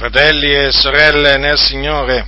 Fratelli 0.00 0.50
e 0.50 0.72
sorelle 0.72 1.36
nel 1.36 1.58
Signore, 1.58 2.26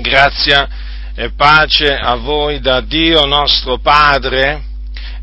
grazia 0.00 0.68
e 1.14 1.30
pace 1.30 1.94
a 1.94 2.16
voi 2.16 2.58
da 2.58 2.80
Dio 2.80 3.26
nostro 3.26 3.78
Padre 3.78 4.60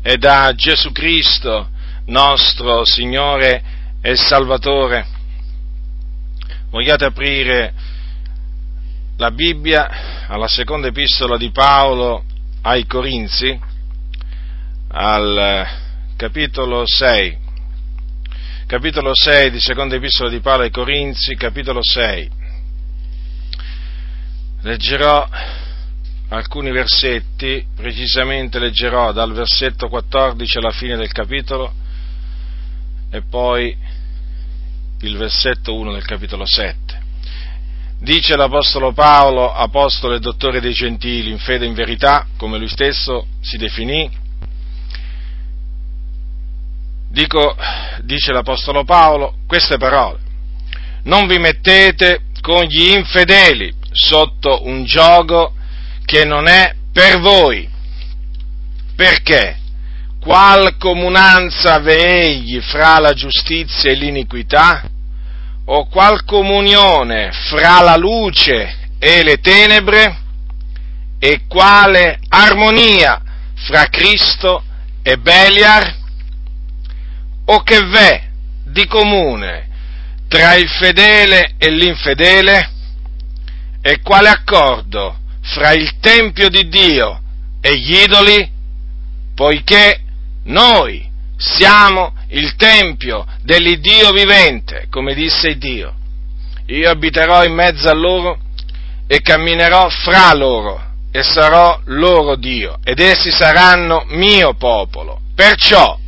e 0.00 0.16
da 0.16 0.54
Gesù 0.54 0.92
Cristo, 0.92 1.68
nostro 2.06 2.86
Signore 2.86 3.62
e 4.00 4.16
Salvatore. 4.16 5.06
Vogliate 6.70 7.04
aprire 7.04 7.74
la 9.18 9.30
Bibbia 9.30 10.26
alla 10.28 10.48
seconda 10.48 10.86
epistola 10.86 11.36
di 11.36 11.50
Paolo 11.50 12.24
ai 12.62 12.86
Corinzi, 12.86 13.60
al 14.88 15.66
capitolo 16.16 16.86
6 16.86 17.41
capitolo 18.72 19.14
6 19.14 19.50
di 19.50 19.60
seconda 19.60 19.96
epistola 19.96 20.30
di 20.30 20.40
Paolo 20.40 20.62
ai 20.62 20.70
Corinzi, 20.70 21.34
capitolo 21.34 21.82
6. 21.82 22.30
Leggerò 24.62 25.28
alcuni 26.30 26.70
versetti, 26.70 27.66
precisamente 27.76 28.58
leggerò 28.58 29.12
dal 29.12 29.34
versetto 29.34 29.90
14 29.90 30.56
alla 30.56 30.70
fine 30.70 30.96
del 30.96 31.12
capitolo 31.12 31.70
e 33.10 33.20
poi 33.28 33.76
il 35.00 35.16
versetto 35.18 35.74
1 35.74 35.92
del 35.92 36.06
capitolo 36.06 36.46
7. 36.46 37.00
Dice 37.98 38.36
l'Apostolo 38.36 38.94
Paolo, 38.94 39.52
apostolo 39.52 40.14
e 40.14 40.18
dottore 40.18 40.62
dei 40.62 40.72
gentili, 40.72 41.30
in 41.30 41.38
fede 41.38 41.66
e 41.66 41.68
in 41.68 41.74
verità, 41.74 42.26
come 42.38 42.56
lui 42.56 42.68
stesso 42.68 43.26
si 43.42 43.58
definì, 43.58 44.10
dico, 47.12 47.54
dice 48.00 48.32
l'Apostolo 48.32 48.84
Paolo, 48.84 49.34
queste 49.46 49.76
parole. 49.76 50.18
Non 51.04 51.26
vi 51.26 51.38
mettete 51.38 52.22
con 52.40 52.64
gli 52.64 52.92
infedeli 52.92 53.72
sotto 53.92 54.66
un 54.66 54.84
gioco 54.84 55.52
che 56.04 56.24
non 56.24 56.48
è 56.48 56.74
per 56.92 57.20
voi. 57.20 57.68
Perché? 58.96 59.58
Qual 60.20 60.76
comunanza 60.78 61.78
v'egli 61.80 62.60
fra 62.60 62.98
la 62.98 63.12
giustizia 63.12 63.90
e 63.90 63.94
l'iniquità? 63.94 64.82
O 65.66 65.86
qual 65.88 66.24
comunione 66.24 67.30
fra 67.32 67.80
la 67.80 67.96
luce 67.96 68.88
e 68.98 69.22
le 69.22 69.36
tenebre? 69.36 70.20
E 71.18 71.42
quale 71.46 72.18
armonia 72.28 73.20
fra 73.54 73.86
Cristo 73.86 74.62
e 75.02 75.18
Beliar? 75.18 76.00
O 77.52 77.62
che 77.62 77.80
v'è 77.84 78.22
di 78.64 78.86
comune 78.86 79.68
tra 80.28 80.54
il 80.54 80.68
fedele 80.68 81.54
e 81.58 81.70
l'infedele? 81.70 82.70
E 83.82 84.00
quale 84.00 84.28
accordo 84.28 85.18
fra 85.42 85.72
il 85.72 85.98
Tempio 86.00 86.48
di 86.48 86.68
Dio 86.68 87.20
e 87.60 87.76
gli 87.78 87.94
idoli? 87.96 88.50
Poiché 89.34 90.00
noi 90.44 91.06
siamo 91.36 92.14
il 92.28 92.54
Tempio 92.56 93.26
dell'Iddio 93.42 94.12
vivente, 94.12 94.86
come 94.88 95.14
disse 95.14 95.58
Dio. 95.58 95.94
Io 96.66 96.88
abiterò 96.88 97.44
in 97.44 97.52
mezzo 97.52 97.88
a 97.88 97.94
loro 97.94 98.38
e 99.06 99.20
camminerò 99.20 99.90
fra 99.90 100.32
loro 100.32 100.80
e 101.10 101.22
sarò 101.22 101.78
loro 101.86 102.36
Dio 102.36 102.78
ed 102.82 103.00
essi 103.00 103.30
saranno 103.30 104.04
mio 104.10 104.54
popolo. 104.54 105.20
Perciò 105.34 105.98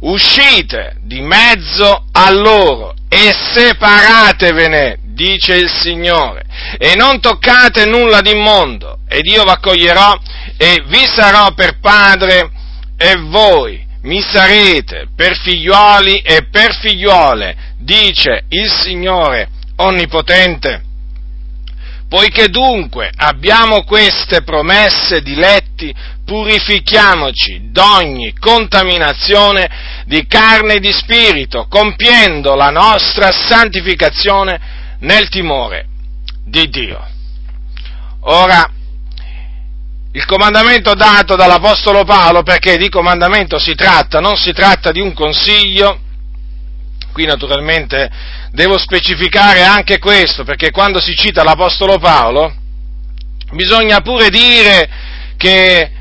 uscite 0.00 0.96
di 1.02 1.20
mezzo 1.20 2.04
a 2.12 2.30
loro 2.30 2.94
e 3.08 3.34
separatevene, 3.54 4.98
dice 5.14 5.54
il 5.54 5.68
Signore, 5.68 6.44
e 6.78 6.94
non 6.94 7.20
toccate 7.20 7.86
nulla 7.86 8.20
d'immondo, 8.20 8.98
ed 9.08 9.26
io 9.26 9.44
v'accoglierò 9.44 10.18
e 10.56 10.82
vi 10.86 11.06
sarò 11.06 11.52
per 11.54 11.78
padre 11.80 12.50
e 12.96 13.16
voi 13.16 13.86
mi 14.02 14.20
sarete 14.22 15.08
per 15.14 15.36
figliuoli 15.36 16.20
e 16.20 16.46
per 16.50 16.74
figliuole, 16.74 17.56
dice 17.78 18.44
il 18.48 18.70
Signore 18.70 19.48
Onnipotente. 19.76 20.82
Poiché 22.08 22.48
dunque 22.48 23.10
abbiamo 23.14 23.84
queste 23.84 24.42
promesse 24.42 25.20
diletti, 25.20 25.94
purifichiamoci 26.28 27.70
d'ogni 27.70 28.34
contaminazione 28.38 30.04
di 30.04 30.26
carne 30.26 30.74
e 30.74 30.78
di 30.78 30.92
spirito, 30.92 31.66
compiendo 31.70 32.54
la 32.54 32.68
nostra 32.68 33.30
santificazione 33.30 34.60
nel 35.00 35.30
timore 35.30 35.86
di 36.44 36.68
Dio. 36.68 37.02
Ora, 38.20 38.70
il 40.12 40.26
comandamento 40.26 40.92
dato 40.92 41.34
dall'Apostolo 41.34 42.04
Paolo, 42.04 42.42
perché 42.42 42.76
di 42.76 42.90
comandamento 42.90 43.58
si 43.58 43.74
tratta, 43.74 44.20
non 44.20 44.36
si 44.36 44.52
tratta 44.52 44.92
di 44.92 45.00
un 45.00 45.14
consiglio, 45.14 45.98
qui 47.12 47.24
naturalmente 47.24 48.10
devo 48.50 48.76
specificare 48.76 49.62
anche 49.62 49.98
questo, 49.98 50.44
perché 50.44 50.70
quando 50.72 51.00
si 51.00 51.14
cita 51.14 51.42
l'Apostolo 51.42 51.98
Paolo, 51.98 52.54
bisogna 53.52 54.00
pure 54.02 54.28
dire 54.28 54.90
che 55.38 55.92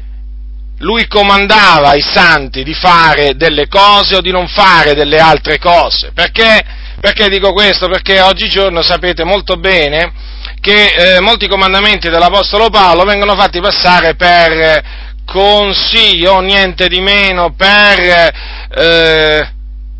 lui 0.79 1.07
comandava 1.07 1.89
ai 1.89 2.01
santi 2.01 2.63
di 2.63 2.73
fare 2.73 3.35
delle 3.35 3.67
cose 3.67 4.15
o 4.15 4.21
di 4.21 4.31
non 4.31 4.47
fare 4.47 4.93
delle 4.93 5.19
altre 5.19 5.57
cose. 5.57 6.11
Perché, 6.13 6.61
perché 6.99 7.29
dico 7.29 7.53
questo? 7.53 7.87
Perché 7.87 8.21
oggigiorno 8.21 8.81
sapete 8.81 9.23
molto 9.23 9.57
bene 9.57 10.11
che 10.59 11.15
eh, 11.15 11.19
molti 11.19 11.47
comandamenti 11.47 12.09
dell'Apostolo 12.09 12.69
Paolo 12.69 13.03
vengono 13.03 13.35
fatti 13.35 13.59
passare 13.59 14.15
per 14.15 14.83
consiglio, 15.25 16.39
niente 16.39 16.87
di 16.87 17.01
meno, 17.01 17.53
per 17.53 18.33
eh, 18.69 19.51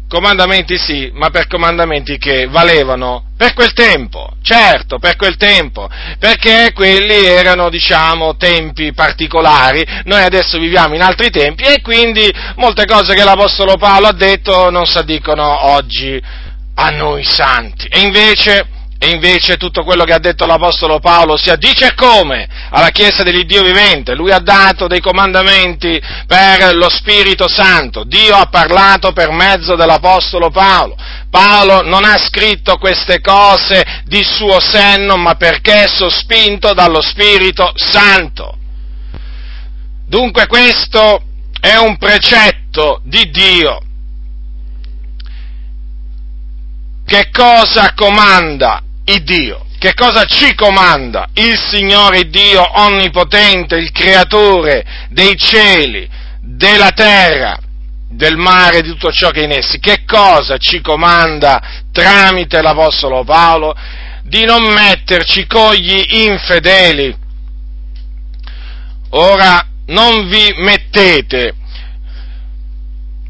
Comandamenti 0.09 0.78
sì, 0.78 1.12
ma 1.13 1.29
per 1.29 1.47
comandamenti 1.47 2.18
che 2.18 2.47
valevano 2.47 3.25
per 3.35 3.53
quel 3.53 3.73
tempo, 3.73 4.31
certo, 4.41 5.00
per 5.00 5.18
quel 5.18 5.35
tempo, 5.35 5.90
perché 6.18 6.72
quelli 6.73 7.25
erano, 7.25 7.69
diciamo, 7.69 8.38
tempi 8.38 8.94
particolari, 8.94 9.85
noi 10.06 10.23
adesso 10.23 10.57
viviamo 10.57 10.96
in 10.96 11.01
altri 11.01 11.29
tempi 11.29 11.63
e 11.63 11.81
quindi 11.81 12.34
molte 12.56 12.85
cose 12.85 13.16
che 13.16 13.23
l'Apostolo 13.23 13.75
Paolo 13.75 14.07
ha 14.07 14.13
detto 14.13 14.69
non 14.69 14.85
si 14.85 14.97
addicono 14.97 15.72
oggi 15.72 16.19
a 16.75 16.90
noi 16.90 17.23
santi. 17.23 17.85
E 17.88 18.00
invece 18.00 18.77
e 19.00 19.09
invece 19.09 19.58
tutto 19.58 19.84
quello 19.84 20.06
che 20.06 20.13
ha 20.13 20.19
detto 20.19 20.47
l'Apostolo 20.47 21.00
Paolo 21.00 21.38
si 21.38 21.52
addice 21.52 21.94
come? 21.94 22.47
Alla 22.72 22.90
Chiesa 22.90 23.22
dell'Iddio 23.22 23.62
vivente. 23.62 24.16
Lui 24.16 24.31
ha 24.31 24.40
dato 24.40 24.88
dei 24.88 25.02
comandamenti 25.02 26.02
per 26.25 26.74
lo 26.75 26.90
Spirito 26.90 27.47
Santo. 27.47 28.03
Dio 28.03 28.35
ha 28.35 28.47
parlato 28.47 29.12
per 29.13 29.30
mezzo 29.30 29.75
dell'Apostolo 29.75 30.50
Paolo. 30.50 30.97
Paolo 31.30 31.84
non 31.84 32.06
ha 32.06 32.18
scritto 32.18 32.78
queste 32.78 33.22
cose 33.22 34.02
di 34.06 34.24
suo 34.24 34.59
senno, 34.59 35.16
ma 35.16 35.35
perché 35.35 35.84
è 35.84 35.88
sospinto 35.88 36.74
dallo 36.74 37.02
Spirito 37.02 37.72
Santo. 37.75 38.58
Dunque 40.08 40.47
questo 40.47 41.22
è 41.59 41.75
un 41.75 41.97
precetto 41.97 43.02
di 43.03 43.29
Dio. 43.29 43.81
Che 47.06 47.29
cosa 47.31 47.94
comanda 47.94 48.81
il 49.07 49.23
Dio. 49.23 49.66
Che 49.79 49.94
cosa 49.94 50.25
ci 50.25 50.56
comanda 50.56 51.28
il 51.34 51.56
Signore 51.56 52.29
Dio 52.29 52.63
Onnipotente, 52.79 53.75
il 53.75 53.91
Creatore 53.91 55.07
dei 55.09 55.38
cieli, 55.38 56.09
della 56.41 56.90
terra, 56.91 57.59
del 58.09 58.38
mare 58.38 58.78
e 58.78 58.81
di 58.81 58.90
tutto 58.90 59.12
ciò 59.12 59.29
che 59.29 59.41
è 59.41 59.44
in 59.44 59.51
essi? 59.51 59.79
Che 59.79 60.03
cosa 60.06 60.57
ci 60.57 60.81
comanda 60.81 61.62
tramite 61.91 62.62
l'Apostolo 62.62 63.23
Paolo? 63.23 63.75
Di 64.23 64.46
non 64.46 64.64
metterci 64.64 65.46
con 65.46 65.73
gli 65.73 66.23
infedeli. 66.23 67.16
Ora, 69.11 69.64
non 69.85 70.28
vi 70.28 70.53
mettete. 70.58 71.53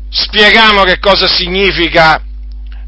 Spieghiamo 0.10 0.84
che 0.84 0.98
cosa 1.00 1.28
significa 1.28 2.22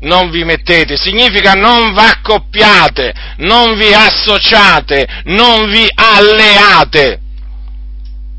non 0.02 0.30
vi 0.30 0.44
mettete, 0.44 0.96
significa 0.96 1.54
non 1.54 1.94
vi 1.94 2.00
accoppiate, 2.00 3.14
non 3.38 3.78
vi 3.78 3.94
associate, 3.94 5.08
non 5.26 5.70
vi 5.70 5.88
alleate. 5.94 7.20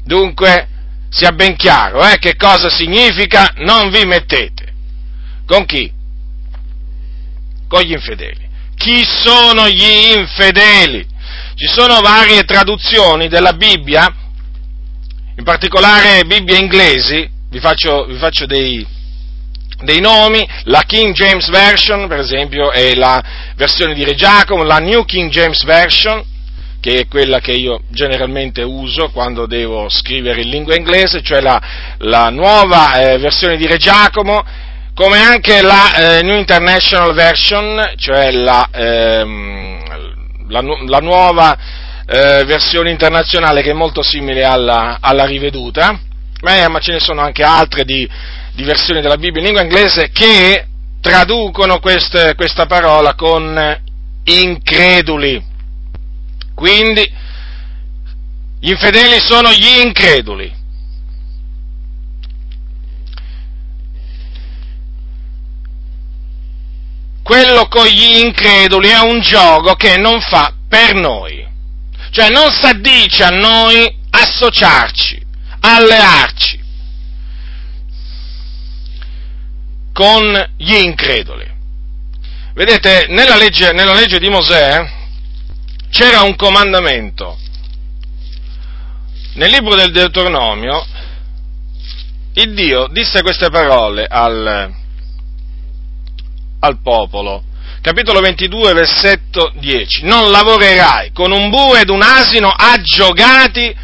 Dunque, 0.04 0.68
sia 1.10 1.32
ben 1.32 1.56
chiaro, 1.56 2.06
eh, 2.06 2.18
che 2.18 2.36
cosa 2.36 2.68
significa 2.70 3.52
non 3.58 3.90
vi 3.90 4.04
mettete. 4.04 4.72
Con 5.46 5.64
chi? 5.66 5.92
Con 7.68 7.82
gli 7.82 7.92
infedeli. 7.92 8.48
Chi 8.76 9.04
sono 9.04 9.68
gli 9.68 10.16
infedeli? 10.16 11.06
Ci 11.54 11.66
sono 11.66 12.00
varie 12.00 12.44
traduzioni 12.44 13.28
della 13.28 13.52
Bibbia, 13.52 14.10
in 15.36 15.44
particolare 15.44 16.24
Bibbie 16.24 16.56
inglesi, 16.56 17.28
vi 17.50 17.60
faccio, 17.60 18.06
vi 18.06 18.16
faccio 18.16 18.46
dei, 18.46 18.86
dei 19.82 20.00
nomi, 20.00 20.46
la 20.64 20.82
King 20.86 21.14
James 21.14 21.48
Version, 21.50 22.06
per 22.08 22.18
esempio, 22.18 22.70
è 22.70 22.94
la 22.94 23.22
versione 23.56 23.94
di 23.94 24.04
Re 24.04 24.14
Giacomo, 24.14 24.62
la 24.62 24.78
New 24.78 25.04
King 25.04 25.30
James 25.30 25.64
Version, 25.64 26.22
che 26.80 27.00
è 27.00 27.08
quella 27.08 27.40
che 27.40 27.52
io 27.52 27.82
generalmente 27.90 28.62
uso 28.62 29.10
quando 29.10 29.46
devo 29.46 29.88
scrivere 29.88 30.42
in 30.42 30.48
lingua 30.48 30.76
inglese, 30.76 31.22
cioè 31.22 31.40
la, 31.40 31.60
la 31.98 32.30
nuova 32.30 32.94
eh, 32.94 33.18
versione 33.18 33.56
di 33.56 33.66
Re 33.66 33.76
Giacomo, 33.76 34.42
come 34.94 35.18
anche 35.18 35.62
la 35.62 36.18
eh, 36.18 36.22
New 36.22 36.36
International 36.36 37.14
Version, 37.14 37.92
cioè 37.96 38.30
la, 38.32 38.68
ehm, 38.72 40.48
la, 40.48 40.62
la 40.86 40.98
nuova 40.98 41.56
eh, 42.06 42.44
versione 42.44 42.90
internazionale 42.90 43.62
che 43.62 43.70
è 43.70 43.74
molto 43.74 44.02
simile 44.02 44.44
alla, 44.44 44.98
alla 45.00 45.24
riveduta, 45.24 45.98
ma, 46.40 46.68
ma, 46.68 46.78
ce 46.80 46.92
ne 46.92 47.00
sono 47.00 47.20
anche 47.20 47.42
altre 47.42 47.84
di, 47.84 48.08
di, 48.60 48.66
versioni 48.66 49.00
della 49.00 49.16
Bibbia 49.16 49.40
in 49.40 49.46
lingua 49.46 49.62
inglese 49.62 50.10
che 50.10 50.66
traducono 51.00 51.80
queste, 51.80 52.34
questa 52.34 52.66
parola 52.66 53.14
con 53.14 53.80
increduli. 54.24 55.42
Quindi 56.54 57.10
gli 58.60 58.70
infedeli 58.70 59.18
sono 59.20 59.50
gli 59.50 59.80
increduli. 59.82 60.58
Quello 67.22 67.68
con 67.68 67.86
gli 67.86 68.18
increduli 68.24 68.88
è 68.88 69.00
un 69.00 69.20
gioco 69.20 69.74
che 69.74 69.96
non 69.96 70.20
fa 70.20 70.52
per 70.68 70.94
noi. 70.94 71.48
Cioè 72.10 72.28
non 72.28 72.50
si 72.50 72.66
addice 72.66 73.22
a 73.22 73.30
noi 73.30 73.98
associarci, 74.10 75.24
allearci 75.60 76.59
con 79.92 80.52
gli 80.56 80.74
increduli. 80.74 81.48
Vedete, 82.54 83.06
nella 83.08 83.36
legge, 83.36 83.72
nella 83.72 83.94
legge 83.94 84.18
di 84.18 84.28
Mosè 84.28 84.98
c'era 85.90 86.22
un 86.22 86.36
comandamento. 86.36 87.38
Nel 89.34 89.50
libro 89.50 89.74
del 89.74 89.92
Deuteronomio, 89.92 90.84
il 92.34 92.54
Dio 92.54 92.88
disse 92.88 93.22
queste 93.22 93.48
parole 93.50 94.06
al, 94.08 94.72
al 96.60 96.80
popolo. 96.82 97.44
Capitolo 97.80 98.20
22, 98.20 98.72
versetto 98.72 99.52
10. 99.54 100.04
Non 100.04 100.30
lavorerai 100.30 101.12
con 101.12 101.32
un 101.32 101.48
bue 101.48 101.80
ed 101.80 101.88
un 101.88 102.02
asino 102.02 102.50
aggiogati 102.50 103.74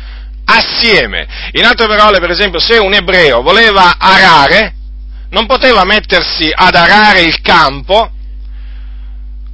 assieme. 0.44 1.26
In 1.53 1.64
altre 1.64 1.87
parole, 1.87 2.20
per 2.20 2.31
esempio, 2.31 2.61
se 2.61 2.76
un 2.79 2.93
ebreo 2.93 3.43
voleva 3.43 3.97
arare, 3.99 4.75
non 5.31 5.46
poteva 5.46 5.84
mettersi 5.84 6.50
ad 6.55 6.75
arare 6.75 7.23
il 7.23 7.40
campo 7.40 8.11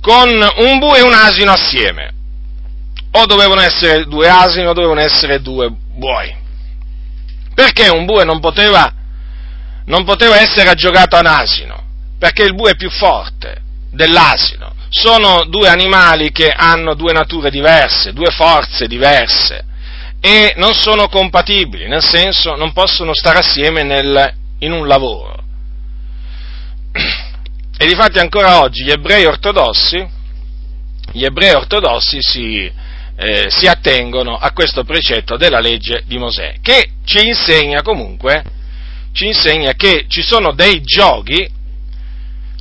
con 0.00 0.28
un 0.28 0.78
bue 0.78 0.98
e 0.98 1.02
un 1.02 1.12
asino 1.12 1.52
assieme 1.52 2.12
o 3.12 3.26
dovevano 3.26 3.60
essere 3.60 4.04
due 4.04 4.28
asini 4.28 4.66
o 4.66 4.72
dovevano 4.72 5.00
essere 5.00 5.40
due 5.40 5.70
buoi. 5.70 6.34
Perché 7.54 7.88
un 7.88 8.06
bue 8.06 8.24
non 8.24 8.40
poteva, 8.40 8.92
non 9.86 10.04
poteva 10.04 10.40
essere 10.40 10.70
aggiogato 10.70 11.16
a 11.16 11.20
un 11.20 11.26
asino? 11.26 11.84
Perché 12.18 12.42
il 12.42 12.54
bue 12.54 12.72
è 12.72 12.76
più 12.76 12.90
forte 12.90 13.60
dell'asino. 13.90 14.75
Sono 14.88 15.44
due 15.44 15.68
animali 15.68 16.32
che 16.32 16.50
hanno 16.50 16.94
due 16.94 17.12
nature 17.12 17.50
diverse, 17.50 18.12
due 18.12 18.30
forze 18.30 18.86
diverse 18.86 19.64
e 20.20 20.54
non 20.56 20.72
sono 20.72 21.08
compatibili, 21.08 21.88
nel 21.88 22.02
senso 22.02 22.54
non 22.54 22.72
possono 22.72 23.12
stare 23.12 23.38
assieme 23.40 23.82
nel, 23.82 24.34
in 24.60 24.72
un 24.72 24.86
lavoro. 24.86 25.41
E 27.82 27.86
difatti 27.86 28.20
ancora 28.20 28.60
oggi 28.60 28.84
gli 28.84 28.92
ebrei 28.92 29.24
ortodossi, 29.24 30.06
gli 31.10 31.24
ebrei 31.24 31.52
ortodossi 31.52 32.18
si, 32.20 32.70
eh, 33.16 33.50
si 33.50 33.66
attengono 33.66 34.36
a 34.36 34.52
questo 34.52 34.84
precetto 34.84 35.36
della 35.36 35.58
legge 35.58 36.04
di 36.06 36.16
Mosè, 36.16 36.58
che 36.62 36.90
ci 37.04 37.26
insegna 37.26 37.82
comunque, 37.82 38.44
ci 39.12 39.26
insegna 39.26 39.72
che 39.72 40.04
ci 40.06 40.22
sono 40.22 40.52
dei 40.52 40.80
giochi, 40.82 41.50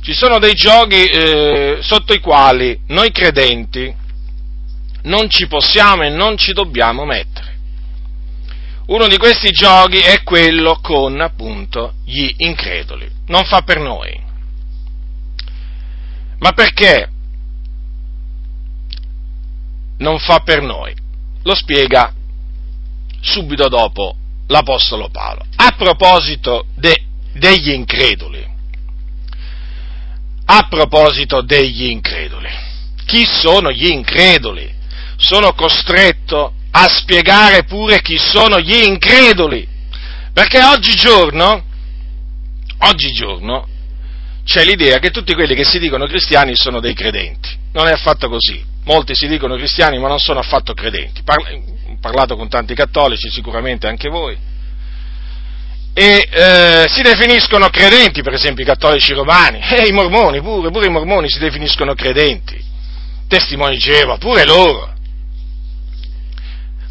ci 0.00 0.12
sono 0.12 0.40
dei 0.40 0.54
giochi 0.54 1.04
eh, 1.04 1.78
sotto 1.82 2.12
i 2.12 2.18
quali 2.18 2.80
noi 2.88 3.12
credenti 3.12 3.94
non 5.02 5.28
ci 5.30 5.46
possiamo 5.46 6.02
e 6.02 6.08
non 6.08 6.36
ci 6.36 6.52
dobbiamo 6.52 7.04
mettere. 7.04 7.50
Uno 8.86 9.06
di 9.06 9.16
questi 9.16 9.52
giochi 9.52 9.98
è 9.98 10.22
quello 10.22 10.80
con 10.82 11.20
appunto 11.20 11.94
gli 12.04 12.34
increduli. 12.38 13.08
Non 13.28 13.44
fa 13.44 13.62
per 13.62 13.78
noi. 13.78 14.21
Ma 16.42 16.52
perché? 16.52 17.12
non 20.02 20.18
fa 20.18 20.40
per 20.40 20.60
noi. 20.60 20.94
Lo 21.44 21.54
spiega 21.54 22.12
subito 23.20 23.68
dopo 23.68 24.16
l'Apostolo 24.48 25.08
Paolo. 25.08 25.44
A 25.56 25.74
proposito 25.76 26.66
de, 26.74 27.04
degli 27.32 27.70
increduli, 27.70 28.44
a 30.44 30.66
proposito 30.68 31.40
degli 31.40 31.84
increduli, 31.84 32.50
chi 33.06 33.24
sono 33.24 33.70
gli 33.70 33.86
increduli? 33.86 34.80
Sono 35.16 35.54
costretto 35.54 36.54
a 36.72 36.88
spiegare 36.88 37.64
pure 37.64 38.02
chi 38.02 38.18
sono 38.18 38.60
gli 38.60 38.74
increduli, 38.74 39.66
perché 40.32 40.62
oggigiorno, 40.62 41.64
oggigiorno 42.78 43.68
c'è 44.44 44.64
l'idea 44.64 44.98
che 44.98 45.10
tutti 45.10 45.34
quelli 45.34 45.54
che 45.54 45.64
si 45.64 45.78
dicono 45.78 46.06
cristiani 46.06 46.54
sono 46.54 46.80
dei 46.80 46.94
credenti. 46.94 47.48
Non 47.72 47.86
è 47.86 47.92
affatto 47.92 48.28
così 48.28 48.70
molti 48.84 49.14
si 49.14 49.28
dicono 49.28 49.56
cristiani 49.56 49.98
ma 49.98 50.08
non 50.08 50.18
sono 50.18 50.40
affatto 50.40 50.74
credenti. 50.74 51.22
Ho 51.24 51.98
parlato 52.00 52.36
con 52.36 52.48
tanti 52.48 52.74
cattolici, 52.74 53.30
sicuramente 53.30 53.86
anche 53.86 54.08
voi, 54.08 54.36
e 55.94 56.28
eh, 56.30 56.84
si 56.88 57.02
definiscono 57.02 57.68
credenti, 57.68 58.22
per 58.22 58.32
esempio 58.32 58.64
i 58.64 58.66
cattolici 58.66 59.12
romani, 59.12 59.60
e 59.60 59.86
i 59.86 59.92
mormoni 59.92 60.40
pure, 60.40 60.70
pure 60.70 60.86
i 60.86 60.90
mormoni 60.90 61.28
si 61.28 61.38
definiscono 61.38 61.94
credenti, 61.94 62.62
testimoni 63.28 63.76
Geova, 63.76 64.16
pure 64.16 64.44
loro, 64.44 64.92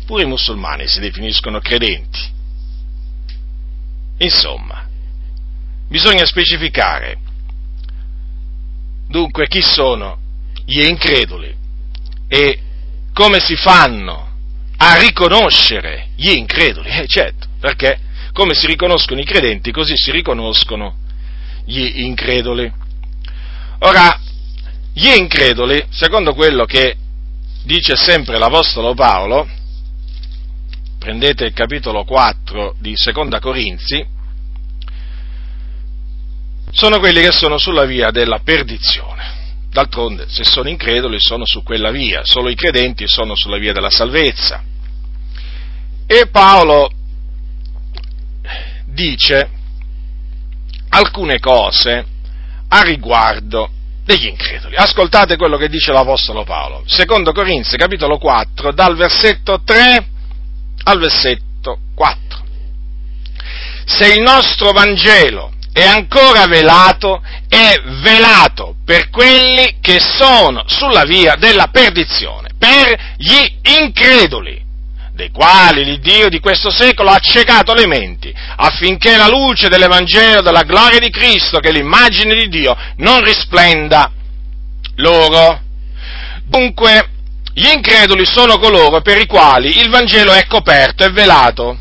pure 0.06 0.24
i 0.24 0.28
musulmani 0.28 0.88
si 0.88 1.00
definiscono 1.00 1.60
credenti. 1.60 2.40
Insomma, 4.20 4.88
bisogna 5.90 6.26
specificare 6.26 7.18
dunque 9.12 9.48
chi 9.48 9.62
sono 9.62 10.18
gli 10.66 10.82
increduli 10.84 11.56
e 12.28 12.60
come 13.14 13.40
si 13.40 13.56
fanno 13.56 14.30
a 14.78 14.98
riconoscere 14.98 16.08
gli 16.16 16.30
increduli? 16.30 16.90
Eh 16.90 17.06
certo, 17.06 17.48
perché 17.60 18.00
come 18.32 18.54
si 18.56 18.66
riconoscono 18.66 19.20
i 19.20 19.26
credenti, 19.26 19.72
così 19.72 19.94
si 19.96 20.12
riconoscono 20.12 20.96
gli 21.66 22.02
increduli. 22.02 22.72
Ora, 23.80 24.20
gli 24.94 25.08
increduli, 25.08 25.86
secondo 25.90 26.34
quello 26.34 26.66
che 26.66 26.96
dice 27.64 27.96
sempre 27.96 28.38
l'Apostolo 28.38 28.94
Paolo, 28.94 29.48
prendete 30.98 31.46
il 31.46 31.54
capitolo 31.54 32.04
4 32.06 32.76
di 32.80 32.94
Seconda 32.96 33.40
Corinzi, 33.40 34.06
sono 36.72 37.00
quelli 37.00 37.22
che 37.22 37.32
sono 37.32 37.58
sulla 37.58 37.86
via 37.86 38.12
della 38.12 38.40
perdizione. 38.44 39.40
D'altronde, 39.70 40.26
se 40.28 40.44
sono 40.44 40.68
increduli, 40.68 41.20
sono 41.20 41.46
su 41.46 41.64
quella 41.64 41.92
via, 41.92 42.22
solo 42.24 42.50
i 42.50 42.56
credenti 42.56 43.08
sono 43.08 43.36
sulla 43.36 43.58
via 43.58 43.72
della 43.72 43.90
salvezza. 43.90 44.64
E 46.06 46.28
Paolo 46.28 46.92
dice 48.86 49.50
alcune 50.90 51.40
cose 51.40 52.06
a 52.68 52.82
riguardo 52.82 53.70
degli 54.04 54.28
increduli. 54.28 54.76
Ascoltate 54.76 55.38
quello 55.38 55.58
che 55.58 55.70
dice 55.70 55.94
l'Apostolo 55.94 56.44
Paolo. 56.44 56.84
Secondo 56.86 57.32
Corinzi, 57.32 57.78
capitolo 57.78 58.18
4, 58.18 58.74
dal 58.74 58.96
versetto 58.96 59.62
3 59.64 60.08
al 60.84 61.00
versetto 61.00 61.80
4. 61.96 62.40
Se 63.86 64.14
il 64.14 64.22
nostro 64.22 64.72
Vangelo 64.72 65.54
è 65.74 65.84
ancora 65.84 66.46
velato, 66.48 67.22
è 67.48 67.82
velato 68.02 68.76
per 68.86 69.10
quelli 69.10 69.78
che 69.80 70.00
sono 70.00 70.64
sulla 70.68 71.04
via 71.04 71.36
della 71.36 71.68
perdizione, 71.68 72.50
per 72.58 73.16
gli 73.18 73.60
increduli, 73.80 74.62
dei 75.14 75.32
quali 75.32 75.86
l'Iddio 75.86 76.30
di 76.30 76.40
questo 76.40 76.72
secolo 76.72 77.10
ha 77.10 77.16
accecato 77.16 77.74
le 77.74 77.88
menti, 77.88 78.34
affinché 78.56 79.16
la 79.16 79.28
luce 79.28 79.70
dell'Evangelo 79.70 80.42
della 80.42 80.64
gloria 80.64 81.00
di 81.00 81.10
Cristo, 81.10 81.60
che 81.60 81.70
è 81.70 81.72
l'immagine 81.72 82.36
di 82.36 82.50
Dio, 82.50 82.76
non 82.98 83.24
risplenda 83.24 84.12
loro. 84.96 85.62
Dunque, 86.44 87.10
gli 87.54 87.68
increduli 87.68 88.26
sono 88.26 88.58
coloro 88.58 89.02
per 89.02 89.18
i 89.18 89.26
quali 89.26 89.80
il 89.80 89.90
Vangelo 89.90 90.34
è 90.34 90.46
coperto, 90.48 91.04
è 91.04 91.12
velato, 91.12 91.78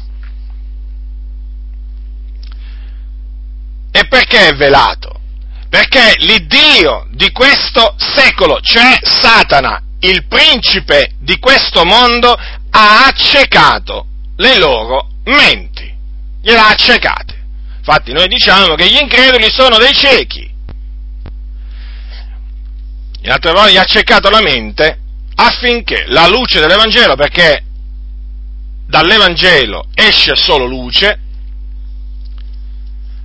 E 4.01 4.07
perché 4.07 4.49
è 4.49 4.55
velato? 4.55 5.21
Perché 5.69 6.15
l'Iddio 6.21 7.07
di 7.11 7.31
questo 7.33 7.97
secolo, 7.99 8.59
cioè 8.63 8.99
Satana, 9.03 9.79
il 10.01 10.25
principe 10.27 11.17
di 11.19 11.39
questo 11.39 11.85
mondo, 11.85 12.33
ha 12.33 13.05
accecato 13.05 14.07
le 14.37 14.57
loro 14.57 15.11
menti. 15.25 15.95
Gliela 16.41 16.69
ha 16.69 16.71
accecate. 16.71 17.39
Infatti 17.77 18.13
noi 18.13 18.27
diciamo 18.29 18.75
che 18.75 18.89
gli 18.89 18.97
increduli 18.97 19.51
sono 19.51 19.77
dei 19.77 19.93
ciechi. 19.93 20.51
In 23.23 23.31
altre 23.31 23.53
parole, 23.53 23.73
gli 23.73 23.77
ha 23.77 23.83
accecato 23.83 24.31
la 24.31 24.41
mente 24.41 24.99
affinché 25.35 26.07
la 26.07 26.27
luce 26.27 26.59
dell'Evangelo, 26.59 27.17
perché 27.17 27.65
dall'Evangelo 28.87 29.89
esce 29.93 30.35
solo 30.37 30.65
luce, 30.65 31.21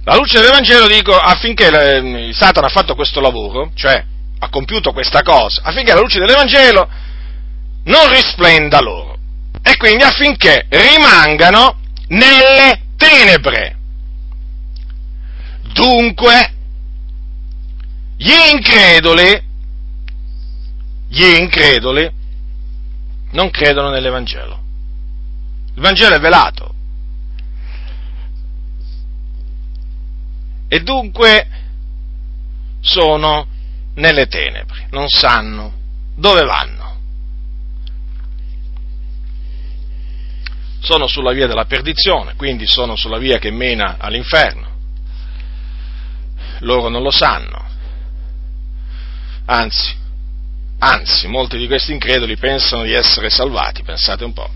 la 0.05 0.15
luce 0.15 0.39
dell'Evangelo 0.39 0.87
dico 0.87 1.13
affinché 1.15 1.67
eh, 1.67 2.33
Satana 2.33 2.67
ha 2.67 2.69
fatto 2.69 2.95
questo 2.95 3.19
lavoro, 3.19 3.71
cioè 3.75 4.03
ha 4.39 4.49
compiuto 4.49 4.91
questa 4.91 5.21
cosa, 5.21 5.61
affinché 5.63 5.93
la 5.93 5.99
luce 5.99 6.19
dell'Evangelo 6.19 6.87
non 7.85 8.09
risplenda 8.09 8.81
loro 8.81 9.17
e 9.61 9.75
quindi 9.77 10.03
affinché 10.03 10.65
rimangano 10.69 11.79
nelle 12.07 12.81
tenebre. 12.97 13.77
Dunque, 15.73 16.53
gli 18.17 18.31
increduli 18.51 19.45
gli 21.15 21.23
increduli 21.23 22.11
non 23.31 23.49
credono 23.49 23.89
nell'Evangelo. 23.89 24.59
Il 25.75 25.81
Vangelo 25.81 26.15
è 26.15 26.19
velato. 26.19 26.74
E 30.75 30.81
dunque 30.81 31.47
sono 32.81 33.47
nelle 33.93 34.27
tenebre, 34.27 34.87
non 34.91 35.07
sanno 35.07 35.71
dove 36.17 36.43
vanno. 36.43 36.99
Sono 40.81 41.07
sulla 41.07 41.31
via 41.31 41.47
della 41.47 41.63
perdizione, 41.63 42.35
quindi 42.35 42.67
sono 42.67 42.97
sulla 42.97 43.19
via 43.19 43.39
che 43.39 43.51
mena 43.51 43.95
all'inferno. 43.97 44.67
Loro 46.59 46.89
non 46.89 47.03
lo 47.03 47.11
sanno. 47.11 47.63
Anzi, 49.45 49.95
Anzi, 50.77 51.27
molti 51.27 51.57
di 51.57 51.67
questi 51.67 51.93
increduli 51.93 52.35
pensano 52.35 52.83
di 52.83 52.91
essere 52.91 53.29
salvati, 53.29 53.81
pensate 53.81 54.25
un 54.25 54.33
po'. 54.33 54.49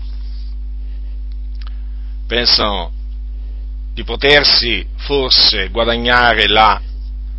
Pensano 2.26 2.92
di 3.92 4.04
potersi 4.04 4.86
forse 4.96 5.68
guadagnare 5.68 6.46
la 6.46 6.80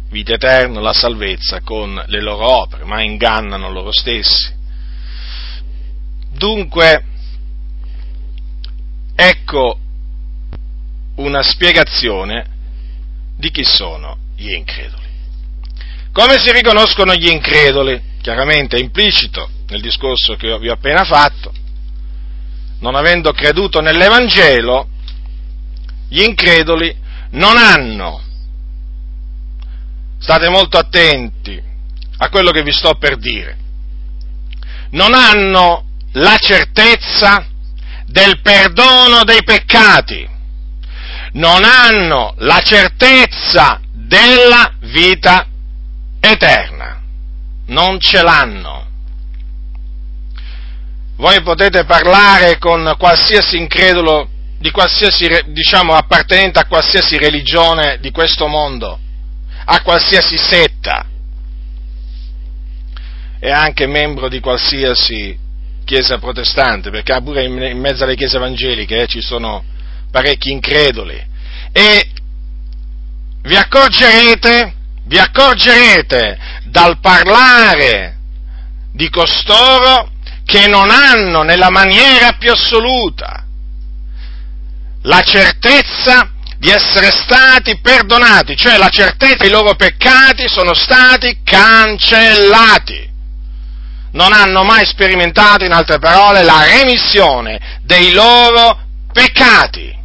vita 0.09 0.33
eterna, 0.33 0.81
la 0.81 0.93
salvezza 0.93 1.61
con 1.61 2.01
le 2.07 2.21
loro 2.21 2.45
opere, 2.61 2.83
ma 2.85 3.01
ingannano 3.01 3.71
loro 3.71 3.91
stessi. 3.91 4.53
Dunque, 6.31 7.03
ecco 9.15 9.79
una 11.15 11.43
spiegazione 11.43 12.45
di 13.37 13.51
chi 13.51 13.63
sono 13.63 14.17
gli 14.35 14.51
increduli. 14.51 15.09
Come 16.11 16.39
si 16.39 16.51
riconoscono 16.51 17.13
gli 17.13 17.27
increduli? 17.27 18.09
chiaramente 18.21 18.77
è 18.77 18.79
implicito 18.79 19.49
nel 19.67 19.81
discorso 19.81 20.35
che 20.35 20.57
vi 20.59 20.69
ho 20.69 20.73
appena 20.73 21.03
fatto, 21.03 21.51
non 22.79 22.95
avendo 22.95 23.31
creduto 23.31 23.81
nell'Evangelo, 23.81 24.87
gli 26.11 26.23
increduli 26.23 26.93
non 27.31 27.55
hanno, 27.55 28.21
state 30.19 30.49
molto 30.49 30.77
attenti 30.77 31.61
a 32.17 32.27
quello 32.27 32.51
che 32.51 32.63
vi 32.63 32.73
sto 32.73 32.95
per 32.95 33.15
dire, 33.15 33.57
non 34.89 35.13
hanno 35.13 35.85
la 36.11 36.35
certezza 36.37 37.47
del 38.07 38.41
perdono 38.41 39.23
dei 39.23 39.41
peccati, 39.45 40.27
non 41.33 41.63
hanno 41.63 42.33
la 42.39 42.59
certezza 42.59 43.79
della 43.93 44.73
vita 44.81 45.47
eterna. 46.19 46.99
Non 47.67 48.01
ce 48.01 48.21
l'hanno. 48.21 48.85
Voi 51.15 51.41
potete 51.41 51.85
parlare 51.85 52.57
con 52.57 52.95
qualsiasi 52.97 53.55
incredulo, 53.55 54.27
di 54.61 54.69
qualsiasi, 54.69 55.27
diciamo, 55.47 55.95
appartenente 55.95 56.59
a 56.59 56.67
qualsiasi 56.67 57.17
religione 57.17 57.97
di 57.99 58.11
questo 58.11 58.47
mondo, 58.47 58.99
a 59.65 59.81
qualsiasi 59.81 60.37
setta, 60.37 61.07
e 63.39 63.49
anche 63.49 63.87
membro 63.87 64.29
di 64.29 64.39
qualsiasi 64.39 65.35
chiesa 65.83 66.19
protestante, 66.19 66.91
perché 66.91 67.19
pure 67.23 67.43
in 67.43 67.79
mezzo 67.79 68.03
alle 68.03 68.15
chiese 68.15 68.37
evangeliche 68.37 69.01
eh, 69.01 69.07
ci 69.07 69.19
sono 69.19 69.63
parecchi 70.11 70.51
increduli, 70.51 71.19
e 71.71 72.11
vi 73.41 73.55
accorgerete, 73.55 74.73
vi 75.05 75.17
accorgerete 75.17 76.37
dal 76.65 76.99
parlare 76.99 78.17
di 78.93 79.09
costoro 79.09 80.11
che 80.45 80.67
non 80.67 80.91
hanno 80.91 81.41
nella 81.41 81.71
maniera 81.71 82.33
più 82.33 82.51
assoluta 82.51 83.45
la 85.03 85.21
certezza 85.21 86.29
di 86.57 86.69
essere 86.69 87.09
stati 87.11 87.79
perdonati, 87.79 88.55
cioè 88.55 88.77
la 88.77 88.89
certezza 88.89 89.35
che 89.37 89.47
i 89.47 89.49
loro 89.49 89.73
peccati 89.73 90.47
sono 90.47 90.75
stati 90.75 91.39
cancellati. 91.43 93.09
Non 94.11 94.31
hanno 94.33 94.63
mai 94.63 94.85
sperimentato, 94.85 95.63
in 95.63 95.71
altre 95.71 95.97
parole, 95.97 96.43
la 96.43 96.63
remissione 96.65 97.79
dei 97.83 98.11
loro 98.11 98.79
peccati. 99.11 99.97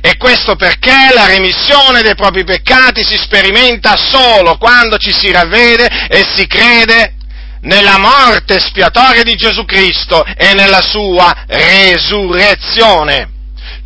E 0.00 0.16
questo 0.16 0.56
perché 0.56 1.10
la 1.14 1.26
remissione 1.26 2.02
dei 2.02 2.14
propri 2.14 2.44
peccati 2.44 3.02
si 3.02 3.16
sperimenta 3.16 3.96
solo 3.96 4.58
quando 4.58 4.98
ci 4.98 5.12
si 5.12 5.30
ravvede 5.30 6.08
e 6.08 6.26
si 6.34 6.46
crede 6.46 7.14
nella 7.62 7.96
morte 7.98 8.60
spiatoria 8.60 9.22
di 9.22 9.34
Gesù 9.34 9.64
Cristo 9.64 10.24
e 10.24 10.52
nella 10.54 10.82
sua 10.82 11.44
resurrezione. 11.46 13.36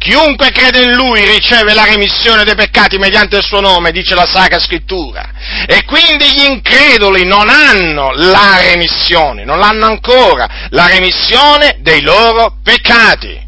Chiunque 0.02 0.50
crede 0.50 0.82
in 0.82 0.94
Lui 0.94 1.24
riceve 1.24 1.74
la 1.74 1.84
remissione 1.84 2.42
dei 2.42 2.56
peccati 2.56 2.98
mediante 2.98 3.36
il 3.36 3.44
suo 3.44 3.60
nome, 3.60 3.92
dice 3.92 4.16
la 4.16 4.26
Sacra 4.26 4.58
Scrittura. 4.58 5.30
E 5.64 5.84
quindi 5.84 6.24
gli 6.34 6.42
increduli 6.42 7.24
non 7.24 7.48
hanno 7.48 8.10
la 8.10 8.58
remissione, 8.62 9.44
non 9.44 9.62
hanno 9.62 9.86
ancora 9.86 10.66
la 10.70 10.88
remissione 10.88 11.76
dei 11.82 12.02
loro 12.02 12.56
peccati. 12.64 13.40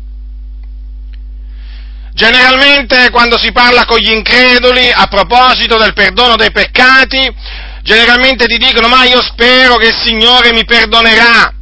Generalmente 2.13 3.11
quando 3.11 3.37
si 3.37 3.51
parla 3.51 3.85
con 3.85 3.99
gli 3.99 4.13
increduli 4.13 4.93
a 4.93 5.09
proposito 5.09 5.77
del 5.77 5.93
perdono 5.93 6.37
dei 6.37 6.53
peccati, 6.53 7.35
generalmente 7.83 8.47
ti 8.47 8.59
dicono 8.59 8.87
ma 8.87 9.03
io 9.03 9.21
spero 9.23 9.75
che 9.75 9.89
il 9.89 10.01
Signore 10.05 10.53
mi 10.53 10.65
perdonerà. 10.65 11.53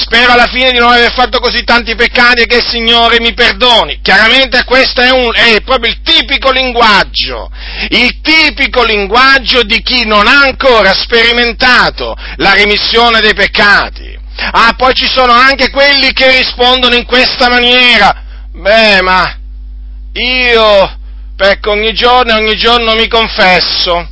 Spero 0.00 0.30
alla 0.30 0.46
fine 0.46 0.70
di 0.70 0.78
non 0.78 0.92
aver 0.92 1.12
fatto 1.12 1.40
così 1.40 1.64
tanti 1.64 1.96
peccati 1.96 2.42
e 2.42 2.46
che 2.46 2.58
il 2.58 2.66
Signore 2.66 3.18
mi 3.18 3.34
perdoni. 3.34 3.98
Chiaramente 4.00 4.62
questo 4.62 5.00
è, 5.00 5.10
un, 5.10 5.32
è 5.34 5.60
proprio 5.62 5.90
il 5.90 6.00
tipico 6.02 6.52
linguaggio, 6.52 7.50
il 7.88 8.20
tipico 8.20 8.84
linguaggio 8.84 9.64
di 9.64 9.82
chi 9.82 10.06
non 10.06 10.28
ha 10.28 10.42
ancora 10.42 10.94
sperimentato 10.94 12.14
la 12.36 12.52
remissione 12.52 13.18
dei 13.18 13.34
peccati. 13.34 14.16
Ah, 14.52 14.72
poi 14.76 14.94
ci 14.94 15.06
sono 15.06 15.32
anche 15.32 15.68
quelli 15.70 16.12
che 16.12 16.30
rispondono 16.30 16.94
in 16.94 17.04
questa 17.04 17.48
maniera. 17.48 18.22
Beh, 18.52 19.02
ma 19.02 19.36
io 20.12 20.96
pecco 21.34 21.72
ogni 21.72 21.92
giorno 21.92 22.32
e 22.32 22.40
ogni 22.40 22.56
giorno 22.56 22.94
mi 22.94 23.08
confesso. 23.08 24.10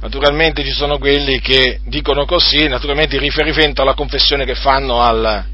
Naturalmente 0.00 0.64
ci 0.64 0.72
sono 0.72 0.98
quelli 0.98 1.40
che 1.40 1.80
dicono 1.84 2.24
così, 2.24 2.66
naturalmente 2.68 3.16
in 3.16 3.22
riferimento 3.22 3.82
alla 3.82 3.94
confessione 3.94 4.44
che 4.44 4.54
fanno 4.54 5.02
al, 5.02 5.44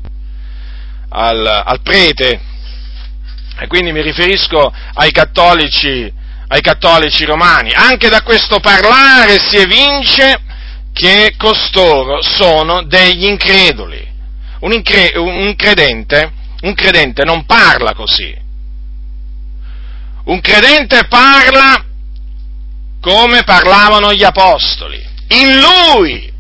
al, 1.09 1.63
al 1.65 1.81
prete, 1.83 2.41
e 3.59 3.67
quindi 3.67 3.93
mi 3.93 4.03
riferisco 4.03 4.73
ai 4.95 5.11
cattolici, 5.11 6.13
ai 6.49 6.61
cattolici 6.61 7.25
romani. 7.25 7.73
Anche 7.73 8.09
da 8.09 8.23
questo 8.23 8.61
parlare 8.61 9.39
si 9.39 9.57
evince 9.57 10.41
che 10.93 11.35
costoro 11.37 12.23
sono 12.23 12.85
degli 12.85 13.25
increduli. 13.25 14.15
Un, 14.61 14.73
incre- 14.73 15.19
un 15.19 15.55
credente 15.57 16.33
un 16.67 16.75
credente 16.75 17.25
non 17.25 17.45
parla 17.45 17.95
così. 17.95 18.35
Un 20.25 20.41
credente 20.41 21.07
parla 21.07 21.85
come 23.07 23.45
parlavano 23.45 24.13
gli 24.13 24.25
apostoli. 24.25 25.01
In 25.29 25.61
lui. 25.61 26.35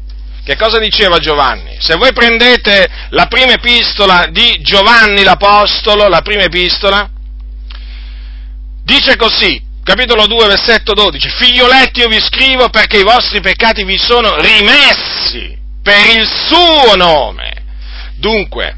Che 0.44 0.56
cosa 0.56 0.78
diceva 0.78 1.18
Giovanni? 1.18 1.76
Se 1.80 1.94
voi 1.96 2.12
prendete 2.12 2.88
la 3.11 3.26
prima 3.26 3.52
epistola 3.52 4.26
di 4.30 4.58
Giovanni 4.62 5.23
l'Apostolo, 5.23 6.08
la 6.08 6.23
prima 6.23 6.42
epistola, 6.42 7.11
Dice 8.87 9.16
così, 9.16 9.61
capitolo 9.82 10.28
2, 10.28 10.46
versetto 10.46 10.94
12, 10.94 11.28
figlioletti 11.28 11.99
io 11.99 12.08
vi 12.08 12.20
scrivo 12.20 12.68
perché 12.68 12.99
i 12.99 13.02
vostri 13.02 13.40
peccati 13.40 13.82
vi 13.82 13.99
sono 13.99 14.40
rimessi 14.40 15.58
per 15.82 16.06
il 16.06 16.25
suo 16.25 16.94
nome. 16.94 17.64
Dunque, 18.14 18.76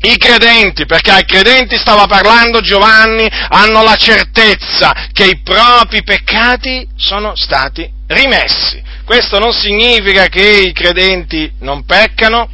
i 0.00 0.16
credenti, 0.16 0.86
perché 0.86 1.10
ai 1.10 1.24
credenti 1.24 1.76
stava 1.76 2.06
parlando 2.06 2.60
Giovanni, 2.60 3.28
hanno 3.48 3.82
la 3.82 3.96
certezza 3.96 5.08
che 5.12 5.24
i 5.24 5.40
propri 5.40 6.02
peccati 6.04 6.86
sono 6.96 7.34
stati 7.34 7.90
rimessi. 8.06 8.80
Questo 9.04 9.38
non 9.38 9.52
significa 9.52 10.26
che 10.26 10.66
i 10.66 10.72
credenti 10.72 11.50
non 11.60 11.84
peccano 11.84 12.48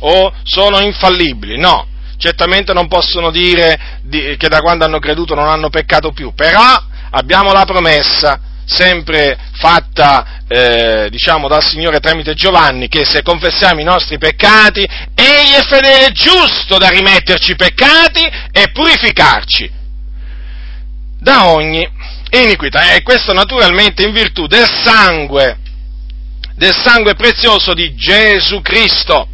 o 0.00 0.32
sono 0.44 0.80
infallibili, 0.80 1.58
no, 1.58 1.88
certamente 2.18 2.72
non 2.72 2.86
possono 2.86 3.30
dire 3.30 4.00
che 4.08 4.48
da 4.48 4.60
quando 4.60 4.84
hanno 4.84 4.98
creduto 4.98 5.34
non 5.34 5.48
hanno 5.48 5.70
peccato 5.70 6.12
più, 6.12 6.34
però 6.34 6.60
abbiamo 7.10 7.52
la 7.52 7.64
promessa 7.64 8.40
sempre 8.66 9.38
fatta 9.52 10.42
eh, 10.48 11.08
diciamo 11.10 11.48
dal 11.48 11.62
Signore 11.62 12.00
tramite 12.00 12.34
Giovanni 12.34 12.88
che 12.88 13.04
se 13.04 13.22
confessiamo 13.22 13.80
i 13.80 13.84
nostri 13.84 14.18
peccati 14.18 14.80
egli 15.14 15.52
è 15.52 15.62
fedele 15.62 16.08
e 16.08 16.12
giusto 16.12 16.76
da 16.76 16.88
rimetterci 16.88 17.52
i 17.52 17.56
peccati 17.56 18.28
e 18.50 18.70
purificarci 18.72 19.70
da 21.20 21.48
ogni 21.48 21.88
iniquità 22.30 22.92
e 22.92 23.02
questo 23.02 23.32
naturalmente 23.32 24.04
in 24.04 24.12
virtù 24.12 24.46
del 24.46 24.68
sangue 24.82 25.58
del 26.56 26.74
sangue 26.74 27.14
prezioso 27.14 27.72
di 27.72 27.94
Gesù 27.94 28.60
Cristo 28.62 29.28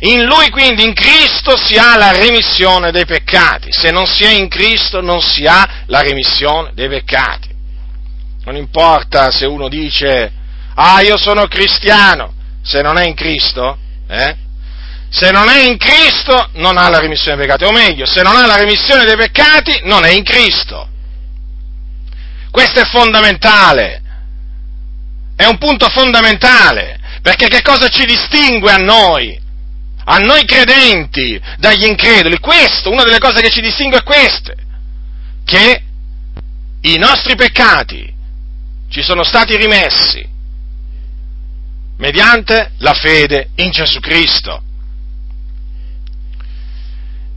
in 0.00 0.24
lui 0.24 0.48
quindi, 0.50 0.84
in 0.84 0.92
Cristo, 0.92 1.56
si 1.56 1.76
ha 1.76 1.96
la 1.96 2.12
remissione 2.12 2.92
dei 2.92 3.04
peccati. 3.04 3.68
Se 3.72 3.90
non 3.90 4.06
si 4.06 4.24
è 4.24 4.30
in 4.30 4.48
Cristo 4.48 5.00
non 5.00 5.20
si 5.20 5.44
ha 5.44 5.84
la 5.86 6.02
remissione 6.02 6.70
dei 6.74 6.88
peccati. 6.88 7.47
Non 8.48 8.56
importa 8.56 9.30
se 9.30 9.44
uno 9.44 9.68
dice, 9.68 10.32
ah 10.74 11.02
io 11.02 11.18
sono 11.18 11.46
cristiano, 11.48 12.32
se 12.62 12.80
non 12.80 12.96
è 12.96 13.06
in 13.06 13.12
Cristo, 13.12 13.76
eh? 14.08 14.36
Se 15.10 15.30
non 15.30 15.50
è 15.50 15.66
in 15.66 15.76
Cristo 15.76 16.48
non 16.54 16.78
ha 16.78 16.88
la 16.88 16.98
remissione 16.98 17.36
dei 17.36 17.44
peccati, 17.46 17.64
o 17.64 17.72
meglio, 17.72 18.06
se 18.06 18.22
non 18.22 18.34
ha 18.36 18.46
la 18.46 18.56
remissione 18.56 19.04
dei 19.04 19.16
peccati 19.16 19.80
non 19.82 20.06
è 20.06 20.12
in 20.12 20.22
Cristo. 20.22 20.88
Questo 22.50 22.80
è 22.80 22.84
fondamentale, 22.86 24.02
è 25.36 25.44
un 25.44 25.58
punto 25.58 25.90
fondamentale, 25.90 26.98
perché 27.20 27.48
che 27.48 27.60
cosa 27.60 27.88
ci 27.88 28.06
distingue 28.06 28.72
a 28.72 28.78
noi? 28.78 29.38
a 30.10 30.16
noi 30.20 30.46
credenti 30.46 31.38
dagli 31.58 31.84
increduli. 31.84 32.38
Questo, 32.38 32.90
una 32.90 33.04
delle 33.04 33.18
cose 33.18 33.42
che 33.42 33.50
ci 33.50 33.60
distingue 33.60 33.98
è 33.98 34.02
queste, 34.02 34.56
che 35.44 35.82
i 36.80 36.96
nostri 36.96 37.36
peccati 37.36 38.16
ci 38.88 39.02
sono 39.02 39.22
stati 39.22 39.56
rimessi 39.56 40.26
mediante 41.98 42.72
la 42.78 42.94
fede 42.94 43.50
in 43.56 43.70
Gesù 43.70 44.00
Cristo 44.00 44.62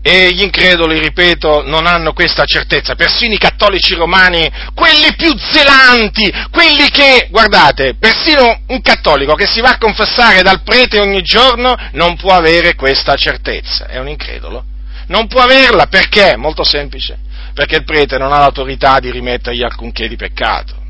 e 0.03 0.33
gli 0.33 0.41
increduli, 0.41 0.99
ripeto, 0.99 1.61
non 1.63 1.85
hanno 1.85 2.13
questa 2.13 2.43
certezza, 2.45 2.95
persino 2.95 3.35
i 3.35 3.37
cattolici 3.37 3.93
romani, 3.93 4.49
quelli 4.73 5.13
più 5.15 5.31
zelanti, 5.37 6.31
quelli 6.49 6.89
che, 6.89 7.27
guardate, 7.29 7.95
persino 7.99 8.61
un 8.67 8.81
cattolico 8.81 9.35
che 9.35 9.45
si 9.45 9.61
va 9.61 9.69
a 9.69 9.77
confessare 9.77 10.41
dal 10.41 10.63
prete 10.63 10.99
ogni 10.99 11.21
giorno 11.21 11.75
non 11.91 12.15
può 12.15 12.31
avere 12.31 12.73
questa 12.73 13.15
certezza, 13.15 13.85
è 13.87 13.99
un 13.99 14.07
incredulo. 14.07 14.65
Non 15.07 15.27
può 15.27 15.41
averla 15.41 15.85
perché? 15.85 16.35
Molto 16.35 16.63
semplice, 16.63 17.19
perché 17.53 17.75
il 17.75 17.83
prete 17.83 18.17
non 18.17 18.31
ha 18.31 18.39
l'autorità 18.39 18.99
di 18.99 19.11
rimettergli 19.11 19.61
alcunché 19.61 20.07
di 20.07 20.15
peccato. 20.15 20.80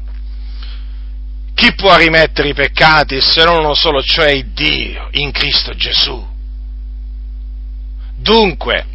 Chi 1.54 1.74
può 1.76 1.96
rimettere 1.98 2.50
i 2.50 2.54
peccati 2.54 3.22
se 3.22 3.44
non 3.44 3.60
uno 3.60 3.74
solo, 3.74 4.02
cioè 4.02 4.44
Dio, 4.46 5.10
in 5.12 5.32
Cristo 5.32 5.74
Gesù? 5.74 6.28
Dunque, 8.16 8.86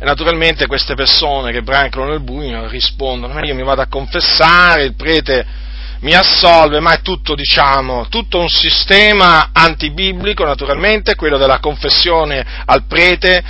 naturalmente 0.00 0.66
queste 0.66 0.94
persone 0.94 1.52
che 1.52 1.62
brancano 1.62 2.06
nel 2.06 2.22
buio 2.22 2.68
rispondono, 2.68 3.38
io 3.44 3.54
mi 3.54 3.62
vado 3.62 3.82
a 3.82 3.86
confessare, 3.86 4.84
il 4.84 4.94
prete 4.94 5.62
mi 6.04 6.14
assolve, 6.14 6.80
ma 6.80 6.92
è 6.92 7.00
tutto, 7.00 7.34
diciamo, 7.34 8.08
tutto 8.08 8.38
un 8.38 8.48
sistema 8.48 9.50
antibiblico, 9.52 10.44
naturalmente, 10.44 11.14
quello 11.14 11.38
della 11.38 11.60
confessione 11.60 12.44
al 12.66 12.84
prete, 12.86 13.42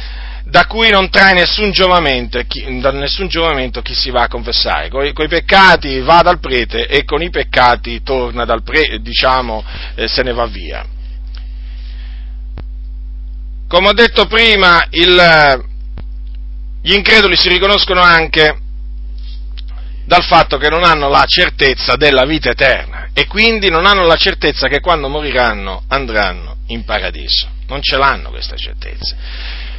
da 0.54 0.66
cui 0.66 0.88
non 0.88 1.10
trae 1.10 1.32
nessun 1.32 1.72
giovamento, 1.72 2.40
chi, 2.46 2.64
nessun 2.64 3.26
giovamento 3.26 3.82
chi 3.82 3.92
si 3.92 4.10
va 4.10 4.22
a 4.22 4.28
confessare. 4.28 4.88
Con 4.88 5.04
i 5.04 5.28
peccati 5.28 5.98
va 5.98 6.22
dal 6.22 6.38
prete 6.38 6.86
e 6.86 7.02
con 7.02 7.20
i 7.22 7.28
peccati 7.28 8.04
torna 8.04 8.44
dal 8.44 8.62
prete, 8.62 9.00
diciamo, 9.00 9.64
eh, 9.96 10.06
se 10.06 10.22
ne 10.22 10.32
va 10.32 10.46
via. 10.46 10.86
Come 13.66 13.88
ho 13.88 13.92
detto 13.94 14.26
prima, 14.26 14.86
il, 14.90 15.64
gli 16.82 16.94
increduli 16.94 17.36
si 17.36 17.48
riconoscono 17.48 18.00
anche 18.00 18.56
dal 20.04 20.22
fatto 20.22 20.56
che 20.56 20.68
non 20.68 20.84
hanno 20.84 21.08
la 21.08 21.24
certezza 21.26 21.96
della 21.96 22.26
vita 22.26 22.50
eterna 22.50 23.08
e 23.12 23.26
quindi 23.26 23.70
non 23.70 23.86
hanno 23.86 24.06
la 24.06 24.14
certezza 24.14 24.68
che 24.68 24.78
quando 24.78 25.08
moriranno 25.08 25.82
andranno 25.88 26.58
in 26.68 26.84
paradiso. 26.84 27.48
Non 27.66 27.82
ce 27.82 27.96
l'hanno 27.96 28.30
questa 28.30 28.54
certezza. 28.54 29.72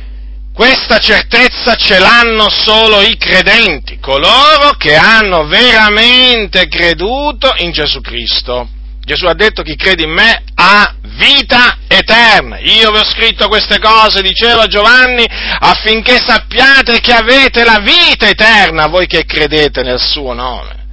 Questa 0.55 0.99
certezza 0.99 1.75
ce 1.75 1.99
l'hanno 1.99 2.49
solo 2.49 3.01
i 3.01 3.17
credenti, 3.17 3.99
coloro 3.99 4.71
che 4.77 4.95
hanno 4.95 5.45
veramente 5.47 6.69
creduto 6.69 7.53
in 7.57 7.73
Gesù 7.73 7.99
Cristo. 7.99 8.69
Gesù 9.01 9.25
ha 9.25 9.33
detto 9.33 9.63
chi 9.63 9.75
crede 9.75 10.03
in 10.03 10.11
me 10.11 10.43
ha 10.55 10.95
vita 11.17 11.79
eterna. 11.89 12.57
Io 12.59 12.89
vi 12.91 12.99
ho 12.99 13.03
scritto 13.03 13.49
queste 13.49 13.79
cose, 13.79 14.21
diceva 14.21 14.65
Giovanni, 14.67 15.25
affinché 15.59 16.23
sappiate 16.25 17.01
che 17.01 17.11
avete 17.11 17.65
la 17.65 17.79
vita 17.79 18.29
eterna, 18.29 18.87
voi 18.87 19.07
che 19.07 19.25
credete 19.25 19.81
nel 19.81 19.99
suo 19.99 20.31
nome. 20.31 20.85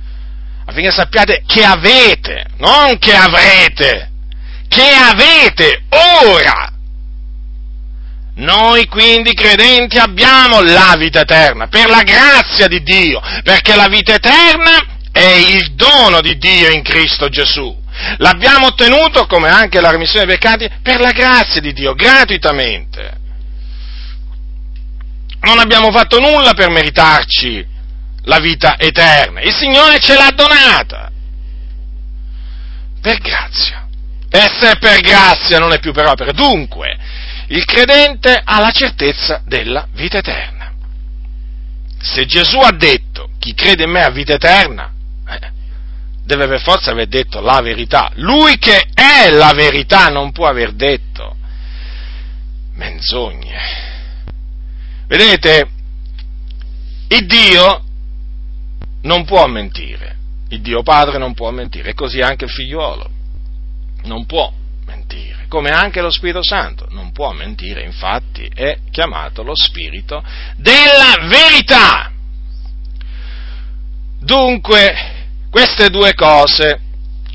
Affinché 0.67 0.91
sappiate 0.91 1.45
che 1.47 1.63
avete, 1.65 2.47
non 2.57 2.99
che 2.99 3.15
avrete, 3.15 4.11
che 4.67 4.91
avete 4.91 5.85
ora. 6.25 6.72
Noi 8.35 8.87
quindi 8.87 9.35
credenti 9.35 9.99
abbiamo 9.99 10.63
la 10.63 10.95
vita 10.97 11.21
eterna, 11.21 11.69
per 11.69 11.89
la 11.91 12.03
grazia 12.03 12.67
di 12.67 12.83
Dio, 12.83 13.21
perché 13.43 13.77
la 13.77 13.89
vita 13.89 14.15
eterna 14.15 15.01
è 15.13 15.55
il 15.55 15.75
dono 15.75 16.21
di 16.23 16.39
Dio 16.39 16.71
in 16.71 16.83
Cristo 16.83 17.29
Gesù. 17.29 17.81
L'abbiamo 18.17 18.69
ottenuto, 18.69 19.27
come 19.27 19.51
anche 19.51 19.81
la 19.81 19.91
remissione 19.91 20.25
dei 20.25 20.39
peccati, 20.39 20.71
per 20.83 21.01
la 21.01 21.11
grazia 21.11 21.61
di 21.61 21.75
Dio, 21.75 21.93
gratuitamente. 21.95 23.21
Non 25.41 25.59
abbiamo 25.59 25.91
fatto 25.91 26.19
nulla 26.19 26.55
per 26.55 26.71
meritarci 26.71 27.67
la 28.25 28.39
vita 28.39 28.79
eterna. 28.79 29.41
Il 29.41 29.53
Signore 29.53 29.99
ce 29.99 30.15
l'ha 30.15 30.31
donata. 30.35 31.11
Per 33.01 33.19
grazia. 33.19 33.87
E 34.31 34.39
se 34.59 34.71
è 34.71 34.79
per 34.79 35.01
grazia 35.01 35.59
non 35.59 35.73
è 35.73 35.81
più 35.81 35.93
per 35.93 36.07
opera. 36.07 36.33
Dunque, 36.33 36.97
il 37.53 37.65
credente 37.67 38.41
ha 38.43 38.61
la 38.61 38.71
certezza 38.71 39.43
della 39.45 39.87
vita 39.93 40.19
eterna. 40.19 40.73
Se 42.01 42.25
Gesù 42.25 42.59
ha 42.59 42.73
detto 42.73 43.29
chi 43.39 43.53
crede 43.53 43.85
in 43.85 43.91
me 43.91 44.03
ha 44.03 44.11
vita 44.11 44.33
eterna, 44.33 44.91
deve 46.25 46.47
per 46.47 46.63
forza 46.63 46.93
aver 46.93 47.09
detto 47.09 47.41
la 47.41 47.61
verità. 47.61 48.11
Lui 48.15 48.59
che 48.59 48.89
è 48.95 49.31
la 49.31 49.53
verità 49.55 50.09
non 50.09 50.33
può 50.33 50.47
aver 50.47 50.73
detto 50.73 51.37
menzogne. 52.75 53.61
Vedete, 55.07 55.69
il 57.09 57.27
Dio 57.27 57.85
non 59.03 59.27
può 59.27 59.47
mentire, 59.47 60.17
il 60.49 60.63
Dio 60.63 60.83
Padre 60.83 61.19
non 61.19 61.35
può 61.35 61.51
mentire, 61.51 61.91
e 61.91 61.95
così 61.95 62.21
anche 62.21 62.47
il 62.47 62.51
figliuolo 62.51 63.11
non 64.05 64.25
può 64.25 64.51
mentire, 65.13 65.45
come 65.49 65.71
anche 65.71 66.01
lo 66.01 66.11
Spirito 66.11 66.43
Santo 66.43 66.87
non 66.91 67.13
può 67.13 67.33
mentire, 67.33 67.85
infatti 67.85 68.49
è 68.53 68.79
chiamato 68.91 69.43
lo 69.43 69.55
Spirito 69.55 70.25
della 70.57 71.27
verità. 71.29 72.11
Dunque, 74.19 75.29
queste 75.51 75.91
due 75.91 76.15
cose 76.15 76.81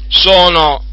sono 0.07 0.83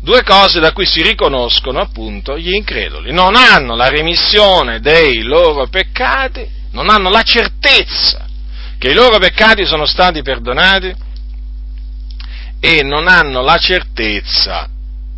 due 0.00 0.22
cose 0.22 0.60
da 0.60 0.72
cui 0.72 0.86
si 0.86 1.02
riconoscono 1.02 1.80
appunto 1.80 2.38
gli 2.38 2.52
increduli. 2.52 3.12
Non 3.12 3.36
hanno 3.36 3.76
la 3.76 3.88
remissione 3.88 4.80
dei 4.80 5.22
loro 5.22 5.68
peccati, 5.68 6.48
non 6.70 6.88
hanno 6.88 7.10
la 7.10 7.22
certezza 7.22 8.26
che 8.78 8.88
i 8.88 8.94
loro 8.94 9.18
peccati 9.18 9.64
sono 9.64 9.84
stati 9.84 10.22
perdonati 10.22 10.92
e 12.58 12.82
non 12.82 13.06
hanno 13.06 13.42
la 13.42 13.58
certezza 13.58 14.68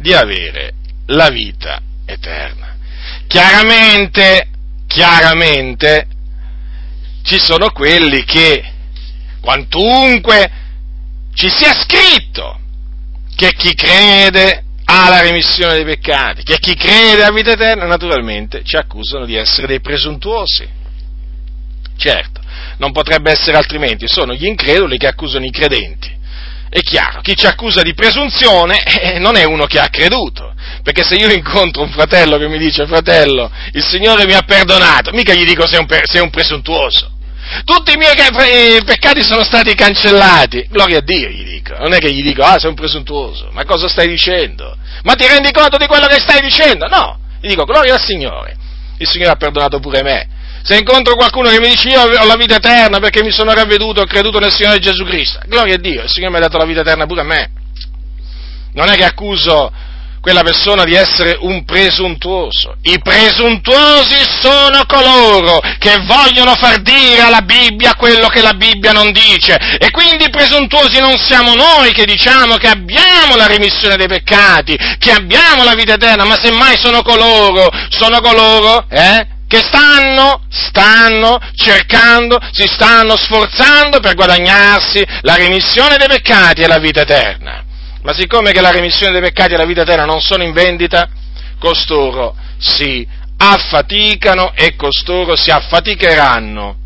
di 0.05 0.13
avere 0.13 0.75
la 1.07 1.31
vita 1.31 1.81
eterna. 2.05 2.77
Chiaramente, 3.27 4.51
chiaramente, 4.87 6.07
ci 7.23 7.39
sono 7.39 7.71
quelli 7.71 8.23
che, 8.25 8.63
quantunque 9.41 10.51
ci 11.33 11.49
sia 11.49 11.73
scritto 11.73 12.61
che 13.35 13.55
chi 13.55 13.75
crede 13.75 14.65
ha 14.85 15.09
la 15.09 15.23
remissione 15.23 15.73
dei 15.73 15.85
peccati, 15.85 16.43
che 16.43 16.59
chi 16.59 16.75
crede 16.75 17.25
a 17.25 17.33
vita 17.33 17.53
eterna, 17.53 17.87
naturalmente 17.87 18.63
ci 18.63 18.77
accusano 18.77 19.25
di 19.25 19.37
essere 19.37 19.67
dei 19.67 19.81
presuntuosi. 19.81 20.69
Certo, 21.97 22.43
non 22.77 22.93
potrebbe 22.93 23.31
essere 23.31 23.57
altrimenti, 23.57 24.07
sono 24.07 24.35
gli 24.35 24.45
increduli 24.45 24.99
che 24.99 25.07
accusano 25.07 25.47
i 25.47 25.51
credenti. 25.51 26.13
È 26.75 26.81
chiaro, 26.81 27.21
chi 27.21 27.37
ci 27.37 27.47
accusa 27.47 27.83
di 27.83 27.95
presunzione 27.95 28.83
eh, 28.83 29.21
non 29.21 29.37
è 29.37 29.45
uno 29.45 29.65
che 29.65 29.79
ha 29.79 29.87
creduto, 29.87 30.55
perché 30.83 31.05
se 31.05 31.15
io 31.15 31.33
incontro 31.33 31.83
un 31.83 31.89
fratello 31.89 32.37
che 32.37 32.49
mi 32.49 32.59
dice 32.59 32.85
fratello, 32.85 33.49
il 33.75 33.85
Signore 33.85 34.27
mi 34.27 34.33
ha 34.33 34.43
perdonato, 34.43 35.13
mica 35.13 35.35
gli 35.35 35.45
dico 35.45 35.69
sei 35.69 35.79
un, 35.79 35.87
sei 36.03 36.21
un 36.21 36.31
presuntuoso. 36.31 37.13
Tutti 37.65 37.93
i 37.93 37.97
miei 37.97 38.83
peccati 38.83 39.23
sono 39.23 39.45
stati 39.45 39.73
cancellati. 39.77 40.67
Gloria 40.69 40.99
a 40.99 41.03
Dio, 41.03 41.29
gli 41.29 41.45
dico. 41.45 41.77
Non 41.79 41.93
è 41.93 41.99
che 41.99 42.11
gli 42.11 42.25
dico, 42.25 42.43
ah, 42.43 42.59
sei 42.59 42.71
un 42.71 42.75
presuntuoso. 42.75 43.51
Ma 43.53 43.65
cosa 43.65 43.87
stai 43.87 44.09
dicendo? 44.09 44.77
Ma 45.05 45.15
ti 45.15 45.29
rendi 45.29 45.53
conto 45.53 45.77
di 45.77 45.87
quello 45.87 46.09
che 46.09 46.19
stai 46.19 46.41
dicendo? 46.41 46.89
No. 46.89 47.21
Gli 47.41 47.51
dico, 47.51 47.63
gloria 47.63 47.95
al 47.95 48.03
Signore. 48.03 48.57
Il 48.99 49.07
Signore 49.07 49.31
ha 49.31 49.37
perdonato 49.37 49.79
pure 49.79 50.03
me. 50.03 50.29
Se 50.67 50.79
incontro 50.79 51.15
qualcuno 51.15 51.51
che 51.51 51.61
mi 51.61 51.69
dice 51.69 51.89
io 51.91 52.01
ho 52.01 52.25
la 52.25 52.37
vita 52.37 52.57
eterna 52.57 52.99
perché 52.99 53.23
mi 53.23 53.31
sono 53.31 53.53
ravveduto, 53.53 54.01
ho 54.01 54.07
creduto 54.07 54.39
nel 54.39 54.51
Signore 54.51 54.79
Gesù 54.79 55.05
Cristo, 55.05 55.39
gloria 55.45 55.75
a 55.75 55.79
Dio, 55.79 56.05
il 56.05 56.09
Signore 56.09 56.33
mi 56.33 56.39
ha 56.39 56.41
dato 56.41 56.57
la 56.57 56.65
vita 56.65 56.81
eterna 56.81 57.05
pure 57.05 57.21
a 57.21 57.25
me. 57.25 57.51
Non 58.73 58.89
è 58.89 58.97
che 58.97 59.05
accuso 59.05 59.71
quella 60.23 60.43
persona 60.43 60.85
di 60.85 60.95
essere 60.95 61.37
un 61.39 61.67
presuntuoso. 61.67 62.77
I 62.81 62.99
presuntuosi 62.99 64.17
sono 64.41 64.87
coloro 64.87 65.61
che 65.79 65.99
vogliono 66.07 66.55
far 66.55 66.81
dire 66.81 67.21
alla 67.21 67.43
Bibbia 67.43 67.95
quello 67.95 68.29
che 68.29 68.41
la 68.41 68.55
Bibbia 68.55 68.93
non 68.93 69.13
dice. 69.13 69.59
E 69.79 69.91
quindi 69.91 70.25
i 70.25 70.31
presuntuosi 70.31 70.99
non 70.99 71.19
siamo 71.19 71.55
noi 71.55 71.93
che 71.93 72.07
diciamo 72.07 72.57
che 72.57 72.69
abbiamo 72.69 73.37
la 73.37 73.47
remissione 73.47 73.97
dei 73.97 74.09
peccati, 74.09 74.75
che 74.99 75.11
abbiamo 75.11 75.63
la 75.63 75.75
vita 75.75 75.93
eterna, 75.93 76.25
ma 76.25 76.39
semmai 76.41 76.79
sono 76.79 77.03
coloro, 77.03 77.69
sono 77.91 78.23
coloro, 78.23 78.87
eh? 78.89 79.33
Che 79.55 79.63
stanno, 79.63 80.43
stanno 80.51 81.39
cercando, 81.55 82.41
si 82.51 82.67
stanno 82.67 83.17
sforzando 83.17 84.01
per 84.01 84.17
guadagnarsi 84.17 85.07
la 85.21 85.37
remissione 85.37 85.97
dei 85.97 86.09
peccati 86.09 86.63
e 86.63 86.67
la 86.67 86.79
vita 86.79 87.03
eterna. 87.03 87.63
Ma 88.03 88.13
siccome 88.13 88.51
che 88.51 88.61
la 88.61 88.73
remissione 88.73 89.13
dei 89.13 89.21
peccati 89.21 89.55
e 89.55 89.57
la 89.57 89.65
vita 89.65 89.83
eterna 89.83 90.05
non 90.05 90.21
sono 90.21 90.43
in 90.43 90.53
vendita, 90.53 91.09
costoro 91.61 92.35
si 92.59 93.07
affaticano 93.37 94.53
e 94.57 94.75
costoro 94.75 95.37
si 95.37 95.53
affaticheranno 95.53 96.77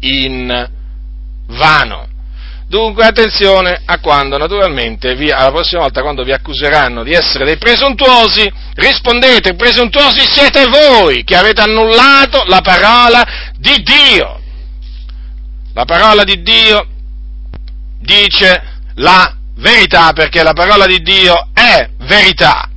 in 0.00 0.70
vano. 1.48 2.06
Dunque 2.72 3.04
attenzione 3.04 3.82
a 3.84 3.98
quando 3.98 4.38
naturalmente 4.38 5.14
vi, 5.14 5.30
alla 5.30 5.50
prossima 5.50 5.82
volta 5.82 6.00
quando 6.00 6.24
vi 6.24 6.32
accuseranno 6.32 7.02
di 7.02 7.12
essere 7.12 7.44
dei 7.44 7.58
presuntuosi, 7.58 8.50
rispondete, 8.76 9.56
presuntuosi 9.56 10.20
siete 10.20 10.64
voi 10.68 11.22
che 11.22 11.36
avete 11.36 11.60
annullato 11.60 12.44
la 12.46 12.62
parola 12.62 13.22
di 13.58 13.82
Dio. 13.82 14.40
La 15.74 15.84
parola 15.84 16.24
di 16.24 16.40
Dio 16.40 16.86
dice 18.00 18.80
la 18.94 19.36
verità 19.56 20.14
perché 20.14 20.42
la 20.42 20.54
parola 20.54 20.86
di 20.86 21.02
Dio 21.02 21.48
è 21.52 21.90
verità 21.98 22.70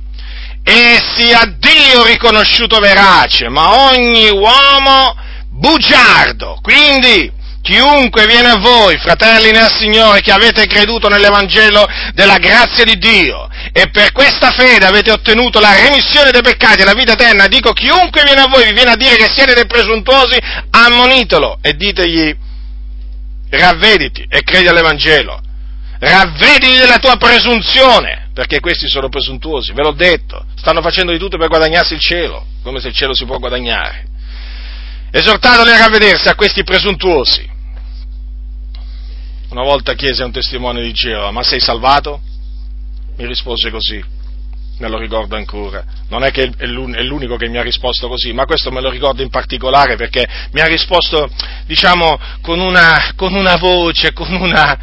e 0.62 0.98
sia 1.16 1.56
Dio 1.56 2.04
riconosciuto 2.04 2.80
verace, 2.80 3.48
ma 3.48 3.88
ogni 3.88 4.28
uomo 4.28 5.16
bugiardo. 5.48 6.58
Quindi 6.60 7.32
chiunque 7.66 8.26
viene 8.26 8.50
a 8.50 8.58
voi, 8.58 8.96
fratelli 8.98 9.50
nel 9.50 9.72
Signore, 9.76 10.20
che 10.20 10.30
avete 10.30 10.66
creduto 10.66 11.08
nell'Evangelo 11.08 11.84
della 12.14 12.38
grazia 12.38 12.84
di 12.84 12.96
Dio 12.96 13.48
e 13.72 13.90
per 13.90 14.12
questa 14.12 14.52
fede 14.52 14.86
avete 14.86 15.10
ottenuto 15.10 15.58
la 15.58 15.74
remissione 15.74 16.30
dei 16.30 16.42
peccati 16.42 16.82
e 16.82 16.84
la 16.84 16.94
vita 16.94 17.14
eterna, 17.14 17.48
dico 17.48 17.72
chiunque 17.72 18.22
viene 18.22 18.42
a 18.42 18.46
voi 18.46 18.64
vi 18.66 18.72
viene 18.72 18.92
a 18.92 18.96
dire 18.96 19.16
che 19.16 19.28
siete 19.28 19.52
dei 19.52 19.66
presuntuosi, 19.66 20.38
ammonitelo 20.70 21.58
e 21.60 21.74
ditegli 21.74 22.36
ravvediti 23.50 24.24
e 24.28 24.42
credi 24.42 24.68
all'Evangelo 24.68 25.40
ravvediti 25.98 26.76
della 26.76 26.98
tua 26.98 27.16
presunzione, 27.16 28.28
perché 28.32 28.60
questi 28.60 28.86
sono 28.86 29.08
presuntuosi, 29.08 29.72
ve 29.72 29.82
l'ho 29.82 29.92
detto, 29.92 30.44
stanno 30.56 30.82
facendo 30.82 31.10
di 31.10 31.18
tutto 31.18 31.36
per 31.36 31.48
guadagnarsi 31.48 31.94
il 31.94 32.00
cielo, 32.00 32.46
come 32.62 32.80
se 32.80 32.88
il 32.88 32.94
cielo 32.94 33.14
si 33.14 33.24
può 33.24 33.38
guadagnare. 33.38 34.06
Esortateli 35.10 35.70
a 35.70 35.78
ravvedersi 35.78 36.28
a 36.28 36.34
questi 36.34 36.62
presuntuosi. 36.62 37.54
Una 39.56 39.64
volta 39.64 39.94
chiese 39.94 40.20
a 40.20 40.26
un 40.26 40.32
testimone 40.32 40.82
di 40.82 40.92
Geova, 40.92 41.30
ma 41.30 41.42
sei 41.42 41.60
salvato? 41.60 42.20
Mi 43.16 43.26
rispose 43.26 43.70
così, 43.70 44.04
me 44.80 44.88
lo 44.90 44.98
ricordo 44.98 45.34
ancora. 45.34 45.82
Non 46.10 46.24
è 46.24 46.30
che 46.30 46.52
è 46.58 46.66
l'unico 46.66 47.36
che 47.36 47.48
mi 47.48 47.56
ha 47.56 47.62
risposto 47.62 48.06
così, 48.06 48.34
ma 48.34 48.44
questo 48.44 48.70
me 48.70 48.82
lo 48.82 48.90
ricordo 48.90 49.22
in 49.22 49.30
particolare 49.30 49.96
perché 49.96 50.28
mi 50.52 50.60
ha 50.60 50.66
risposto, 50.66 51.30
diciamo, 51.64 52.18
con 52.42 52.60
una, 52.60 53.14
con 53.16 53.32
una 53.32 53.56
voce, 53.56 54.12
con 54.12 54.30
una, 54.30 54.78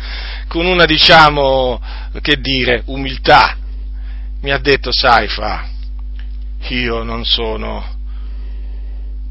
con 0.48 0.66
una, 0.66 0.86
diciamo, 0.86 1.80
che 2.20 2.38
dire, 2.38 2.82
umiltà. 2.86 3.56
Mi 4.42 4.50
ha 4.50 4.58
detto, 4.58 4.92
sai, 4.92 5.28
fa, 5.28 5.68
io 6.70 7.04
non 7.04 7.24
sono, 7.26 7.96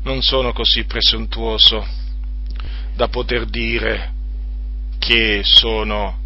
non 0.05 0.23
sono 0.23 0.53
così 0.53 0.85
presuntuoso 0.85 1.85
da 2.95 3.09
poter 3.09 3.47
dire 3.47 4.21
che 5.05 5.41
sono 5.43 6.17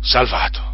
salvato. 0.00 0.72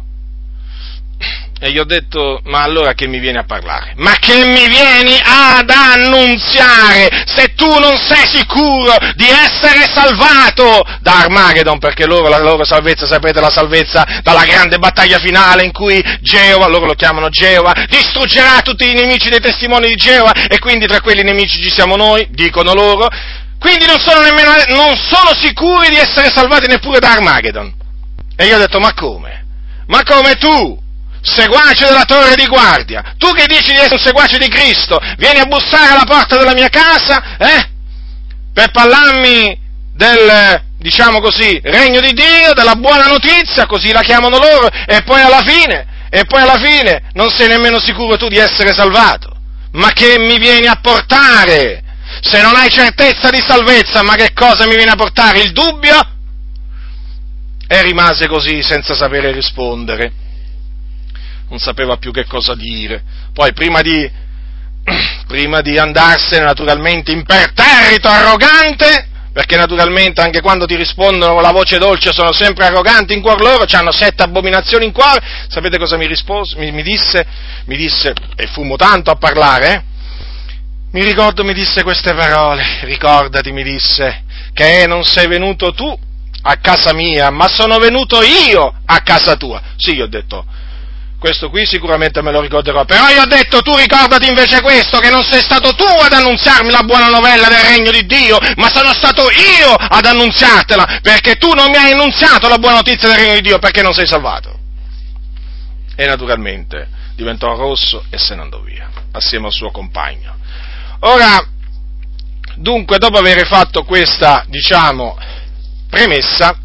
E 1.63 1.69
gli 1.71 1.77
ho 1.77 1.83
detto, 1.83 2.41
ma 2.45 2.63
allora 2.63 2.93
che 2.93 3.05
mi 3.05 3.19
vieni 3.19 3.37
a 3.37 3.43
parlare? 3.43 3.93
Ma 3.97 4.15
che 4.17 4.45
mi 4.45 4.67
vieni 4.67 5.15
ad 5.23 5.69
annunziare 5.69 7.23
se 7.27 7.53
tu 7.53 7.67
non 7.67 7.97
sei 7.97 8.25
sicuro 8.25 8.95
di 9.13 9.27
essere 9.27 9.87
salvato 9.93 10.81
da 11.01 11.19
Armageddon, 11.19 11.77
perché 11.77 12.07
loro, 12.07 12.29
la 12.29 12.39
loro 12.39 12.63
salvezza, 12.63 13.05
sapete, 13.05 13.39
la 13.39 13.51
salvezza 13.51 14.21
dalla 14.23 14.43
grande 14.45 14.79
battaglia 14.79 15.19
finale 15.19 15.63
in 15.63 15.71
cui 15.71 16.01
Geova, 16.21 16.65
loro 16.67 16.87
lo 16.87 16.95
chiamano 16.95 17.29
Geova, 17.29 17.73
distruggerà 17.87 18.61
tutti 18.61 18.89
i 18.89 18.93
nemici 18.93 19.29
dei 19.29 19.41
testimoni 19.41 19.87
di 19.87 19.95
Geova 19.95 20.31
e 20.31 20.57
quindi 20.57 20.87
tra 20.87 21.01
quelli 21.01 21.21
nemici 21.21 21.61
ci 21.61 21.69
siamo 21.69 21.95
noi, 21.95 22.27
dicono 22.31 22.73
loro, 22.73 23.07
quindi 23.61 23.85
non 23.85 23.99
sono, 23.99 24.21
nemmeno, 24.21 24.51
non 24.69 24.97
sono 24.97 25.37
sicuri 25.39 25.89
di 25.89 25.97
essere 25.97 26.31
salvati 26.33 26.65
neppure 26.65 26.97
da 26.97 27.11
Armageddon. 27.11 27.71
E 28.35 28.45
io 28.47 28.55
ho 28.55 28.59
detto, 28.59 28.79
ma 28.79 28.91
come? 28.95 29.45
Ma 29.85 30.01
come 30.03 30.33
tu? 30.33 30.79
seguace 31.21 31.85
della 31.85 32.05
torre 32.05 32.33
di 32.33 32.47
guardia, 32.47 33.13
tu 33.19 33.31
che 33.33 33.45
dici 33.45 33.71
di 33.71 33.77
essere 33.77 33.93
un 33.93 33.99
seguace 33.99 34.39
di 34.39 34.47
Cristo, 34.47 34.99
vieni 35.17 35.37
a 35.37 35.45
bussare 35.45 35.93
alla 35.93 36.05
porta 36.05 36.35
della 36.35 36.55
mia 36.55 36.69
casa, 36.69 37.37
eh? 37.37 37.69
Per 38.51 38.71
parlarmi 38.71 39.55
del, 39.93 40.63
diciamo 40.79 41.21
così, 41.21 41.61
regno 41.63 41.99
di 41.99 42.13
Dio, 42.13 42.53
della 42.55 42.73
buona 42.73 43.05
notizia, 43.05 43.67
così 43.67 43.91
la 43.91 44.01
chiamano 44.01 44.39
loro, 44.39 44.67
e 44.87 45.03
poi 45.03 45.21
alla 45.21 45.43
fine, 45.45 46.07
e 46.09 46.25
poi 46.25 46.41
alla 46.41 46.59
fine 46.59 47.03
non 47.13 47.29
sei 47.29 47.47
nemmeno 47.47 47.79
sicuro 47.79 48.17
tu 48.17 48.27
di 48.27 48.39
essere 48.39 48.73
salvato. 48.73 49.29
Ma 49.73 49.91
che 49.91 50.17
mi 50.17 50.39
vieni 50.39 50.65
a 50.65 50.79
portare? 50.81 51.83
Se 52.19 52.41
non 52.41 52.55
hai 52.55 52.69
certezza 52.69 53.29
di 53.29 53.41
salvezza, 53.45 54.03
ma 54.03 54.15
che 54.15 54.33
cosa 54.33 54.65
mi 54.65 54.75
viene 54.75 54.91
a 54.91 54.95
portare? 54.95 55.41
Il 55.41 55.51
dubbio? 55.53 55.99
E 57.67 57.81
rimase 57.83 58.27
così 58.27 58.61
senza 58.61 58.95
sapere 58.95 59.31
rispondere 59.31 60.21
non 61.51 61.59
sapeva 61.59 61.97
più 61.97 62.11
che 62.11 62.25
cosa 62.25 62.55
dire. 62.55 63.03
Poi 63.33 63.53
prima 63.53 63.81
di, 63.81 64.09
prima 65.27 65.61
di 65.61 65.77
andarsene 65.77 66.45
naturalmente 66.45 67.11
imperterrito, 67.11 68.07
arrogante, 68.07 69.09
perché 69.33 69.57
naturalmente 69.57 70.21
anche 70.21 70.41
quando 70.41 70.65
ti 70.65 70.75
rispondono 70.75 71.33
con 71.33 71.41
la 71.41 71.51
voce 71.51 71.77
dolce 71.77 72.11
sono 72.13 72.31
sempre 72.31 72.65
arroganti 72.65 73.13
in 73.13 73.21
cuor 73.21 73.41
loro, 73.41 73.65
hanno 73.71 73.91
sette 73.91 74.23
abominazioni 74.23 74.85
in 74.85 74.91
cuore, 74.93 75.21
sapete 75.47 75.77
cosa 75.77 75.97
mi 75.97 76.07
rispose? 76.07 76.57
Mi, 76.57 76.71
mi 76.71 76.83
disse? 76.83 77.25
Mi 77.65 77.75
disse, 77.75 78.13
e 78.35 78.47
fumo 78.47 78.77
tanto 78.77 79.11
a 79.11 79.15
parlare, 79.15 79.73
eh? 79.73 79.89
Mi 80.91 81.05
ricordo, 81.05 81.45
mi 81.45 81.53
disse 81.53 81.83
queste 81.83 82.13
parole, 82.13 82.79
ricordati, 82.81 83.53
mi 83.53 83.63
disse, 83.63 84.25
che 84.53 84.85
non 84.87 85.05
sei 85.05 85.27
venuto 85.27 85.73
tu 85.73 85.97
a 86.41 86.55
casa 86.57 86.93
mia, 86.93 87.29
ma 87.29 87.47
sono 87.47 87.77
venuto 87.77 88.21
io 88.21 88.73
a 88.85 88.99
casa 88.99 89.37
tua. 89.37 89.61
Sì, 89.77 89.95
io 89.95 90.03
ho 90.03 90.09
detto, 90.09 90.45
questo 91.17 91.49
qui 91.49 91.65
sicuramente 91.65 92.21
me 92.21 92.33
lo 92.33 92.41
ricorderò, 92.41 92.83
però 92.83 93.07
io 93.07 93.21
ho 93.21 93.25
detto 93.25 93.61
tu 93.61 93.77
ricordati 93.77 94.27
invece 94.27 94.61
questo, 94.61 94.99
che 94.99 95.09
non 95.09 95.23
sei 95.23 95.41
stato 95.41 95.73
tu 95.75 95.85
ad 95.85 96.11
annunziarmi 96.11 96.69
la 96.69 96.83
buona 96.83 97.07
novella 97.07 97.47
del 97.47 97.73
regno 97.73 97.91
di 97.91 98.05
Dio, 98.05 98.37
ma 98.57 98.69
sono 98.69 98.91
stato 98.93 99.29
io 99.29 99.73
ad 99.73 100.03
annunziartela, 100.03 100.99
perché 101.01 101.35
tu 101.35 101.53
non 101.53 101.69
mi 101.69 101.77
hai 101.77 101.93
annunziato 101.93 102.49
la 102.49 102.57
buona 102.57 102.75
notizia 102.77 103.07
del 103.07 103.17
regno 103.17 103.35
di 103.35 103.41
Dio, 103.41 103.59
perché 103.59 103.81
non 103.81 103.93
sei 103.93 104.07
salvato. 104.07 104.59
E 105.95 106.05
naturalmente 106.05 106.89
diventò 107.15 107.55
rosso 107.55 108.03
e 108.09 108.17
se 108.17 108.35
ne 108.35 108.41
andò 108.41 108.59
via, 108.59 108.89
assieme 109.13 109.45
al 109.45 109.53
suo 109.53 109.71
compagno. 109.71 110.39
Ora, 111.03 111.47
dunque, 112.55 112.97
dopo 112.97 113.17
aver 113.17 113.45
fatto 113.47 113.83
questa, 113.83 114.45
diciamo, 114.47 115.17
premessa, 115.89 116.57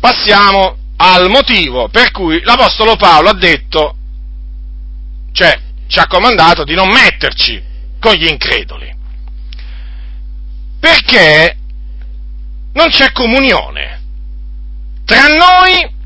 passiamo 0.00 0.76
al 0.96 1.28
motivo 1.28 1.88
per 1.88 2.10
cui 2.10 2.40
l'Apostolo 2.42 2.96
Paolo 2.96 3.30
ha 3.30 3.34
detto, 3.34 3.96
cioè 5.32 5.60
ci 5.86 5.98
ha 5.98 6.06
comandato 6.06 6.64
di 6.64 6.74
non 6.74 6.88
metterci 6.88 7.62
con 7.98 8.14
gli 8.14 8.26
increduli. 8.26 8.96
Perché 10.80 11.56
non 12.72 12.88
c'è 12.90 13.12
comunione 13.12 14.02
tra 15.04 15.26
noi 15.28 15.96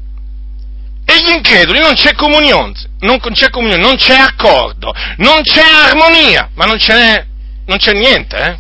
e 1.13 1.23
gli 1.23 1.31
increduli, 1.31 1.79
non 1.79 1.95
c'è 1.95 2.15
comunione, 2.15 2.73
non 3.01 3.19
c'è, 3.19 3.51
comunione, 3.51 3.83
non 3.83 3.97
c'è 3.97 4.17
accordo, 4.17 4.95
non 5.19 5.43
c'è 5.43 5.63
armonia, 5.63 6.51
ma 6.55 6.65
non 6.65 6.79
non 7.65 7.77
c'è 7.79 7.93
niente 7.93 8.37
eh, 8.37 8.59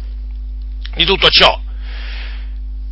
di 0.97 1.05
tutto 1.05 1.29
ciò. 1.31 1.61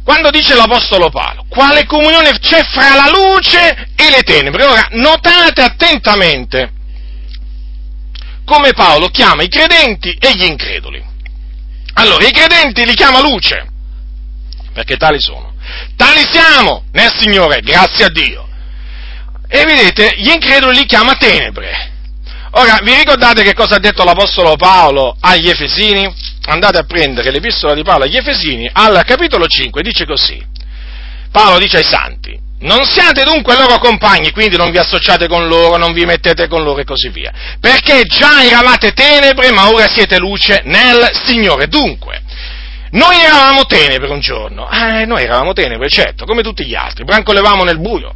Quando 0.02 0.30
dice 0.30 0.54
l'Apostolo 0.54 1.10
Paolo, 1.10 1.44
quale 1.48 1.84
comunione 1.84 2.38
c'è 2.38 2.64
fra 2.64 2.94
la 2.94 3.10
luce 3.10 3.90
e 3.94 4.10
le 4.10 4.22
tenebre? 4.22 4.64
Ora, 4.64 4.88
notate 4.92 5.62
attentamente 5.62 6.72
come 8.44 8.72
Paolo 8.72 9.08
chiama 9.08 9.42
i 9.42 9.48
credenti 9.48 10.10
e 10.18 10.34
gli 10.34 10.44
increduli. 10.44 11.04
Allora, 11.94 12.26
i 12.26 12.32
credenti 12.32 12.84
li 12.84 12.94
chiama 12.94 13.20
luce, 13.20 13.68
perché 14.72 14.96
tali 14.96 15.20
sono. 15.20 15.54
Tali 15.94 16.26
siamo 16.32 16.84
nel 16.92 17.12
Signore, 17.16 17.60
grazie 17.60 18.06
a 18.06 18.10
Dio. 18.10 18.49
E 19.52 19.64
vedete, 19.64 20.14
gli 20.16 20.30
increduli 20.30 20.78
li 20.78 20.86
chiama 20.86 21.16
tenebre. 21.16 21.90
Ora, 22.52 22.78
vi 22.84 22.94
ricordate 22.94 23.42
che 23.42 23.52
cosa 23.52 23.76
ha 23.76 23.78
detto 23.80 24.04
l'Apostolo 24.04 24.54
Paolo 24.54 25.16
agli 25.20 25.48
Efesini? 25.48 26.08
Andate 26.46 26.78
a 26.78 26.84
prendere 26.84 27.32
l'epistola 27.32 27.74
di 27.74 27.82
Paolo 27.82 28.04
agli 28.04 28.16
Efesini, 28.16 28.70
al 28.72 29.02
capitolo 29.04 29.46
5, 29.46 29.82
dice 29.82 30.06
così. 30.06 30.40
Paolo 31.32 31.58
dice 31.58 31.78
ai 31.78 31.84
santi, 31.84 32.38
non 32.60 32.84
siate 32.84 33.24
dunque 33.24 33.56
loro 33.56 33.78
compagni, 33.78 34.30
quindi 34.30 34.56
non 34.56 34.70
vi 34.70 34.78
associate 34.78 35.26
con 35.26 35.48
loro, 35.48 35.76
non 35.78 35.92
vi 35.92 36.04
mettete 36.04 36.46
con 36.46 36.62
loro 36.62 36.80
e 36.80 36.84
così 36.84 37.08
via. 37.08 37.32
Perché 37.58 38.02
già 38.04 38.44
eravate 38.44 38.92
tenebre, 38.92 39.50
ma 39.50 39.68
ora 39.68 39.88
siete 39.88 40.18
luce 40.18 40.62
nel 40.64 41.10
Signore. 41.24 41.66
Dunque, 41.66 42.22
noi 42.92 43.20
eravamo 43.20 43.64
tenebre 43.64 44.10
un 44.10 44.20
giorno, 44.20 44.70
eh, 44.70 45.06
noi 45.06 45.22
eravamo 45.22 45.52
tenebre, 45.52 45.88
certo, 45.88 46.24
come 46.24 46.42
tutti 46.42 46.64
gli 46.64 46.74
altri, 46.74 47.04
brancolevamo 47.04 47.64
nel 47.64 47.80
buio, 47.80 48.14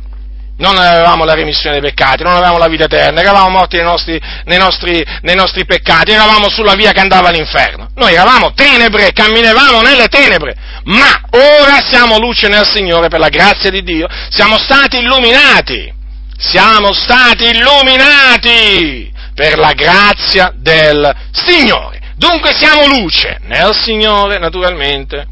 non 0.57 0.77
avevamo 0.77 1.25
la 1.25 1.35
remissione 1.35 1.81
dei 1.81 1.90
peccati, 1.90 2.23
non 2.23 2.35
avevamo 2.35 2.59
la 2.59 2.69
vita 2.69 2.85
eterna, 2.85 3.21
eravamo 3.21 3.49
morti 3.49 3.77
nei 3.77 3.85
nostri, 3.85 4.21
nei, 4.45 4.59
nostri, 4.59 5.05
nei 5.23 5.35
nostri, 5.35 5.64
peccati, 5.64 6.12
eravamo 6.12 6.49
sulla 6.49 6.75
via 6.75 6.93
che 6.93 7.01
andava 7.01 7.29
all'inferno. 7.29 7.88
Noi 7.95 8.12
eravamo 8.12 8.53
tenebre, 8.53 9.12
camminavamo 9.12 9.81
nelle 9.81 10.07
tenebre, 10.09 10.55
ma 10.85 11.23
ora 11.31 11.81
siamo 11.81 12.19
luce 12.19 12.49
nel 12.49 12.67
Signore 12.67 13.09
per 13.09 13.19
la 13.19 13.31
grazia 13.31 13.71
di 13.71 13.83
Dio, 13.83 14.07
siamo 14.29 14.57
stati 14.59 14.99
illuminati, 14.99 15.93
siamo 16.38 16.93
stati 16.93 17.49
illuminati 17.49 19.12
per 19.35 19.59
la 19.59 19.73
grazia 19.73 20.53
del 20.55 21.12
Signore. 21.33 22.01
Dunque 22.17 22.55
siamo 22.57 22.87
luce 22.87 23.38
nel 23.43 23.75
Signore, 23.75 24.38
naturalmente. 24.38 25.27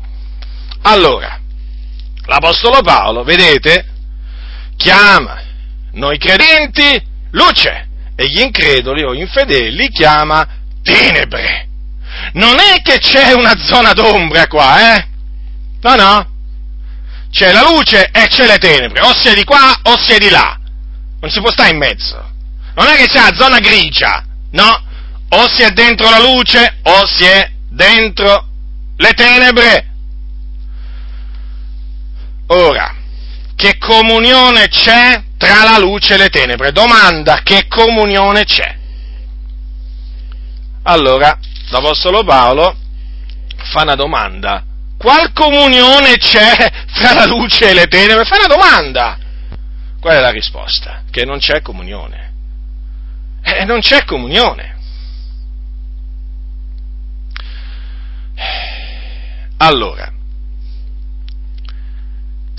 Allora, 0.83 1.39
l'Apostolo 2.27 2.81
Paolo, 2.83 3.23
vedete, 3.23 3.92
chiama 4.83 5.41
noi 5.93 6.19
credenti 6.19 7.01
luce 7.31 7.89
e 8.17 8.29
gli 8.29 8.41
increduli 8.41 9.05
o 9.05 9.15
infedeli 9.15 9.89
chiama 9.91 10.47
tenebre. 10.83 11.69
Non 12.35 12.59
è 12.59 12.83
che 12.83 12.99
c'è 12.99 13.33
una 13.33 13.57
zona 13.57 13.93
d'ombra 13.93 14.47
qua, 14.49 14.97
eh? 14.97 15.07
No, 15.81 15.95
no. 15.95 16.31
C'è 17.31 17.53
la 17.53 17.63
luce 17.63 18.11
e 18.11 18.27
c'è 18.27 18.47
le 18.47 18.59
tenebre, 18.59 19.01
o 19.01 19.13
è 19.13 19.33
di 19.33 19.45
qua 19.45 19.79
o 19.83 19.97
è 19.97 20.19
di 20.19 20.29
là. 20.29 20.59
Non 21.21 21.31
si 21.31 21.41
può 21.41 21.51
stare 21.51 21.71
in 21.71 21.79
mezzo. 21.79 22.31
Non 22.75 22.87
è 22.87 22.97
che 22.97 23.07
c'è 23.07 23.21
la 23.21 23.35
zona 23.35 23.59
grigia, 23.59 24.25
no? 24.51 24.85
O 25.31 25.49
si 25.49 25.63
è 25.63 25.71
dentro 25.71 26.11
la 26.11 26.19
luce 26.19 26.79
o 26.83 27.07
si 27.07 27.25
è 27.25 27.51
dentro 27.69 28.49
le 28.97 29.13
tenebre. 29.13 29.87
Ora, 32.49 32.95
che 33.63 33.79
comunione 33.79 34.67
c'è 34.67 35.23
tra 35.37 35.63
la 35.63 35.79
luce 35.79 36.15
e 36.15 36.17
le 36.17 36.31
tenebre? 36.31 36.73
Domanda, 36.73 37.43
che 37.45 37.69
comunione 37.69 38.43
c'è? 38.43 38.77
Allora, 40.83 41.39
l'Apostolo 41.69 42.25
Paolo 42.25 42.77
fa 43.71 43.83
una 43.83 43.95
domanda. 43.95 44.65
Qual 44.99 45.33
comunione 45.33 46.17
c'è 46.17 46.57
tra 46.93 47.15
la 47.15 47.25
luce 47.25 47.71
e 47.71 47.75
le 47.75 47.87
tenebre? 47.87 48.25
Fa 48.25 48.35
una 48.35 48.53
domanda. 48.53 49.17
Qual 50.01 50.13
è 50.13 50.19
la 50.19 50.31
risposta? 50.31 51.05
Che 51.09 51.25
non 51.25 51.39
c'è 51.39 51.63
comunione. 51.63 52.33
Eh, 53.45 53.65
non 53.65 53.79
c'è 53.79 54.05
comunione. 54.05 54.77
Allora, 59.59 60.13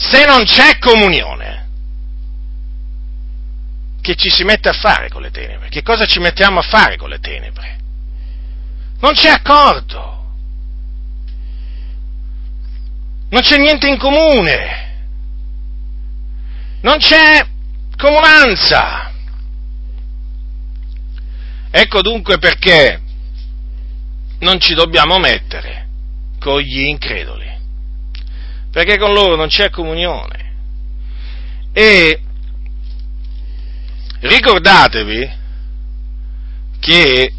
se 0.04 0.26
non 0.26 0.44
c'è 0.44 0.78
comunione, 0.80 1.70
che 4.02 4.16
ci 4.16 4.30
si 4.30 4.44
mette 4.44 4.68
a 4.68 4.74
fare 4.74 5.08
con 5.10 5.22
le 5.22 5.32
tenebre? 5.32 5.70
Che 5.70 5.82
cosa 5.82 6.06
ci 6.06 6.20
mettiamo 6.20 6.60
a 6.60 6.64
fare 6.64 6.98
con 6.98 7.10
le 7.10 7.20
tenebre? 7.20 7.78
Non 9.00 9.14
c'è 9.14 9.30
accordo. 9.30 10.12
Non 13.30 13.42
c'è 13.42 13.58
niente 13.58 13.88
in 13.88 13.98
comune. 13.98 14.92
Non 16.82 16.98
c'è 16.98 17.48
comunanza. 17.96 19.12
Ecco 21.72 22.02
dunque 22.02 22.38
perché 22.40 23.02
non 24.40 24.60
ci 24.60 24.74
dobbiamo 24.74 25.18
mettere 25.18 25.88
con 26.40 26.60
gli 26.60 26.82
increduli 26.82 27.53
perché 28.74 28.98
con 28.98 29.14
loro 29.14 29.36
non 29.36 29.50
c'è 29.50 29.70
comunione. 29.70 30.52
E 31.74 32.20
ricordatevi 34.20 35.32
che 36.80 37.34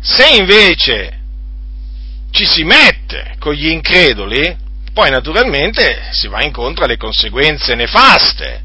se 0.00 0.28
invece 0.34 1.20
ci 2.30 2.44
si 2.44 2.62
mette 2.62 3.36
con 3.38 3.54
gli 3.54 3.68
increduli, 3.68 4.54
poi 4.92 5.08
naturalmente 5.08 6.10
si 6.10 6.28
va 6.28 6.44
incontro 6.44 6.84
alle 6.84 6.98
conseguenze 6.98 7.74
nefaste 7.74 8.62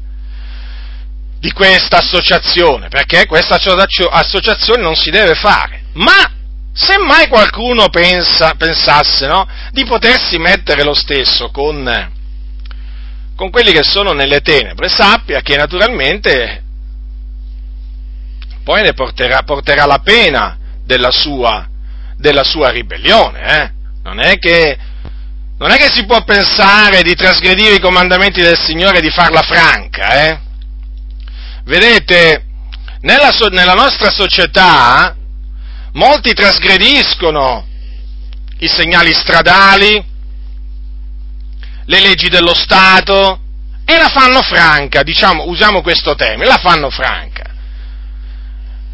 di 1.38 1.50
questa 1.52 1.96
associazione, 1.96 2.88
perché 2.88 3.24
questa 3.24 3.54
associazione 3.54 4.82
non 4.82 4.96
si 4.96 5.08
deve 5.08 5.34
fare. 5.34 5.84
Ma 5.94 6.39
se 6.80 6.96
mai 6.98 7.28
qualcuno 7.28 7.90
pensa, 7.90 8.54
pensasse 8.56 9.26
no, 9.26 9.46
di 9.70 9.84
potersi 9.84 10.38
mettere 10.38 10.82
lo 10.82 10.94
stesso 10.94 11.50
con, 11.50 12.10
con 13.36 13.50
quelli 13.50 13.70
che 13.70 13.82
sono 13.82 14.12
nelle 14.12 14.40
tenebre, 14.40 14.88
sappia 14.88 15.42
che 15.42 15.56
naturalmente 15.56 16.62
poi 18.64 18.80
ne 18.82 18.94
porterà, 18.94 19.42
porterà 19.42 19.84
la 19.84 19.98
pena 19.98 20.56
della 20.84 21.10
sua, 21.10 21.68
della 22.16 22.44
sua 22.44 22.70
ribellione. 22.70 23.40
Eh? 23.42 23.70
Non, 24.02 24.18
è 24.18 24.38
che, 24.38 24.78
non, 25.58 25.70
è 25.70 25.76
che, 25.76 25.90
si 25.92 26.06
può 26.06 26.24
pensare 26.24 27.02
di 27.02 27.14
trasgredire 27.14 27.74
i 27.74 27.80
comandamenti 27.80 28.40
del 28.40 28.58
Signore 28.58 28.98
e 28.98 29.02
di 29.02 29.10
farla 29.10 29.42
franca. 29.42 30.28
Eh? 30.28 30.40
Vedete, 31.64 32.44
nella, 33.00 33.30
nella 33.50 33.74
nostra 33.74 34.10
società 34.10 35.16
molti 35.92 36.32
trasgrediscono 36.32 37.66
i 38.58 38.68
segnali 38.68 39.12
stradali, 39.12 40.04
le 41.84 42.00
leggi 42.00 42.28
dello 42.28 42.54
Stato 42.54 43.40
e 43.84 43.96
la 43.98 44.08
fanno 44.08 44.42
franca, 44.42 45.02
diciamo, 45.02 45.46
usiamo 45.46 45.82
questo 45.82 46.14
termine, 46.14 46.46
la 46.46 46.58
fanno 46.58 46.90
franca. 46.90 47.48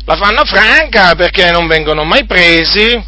La 0.04 0.16
fanno 0.16 0.44
franca 0.44 1.14
perché 1.16 1.50
non 1.50 1.66
vengono 1.66 2.04
mai 2.04 2.24
presi 2.24 3.04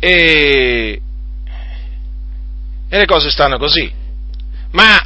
e, 0.00 1.00
e 2.88 2.96
le 2.98 3.06
cose 3.06 3.30
stanno 3.30 3.56
così. 3.56 3.90
Ma 4.72 5.00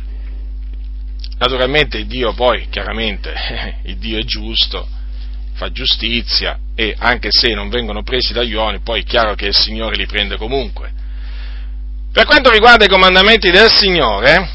naturalmente 1.39 2.05
Dio 2.07 2.33
poi, 2.33 2.69
chiaramente, 2.71 3.33
il 3.85 3.99
Dio 3.99 4.19
è 4.19 4.25
giusto, 4.25 4.89
fa 5.55 5.71
giustizia 5.71 6.59
e 6.75 6.95
anche 6.99 7.29
se 7.31 7.55
non 7.55 7.69
vengono 7.69 8.03
presi 8.03 8.33
dagli 8.33 8.55
uomini, 8.55 8.81
poi 8.81 9.03
è 9.03 9.05
chiaro 9.05 9.35
che 9.35 9.47
il 9.47 9.55
Signore 9.55 9.97
li 9.97 10.07
prende 10.07 10.37
comunque. 10.37 10.93
Per 12.13 12.27
quanto 12.27 12.51
riguarda 12.51 12.85
i 12.85 12.89
comandamenti 12.89 13.51
del 13.51 13.71
Signore, 13.71 14.51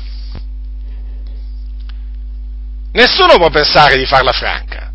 nessuno 2.92 3.38
può 3.38 3.50
pensare 3.50 3.98
di 3.98 4.06
farla 4.06 4.32
franca. 4.32 4.92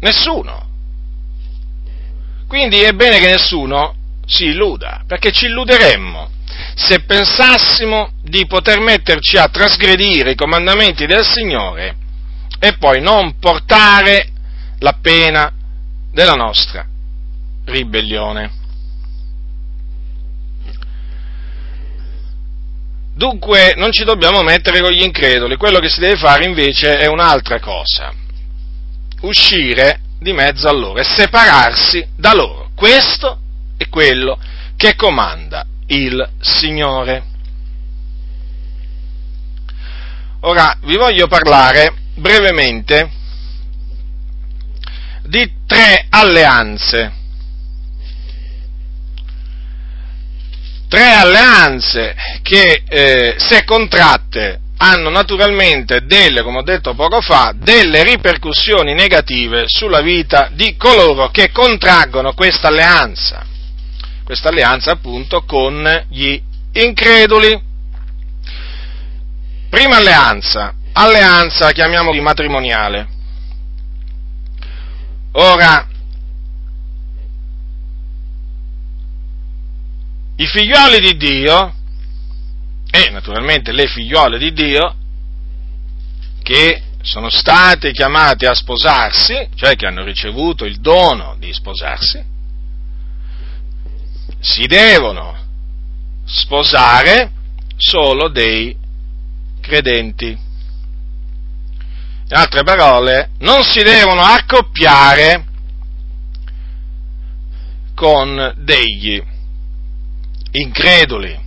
Nessuno. 0.00 0.68
Quindi 2.46 2.82
è 2.82 2.92
bene 2.92 3.18
che 3.18 3.30
nessuno 3.30 3.96
si 4.26 4.44
illuda, 4.44 5.02
perché 5.06 5.32
ci 5.32 5.46
illuderemmo 5.46 6.30
se 6.76 7.00
pensassimo 7.00 8.12
di 8.22 8.46
poter 8.46 8.80
metterci 8.80 9.36
a 9.36 9.48
trasgredire 9.48 10.32
i 10.32 10.36
comandamenti 10.36 11.06
del 11.06 11.24
Signore 11.24 11.96
e 12.58 12.76
poi 12.78 13.00
non 13.00 13.38
portare 13.38 14.28
la 14.78 14.96
pena 15.00 15.52
della 16.10 16.34
nostra 16.34 16.86
ribellione. 17.64 18.62
Dunque 23.14 23.74
non 23.76 23.92
ci 23.92 24.04
dobbiamo 24.04 24.42
mettere 24.42 24.80
con 24.80 24.90
gli 24.90 25.02
increduli, 25.02 25.56
quello 25.56 25.78
che 25.78 25.88
si 25.88 26.00
deve 26.00 26.16
fare 26.16 26.44
invece 26.44 26.98
è 26.98 27.06
un'altra 27.06 27.60
cosa, 27.60 28.12
uscire 29.20 30.00
di 30.18 30.32
mezzo 30.32 30.68
a 30.68 30.72
loro 30.72 30.98
e 30.98 31.04
separarsi 31.04 32.04
da 32.16 32.34
loro. 32.34 32.70
Questo 32.74 33.38
è 33.76 33.88
quello 33.88 34.38
che 34.76 34.96
comanda 34.96 35.64
il 35.86 36.28
Signore. 36.40 37.24
Ora 40.40 40.76
vi 40.82 40.96
voglio 40.96 41.26
parlare 41.26 41.94
brevemente 42.16 43.10
di 45.26 45.50
tre 45.66 46.06
alleanze 46.10 47.22
tre 50.94 51.10
alleanze 51.10 52.14
che, 52.42 52.84
eh, 52.88 53.34
se 53.36 53.64
contratte, 53.64 54.60
hanno 54.76 55.10
naturalmente 55.10 56.04
delle, 56.04 56.42
come 56.42 56.58
ho 56.58 56.62
detto 56.62 56.94
poco 56.94 57.20
fa, 57.20 57.52
delle 57.56 58.04
ripercussioni 58.04 58.94
negative 58.94 59.64
sulla 59.66 60.00
vita 60.00 60.50
di 60.52 60.76
coloro 60.76 61.30
che 61.30 61.50
contraggono 61.50 62.32
questa 62.34 62.68
alleanza. 62.68 63.44
Questa 64.24 64.50
alleanza 64.50 64.92
appunto 64.92 65.42
con 65.42 66.06
gli 66.10 66.40
increduli. 66.72 67.60
Prima 69.68 69.96
alleanza, 69.96 70.74
alleanza 70.92 71.72
chiamiamola 71.72 72.22
matrimoniale. 72.22 73.08
Ora, 75.36 75.88
i 80.36 80.46
figlioli 80.46 81.00
di 81.00 81.16
Dio 81.16 81.74
e 82.88 83.10
naturalmente 83.10 83.72
le 83.72 83.88
figliole 83.88 84.38
di 84.38 84.52
Dio 84.52 84.94
che 86.40 86.82
sono 87.02 87.30
state 87.30 87.90
chiamate 87.90 88.46
a 88.46 88.54
sposarsi, 88.54 89.48
cioè 89.56 89.74
che 89.74 89.86
hanno 89.86 90.04
ricevuto 90.04 90.64
il 90.64 90.78
dono 90.78 91.34
di 91.38 91.52
sposarsi, 91.52 92.22
si 94.38 94.66
devono 94.66 95.36
sposare 96.24 97.32
solo 97.76 98.28
dei 98.28 98.76
credenti. 99.60 100.43
In 102.30 102.36
altre 102.36 102.62
parole, 102.62 103.30
non 103.40 103.62
si 103.64 103.82
devono 103.82 104.22
accoppiare 104.22 105.44
con 107.94 108.54
degli 108.56 109.22
increduli. 110.52 111.42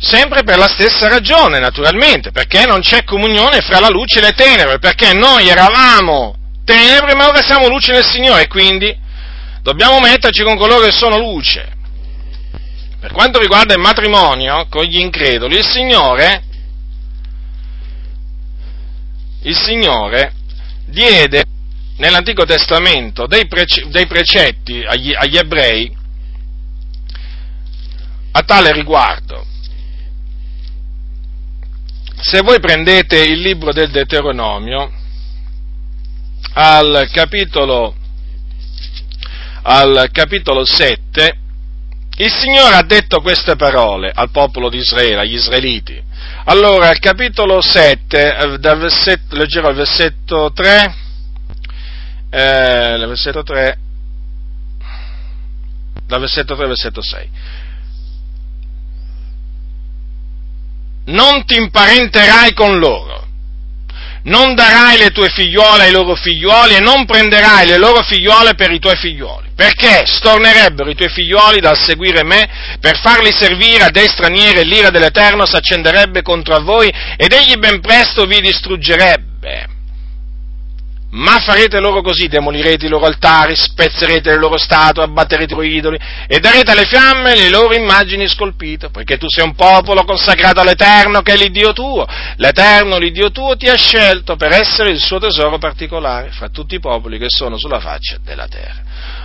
Sempre 0.00 0.42
per 0.42 0.58
la 0.58 0.68
stessa 0.68 1.08
ragione, 1.08 1.58
naturalmente, 1.58 2.30
perché 2.30 2.66
non 2.66 2.80
c'è 2.80 3.04
comunione 3.04 3.60
fra 3.60 3.80
la 3.80 3.88
luce 3.88 4.18
e 4.18 4.22
le 4.22 4.32
tenebre, 4.32 4.78
perché 4.78 5.12
noi 5.12 5.48
eravamo 5.48 6.36
tenebre, 6.64 7.14
ma 7.14 7.28
ora 7.28 7.42
siamo 7.42 7.68
luce 7.68 7.92
nel 7.92 8.04
Signore, 8.04 8.46
quindi 8.46 8.96
dobbiamo 9.62 9.98
metterci 10.00 10.42
con 10.42 10.56
coloro 10.56 10.84
che 10.84 10.92
sono 10.92 11.18
luce. 11.18 11.76
Per 13.00 13.12
quanto 13.12 13.38
riguarda 13.38 13.74
il 13.74 13.80
matrimonio 13.80 14.66
con 14.68 14.84
gli 14.84 14.98
increduli, 14.98 15.56
il 15.56 15.64
Signore, 15.64 16.42
il 19.42 19.56
Signore 19.56 20.32
diede 20.86 21.44
nell'Antico 21.96 22.44
Testamento 22.44 23.26
dei, 23.26 23.46
prece, 23.46 23.88
dei 23.88 24.06
precetti 24.06 24.82
agli, 24.84 25.14
agli 25.14 25.36
ebrei 25.36 25.96
a 28.32 28.42
tale 28.42 28.72
riguardo. 28.72 29.46
Se 32.20 32.40
voi 32.40 32.58
prendete 32.60 33.22
il 33.22 33.40
libro 33.40 33.72
del 33.72 33.90
Deuteronomio, 33.90 34.92
al 36.54 37.08
capitolo, 37.12 37.94
al 39.62 40.08
capitolo 40.12 40.64
7, 40.64 41.38
il 42.16 42.30
Signore 42.32 42.74
ha 42.74 42.82
detto 42.82 43.20
queste 43.20 43.54
parole 43.54 44.10
al 44.12 44.30
popolo 44.30 44.68
di 44.68 44.78
Israele, 44.78 45.20
agli 45.20 45.34
israeliti. 45.34 46.02
Allora, 46.44 46.88
al 46.88 46.98
capitolo 46.98 47.60
7, 47.60 48.36
eh, 48.36 48.58
versetto, 48.58 49.36
leggerò 49.36 49.70
il 49.70 49.76
versetto 49.76 50.52
3, 50.52 50.94
eh, 52.30 52.94
il 52.94 53.06
versetto 53.06 53.42
3, 53.42 53.78
dal 56.06 56.20
versetto 56.20 56.54
3 56.54 56.62
al 56.62 56.68
versetto 56.68 57.02
6. 57.02 57.30
non 61.08 61.44
ti 61.44 61.56
imparenterai 61.56 62.52
con 62.52 62.78
loro, 62.78 63.27
non 64.28 64.54
darai 64.54 64.98
le 64.98 65.10
tue 65.10 65.28
figliuole 65.28 65.84
ai 65.84 65.92
loro 65.92 66.14
figliuoli 66.14 66.76
e 66.76 66.80
non 66.80 67.04
prenderai 67.04 67.66
le 67.66 67.78
loro 67.78 68.02
figliuole 68.02 68.54
per 68.54 68.70
i 68.70 68.78
tuoi 68.78 68.96
figliuoli, 68.96 69.50
perché 69.54 70.04
stornerebbero 70.06 70.90
i 70.90 70.94
tuoi 70.94 71.08
figliuoli 71.08 71.60
dal 71.60 71.76
seguire 71.76 72.22
me 72.22 72.76
per 72.80 72.98
farli 73.00 73.32
servire 73.32 73.84
a 73.84 73.90
dei 73.90 74.08
stranieri 74.08 74.60
e 74.60 74.64
l'ira 74.64 74.90
dell'Eterno 74.90 75.46
s'accenderebbe 75.46 76.22
contro 76.22 76.54
voi 76.60 76.92
ed 77.16 77.32
egli 77.32 77.56
ben 77.56 77.80
presto 77.80 78.24
vi 78.26 78.40
distruggerebbe. 78.40 79.76
Ma 81.10 81.38
farete 81.40 81.80
loro 81.80 82.02
così, 82.02 82.28
demolirete 82.28 82.84
i 82.84 82.88
loro 82.88 83.06
altari, 83.06 83.56
spezzerete 83.56 84.28
le 84.28 84.36
loro 84.36 84.58
statue, 84.58 85.04
abbatterete 85.04 85.54
i 85.54 85.56
loro 85.56 85.66
idoli 85.66 85.98
e 86.26 86.38
darete 86.38 86.72
alle 86.72 86.84
fiamme 86.84 87.34
le 87.34 87.48
loro 87.48 87.74
immagini 87.74 88.28
scolpite, 88.28 88.90
poiché 88.90 89.16
tu 89.16 89.26
sei 89.26 89.44
un 89.44 89.54
popolo 89.54 90.04
consacrato 90.04 90.60
all'Eterno 90.60 91.22
che 91.22 91.32
è 91.32 91.36
l'Iddio 91.36 91.72
tuo. 91.72 92.06
L'Eterno, 92.36 92.98
l'Iddio 92.98 93.30
tuo, 93.30 93.56
ti 93.56 93.68
ha 93.68 93.76
scelto 93.76 94.36
per 94.36 94.52
essere 94.52 94.90
il 94.90 95.00
suo 95.00 95.18
tesoro 95.18 95.56
particolare 95.56 96.30
fra 96.30 96.50
tutti 96.50 96.74
i 96.74 96.80
popoli 96.80 97.18
che 97.18 97.28
sono 97.28 97.56
sulla 97.56 97.80
faccia 97.80 98.18
della 98.22 98.46
terra. 98.46 98.82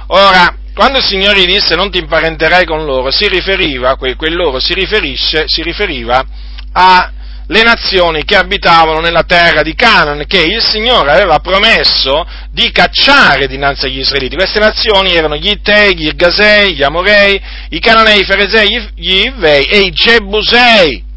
Ora, 0.08 0.56
quando 0.74 1.00
il 1.00 1.04
Signore 1.04 1.46
disse 1.46 1.76
non 1.76 1.92
ti 1.92 1.98
imparenterai 1.98 2.66
con 2.66 2.86
loro, 2.86 3.12
si 3.12 3.28
riferiva, 3.28 3.98
quel 3.98 4.36
loro 4.36 4.60
si 4.60 4.74
riferisce, 4.74 5.44
si 5.48 5.62
riferiva 5.62 6.24
a 6.72 7.12
le 7.48 7.64
nazioni 7.64 8.24
che 8.24 8.36
abitavano 8.36 9.00
nella 9.00 9.24
terra 9.24 9.62
di 9.62 9.76
Canaan, 9.76 10.26
che 10.28 10.42
il 10.42 10.62
Signore 10.62 11.12
aveva 11.12 11.40
promesso 11.40 12.26
di 12.52 12.72
cacciare 12.72 13.48
dinanzi 13.48 13.86
agli 13.86 14.00
israeliti. 14.00 14.36
Queste 14.36 14.60
nazioni 14.60 15.14
erano 15.14 15.36
gli 15.36 15.50
Ittei, 15.50 15.96
gli 15.96 16.06
Irgasei, 16.06 16.76
gli 16.76 16.84
Amorei, 16.84 17.42
i 17.70 17.80
Cananei, 17.80 18.22
i 18.22 18.26
Feresei, 18.26 18.92
gli 18.96 19.26
Ivei 19.26 19.66
e 19.66 19.80
i 19.80 19.92
Gebusei 19.92 21.12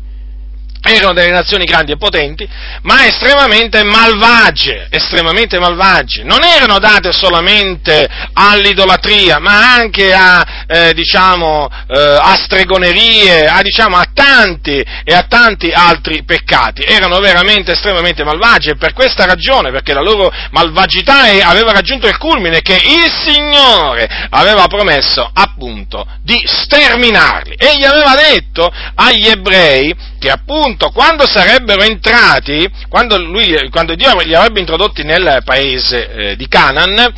erano 0.86 1.12
delle 1.12 1.30
nazioni 1.30 1.64
grandi 1.64 1.92
e 1.92 1.96
potenti, 1.96 2.48
ma 2.82 3.06
estremamente 3.06 3.82
malvagie, 3.82 4.86
estremamente 4.90 5.58
malvagie. 5.58 6.22
Non 6.22 6.44
erano 6.44 6.78
date 6.78 7.12
solamente 7.12 8.08
all'idolatria, 8.32 9.38
ma 9.38 9.74
anche 9.74 10.12
a, 10.12 10.64
eh, 10.66 10.92
diciamo, 10.94 11.68
eh, 11.88 12.18
a 12.20 12.36
stregonerie, 12.36 13.46
a, 13.46 13.62
diciamo, 13.62 13.96
a 13.96 14.06
tanti 14.12 14.84
e 15.04 15.14
a 15.14 15.26
tanti 15.28 15.70
altri 15.72 16.24
peccati. 16.24 16.82
Erano 16.82 17.18
veramente 17.18 17.72
estremamente 17.72 18.24
malvagie 18.24 18.72
e 18.72 18.76
per 18.76 18.92
questa 18.92 19.24
ragione, 19.24 19.70
perché 19.70 19.92
la 19.92 20.02
loro 20.02 20.30
malvagità 20.50 21.22
aveva 21.44 21.72
raggiunto 21.72 22.06
il 22.06 22.18
culmine 22.18 22.60
che 22.60 22.74
il 22.74 23.10
Signore 23.24 24.08
aveva 24.30 24.66
promesso 24.66 25.28
appunto 25.32 26.06
di 26.22 26.40
sterminarli. 26.44 27.54
Egli 27.56 27.84
aveva 27.84 28.14
detto 28.14 28.70
agli 28.94 29.26
ebrei 29.26 29.94
che 30.18 30.30
appunto 30.30 30.75
quando 30.92 31.26
sarebbero 31.26 31.82
entrati, 31.82 32.68
quando, 32.88 33.18
lui, 33.18 33.68
quando 33.70 33.94
Dio 33.94 34.18
li 34.20 34.34
avrebbe 34.34 34.60
introdotti 34.60 35.02
nel 35.02 35.42
paese 35.44 36.10
eh, 36.10 36.36
di 36.36 36.46
Canaan, 36.48 37.12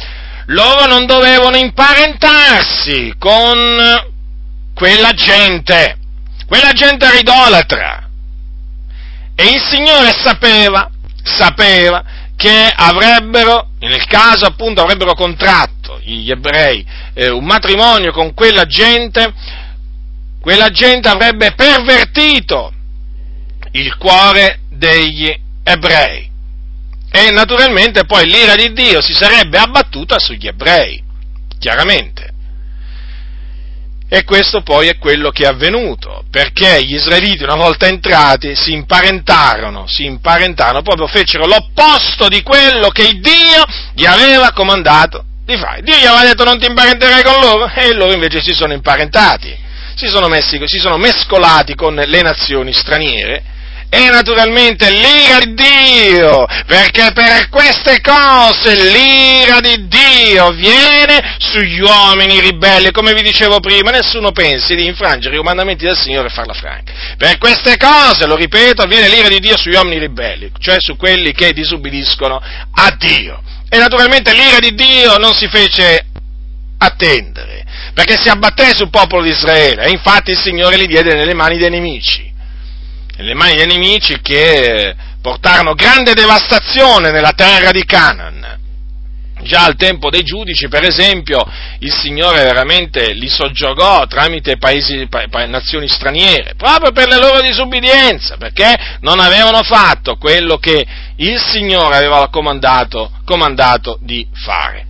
loro 0.47 0.87
non 0.87 1.07
dovevano 1.07 1.57
imparentarsi 1.57 3.15
con 3.19 4.17
quella 4.75 5.13
gente, 5.13 5.97
quella 6.47 6.73
gente 6.73 7.07
era 7.07 7.19
idolatra. 7.19 8.09
E 9.35 9.45
il 9.45 9.61
Signore 9.61 10.13
sapeva, 10.13 10.91
sapeva 11.23 12.03
che 12.37 12.73
avrebbero, 12.75 13.71
nel 13.81 14.05
caso 14.07 14.47
appunto 14.47 14.81
avrebbero 14.81 15.15
contratto 15.15 15.99
gli 16.03 16.31
ebrei 16.31 16.87
eh, 17.15 17.29
un 17.29 17.45
matrimonio 17.45 18.13
con 18.13 18.33
quella 18.33 18.65
gente, 18.65 19.33
quella 20.41 20.71
gente 20.71 21.09
avrebbe 21.09 21.53
pervertito 21.55 22.73
il 23.73 23.97
cuore 23.97 24.61
degli 24.71 25.33
ebrei. 25.63 26.27
e 27.11 27.31
naturalmente 27.31 28.05
poi 28.05 28.27
l'ira 28.27 28.55
di 28.55 28.73
Dio 28.73 29.01
si 29.01 29.15
sarebbe 29.15 29.59
abbattuta 29.59 30.19
sugli 30.19 30.47
ebrei, 30.47 31.03
chiaramente. 31.59 32.35
E 34.11 34.25
questo 34.25 34.63
poi 34.63 34.89
è 34.89 34.97
quello 34.97 35.31
che 35.31 35.45
è 35.45 35.49
avvenuto, 35.49 36.25
perché 36.31 36.83
gli 36.83 36.95
israeliti 36.95 37.43
una 37.43 37.57
volta 37.57 37.87
entrati 37.87 38.55
si 38.55 38.73
imparentarono, 38.73 39.87
si 39.87 40.05
imparentarono, 40.05 40.81
proprio 40.81 41.07
fecero 41.07 41.47
l'opposto 41.47 42.29
di 42.29 42.43
quello 42.43 42.89
che 42.89 43.19
Dio 43.21 43.65
gli 43.95 44.07
aveva 44.07 44.53
comandato 44.53 45.25
di 45.45 45.57
fare. 45.57 45.83
Dio 45.83 45.97
gli 45.97 46.07
aveva 46.07 46.25
detto 46.25 46.45
non 46.45 46.59
ti 46.59 46.67
imparenterai 46.67 47.23
con 47.23 47.41
loro 47.41 47.71
e 47.71 47.93
loro 47.93 48.13
invece 48.13 48.41
si 48.41 48.53
sono 48.53 48.73
imparentati, 48.73 49.55
si 49.95 50.07
sono, 50.07 50.29
messi, 50.29 50.59
si 50.65 50.79
sono 50.79 50.97
mescolati 50.97 51.75
con 51.75 51.95
le 51.95 52.23
nazioni 52.23 52.73
straniere 52.73 53.57
e 53.91 54.11
naturalmente 54.11 54.91
l'ira 54.91 55.39
di 55.39 55.55
Dio, 55.55 56.45
perché 56.67 57.11
per 57.13 57.49
queste 57.49 58.01
cose 58.03 58.75
l'ira 58.75 59.61
di 59.61 59.89
Dio 59.89 60.51
viene 60.51 61.37
sugli 61.39 61.81
uomini 61.81 62.39
ribelli, 62.41 62.91
come 62.91 63.15
vi 63.15 63.23
dicevo 63.23 63.61
prima, 63.61 63.91
nessuno 63.91 64.31
pensi 64.33 64.75
di 64.75 64.85
infrangere 64.85 65.35
i 65.35 65.39
comandamenti 65.39 65.85
del 65.87 65.97
Signore 65.97 66.29
e 66.29 66.31
farla 66.31 66.53
franca. 66.53 66.93
Per 67.17 67.39
queste 67.39 67.77
cose, 67.79 68.27
lo 68.27 68.37
ripeto, 68.37 68.85
viene 68.85 69.09
l'ira 69.09 69.29
di 69.29 69.39
Dio 69.39 69.57
sugli 69.57 69.75
uomini 69.75 69.99
ribelli, 69.99 70.51
cioè 70.59 70.77
su 70.79 70.97
quelli 70.97 71.33
che 71.33 71.55
disubbidiscono 71.55 72.37
a 72.37 72.97
Dio. 72.99 73.43
E 73.71 73.79
naturalmente 73.79 74.35
l'ira 74.35 74.59
di 74.59 74.75
Dio 74.75 75.17
non 75.17 75.33
si 75.33 75.49
fece 75.49 76.05
attendere, 76.77 77.65
perché 77.95 78.19
si 78.19 78.29
abbatté 78.29 78.75
sul 78.75 78.91
popolo 78.91 79.23
di 79.23 79.31
Israele, 79.31 79.87
e 79.87 79.91
infatti 79.91 80.33
il 80.33 80.39
Signore 80.39 80.77
li 80.77 80.87
diede 80.87 81.15
nelle 81.15 81.35
mani 81.35 81.57
dei 81.57 81.71
nemici 81.71 82.28
nelle 83.19 83.35
mani 83.35 83.57
dei 83.57 83.67
nemici 83.67 84.21
che 84.21 84.95
portarono 85.21 85.75
grande 85.75 86.15
devastazione 86.15 87.11
nella 87.11 87.33
terra 87.33 87.71
di 87.73 87.85
Canaan. 87.85 88.57
Già 89.41 89.65
al 89.65 89.77
tempo 89.77 90.11
dei 90.11 90.23
giudici, 90.23 90.69
per 90.69 90.85
esempio, 90.85 91.45
il 91.81 91.93
Signore 91.93 92.43
veramente 92.43 93.13
li 93.13 93.29
soggiogò 93.29 94.05
tramite 94.07 94.57
paesi, 94.57 95.07
pa, 95.09 95.25
pa, 95.31 95.47
nazioni 95.47 95.87
straniere, 95.89 96.55
proprio 96.57 96.91
per 96.91 97.07
la 97.09 97.19
loro 97.19 97.41
disubbidienza, 97.41 98.37
perché 98.37 98.99
non 99.01 99.21
avevano 99.21 99.63
fatto 99.63 100.17
quello 100.17 100.59
che 100.59 100.85
il 101.17 101.41
Signore 101.41 101.97
aveva 101.97 102.29
comandato, 102.31 103.13
comandato 103.25 103.99
di 104.03 104.27
fare. 104.33 104.87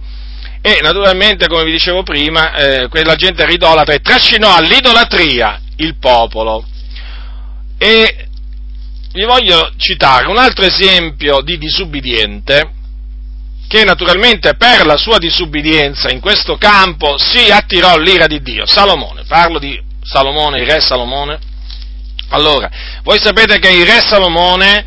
E 0.62 0.80
naturalmente, 0.82 1.46
come 1.46 1.64
vi 1.64 1.72
dicevo 1.72 2.02
prima, 2.02 2.54
eh, 2.54 2.88
quella 2.88 3.14
gente 3.16 3.44
ridolatra 3.44 3.94
e 3.94 4.00
trascinò 4.00 4.54
all'idolatria 4.54 5.60
il 5.76 5.96
popolo. 5.98 6.64
E 7.78 8.26
vi 9.12 9.24
voglio 9.24 9.72
citare 9.76 10.28
un 10.28 10.36
altro 10.36 10.64
esempio 10.64 11.40
di 11.42 11.56
disubbidiente 11.58 12.72
che 13.68 13.84
naturalmente 13.84 14.56
per 14.56 14.86
la 14.86 14.96
sua 14.96 15.18
disubbidienza 15.18 16.10
in 16.10 16.20
questo 16.20 16.56
campo 16.56 17.16
si 17.18 17.50
attirò 17.50 17.96
l'ira 17.98 18.26
di 18.26 18.40
Dio. 18.40 18.66
Salomone, 18.66 19.24
parlo 19.28 19.58
di 19.58 19.80
Salomone, 20.02 20.60
il 20.60 20.70
re 20.70 20.80
Salomone. 20.80 21.38
Allora, 22.30 22.70
voi 23.02 23.18
sapete 23.20 23.58
che 23.58 23.70
il 23.70 23.86
re 23.86 24.00
Salomone, 24.00 24.84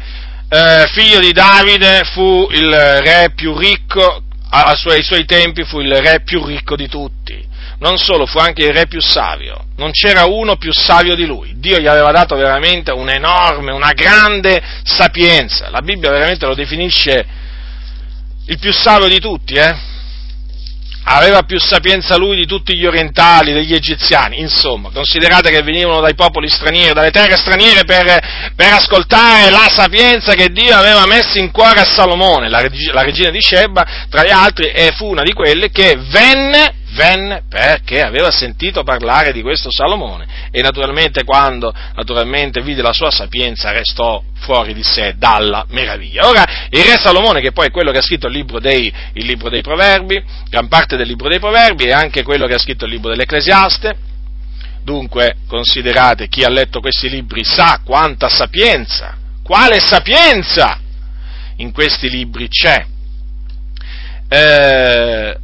eh, 0.50 0.88
figlio 0.94 1.20
di 1.20 1.32
Davide, 1.32 2.02
fu 2.12 2.48
il 2.52 2.72
re 2.72 3.32
più 3.36 3.56
ricco, 3.58 4.24
ai 4.50 4.76
suoi, 4.76 5.02
suoi 5.04 5.26
tempi 5.26 5.64
fu 5.64 5.80
il 5.80 5.96
re 5.96 6.22
più 6.24 6.44
ricco 6.44 6.76
di 6.76 6.88
tutti 6.88 7.50
non 7.82 7.97
solo, 7.97 8.27
fu 8.27 8.38
anche 8.38 8.63
il 8.63 8.73
re 8.73 8.86
più 8.86 9.01
savio, 9.01 9.65
non 9.77 9.91
c'era 9.91 10.25
uno 10.25 10.55
più 10.55 10.71
savio 10.71 11.15
di 11.15 11.25
lui, 11.25 11.53
Dio 11.55 11.79
gli 11.79 11.88
aveva 11.88 12.11
dato 12.11 12.36
veramente 12.36 12.91
un'enorme, 12.91 13.71
una 13.71 13.91
grande 13.93 14.61
sapienza, 14.84 15.69
la 15.69 15.82
Bibbia 15.82 16.11
veramente 16.11 16.45
lo 16.45 16.53
definisce 16.53 17.25
il 18.45 18.59
più 18.59 18.71
savio 18.71 19.07
di 19.07 19.19
tutti, 19.19 19.55
eh? 19.55 19.89
aveva 21.05 21.41
più 21.41 21.59
sapienza 21.59 22.17
lui 22.17 22.36
di 22.36 22.45
tutti 22.45 22.77
gli 22.77 22.86
orientali, 22.86 23.51
degli 23.51 23.73
egiziani, 23.73 24.39
insomma, 24.39 24.91
considerate 24.93 25.49
che 25.49 25.63
venivano 25.63 26.01
dai 26.01 26.13
popoli 26.13 26.47
stranieri, 26.49 26.93
dalle 26.93 27.09
terre 27.09 27.36
straniere 27.38 27.84
per, 27.84 28.51
per 28.55 28.73
ascoltare 28.73 29.49
la 29.49 29.67
sapienza 29.73 30.36
che 30.36 30.49
Dio 30.49 30.75
aveva 30.75 31.07
messo 31.07 31.39
in 31.39 31.49
cuore 31.49 31.79
a 31.79 31.86
Salomone, 31.86 32.47
la, 32.47 32.63
la 32.93 33.01
regina 33.01 33.32
di 33.32 33.41
Sheba, 33.41 34.05
tra 34.07 34.23
gli 34.23 34.29
altri, 34.29 34.69
e 34.69 34.93
fu 34.95 35.07
una 35.07 35.23
di 35.23 35.34
quelle 35.34 35.71
che 35.71 35.97
venne 35.97 36.75
venne 36.92 37.44
perché 37.48 38.02
aveva 38.02 38.32
sentito 38.32 38.84
parlare 38.84 39.32
di 39.32 39.42
questo 39.42 39.70
Salomone 39.72 40.50
e 40.52 40.62
naturalmente 40.62 41.24
quando 41.24 41.74
naturalmente 41.96 42.62
vide 42.62 42.82
la 42.82 42.94
sua 42.94 43.12
sapienza 43.12 43.72
restò 43.72 44.22
fuori 44.39 44.74
di 44.74 44.84
sé 44.84 45.16
dalla 45.18 45.66
meraviglia. 45.70 46.28
Ora, 46.28 46.44
il 46.70 46.84
re 46.84 46.98
Salomone, 46.98 47.42
che 47.42 47.52
poi 47.52 47.68
è 47.68 47.72
quello 47.72 47.92
che 47.92 48.00
ha 48.00 48.02
scritto 48.02 48.28
il 48.28 48.34
libro 48.34 48.60
dei, 48.60 48.92
il 49.14 49.26
libro 49.26 49.50
dei 49.50 49.62
Proverbi, 49.62 50.22
gran 50.50 50.68
parte 50.68 50.98
del 50.98 51.08
libro 51.08 51.30
dei 51.30 51.39
Proverbi 51.39 51.86
e 51.86 51.92
anche 51.92 52.24
quello 52.24 52.48
che 52.48 52.56
ha 52.56 52.60
scritto 52.60 52.86
il 52.86 52.92
libro 52.92 53.12
dell'Ecclesiaste, 53.12 53.96
dunque 54.84 55.38
considerate 55.48 56.28
chi 56.28 56.44
ha 56.44 56.50
letto 56.50 56.80
questi 56.80 57.10
libri 57.10 57.44
sa 57.44 57.82
quanta 57.86 58.30
sapienza, 58.30 59.16
quale 59.44 59.80
sapienza 59.80 60.80
in 61.58 61.72
questi 61.72 62.10
libri 62.10 62.48
c'è. 62.48 62.86
Eh, 64.28 65.38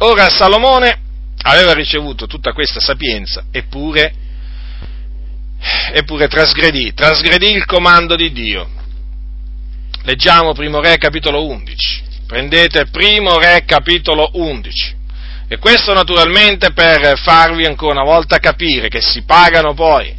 Ora 0.00 0.28
Salomone 0.28 0.96
aveva 1.42 1.72
ricevuto 1.72 2.26
tutta 2.26 2.52
questa 2.52 2.78
sapienza, 2.78 3.46
eppure, 3.50 4.14
eppure 5.92 6.28
trasgredì, 6.28 6.94
trasgredì 6.94 7.50
il 7.50 7.64
comando 7.64 8.14
di 8.14 8.30
Dio. 8.30 8.68
Leggiamo 10.04 10.52
Primo 10.52 10.80
Re 10.80 10.98
capitolo 10.98 11.44
11. 11.46 12.02
Prendete 12.28 12.86
Primo 12.86 13.38
Re 13.38 13.64
capitolo 13.66 14.30
11. 14.34 14.96
E 15.48 15.58
questo 15.58 15.92
naturalmente 15.92 16.72
per 16.72 17.18
farvi 17.18 17.64
ancora 17.64 18.00
una 18.00 18.08
volta 18.08 18.38
capire 18.38 18.88
che 18.88 19.00
si 19.00 19.22
pagano 19.22 19.74
poi, 19.74 20.14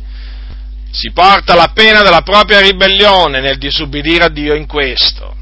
si 0.92 1.12
porta 1.14 1.56
la 1.56 1.72
pena 1.74 2.02
della 2.02 2.22
propria 2.22 2.60
ribellione 2.60 3.40
nel 3.40 3.58
disubbidire 3.58 4.26
a 4.26 4.30
Dio 4.30 4.56
in 4.56 4.66
questo. 4.66 5.38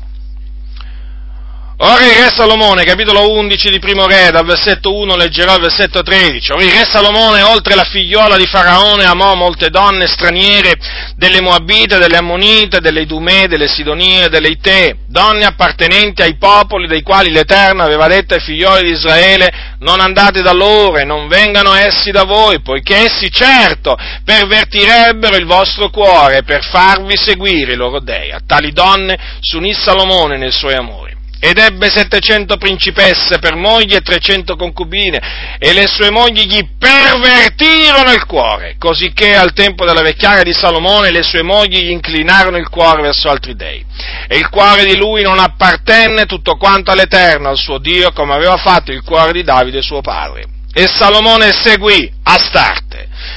Ora 1.79 2.03
il 2.05 2.11
re 2.11 2.33
Salomone, 2.35 2.83
capitolo 2.85 3.33
11 3.33 3.69
di 3.69 3.77
primo 3.77 4.07
re, 4.07 4.31
dal 4.31 4.43
versetto 4.43 4.95
1 4.95 5.15
leggerò 5.15 5.53
il 5.57 5.61
versetto 5.61 6.01
13. 6.01 6.53
Ora 6.53 6.63
il 6.63 6.71
re 6.71 6.83
Salomone, 6.83 7.43
oltre 7.43 7.75
la 7.75 7.83
figliola 7.83 8.35
di 8.35 8.47
Faraone, 8.47 9.03
amò 9.03 9.35
molte 9.35 9.69
donne 9.69 10.07
straniere, 10.07 10.73
delle 11.15 11.39
Moabite, 11.39 11.99
delle 11.99 12.17
Ammonite, 12.17 12.79
delle 12.79 13.01
Idumee, 13.01 13.47
delle 13.47 13.67
Sidonie, 13.67 14.27
delle 14.27 14.47
Itee, 14.47 15.01
donne 15.07 15.45
appartenenti 15.45 16.23
ai 16.23 16.35
popoli 16.37 16.87
dei 16.87 17.03
quali 17.03 17.29
l'Eterno 17.29 17.83
aveva 17.83 18.07
detto 18.07 18.33
ai 18.33 18.39
figlioli 18.39 18.81
di 18.81 18.95
Israele, 18.95 19.75
non 19.77 19.99
andate 19.99 20.41
da 20.41 20.53
loro 20.53 20.97
e 20.97 21.03
non 21.03 21.27
vengano 21.27 21.75
essi 21.75 22.09
da 22.09 22.23
voi, 22.23 22.59
poiché 22.59 23.05
essi 23.05 23.29
certo 23.29 23.95
pervertirebbero 24.25 25.35
il 25.35 25.45
vostro 25.45 25.91
cuore 25.91 26.41
per 26.41 26.65
farvi 26.65 27.15
seguire 27.15 27.73
i 27.73 27.77
loro 27.77 27.99
dei. 27.99 28.31
A 28.31 28.41
tali 28.43 28.71
donne 28.71 29.15
s'unì 29.41 29.75
Salomone 29.75 30.37
nei 30.37 30.51
suoi 30.51 30.73
amori 30.73 31.16
ed 31.39 31.57
ebbe 31.57 31.89
settecento 31.89 32.57
principesse 32.57 33.39
per 33.39 33.55
mogli 33.55 33.93
e 33.93 34.01
trecento 34.01 34.55
concubine, 34.55 35.57
e 35.59 35.73
le 35.73 35.87
sue 35.87 36.09
mogli 36.09 36.45
gli 36.45 36.67
pervertirono 36.77 38.11
il 38.11 38.25
cuore, 38.25 38.75
cosicché 38.79 39.35
al 39.35 39.53
tempo 39.53 39.85
della 39.85 40.01
vecchiaia 40.01 40.43
di 40.43 40.53
Salomone 40.53 41.11
le 41.11 41.23
sue 41.23 41.43
mogli 41.43 41.79
gli 41.79 41.91
inclinarono 41.91 42.57
il 42.57 42.69
cuore 42.69 43.01
verso 43.01 43.29
altri 43.29 43.55
dei. 43.55 43.85
E 44.27 44.37
il 44.37 44.49
cuore 44.49 44.85
di 44.85 44.95
lui 44.97 45.21
non 45.21 45.39
appartenne 45.39 46.25
tutto 46.25 46.55
quanto 46.57 46.91
all'Eterno, 46.91 47.49
al 47.49 47.57
suo 47.57 47.77
Dio, 47.77 48.11
come 48.11 48.33
aveva 48.33 48.57
fatto 48.57 48.91
il 48.91 49.03
cuore 49.03 49.31
di 49.31 49.43
Davide 49.43 49.81
suo 49.81 50.01
padre. 50.01 50.45
E 50.73 50.87
Salomone 50.87 51.51
seguì 51.53 52.11
Astarte, 52.23 52.86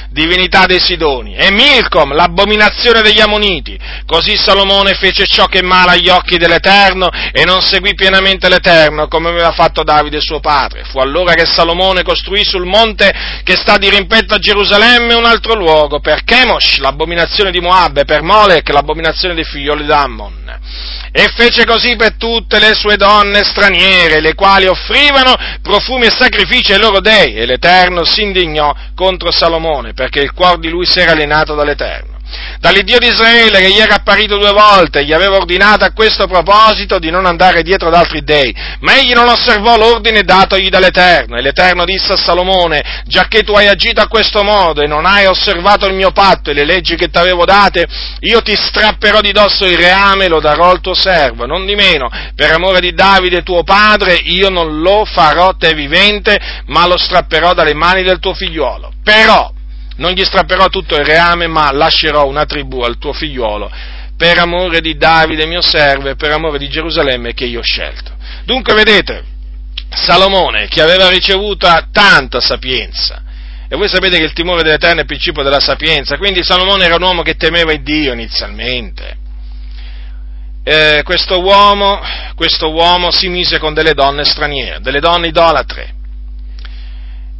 divinità 0.09 0.65
dei 0.65 0.79
Sidoni, 0.79 1.35
e 1.35 1.51
Milcom, 1.51 2.13
l'abominazione 2.13 3.01
degli 3.01 3.19
Ammoniti. 3.19 3.77
Così 4.05 4.35
Salomone 4.35 4.93
fece 4.93 5.25
ciò 5.25 5.45
che 5.45 5.59
è 5.59 5.63
male 5.63 5.91
agli 5.91 6.09
occhi 6.09 6.37
dell'Eterno 6.37 7.09
e 7.31 7.45
non 7.45 7.61
seguì 7.61 7.93
pienamente 7.93 8.49
l'Eterno 8.49 9.07
come 9.07 9.29
aveva 9.29 9.51
fatto 9.51 9.83
Davide 9.83 10.21
suo 10.21 10.39
padre. 10.39 10.83
Fu 10.83 10.99
allora 10.99 11.33
che 11.33 11.45
Salomone 11.45 12.03
costruì 12.03 12.43
sul 12.43 12.65
monte 12.65 13.13
che 13.43 13.55
sta 13.55 13.77
di 13.77 13.89
rimpetto 13.89 14.33
a 14.33 14.39
Gerusalemme 14.39 15.13
un 15.13 15.25
altro 15.25 15.53
luogo, 15.55 15.99
per 15.99 16.23
Chemosh, 16.23 16.77
l'abominazione 16.77 17.51
di 17.51 17.59
Moab, 17.59 17.97
e 17.97 18.05
per 18.05 18.21
Molech, 18.21 18.69
l'abominazione 18.69 19.33
dei 19.33 19.43
figlioli 19.43 19.85
d'Ammon. 19.85 20.59
E 21.13 21.29
fece 21.35 21.65
così 21.65 21.95
per 21.97 22.15
tutte 22.15 22.57
le 22.59 22.73
sue 22.73 22.95
donne 22.95 23.43
straniere, 23.43 24.21
le 24.21 24.33
quali 24.33 24.67
offrivano 24.67 25.35
profumi 25.61 26.05
e 26.05 26.11
sacrifici 26.11 26.71
ai 26.71 26.79
loro 26.79 27.01
dei, 27.01 27.35
e 27.35 27.45
l'Eterno 27.45 28.05
si 28.05 28.21
indignò 28.21 28.73
contro 28.95 29.29
Salomone, 29.29 29.50
perché 29.93 30.19
il 30.21 30.33
cuore 30.33 30.59
di 30.59 30.69
lui 30.69 30.85
si 30.85 30.99
era 30.99 31.11
alienato 31.11 31.55
dall'Eterno. 31.55 32.10
dall'Iddio 32.59 32.99
di 32.99 33.07
Israele 33.07 33.59
che 33.59 33.71
gli 33.71 33.79
era 33.79 33.95
apparito 33.95 34.37
due 34.37 34.51
volte, 34.51 35.03
gli 35.03 35.13
aveva 35.13 35.37
ordinato 35.37 35.83
a 35.83 35.91
questo 35.91 36.27
proposito 36.27 36.99
di 36.99 37.09
non 37.09 37.25
andare 37.25 37.63
dietro 37.63 37.87
ad 37.87 37.95
altri 37.95 38.23
dei, 38.23 38.53
ma 38.79 38.97
egli 38.97 39.13
non 39.13 39.27
osservò 39.27 39.77
l'ordine 39.77 40.23
datogli 40.23 40.69
dall'Eterno, 40.69 41.37
e 41.37 41.41
l'Eterno 41.41 41.85
disse 41.85 42.13
a 42.13 42.17
Salomone, 42.17 43.03
giacché 43.05 43.43
tu 43.43 43.53
hai 43.53 43.67
agito 43.67 44.01
a 44.01 44.07
questo 44.07 44.43
modo 44.43 44.81
e 44.81 44.87
non 44.87 45.05
hai 45.05 45.25
osservato 45.25 45.87
il 45.87 45.93
mio 45.93 46.11
patto 46.11 46.49
e 46.49 46.53
le 46.53 46.65
leggi 46.65 46.95
che 46.95 47.09
ti 47.09 47.17
avevo 47.17 47.45
date, 47.45 47.85
io 48.19 48.41
ti 48.41 48.55
strapperò 48.55 49.21
di 49.21 49.31
dosso 49.31 49.65
il 49.65 49.77
reame 49.77 50.25
e 50.25 50.27
lo 50.27 50.39
darò 50.39 50.69
al 50.69 50.81
tuo 50.81 50.93
servo, 50.93 51.45
non 51.45 51.65
di 51.65 51.75
meno, 51.75 52.09
per 52.35 52.51
amore 52.51 52.79
di 52.79 52.93
Davide 52.93 53.43
tuo 53.43 53.63
padre, 53.63 54.15
io 54.23 54.49
non 54.49 54.81
lo 54.81 55.05
farò 55.05 55.55
te 55.55 55.73
vivente, 55.73 56.37
ma 56.67 56.85
lo 56.87 56.97
strapperò 56.97 57.53
dalle 57.53 57.73
mani 57.73 58.03
del 58.03 58.19
tuo 58.19 58.33
figliuolo. 58.33 58.93
Però, 59.03 59.51
non 60.01 60.13
gli 60.13 60.23
strapperò 60.25 60.67
tutto 60.67 60.95
il 60.95 61.05
reame, 61.05 61.45
ma 61.45 61.71
lascerò 61.71 62.25
una 62.25 62.45
tribù 62.45 62.81
al 62.81 62.97
tuo 62.97 63.13
figliuolo, 63.13 63.71
per 64.17 64.39
amore 64.39 64.81
di 64.81 64.97
Davide 64.97 65.45
mio 65.45 65.61
servo 65.61 66.09
e 66.09 66.15
per 66.15 66.31
amore 66.31 66.57
di 66.57 66.67
Gerusalemme 66.67 67.33
che 67.33 67.45
io 67.45 67.59
ho 67.59 67.63
scelto. 67.63 68.11
Dunque 68.43 68.73
vedete, 68.73 69.23
Salomone, 69.89 70.67
che 70.67 70.81
aveva 70.81 71.07
ricevuto 71.07 71.67
tanta 71.91 72.39
sapienza, 72.39 73.21
e 73.69 73.75
voi 73.77 73.87
sapete 73.87 74.17
che 74.17 74.23
il 74.23 74.33
timore 74.33 74.63
dell'Eterno 74.63 74.97
è 74.97 75.01
il 75.01 75.05
principio 75.05 75.43
della 75.43 75.59
sapienza, 75.59 76.17
quindi 76.17 76.43
Salomone 76.43 76.83
era 76.83 76.95
un 76.95 77.03
uomo 77.03 77.21
che 77.21 77.35
temeva 77.35 77.71
il 77.71 77.83
Dio 77.83 78.11
inizialmente. 78.11 79.19
Eh, 80.63 81.01
questo, 81.03 81.41
uomo, 81.41 81.99
questo 82.35 82.71
uomo 82.71 83.11
si 83.11 83.29
mise 83.29 83.59
con 83.59 83.73
delle 83.75 83.93
donne 83.93 84.25
straniere, 84.25 84.79
delle 84.81 84.99
donne 84.99 85.27
idolatre 85.27 85.99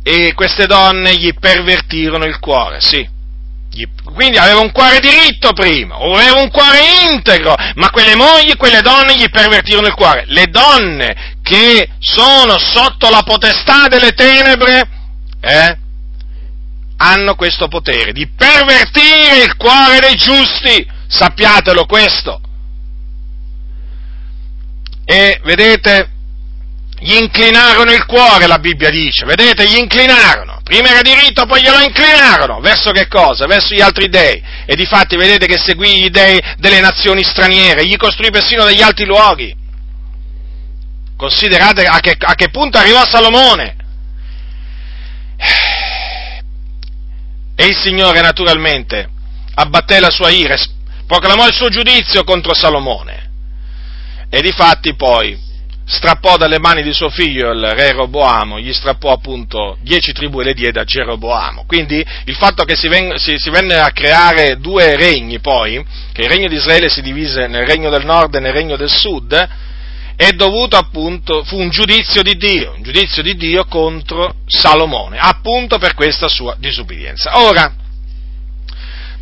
e 0.04 0.34
queste 0.34 0.66
donne 0.66 1.16
gli 1.16 1.34
pervertirono 1.34 2.26
il 2.26 2.40
cuore, 2.40 2.80
sì. 2.82 3.20
Quindi 4.04 4.38
aveva 4.38 4.60
un 4.60 4.72
cuore 4.72 5.00
diritto 5.00 5.54
prima, 5.54 5.96
aveva 5.96 6.42
un 6.42 6.50
cuore 6.52 6.80
integro, 7.14 7.56
ma 7.76 7.90
quelle 7.90 8.16
mogli, 8.16 8.56
quelle 8.58 8.82
donne 8.82 9.16
gli 9.16 9.30
pervertirono 9.30 9.88
il 9.88 9.94
cuore. 9.94 10.26
Le 10.28 10.48
donne 10.48 11.38
che 11.42 11.88
sono 12.00 12.58
sotto 12.58 13.10
la 13.10 13.24
potestà 13.24 13.88
delle 13.88 14.12
tenebre, 14.12 14.90
eh, 15.40 15.78
hanno 16.98 17.36
questo 17.36 17.68
potere 17.68 18.12
di 18.12 18.28
pervertire 18.28 19.44
il 19.44 19.56
cuore 19.56 20.00
dei 20.00 20.16
giusti, 20.16 20.86
sappiatelo 21.08 21.86
questo. 21.86 22.42
E 25.06 25.40
vedete, 25.44 26.10
gli 27.04 27.16
inclinarono 27.16 27.92
il 27.92 28.06
cuore, 28.06 28.46
la 28.46 28.60
Bibbia 28.60 28.92
dice, 28.92 29.26
vedete, 29.26 29.68
gli 29.68 29.78
inclinarono, 29.78 30.60
prima 30.64 30.90
era 30.90 31.02
diritto, 31.02 31.48
poi 31.48 31.64
glielo 31.64 31.80
inclinarono, 31.80 32.60
verso 32.60 32.92
che 32.92 33.08
cosa? 33.08 33.48
Verso 33.48 33.74
gli 33.74 33.82
altri 33.82 34.08
dei, 34.08 34.40
e 34.68 34.76
difatti 34.76 35.18
vedete 35.18 35.48
che 35.48 35.58
seguì 35.58 36.00
gli 36.00 36.10
dei 36.10 36.40
delle 36.58 36.80
nazioni 36.80 37.24
straniere, 37.24 37.88
gli 37.88 37.98
costruì 37.98 38.30
persino 38.30 38.66
degli 38.66 38.84
alti 38.84 39.06
luoghi. 39.06 39.56
Considerate 41.18 41.86
a 41.86 42.00
che, 42.00 42.16
a 42.20 42.36
che 42.36 42.50
punto 42.50 42.78
arrivò 42.78 43.04
Salomone. 43.04 43.76
E 47.56 47.66
il 47.66 47.76
Signore 47.76 48.22
naturalmente 48.22 49.10
abbatté 49.56 50.00
la 50.00 50.12
sua 50.12 50.30
ira, 50.30 50.56
proclamò 51.08 51.48
il 51.48 51.54
suo 51.54 51.70
giudizio 51.70 52.24
contro 52.24 52.54
Salomone. 52.54 53.30
E 54.30 54.42
difatti 54.42 54.96
poi 54.96 55.50
strappò 55.92 56.38
dalle 56.38 56.58
mani 56.58 56.84
di 56.84 56.94
suo 56.94 57.10
figlio 57.10 57.52
il 57.52 57.72
re 57.72 57.92
Roboamo, 57.92 58.60
gli 58.60 58.72
strappò 58.72 59.12
appunto 59.12 59.78
dieci 59.82 60.14
tribù 60.14 60.40
e 60.40 60.46
le 60.46 60.54
diede 60.54 60.80
a 60.80 60.86
Geroboamo. 60.86 61.66
Quindi 61.68 62.04
il 62.26 62.36
fatto 62.36 62.64
che 62.64 62.76
si, 62.76 62.88
ven- 62.88 63.18
si, 63.18 63.36
si 63.38 63.50
venne 63.50 63.76
a 63.76 63.92
creare 63.92 64.58
due 64.58 64.96
regni 64.96 65.40
poi, 65.40 65.84
che 66.14 66.22
il 66.22 66.30
regno 66.30 66.48
di 66.48 66.56
Israele 66.56 66.90
si 66.90 67.02
divise 67.02 67.48
nel 67.48 67.66
regno 67.66 67.90
del 67.90 68.06
nord 68.06 68.36
e 68.36 68.40
nel 68.40 68.54
regno 68.54 68.78
del 68.78 68.90
sud, 68.90 69.50
è 70.16 70.30
dovuto 70.32 70.78
appunto, 70.78 71.44
fu 71.44 71.60
un 71.60 71.70
giudizio 71.70 72.22
di 72.22 72.36
Dio, 72.36 72.74
un 72.76 72.84
giudizio 72.84 73.22
di 73.22 73.36
Dio 73.36 73.66
contro 73.66 74.36
Salomone, 74.46 75.18
appunto 75.20 75.78
per 75.78 75.94
questa 75.94 76.30
sua 76.30 76.56
disubbidienza. 76.58 77.40
Ora, 77.40 77.74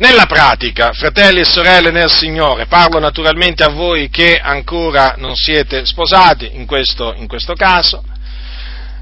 nella 0.00 0.24
pratica, 0.24 0.92
fratelli 0.92 1.40
e 1.40 1.44
sorelle 1.44 1.90
nel 1.90 2.10
Signore, 2.10 2.64
parlo 2.66 2.98
naturalmente 2.98 3.62
a 3.62 3.68
voi 3.68 4.08
che 4.08 4.38
ancora 4.38 5.14
non 5.18 5.36
siete 5.36 5.84
sposati 5.84 6.48
in 6.54 6.64
questo, 6.64 7.12
in 7.16 7.26
questo 7.26 7.52
caso, 7.52 8.02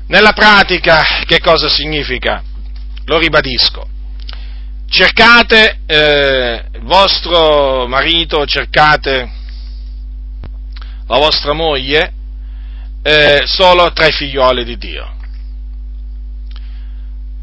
nella 0.08 0.32
pratica 0.32 1.02
che 1.24 1.38
cosa 1.38 1.68
significa? 1.68 2.42
Lo 3.04 3.16
ribadisco. 3.18 3.88
Cercate 4.90 5.80
eh, 5.86 6.64
il 6.74 6.82
vostro 6.82 7.86
marito, 7.86 8.44
cercate 8.44 9.30
la 11.06 11.16
vostra 11.16 11.52
moglie 11.52 12.12
eh, 13.02 13.42
solo 13.44 13.92
tra 13.92 14.06
i 14.06 14.12
figlioli 14.12 14.64
di 14.64 14.76
Dio. 14.76 15.14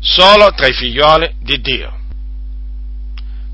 Solo 0.01 0.51
tra 0.53 0.68
i 0.68 0.74
figlioli 0.74 1.36
di 1.39 1.62
Dio 1.62 2.03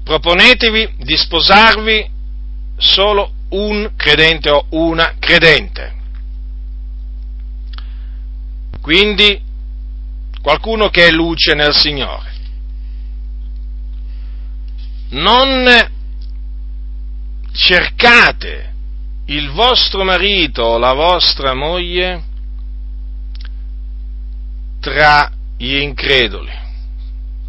proponetevi 0.04 0.96
di 0.98 1.16
sposarvi 1.16 2.10
solo 2.78 3.32
un 3.50 3.92
credente 3.96 4.50
o 4.50 4.66
una 4.70 5.16
credente. 5.20 6.00
Quindi 8.82 9.40
qualcuno 10.42 10.90
che 10.90 11.08
è 11.08 11.12
luce 11.12 11.54
nel 11.54 11.74
Signore. 11.74 12.30
Non 15.10 15.90
cercate 17.52 18.74
il 19.26 19.50
vostro 19.52 20.04
marito 20.04 20.64
o 20.64 20.78
la 20.78 20.94
vostra 20.94 21.54
moglie 21.54 22.24
tra 24.80 25.32
gli 25.58 25.76
increduli, 25.76 26.52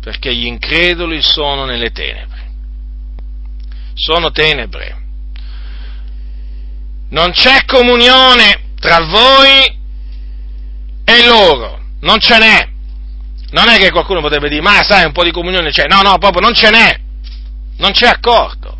perché 0.00 0.34
gli 0.34 0.44
increduli 0.44 1.22
sono 1.22 1.64
nelle 1.64 1.90
tenebre 1.90 2.31
sono 3.94 4.30
tenebre. 4.30 5.00
Non 7.10 7.30
c'è 7.32 7.64
comunione 7.66 8.70
tra 8.80 9.04
voi 9.04 9.80
e 11.04 11.26
loro, 11.26 11.80
non 12.00 12.18
ce 12.20 12.38
n'è. 12.38 12.70
Non 13.50 13.68
è 13.68 13.76
che 13.76 13.90
qualcuno 13.90 14.20
potrebbe 14.20 14.48
dire, 14.48 14.62
ma 14.62 14.82
sai, 14.82 15.04
un 15.04 15.12
po' 15.12 15.24
di 15.24 15.30
comunione 15.30 15.70
c'è. 15.70 15.86
No, 15.86 16.00
no, 16.00 16.16
proprio 16.18 16.40
non 16.40 16.54
ce 16.54 16.70
n'è. 16.70 17.00
Non 17.76 17.92
c'è 17.92 18.06
accordo. 18.06 18.78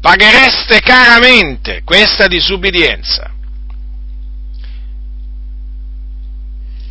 Paghereste 0.00 0.80
caramente 0.80 1.82
questa 1.84 2.28
disubbidienza. 2.28 3.30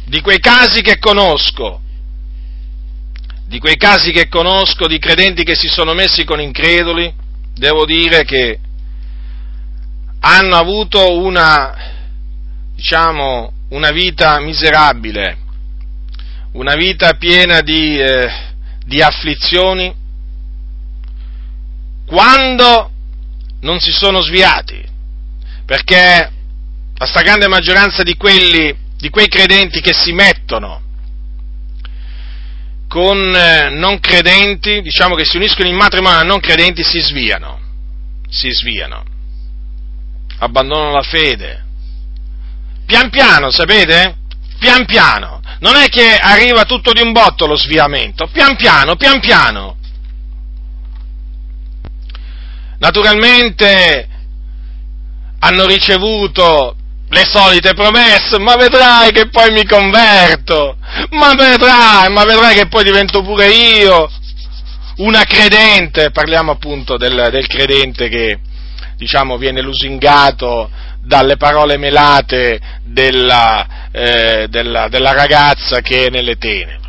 Di 0.06 0.22
quei 0.22 0.40
casi 0.40 0.82
che 0.82 1.00
conosco, 1.00 1.82
di 3.48 3.60
quei 3.60 3.78
casi 3.78 4.12
che 4.12 4.28
conosco 4.28 4.88
di 4.88 5.00
credenti 5.00 5.43
che 5.43 5.56
si 5.56 5.68
sono 5.70 5.93
messi 5.93 6.26
con 6.26 6.41
increduli, 6.41 7.14
devo 7.56 7.86
dire 7.86 8.26
che 8.26 8.60
hanno 10.20 10.58
avuto 10.58 11.16
una, 11.16 11.74
diciamo, 12.76 13.54
una 13.70 13.91
vita 13.91 14.39
miserabile, 14.41 15.38
una 16.54 16.76
vita 16.76 17.14
piena 17.14 17.62
di, 17.62 17.98
eh, 17.98 18.30
di 18.86 19.02
afflizioni, 19.02 19.95
quando 22.06 22.91
non 23.62 23.80
si 23.80 23.91
sono 23.91 24.22
sviati, 24.22 24.84
perché 25.66 26.32
la 26.95 27.06
stragrande 27.06 27.48
maggioranza 27.48 28.04
di 28.04 28.16
quelli, 28.18 28.76
di 28.98 29.10
quei 29.10 29.30
credenti 29.30 29.80
che 29.80 29.93
si 29.93 30.12
mettono 30.12 30.82
con 32.88 33.36
eh, 33.36 33.70
non 33.70 34.00
credenti, 34.00 34.82
diciamo 34.82 35.16
che 35.16 35.26
si 35.26 35.38
uniscono 35.38 35.68
in 35.68 35.76
matrimonio 35.76 36.20
a 36.20 36.24
non 36.24 36.40
credenti, 36.40 36.84
si 36.84 37.00
sviano, 37.00 37.60
si 38.30 38.50
sviano, 38.52 39.04
abbandonano 40.40 40.94
la 40.94 41.04
fede. 41.04 41.66
Pian 42.86 43.10
piano, 43.10 43.52
sapete? 43.52 44.16
Pian 44.58 44.86
piano. 44.86 45.42
Non 45.60 45.76
è 45.76 45.88
che 45.90 46.16
arriva 46.16 46.64
tutto 46.64 46.94
di 46.94 47.02
un 47.02 47.12
botto 47.12 47.46
lo 47.46 47.58
sviamento, 47.58 48.28
pian 48.28 48.56
piano, 48.56 48.96
pian 48.96 49.20
piano. 49.20 49.76
Naturalmente 52.80 54.08
hanno 55.40 55.66
ricevuto 55.66 56.77
le 57.10 57.24
solite 57.26 57.74
promesse, 57.74 58.38
ma 58.39 58.55
vedrai 58.55 59.12
che 59.12 59.30
poi 59.30 59.51
mi 59.51 59.66
converto, 59.66 60.78
ma 61.12 61.34
vedrai, 61.36 62.12
ma 62.12 62.26
vedrai 62.26 62.55
che 62.55 62.68
poi 62.68 62.84
divento 62.84 63.22
pure 63.22 63.47
io 63.47 64.10
una 64.97 65.24
credente, 65.24 66.12
parliamo 66.12 66.51
appunto 66.51 66.97
del, 66.97 67.30
del 67.32 67.47
credente 67.47 68.10
che 68.10 68.39
diciamo 68.95 69.38
viene 69.38 69.62
lusingato 69.62 70.70
dalle 71.01 71.38
parole 71.38 71.78
melate 71.78 72.60
della, 72.84 73.89
eh, 73.91 74.47
della, 74.49 74.88
della 74.89 75.14
ragazza 75.14 75.82
che 75.82 76.08
è 76.08 76.10
nelle 76.10 76.38
tenebre. 76.38 76.80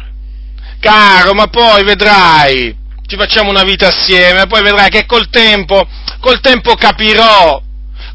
caro, 0.80 1.34
ma 1.34 1.48
poi 1.48 1.84
vedrai, 1.84 2.74
ci 3.06 3.16
facciamo 3.16 3.50
una 3.50 3.62
vita 3.62 3.88
assieme, 3.88 4.46
poi 4.46 4.62
vedrai 4.62 4.88
che 4.88 5.06
col 5.06 5.28
tempo, 5.28 5.86
col 6.20 6.40
tempo 6.40 6.74
capirò, 6.74 7.62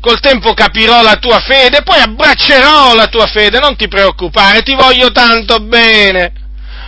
col 0.03 0.19
tempo 0.19 0.53
capirò 0.53 1.01
la 1.01 1.15
tua 1.15 1.39
fede, 1.39 1.81
poi 1.81 2.01
abbraccerò 2.01 2.93
la 2.93 3.07
tua 3.07 3.25
fede, 3.25 3.59
non 3.59 3.77
ti 3.77 3.87
preoccupare, 3.87 4.61
ti 4.61 4.75
voglio 4.75 5.13
tanto 5.13 5.61
bene. 5.61 6.33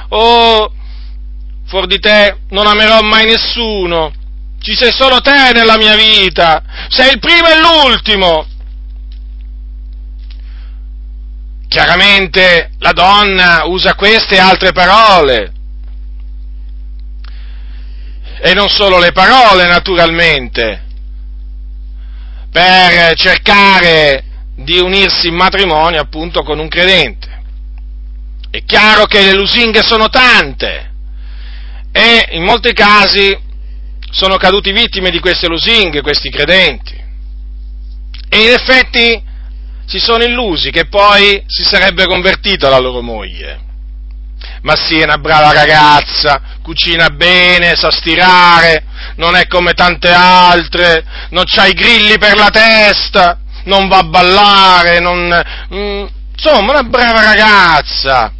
Oh, 0.10 0.70
fuori 1.66 1.88
di 1.88 1.98
te 2.00 2.40
non 2.50 2.68
amerò 2.68 3.00
mai 3.04 3.26
nessuno, 3.26 4.12
ci 4.60 4.76
sei 4.76 4.92
solo 4.92 5.22
te 5.22 5.54
nella 5.54 5.78
mia 5.78 5.96
vita, 5.96 6.62
sei 6.90 7.14
il 7.14 7.20
primo 7.20 7.48
e 7.48 7.58
l'ultimo. 7.58 8.48
Chiaramente 11.70 12.72
la 12.80 12.92
donna 12.92 13.62
usa 13.68 13.96
queste 13.96 14.36
e 14.36 14.40
altre 14.40 14.74
parole, 14.74 15.54
e 18.42 18.54
non 18.54 18.68
solo 18.68 19.00
le 19.00 19.14
parole 19.14 19.66
naturalmente, 19.68 20.85
per 22.56 23.18
cercare 23.18 24.24
di 24.56 24.80
unirsi 24.80 25.28
in 25.28 25.36
matrimonio 25.36 26.00
appunto 26.00 26.42
con 26.42 26.58
un 26.58 26.70
credente. 26.70 27.44
È 28.50 28.64
chiaro 28.64 29.04
che 29.08 29.24
le 29.24 29.34
lusinghe 29.34 29.82
sono 29.82 30.08
tante 30.08 30.94
e 31.92 32.30
in 32.32 32.44
molti 32.44 32.72
casi 32.72 33.38
sono 34.10 34.38
caduti 34.38 34.72
vittime 34.72 35.10
di 35.10 35.20
queste 35.20 35.50
lusinghe, 35.50 36.02
questi 36.02 36.30
credenti. 36.30 36.94
E 38.30 38.42
in 38.42 38.50
effetti 38.50 39.22
si 39.86 40.00
sono 40.00 40.24
illusi 40.24 40.72
che 40.72 40.88
poi 40.88 41.44
si 41.48 41.66
sarebbe 41.66 42.06
convertito 42.06 42.70
la 42.70 42.80
loro 42.80 43.02
moglie 43.02 43.64
ma 44.62 44.76
sì, 44.76 45.00
è 45.00 45.04
una 45.04 45.18
brava 45.18 45.52
ragazza, 45.52 46.42
cucina 46.66 47.12
bene, 47.12 47.76
sa 47.76 47.92
stirare, 47.92 48.86
non 49.18 49.36
è 49.36 49.46
come 49.46 49.74
tante 49.74 50.10
altre, 50.10 51.06
non 51.30 51.44
c'ha 51.46 51.68
i 51.68 51.74
grilli 51.74 52.18
per 52.18 52.36
la 52.36 52.50
testa, 52.50 53.38
non 53.66 53.88
va 53.88 54.00
a 54.00 54.04
ballare, 54.04 55.00
non... 55.00 55.44
Mm, 55.72 56.06
insomma, 56.32 56.72
una 56.72 56.82
brava 56.82 57.22
ragazza. 57.22 58.34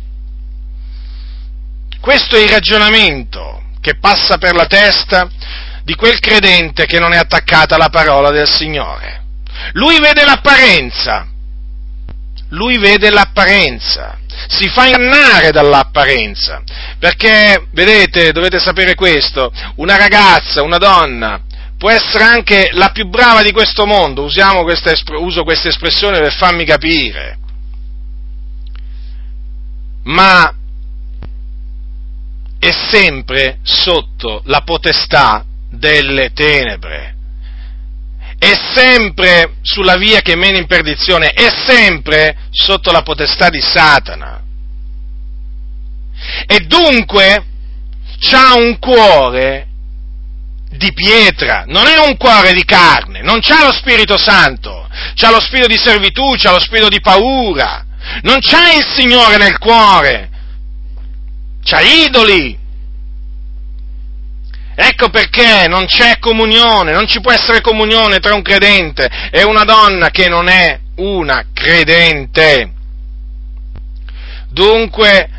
Questo 2.02 2.36
è 2.36 2.40
il 2.40 2.50
ragionamento 2.50 3.62
che 3.80 4.00
passa 4.00 4.40
per 4.40 4.56
la 4.56 4.66
testa 4.66 5.30
di 5.84 5.94
quel 5.94 6.20
credente 6.20 6.88
che 6.88 6.98
non 6.98 7.14
è 7.14 7.18
attaccato 7.18 7.76
alla 7.76 7.90
parola 7.90 8.32
del 8.32 8.50
Signore. 8.50 9.22
Lui 9.74 10.00
vede 10.00 10.26
l'apparenza, 10.26 11.28
lui 12.56 12.78
vede 12.78 13.10
l'apparenza, 13.10 14.18
si 14.48 14.68
fa 14.70 14.86
ingannare 14.88 15.52
dall'apparenza, 15.52 16.64
perché, 16.98 17.68
vedete, 17.72 18.32
dovete 18.32 18.60
sapere 18.60 18.96
questo, 18.96 19.52
una 19.76 19.98
ragazza, 19.98 20.64
una 20.64 20.78
donna, 20.78 21.42
può 21.78 21.92
essere 21.92 22.24
anche 22.24 22.70
la 22.72 22.90
più 22.90 23.08
brava 23.08 23.44
di 23.44 23.52
questo 23.52 23.86
mondo, 23.86 24.30
questa, 24.64 24.94
uso 25.20 25.44
questa 25.44 25.68
espressione 25.68 26.20
per 26.20 26.34
farmi 26.34 26.66
capire, 26.66 27.38
ma 30.04 30.54
è 32.58 32.72
sempre 32.90 33.60
sotto 33.64 34.42
la 34.46 34.62
potestà 34.62 35.44
delle 35.70 36.32
tenebre 36.32 37.15
è 38.38 38.54
sempre 38.74 39.56
sulla 39.62 39.96
via 39.96 40.22
che 40.22 40.36
mena 40.36 40.58
in 40.58 40.68
perdizione, 40.68 41.30
è 41.30 41.50
sempre 41.66 42.36
sotto 42.52 42.92
la 42.92 43.02
potestà 43.02 43.50
di 43.50 43.62
Satana. 43.62 44.42
E 46.48 46.60
dunque 46.62 47.46
c'ha 48.20 48.56
un 48.56 48.78
cuore 48.80 49.68
di 50.70 50.92
pietra, 50.94 51.64
non 51.68 51.88
è 51.88 51.98
un 51.98 52.18
cuore 52.18 52.52
di 52.54 52.66
carne, 52.66 53.22
non 53.22 53.40
c'ha 53.40 53.64
lo 53.64 53.72
Spirito 53.72 54.18
Santo, 54.18 54.88
c'ha 55.16 55.32
lo 55.32 55.40
spirito 55.40 55.68
di 55.68 55.78
servitù, 55.78 56.36
c'ha 56.36 56.52
lo 56.52 56.60
spirito 56.60 56.90
di 56.90 57.00
paura, 57.00 57.86
non 58.24 58.40
c'ha 58.40 58.74
il 58.74 58.86
Signore 58.86 59.38
nel 59.38 59.58
cuore, 59.58 60.30
c'ha 61.64 61.80
idoli, 61.82 62.58
Ecco 64.78 65.10
perché 65.10 65.68
non 65.70 65.86
c'è 65.86 66.20
comunione, 66.20 66.92
non 66.92 67.08
ci 67.08 67.22
può 67.22 67.32
essere 67.32 67.62
comunione 67.62 68.20
tra 68.20 68.36
un 68.36 68.42
credente 68.42 69.10
e 69.32 69.44
una 69.44 69.64
donna 69.64 70.10
che 70.10 70.28
non 70.28 70.50
è 70.50 70.78
una 70.96 71.46
credente. 71.54 72.74
Dunque, 74.50 75.30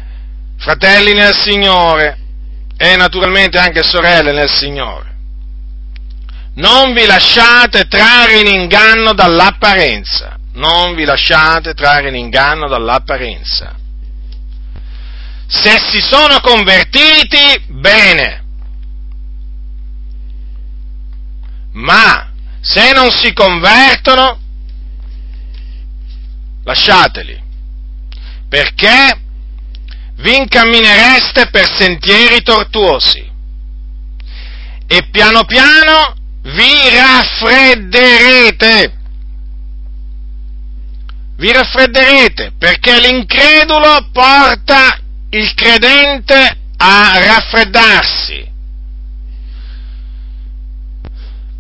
fratelli 0.57 1.13
nel 1.13 1.37
Signore 1.37 2.19
e 2.79 2.97
naturalmente 2.97 3.59
anche 3.59 3.83
sorelle 3.83 4.33
nel 4.33 4.51
Signore, 4.51 5.15
non 6.55 6.95
vi 6.95 7.05
lasciate 7.05 7.89
trarre 7.89 8.41
in 8.41 8.47
inganno 8.47 9.13
dall'apparenza, 9.13 10.39
non 10.55 10.95
vi 10.95 11.05
lasciate 11.05 11.75
trarre 11.75 12.09
in 12.09 12.15
inganno 12.15 12.69
dall'apparenza. 12.69 13.75
Se 15.47 15.79
si 15.91 16.01
sono 16.01 16.41
convertiti, 16.41 17.65
bene 17.69 18.45
ma 21.77 22.31
se 22.61 22.93
non 22.93 23.11
si 23.11 23.33
convertono, 23.33 24.39
lasciateli, 26.65 27.43
perché 28.49 29.21
vi 30.17 30.37
incamminereste 30.37 31.49
per 31.51 31.67
sentieri 31.77 32.43
tortuosi 32.43 33.25
e 34.87 35.09
piano 35.11 35.45
piano 35.45 36.15
vi 36.43 36.95
raffredderete. 36.95 38.95
Vi 41.37 41.53
raffredderete 41.53 42.53
perché 42.57 42.99
l'incredulo 42.99 44.09
porta 44.11 44.99
il 45.31 45.53
credente 45.53 46.57
a 46.79 47.19
raffreddarsi 47.19 48.55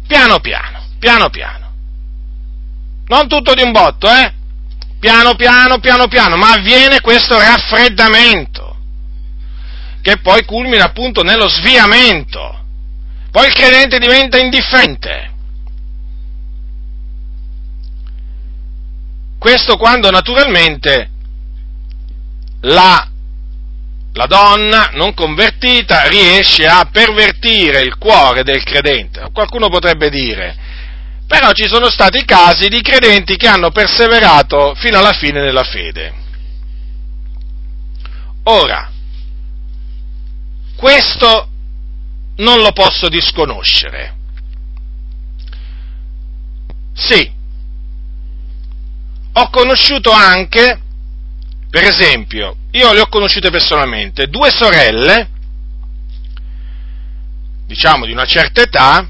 piano 0.07 0.41
piano, 0.41 0.83
piano 0.99 1.31
piano. 1.31 1.73
Non 3.07 3.29
tutto 3.29 3.55
di 3.55 3.63
un 3.63 3.73
botto, 3.73 4.09
eh? 4.09 4.33
Piano 4.99 5.35
piano, 5.35 5.79
piano 5.79 6.09
piano, 6.09 6.37
ma 6.37 6.53
avviene 6.53 7.01
questo 7.01 7.39
raffreddamento, 7.39 8.77
che 10.01 10.19
poi 10.19 10.45
culmina 10.45 10.85
appunto 10.85 11.23
nello 11.23 11.49
sviamento. 11.49 12.65
Poi 13.31 13.47
il 13.47 13.53
credente 13.53 13.99
diventa 13.99 14.39
indifferente. 14.39 15.35
Questo 19.39 19.77
quando 19.77 20.11
naturalmente 20.11 21.11
la 22.63 23.09
la 24.17 24.27
donna 24.27 24.91
non 24.95 25.13
convertita 25.13 26.09
riesce 26.09 26.67
a 26.67 26.89
pervertire 26.91 27.81
il 27.81 27.99
cuore 27.99 28.43
del 28.43 28.63
credente. 28.65 29.29
Qualcuno 29.31 29.69
potrebbe 29.69 30.09
dire, 30.09 30.57
però 31.27 31.53
ci 31.53 31.69
sono 31.69 31.91
stati 31.91 32.25
casi 32.25 32.69
di 32.69 32.81
credenti 32.81 33.37
che 33.37 33.47
hanno 33.47 33.71
perseverato 33.71 34.75
fino 34.75 34.99
alla 34.99 35.13
fine 35.13 35.43
nella 35.43 35.65
fede. 35.65 36.15
Ora, 38.45 38.91
questo 40.77 41.49
non 42.37 42.61
lo 42.61 42.73
posso 42.73 43.09
disconoscere. 43.09 44.15
Sì, 46.95 47.31
ho 49.35 49.51
conosciuto 49.51 50.11
anche 50.11 50.81
per 51.77 51.85
esempio, 51.85 52.57
io 52.71 52.95
le 52.95 53.01
ho 53.01 53.09
conosciute 53.09 53.51
personalmente, 53.51 54.29
due 54.29 54.49
sorelle, 54.49 55.29
diciamo 57.67 58.07
di 58.07 58.13
una 58.13 58.25
certa 58.25 58.63
età, 58.63 59.07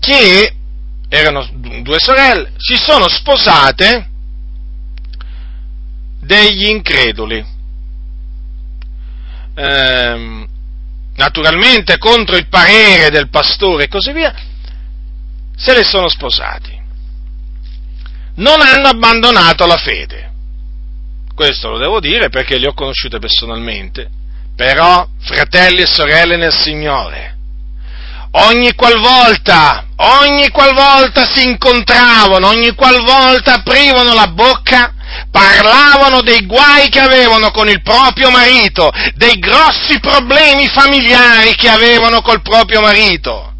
che 0.00 0.56
erano 1.08 1.48
due 1.82 2.00
sorelle, 2.00 2.54
si 2.56 2.74
sono 2.74 3.08
sposate 3.08 4.08
degli 6.22 6.66
increduli. 6.66 7.46
Ehm, 9.54 10.48
naturalmente 11.14 11.98
contro 11.98 12.34
il 12.34 12.48
parere 12.48 13.10
del 13.10 13.28
pastore 13.28 13.84
e 13.84 13.88
così 13.88 14.10
via, 14.10 14.34
se 15.54 15.72
le 15.72 15.84
sono 15.84 16.08
sposati. 16.08 16.76
Non 18.34 18.60
hanno 18.60 18.88
abbandonato 18.88 19.66
la 19.66 19.76
fede 19.76 20.29
questo 21.40 21.70
lo 21.70 21.78
devo 21.78 22.00
dire 22.00 22.28
perché 22.28 22.58
li 22.58 22.66
ho 22.66 22.74
conosciute 22.74 23.18
personalmente, 23.18 24.10
però 24.54 25.06
fratelli 25.20 25.80
e 25.80 25.86
sorelle 25.86 26.36
nel 26.36 26.52
Signore, 26.52 27.34
ogni 28.32 28.74
qualvolta, 28.74 29.86
ogni 29.96 30.50
qualvolta 30.50 31.24
si 31.24 31.48
incontravano, 31.48 32.46
ogni 32.46 32.74
qualvolta 32.74 33.54
aprivano 33.54 34.12
la 34.12 34.26
bocca, 34.26 34.92
parlavano 35.30 36.20
dei 36.20 36.44
guai 36.44 36.90
che 36.90 37.00
avevano 37.00 37.50
con 37.52 37.70
il 37.70 37.80
proprio 37.80 38.28
marito, 38.28 38.92
dei 39.14 39.38
grossi 39.38 39.98
problemi 39.98 40.68
familiari 40.68 41.54
che 41.54 41.70
avevano 41.70 42.20
col 42.20 42.42
proprio 42.42 42.82
marito, 42.82 43.54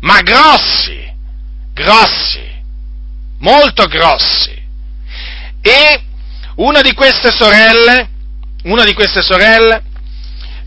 ma 0.00 0.22
grossi, 0.22 0.98
grossi, 1.74 2.48
molto 3.40 3.84
grossi. 3.88 4.58
E 5.60 6.04
una 6.60 6.82
di 6.82 6.92
queste 6.92 7.30
sorelle, 7.30 8.08
una 8.64 8.84
di 8.84 8.92
queste 8.92 9.22
sorelle, 9.22 9.82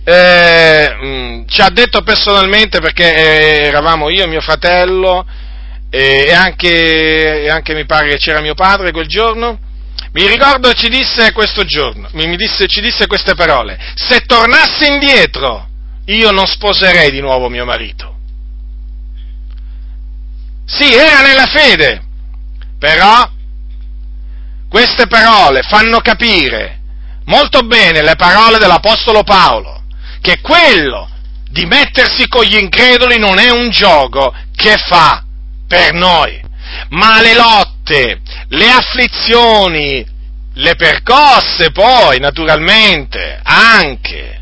eh, 0.03 0.89
mm, 0.91 1.43
ci 1.47 1.61
ha 1.61 1.69
detto 1.69 2.01
personalmente 2.01 2.79
perché 2.79 3.13
eh, 3.13 3.65
eravamo 3.65 4.09
io 4.09 4.23
e 4.23 4.27
mio 4.27 4.41
fratello 4.41 5.25
e, 5.89 6.25
e, 6.27 6.33
anche, 6.33 7.43
e 7.43 7.49
anche 7.49 7.75
mi 7.75 7.85
pare 7.85 8.09
che 8.09 8.17
c'era 8.17 8.41
mio 8.41 8.55
padre 8.55 8.91
quel 8.91 9.07
giorno, 9.07 9.59
mi 10.13 10.27
ricordo 10.27 10.73
ci 10.73 10.89
disse 10.89 11.31
questo 11.31 11.63
giorno, 11.63 12.09
mi 12.13 12.35
disse, 12.35 12.67
ci 12.67 12.81
disse 12.81 13.05
queste 13.05 13.35
parole, 13.35 13.77
se 13.95 14.21
tornassi 14.21 14.87
indietro 14.87 15.67
io 16.05 16.31
non 16.31 16.47
sposerei 16.47 17.11
di 17.11 17.21
nuovo 17.21 17.49
mio 17.49 17.65
marito. 17.65 18.11
Sì, 20.65 20.91
era 20.93 21.21
nella 21.21 21.45
fede, 21.45 22.01
però 22.79 23.29
queste 24.73 25.05
parole 25.05 25.61
fanno 25.61 25.99
capire 25.99 26.79
molto 27.25 27.61
bene 27.61 28.01
le 28.01 28.15
parole 28.15 28.57
dell'Apostolo 28.57 29.21
Paolo 29.21 29.83
che 30.19 30.41
quello 30.41 31.07
di 31.47 31.67
mettersi 31.67 32.27
con 32.27 32.43
gli 32.43 32.55
increduli 32.55 33.19
non 33.19 33.37
è 33.37 33.51
un 33.51 33.69
gioco 33.69 34.33
che 34.55 34.75
fa 34.87 35.23
per 35.67 35.93
noi, 35.93 36.41
ma 36.89 37.21
le 37.21 37.35
lotte, 37.35 38.21
le 38.47 38.67
afflizioni, 38.67 40.03
le 40.53 40.75
percosse 40.75 41.69
poi, 41.71 42.17
naturalmente, 42.19 43.39
anche. 43.43 44.41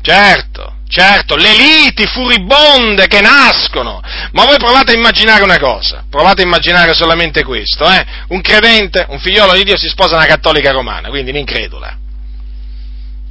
Certo, 0.00 0.75
certo, 0.88 1.36
le 1.36 1.52
liti 1.54 2.06
furibonde 2.06 3.06
che 3.06 3.20
nascono. 3.20 4.00
Ma 4.32 4.44
voi 4.44 4.56
provate 4.56 4.92
a 4.92 4.94
immaginare 4.94 5.42
una 5.42 5.58
cosa, 5.58 6.04
provate 6.08 6.42
a 6.42 6.44
immaginare 6.44 6.94
solamente 6.94 7.44
questo, 7.44 7.84
eh? 7.90 8.04
Un 8.28 8.40
credente, 8.40 9.06
un 9.08 9.18
figliolo 9.18 9.52
di 9.54 9.64
Dio 9.64 9.76
si 9.76 9.88
sposa 9.88 10.16
una 10.16 10.26
cattolica 10.26 10.70
romana, 10.70 11.08
quindi 11.08 11.30
un'incredula 11.30 11.98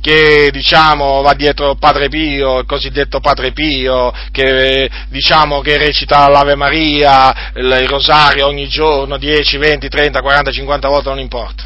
che 0.06 0.52
diciamo 0.52 1.24
va 1.24 1.34
dietro 1.34 1.78
Padre 1.78 2.10
Pio, 2.10 2.60
il 2.60 2.68
cosiddetto 2.68 3.20
Padre 3.20 3.54
Pio, 3.54 4.14
che 4.32 4.88
diciamo 5.10 5.62
che 5.62 5.78
recita 5.78 6.30
l'Ave 6.30 6.54
Maria, 6.54 7.52
il 7.56 7.88
rosario 7.88 8.46
ogni 8.46 8.68
giorno, 8.68 9.18
10, 9.18 9.58
20, 9.58 9.90
30, 9.90 10.22
40, 10.22 10.52
50 10.52 10.88
volte, 10.90 11.10
non 11.10 11.18
importa, 11.18 11.64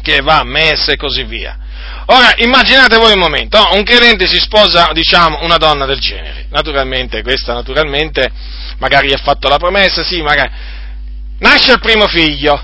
che 0.00 0.20
va 0.22 0.38
a 0.38 0.44
messa 0.44 0.92
e 0.92 0.96
così 0.96 1.24
via. 1.24 1.58
Ora, 2.06 2.34
immaginate 2.38 2.96
voi 2.96 3.12
un 3.12 3.18
momento, 3.20 3.58
oh, 3.58 3.76
un 3.76 3.84
credente 3.84 4.26
si 4.26 4.38
sposa, 4.38 4.90
diciamo, 4.92 5.38
una 5.42 5.56
donna 5.56 5.86
del 5.86 6.00
genere, 6.00 6.46
naturalmente, 6.50 7.22
questa 7.22 7.52
naturalmente, 7.52 8.30
magari 8.78 9.12
ha 9.12 9.20
fatto 9.22 9.48
la 9.48 9.58
promessa, 9.58 10.02
sì, 10.02 10.20
magari, 10.20 10.50
nasce 11.38 11.72
il 11.72 11.80
primo 11.80 12.06
figlio, 12.08 12.60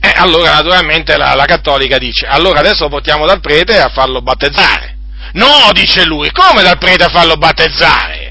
e 0.00 0.12
allora 0.16 0.52
naturalmente 0.52 1.16
la, 1.16 1.34
la 1.34 1.44
cattolica 1.44 1.98
dice, 1.98 2.26
allora 2.26 2.60
adesso 2.60 2.84
lo 2.84 2.90
portiamo 2.90 3.26
dal 3.26 3.40
prete 3.40 3.78
a 3.78 3.88
farlo 3.88 4.20
battezzare. 4.22 4.96
No, 5.32 5.70
dice 5.72 6.04
lui, 6.04 6.30
come 6.30 6.62
dal 6.62 6.78
prete 6.78 7.04
a 7.04 7.08
farlo 7.08 7.36
battezzare? 7.36 8.23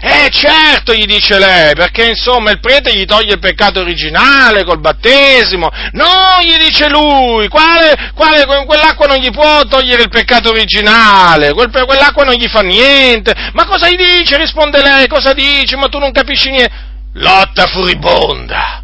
Eh 0.00 0.28
certo, 0.30 0.92
gli 0.92 1.06
dice 1.06 1.38
lei, 1.38 1.74
perché 1.74 2.04
insomma 2.04 2.50
il 2.50 2.60
prete 2.60 2.94
gli 2.94 3.04
toglie 3.04 3.34
il 3.34 3.38
peccato 3.38 3.80
originale 3.80 4.64
col 4.64 4.80
battesimo. 4.80 5.70
No, 5.92 6.38
gli 6.42 6.56
dice 6.58 6.88
lui, 6.88 7.48
quale, 7.48 8.12
quale, 8.14 8.44
quell'acqua 8.44 9.06
non 9.06 9.16
gli 9.16 9.30
può 9.30 9.64
togliere 9.64 10.02
il 10.02 10.08
peccato 10.08 10.50
originale, 10.50 11.54
quel, 11.54 11.70
quell'acqua 11.70 12.24
non 12.24 12.34
gli 12.34 12.48
fa 12.48 12.60
niente. 12.60 13.34
Ma 13.52 13.64
cosa 13.64 13.88
gli 13.88 13.96
dice? 13.96 14.36
Risponde 14.36 14.82
lei, 14.82 15.08
cosa 15.08 15.32
dice? 15.32 15.76
Ma 15.76 15.88
tu 15.88 15.98
non 15.98 16.12
capisci 16.12 16.50
niente. 16.50 16.74
Lotta 17.14 17.66
furibonda. 17.66 18.82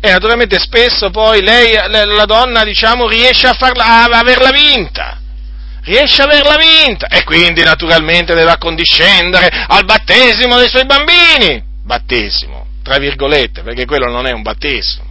E 0.00 0.12
naturalmente 0.12 0.60
spesso 0.60 1.10
poi 1.10 1.42
lei, 1.42 1.72
la 1.88 2.24
donna, 2.24 2.62
diciamo, 2.62 3.08
riesce 3.08 3.48
a, 3.48 3.54
farla, 3.54 3.84
a 3.84 4.18
averla 4.18 4.50
vinta. 4.50 5.18
Riesce 5.88 6.20
a 6.20 6.26
averla 6.26 6.56
vinta. 6.56 7.06
E 7.06 7.24
quindi 7.24 7.62
naturalmente 7.62 8.34
deve 8.34 8.50
accondiscendere 8.50 9.48
al 9.68 9.86
battesimo 9.86 10.58
dei 10.58 10.68
suoi 10.68 10.84
bambini. 10.84 11.62
Battesimo, 11.82 12.66
tra 12.82 12.98
virgolette, 12.98 13.62
perché 13.62 13.86
quello 13.86 14.10
non 14.10 14.26
è 14.26 14.32
un 14.32 14.42
battesimo. 14.42 15.06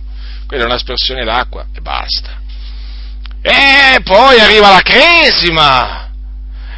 Quella 0.46 0.64
è 0.64 0.66
un'espressione 0.68 1.26
d'acqua 1.26 1.66
e 1.76 1.82
basta. 1.82 2.40
E 3.42 4.02
poi 4.04 4.40
arriva 4.40 4.70
la 4.70 4.82
cresima 4.82 6.12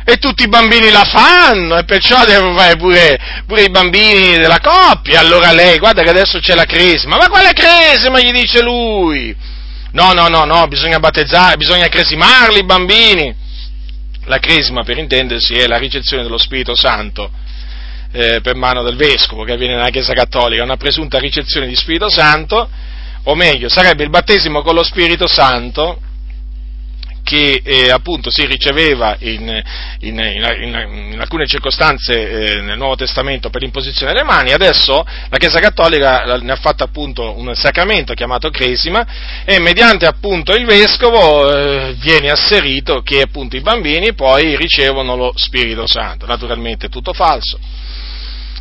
e 0.05 0.17
tutti 0.17 0.43
i 0.43 0.47
bambini 0.47 0.89
la 0.89 1.03
fanno 1.03 1.77
e 1.77 1.83
perciò 1.83 2.23
devono 2.23 2.57
fare 2.57 2.77
pure, 2.77 3.43
pure, 3.45 3.63
i 3.63 3.69
bambini 3.69 4.37
della 4.37 4.59
coppia. 4.61 5.19
Allora 5.19 5.51
lei, 5.51 5.77
guarda 5.77 6.03
che 6.03 6.09
adesso 6.09 6.39
c'è 6.39 6.55
la 6.55 6.63
cresima, 6.63 7.17
ma 7.17 7.27
quale 7.27 7.51
cresima 7.51 8.19
gli 8.19 8.31
dice 8.31 8.61
lui? 8.61 9.35
No, 9.91 10.13
no, 10.13 10.29
no, 10.29 10.45
no, 10.45 10.67
bisogna 10.67 10.99
battezzare, 10.99 11.57
bisogna 11.57 11.87
cresimarli 11.89 12.59
i 12.59 12.65
bambini. 12.65 13.35
La 14.29 14.37
cresima, 14.37 14.83
per 14.83 14.99
intendersi, 14.99 15.55
è 15.55 15.65
la 15.65 15.79
ricezione 15.79 16.21
dello 16.21 16.37
Spirito 16.37 16.75
Santo 16.75 17.31
eh, 18.11 18.41
per 18.41 18.53
mano 18.53 18.83
del 18.83 18.95
Vescovo 18.95 19.43
che 19.43 19.53
avviene 19.53 19.73
nella 19.73 19.89
Chiesa 19.89 20.13
Cattolica, 20.13 20.61
una 20.61 20.77
presunta 20.77 21.17
ricezione 21.17 21.65
di 21.65 21.75
Spirito 21.75 22.09
Santo, 22.11 22.69
o 23.23 23.33
meglio, 23.33 23.69
sarebbe 23.69 24.03
il 24.03 24.11
battesimo 24.11 24.61
con 24.61 24.75
lo 24.75 24.83
Spirito 24.83 25.25
Santo 25.25 25.99
che 27.29 27.61
eh, 27.63 27.91
appunto 27.91 28.31
si 28.31 28.43
riceveva 28.47 29.15
in, 29.19 29.61
in, 29.99 30.17
in, 30.17 31.11
in 31.11 31.19
alcune 31.19 31.45
circostanze 31.45 32.13
eh, 32.57 32.61
nel 32.61 32.75
Nuovo 32.75 32.95
Testamento 32.95 33.51
per 33.51 33.61
l'imposizione 33.61 34.13
delle 34.13 34.25
mani, 34.25 34.51
adesso 34.51 35.05
la 35.29 35.37
Chiesa 35.37 35.59
Cattolica 35.59 36.37
ne 36.37 36.51
ha 36.51 36.55
fatto 36.55 36.83
appunto 36.83 37.37
un 37.37 37.53
sacramento 37.53 38.15
chiamato 38.15 38.49
Cresima 38.49 39.05
e 39.45 39.59
mediante 39.59 40.07
appunto 40.07 40.55
il 40.55 40.65
Vescovo 40.65 41.55
eh, 41.55 41.93
viene 41.99 42.31
asserito 42.31 43.03
che 43.03 43.21
appunto 43.21 43.55
i 43.55 43.61
bambini 43.61 44.15
poi 44.15 44.57
ricevono 44.57 45.15
lo 45.15 45.31
Spirito 45.35 45.85
Santo, 45.85 46.25
naturalmente 46.25 46.89
tutto 46.89 47.13
falso 47.13 47.59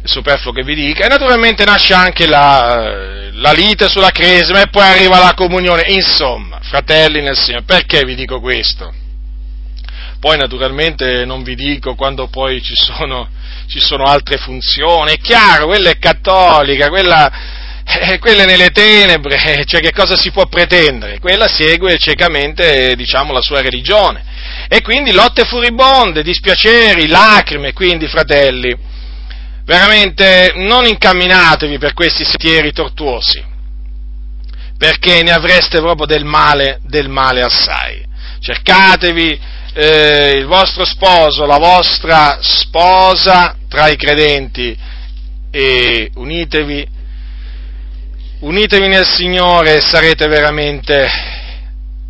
superfluo 0.04 0.52
che 0.52 0.62
vi 0.62 0.74
dica, 0.74 1.04
e 1.04 1.08
naturalmente 1.08 1.64
nasce 1.64 1.94
anche 1.94 2.26
la, 2.26 3.30
la 3.32 3.52
lite 3.52 3.88
sulla 3.88 4.10
cresima 4.10 4.62
e 4.62 4.68
poi 4.68 4.84
arriva 4.84 5.18
la 5.18 5.34
comunione, 5.34 5.84
insomma, 5.88 6.58
fratelli 6.62 7.20
nel 7.20 7.36
Signore, 7.36 7.64
perché 7.64 8.04
vi 8.04 8.14
dico 8.14 8.40
questo? 8.40 8.92
Poi 10.20 10.36
naturalmente 10.36 11.24
non 11.24 11.44
vi 11.44 11.54
dico 11.54 11.94
quando 11.94 12.26
poi 12.28 12.60
ci 12.60 12.74
sono, 12.74 13.28
ci 13.68 13.78
sono 13.78 14.04
altre 14.04 14.36
funzioni, 14.36 15.12
è 15.12 15.18
chiaro, 15.18 15.66
quella 15.66 15.90
è 15.90 15.98
cattolica, 15.98 16.88
quella, 16.88 17.30
eh, 17.84 18.18
quella 18.18 18.42
è 18.42 18.46
nelle 18.46 18.70
tenebre, 18.70 19.38
cioè 19.64 19.80
che 19.80 19.92
cosa 19.92 20.16
si 20.16 20.32
può 20.32 20.46
pretendere? 20.46 21.20
Quella 21.20 21.46
segue 21.46 21.96
ciecamente, 21.98 22.96
diciamo, 22.96 23.32
la 23.32 23.40
sua 23.40 23.60
religione. 23.60 24.24
E 24.68 24.82
quindi 24.82 25.12
lotte 25.12 25.44
furibonde, 25.44 26.24
dispiaceri, 26.24 27.06
lacrime, 27.06 27.72
quindi 27.72 28.08
fratelli, 28.08 28.76
veramente 29.68 30.54
non 30.54 30.86
incamminatevi 30.86 31.76
per 31.76 31.92
questi 31.92 32.24
sentieri 32.24 32.72
tortuosi, 32.72 33.44
perché 34.78 35.22
ne 35.22 35.30
avreste 35.30 35.78
proprio 35.80 36.06
del 36.06 36.24
male, 36.24 36.80
del 36.84 37.10
male 37.10 37.42
assai. 37.42 38.02
Cercatevi 38.40 39.38
eh, 39.74 40.38
il 40.38 40.46
vostro 40.46 40.86
sposo, 40.86 41.44
la 41.44 41.58
vostra 41.58 42.38
sposa 42.40 43.56
tra 43.68 43.88
i 43.88 43.96
credenti 43.96 44.74
e 45.50 46.10
unitevi, 46.14 46.88
unitevi 48.40 48.88
nel 48.88 49.04
Signore 49.04 49.76
e 49.76 49.80
sarete 49.82 50.28
veramente, 50.28 51.06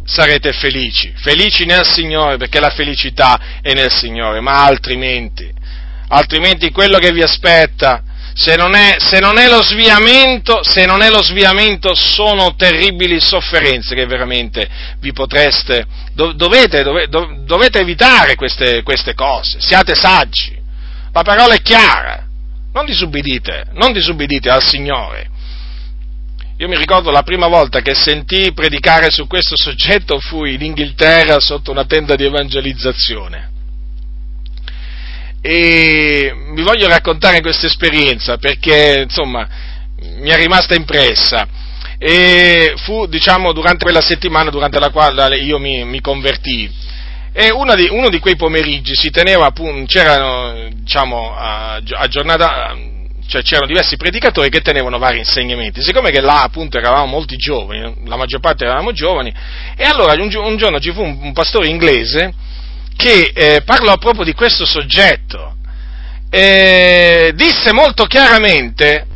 sarete 0.04 0.52
felici, 0.52 1.12
felici 1.16 1.64
nel 1.64 1.84
Signore 1.84 2.36
perché 2.36 2.60
la 2.60 2.70
felicità 2.70 3.58
è 3.60 3.72
nel 3.72 3.90
Signore, 3.90 4.38
ma 4.38 4.64
altrimenti 4.64 5.56
altrimenti 6.08 6.70
quello 6.70 6.98
che 6.98 7.12
vi 7.12 7.22
aspetta, 7.22 8.02
se 8.34 8.54
non 8.54 8.74
è, 8.74 8.96
se 8.98 9.18
non 9.18 9.36
è 9.36 9.48
lo 9.48 9.62
sviamento, 9.62 10.62
se 10.62 10.86
non 10.86 11.02
è 11.02 11.10
lo 11.10 11.22
sviamento, 11.22 11.94
sono 11.94 12.54
terribili 12.54 13.20
sofferenze 13.20 13.96
che 13.96 14.06
veramente 14.06 14.68
vi 15.00 15.12
potreste, 15.12 15.84
dovete, 16.12 16.84
dovete, 16.84 17.08
dovete 17.44 17.80
evitare 17.80 18.36
queste, 18.36 18.82
queste 18.82 19.14
cose, 19.14 19.60
siate 19.60 19.94
saggi, 19.94 20.56
la 21.12 21.22
parola 21.22 21.54
è 21.54 21.62
chiara, 21.62 22.24
non 22.72 22.86
disubbidite, 22.86 23.64
non 23.72 23.92
disubbidite 23.92 24.50
al 24.50 24.62
Signore. 24.62 25.30
Io 26.58 26.68
mi 26.68 26.76
ricordo 26.76 27.10
la 27.10 27.22
prima 27.22 27.46
volta 27.46 27.80
che 27.80 27.94
sentii 27.94 28.52
predicare 28.52 29.10
su 29.10 29.26
questo 29.26 29.56
soggetto 29.56 30.18
fui 30.20 30.54
in 30.54 30.62
Inghilterra 30.62 31.38
sotto 31.40 31.70
una 31.70 31.84
tenda 31.84 32.16
di 32.16 32.24
evangelizzazione 32.24 33.56
e 35.50 36.34
vi 36.52 36.60
voglio 36.60 36.86
raccontare 36.88 37.40
questa 37.40 37.64
esperienza 37.64 38.36
perché 38.36 39.04
insomma 39.04 39.48
mi 40.18 40.28
è 40.28 40.36
rimasta 40.36 40.74
impressa. 40.74 41.48
e 41.96 42.74
fu 42.76 43.06
diciamo, 43.06 43.52
durante 43.52 43.84
quella 43.84 44.02
settimana 44.02 44.50
durante 44.50 44.78
la 44.78 44.90
quale 44.90 45.38
io 45.38 45.58
mi, 45.58 45.84
mi 45.86 46.02
convertii. 46.02 46.70
E 47.32 47.50
uno 47.50 47.74
di, 47.74 47.88
uno 47.90 48.10
di, 48.10 48.18
quei 48.18 48.36
pomeriggi 48.36 48.94
si 48.94 49.10
teneva 49.10 49.50
c'erano 49.86 50.68
diciamo, 50.70 51.34
a, 51.34 51.76
a 51.76 52.06
giornata, 52.08 52.76
cioè 53.26 53.40
c'erano 53.42 53.68
diversi 53.68 53.96
predicatori 53.96 54.50
che 54.50 54.60
tenevano 54.60 54.98
vari 54.98 55.16
insegnamenti. 55.16 55.80
Siccome 55.80 56.10
che 56.10 56.20
là 56.20 56.42
appunto 56.42 56.76
eravamo 56.76 57.06
molti 57.06 57.36
giovani, 57.36 57.94
la 58.04 58.16
maggior 58.16 58.40
parte 58.40 58.64
eravamo 58.64 58.92
giovani, 58.92 59.32
e 59.76 59.84
allora 59.84 60.12
un, 60.20 60.56
giorno 60.56 60.78
ci 60.78 60.92
fu 60.92 61.02
un 61.02 61.32
pastore 61.32 61.68
inglese 61.68 62.34
che 62.98 63.30
eh, 63.32 63.62
parlò 63.62 63.96
proprio 63.96 64.24
di 64.24 64.34
questo 64.34 64.66
soggetto. 64.66 65.54
E 66.30 67.30
disse 67.36 67.72
molto 67.72 68.06
chiaramente, 68.06 69.06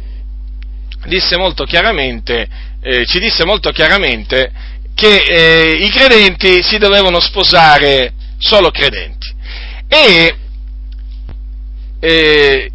disse 1.06 1.36
molto 1.36 1.64
chiaramente, 1.64 2.48
eh, 2.80 3.04
ci 3.06 3.18
disse 3.18 3.44
molto 3.44 3.70
chiaramente 3.70 4.52
che 4.94 5.24
eh, 5.24 5.84
i 5.84 5.90
credenti 5.90 6.62
si 6.62 6.78
dovevano 6.78 7.18
sposare 7.18 8.12
solo 8.38 8.70
credenti. 8.70 9.34
E 9.88 10.36
eh, 11.98 12.70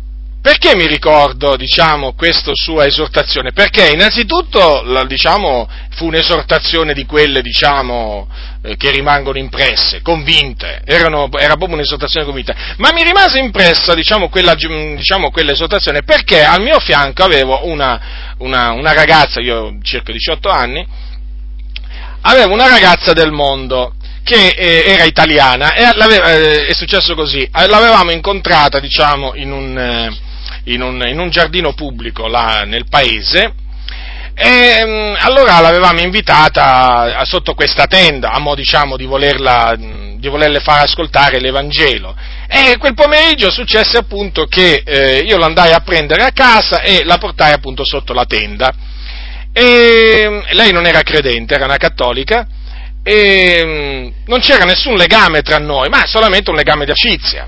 perché 0.47 0.77
mi 0.77 0.87
ricordo, 0.87 1.57
diciamo, 1.57 2.13
questa 2.13 2.51
sua 2.53 2.85
esortazione? 2.85 3.51
Perché 3.51 3.89
innanzitutto, 3.89 4.81
la, 4.83 5.03
diciamo, 5.03 5.67
fu 5.89 6.05
un'esortazione 6.05 6.93
di 6.93 7.05
quelle, 7.05 7.41
diciamo, 7.41 8.29
eh, 8.29 8.56
che 8.75 8.91
rimangono 8.91 9.37
impresse, 9.37 10.01
convinte, 10.01 10.81
Erano, 10.83 11.29
era 11.37 11.55
proprio 11.55 11.75
un'esortazione 11.75 12.25
convinta, 12.25 12.55
ma 12.77 12.91
mi 12.91 13.03
rimase 13.03 13.39
impressa, 13.39 13.93
diciamo, 13.93 14.29
quella, 14.29 14.55
diciamo, 14.55 15.31
quell'esortazione 15.31 16.03
perché 16.03 16.43
al 16.43 16.61
mio 16.61 16.79
fianco 16.79 17.23
avevo 17.23 17.65
una, 17.65 18.33
una, 18.39 18.71
una 18.71 18.93
ragazza, 18.93 19.39
io 19.39 19.57
ho 19.57 19.77
circa 19.81 20.11
18 20.11 20.49
anni, 20.49 20.85
avevo 22.21 22.53
una 22.53 22.67
ragazza 22.67 23.13
del 23.13 23.31
mondo 23.31 23.93
che 24.23 24.49
eh, 24.49 24.83
era 24.87 25.05
italiana 25.05 25.73
e 25.73 25.83
eh, 25.83 26.65
è 26.65 26.73
successo 26.73 27.15
così, 27.15 27.47
l'avevamo 27.51 28.11
incontrata, 28.11 28.79
diciamo, 28.79 29.35
in 29.35 29.51
un 29.51 29.77
eh, 29.77 30.25
in 30.67 30.81
un, 30.81 31.01
in 31.07 31.19
un 31.19 31.29
giardino 31.29 31.73
pubblico 31.73 32.27
là 32.27 32.63
nel 32.65 32.87
paese, 32.89 33.53
e 34.39 34.85
mm, 34.85 35.15
allora 35.17 35.59
l'avevamo 35.59 35.99
invitata 35.99 37.23
sotto 37.25 37.55
questa 37.55 37.87
tenda, 37.87 38.29
a 38.29 38.37
mo' 38.37 38.53
diciamo 38.53 38.95
di, 38.95 39.05
volerla, 39.05 39.73
di 39.75 40.27
volerle 40.27 40.59
far 40.59 40.83
ascoltare 40.83 41.39
l'Evangelo. 41.39 42.15
E 42.47 42.77
quel 42.77 42.93
pomeriggio 42.93 43.49
successe 43.49 43.97
appunto 43.97 44.45
che 44.45 44.83
eh, 44.85 45.23
io 45.25 45.37
l'andai 45.37 45.73
a 45.73 45.79
prendere 45.79 46.21
a 46.21 46.31
casa 46.33 46.81
e 46.81 47.03
la 47.03 47.17
portai 47.17 47.51
appunto 47.51 47.83
sotto 47.83 48.13
la 48.13 48.25
tenda. 48.25 48.71
E 49.51 50.27
mm, 50.29 50.39
lei 50.51 50.71
non 50.71 50.85
era 50.85 51.01
credente, 51.01 51.55
era 51.55 51.65
una 51.65 51.77
cattolica, 51.77 52.47
e 53.01 53.63
mm, 53.65 54.07
non 54.27 54.39
c'era 54.39 54.65
nessun 54.65 54.97
legame 54.97 55.41
tra 55.41 55.57
noi, 55.57 55.89
ma 55.89 56.05
solamente 56.05 56.51
un 56.51 56.57
legame 56.57 56.85
di 56.85 56.91
amicizia. 56.91 57.47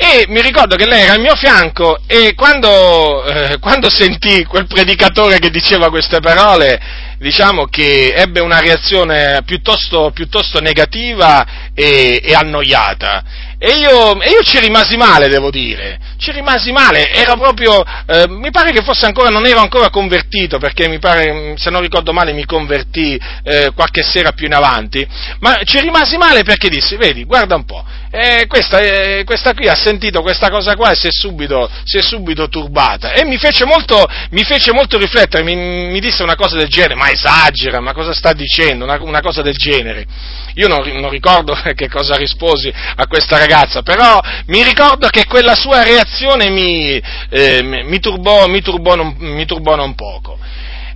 E 0.00 0.26
mi 0.28 0.40
ricordo 0.40 0.76
che 0.76 0.86
lei 0.86 1.02
era 1.02 1.14
al 1.14 1.20
mio 1.20 1.34
fianco 1.34 1.98
e 2.06 2.32
quando, 2.36 3.24
eh, 3.24 3.58
quando 3.58 3.90
sentì 3.90 4.44
quel 4.44 4.68
predicatore 4.68 5.40
che 5.40 5.50
diceva 5.50 5.90
queste 5.90 6.20
parole, 6.20 6.80
diciamo 7.18 7.64
che 7.64 8.12
ebbe 8.14 8.38
una 8.38 8.60
reazione 8.60 9.42
piuttosto, 9.44 10.12
piuttosto 10.14 10.60
negativa 10.60 11.72
e, 11.74 12.20
e 12.22 12.32
annoiata. 12.32 13.24
E 13.58 13.72
io, 13.72 14.20
e 14.20 14.28
io, 14.30 14.42
ci 14.44 14.60
rimasi 14.60 14.96
male, 14.96 15.26
devo 15.26 15.50
dire, 15.50 15.98
ci 16.18 16.32
rimasi 16.32 16.72
male, 16.72 17.12
era 17.12 17.36
proprio, 17.36 17.82
eh, 18.06 18.26
mi 18.28 18.50
pare 18.50 18.72
che 18.72 18.82
fosse 18.82 19.06
ancora, 19.06 19.28
non 19.28 19.46
ero 19.46 19.60
ancora 19.60 19.88
convertito, 19.88 20.58
perché 20.58 20.88
mi 20.88 20.98
pare, 20.98 21.54
se 21.56 21.70
non 21.70 21.80
ricordo 21.80 22.12
male, 22.12 22.32
mi 22.32 22.44
convertì 22.44 23.18
eh, 23.44 23.70
qualche 23.74 24.02
sera 24.02 24.32
più 24.32 24.46
in 24.46 24.54
avanti, 24.54 25.06
ma 25.38 25.60
ci 25.62 25.80
rimasi 25.80 26.16
male 26.16 26.42
perché 26.42 26.68
dissi, 26.68 26.96
vedi, 26.96 27.24
guarda 27.24 27.54
un 27.54 27.64
po', 27.64 27.84
eh, 28.10 28.46
questa, 28.48 28.80
eh, 28.80 29.22
questa, 29.24 29.54
qui 29.54 29.68
ha 29.68 29.76
sentito 29.76 30.20
questa 30.20 30.50
cosa 30.50 30.74
qua 30.74 30.90
e 30.90 30.96
si 30.96 31.06
è 31.06 31.10
subito, 31.12 31.70
si 31.84 31.98
è 31.98 32.02
subito 32.02 32.48
turbata. 32.48 33.12
E 33.12 33.24
mi 33.24 33.38
fece 33.38 33.64
molto, 33.64 34.04
mi 34.30 34.42
fece 34.42 34.72
molto 34.72 34.98
riflettere, 34.98 35.44
mi, 35.44 35.54
mi, 35.54 36.00
disse 36.00 36.24
una 36.24 36.34
cosa 36.34 36.56
del 36.56 36.68
genere, 36.68 36.96
ma 36.96 37.10
esagera, 37.10 37.80
ma 37.80 37.92
cosa 37.92 38.12
sta 38.12 38.32
dicendo, 38.32 38.84
una, 38.84 38.98
una 39.00 39.20
cosa 39.20 39.42
del 39.42 39.56
genere. 39.56 40.04
Io 40.54 40.66
non, 40.66 40.82
non, 40.98 41.10
ricordo 41.10 41.56
che 41.76 41.88
cosa 41.88 42.16
risposi 42.16 42.72
a 42.72 43.06
questa 43.06 43.38
ragazza, 43.38 43.82
però 43.82 44.20
mi 44.46 44.64
ricordo 44.64 45.08
che 45.08 45.24
quella 45.26 45.54
sua 45.54 45.84
reazione 45.84 46.06
mi, 46.50 47.00
eh, 47.30 47.62
mi, 47.62 47.98
turbò, 48.00 48.46
mi, 48.46 48.60
turbò 48.60 48.94
non, 48.94 49.14
mi 49.18 49.44
turbò 49.44 49.74
non 49.76 49.94
poco. 49.94 50.38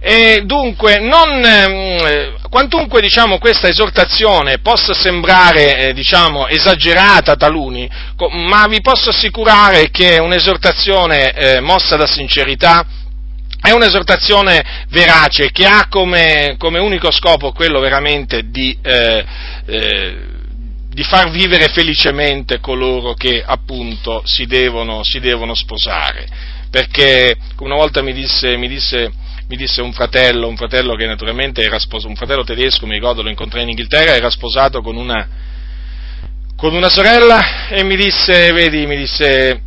E 0.04 0.42
dunque, 0.44 0.98
non, 0.98 1.44
eh, 1.44 2.34
quantunque 2.50 3.00
diciamo, 3.00 3.38
questa 3.38 3.68
esortazione 3.68 4.58
possa 4.58 4.94
sembrare 4.94 5.76
eh, 5.76 5.92
diciamo, 5.92 6.48
esagerata 6.48 7.32
a 7.32 7.36
taluni, 7.36 7.88
co- 8.16 8.28
ma 8.28 8.66
vi 8.66 8.80
posso 8.80 9.10
assicurare 9.10 9.90
che 9.90 10.16
è 10.16 10.18
un'esortazione 10.18 11.32
eh, 11.32 11.60
mossa 11.60 11.94
da 11.94 12.06
sincerità, 12.06 12.84
è 13.60 13.70
un'esortazione 13.70 14.86
verace 14.88 15.52
che 15.52 15.66
ha 15.66 15.86
come, 15.88 16.56
come 16.58 16.80
unico 16.80 17.12
scopo 17.12 17.52
quello 17.52 17.78
veramente 17.78 18.50
di, 18.50 18.76
eh, 18.82 19.24
eh, 19.66 20.16
di, 20.92 21.02
far 21.02 21.30
vivere 21.30 21.68
felicemente 21.68 22.60
coloro 22.60 23.14
che 23.14 23.42
appunto 23.44 24.22
si 24.24 24.46
devono, 24.46 25.02
si 25.02 25.20
devono 25.20 25.54
sposare. 25.54 26.26
Perché 26.70 27.36
una 27.58 27.74
volta 27.74 28.02
mi 28.02 28.12
disse, 28.12 28.56
mi 28.56 28.68
disse 28.68 29.12
mi 29.48 29.58
disse 29.58 29.82
un 29.82 29.92
fratello, 29.92 30.48
un 30.48 30.56
fratello 30.56 30.94
che 30.94 31.04
naturalmente 31.04 31.62
era 31.62 31.78
sposato, 31.78 32.08
un 32.08 32.16
fratello 32.16 32.42
tedesco, 32.42 32.86
mi 32.86 32.94
ricordo, 32.94 33.20
lo 33.20 33.28
incontrai 33.28 33.64
in 33.64 33.68
Inghilterra, 33.68 34.14
era 34.14 34.30
sposato 34.30 34.80
con 34.80 34.96
una, 34.96 35.28
con 36.56 36.74
una 36.74 36.88
sorella 36.88 37.68
e 37.68 37.82
mi 37.82 37.96
disse, 37.96 38.50
vedi, 38.52 38.86
mi 38.86 38.96
disse, 38.96 39.60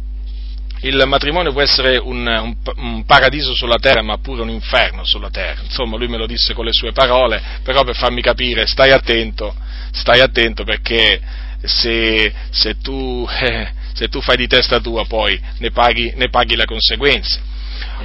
il 0.87 1.03
matrimonio 1.07 1.51
può 1.51 1.61
essere 1.61 1.97
un, 1.97 2.27
un, 2.27 2.55
un, 2.75 3.05
paradiso 3.05 3.55
sulla 3.55 3.77
terra, 3.77 4.01
ma 4.01 4.17
pure 4.19 4.41
un 4.41 4.49
inferno 4.49 5.03
sulla 5.03 5.29
terra. 5.29 5.61
Insomma, 5.63 5.97
lui 5.97 6.07
me 6.07 6.17
lo 6.17 6.27
disse 6.27 6.53
con 6.53 6.65
le 6.65 6.73
sue 6.73 6.91
parole, 6.91 7.41
però 7.63 7.83
per 7.83 7.95
farmi 7.95 8.21
capire, 8.21 8.67
stai 8.67 8.91
attento, 8.91 9.55
stai 9.91 10.19
attento 10.19 10.63
perché 10.63 11.19
se, 11.63 12.31
se, 12.51 12.77
tu, 12.81 13.27
eh, 13.27 13.71
se 13.93 14.09
tu, 14.09 14.21
fai 14.21 14.37
di 14.37 14.47
testa 14.47 14.79
tua 14.79 15.05
poi 15.05 15.39
ne 15.57 15.71
paghi, 15.71 16.13
ne 16.15 16.29
paghi 16.29 16.55
le 16.55 16.65
conseguenze. 16.65 17.41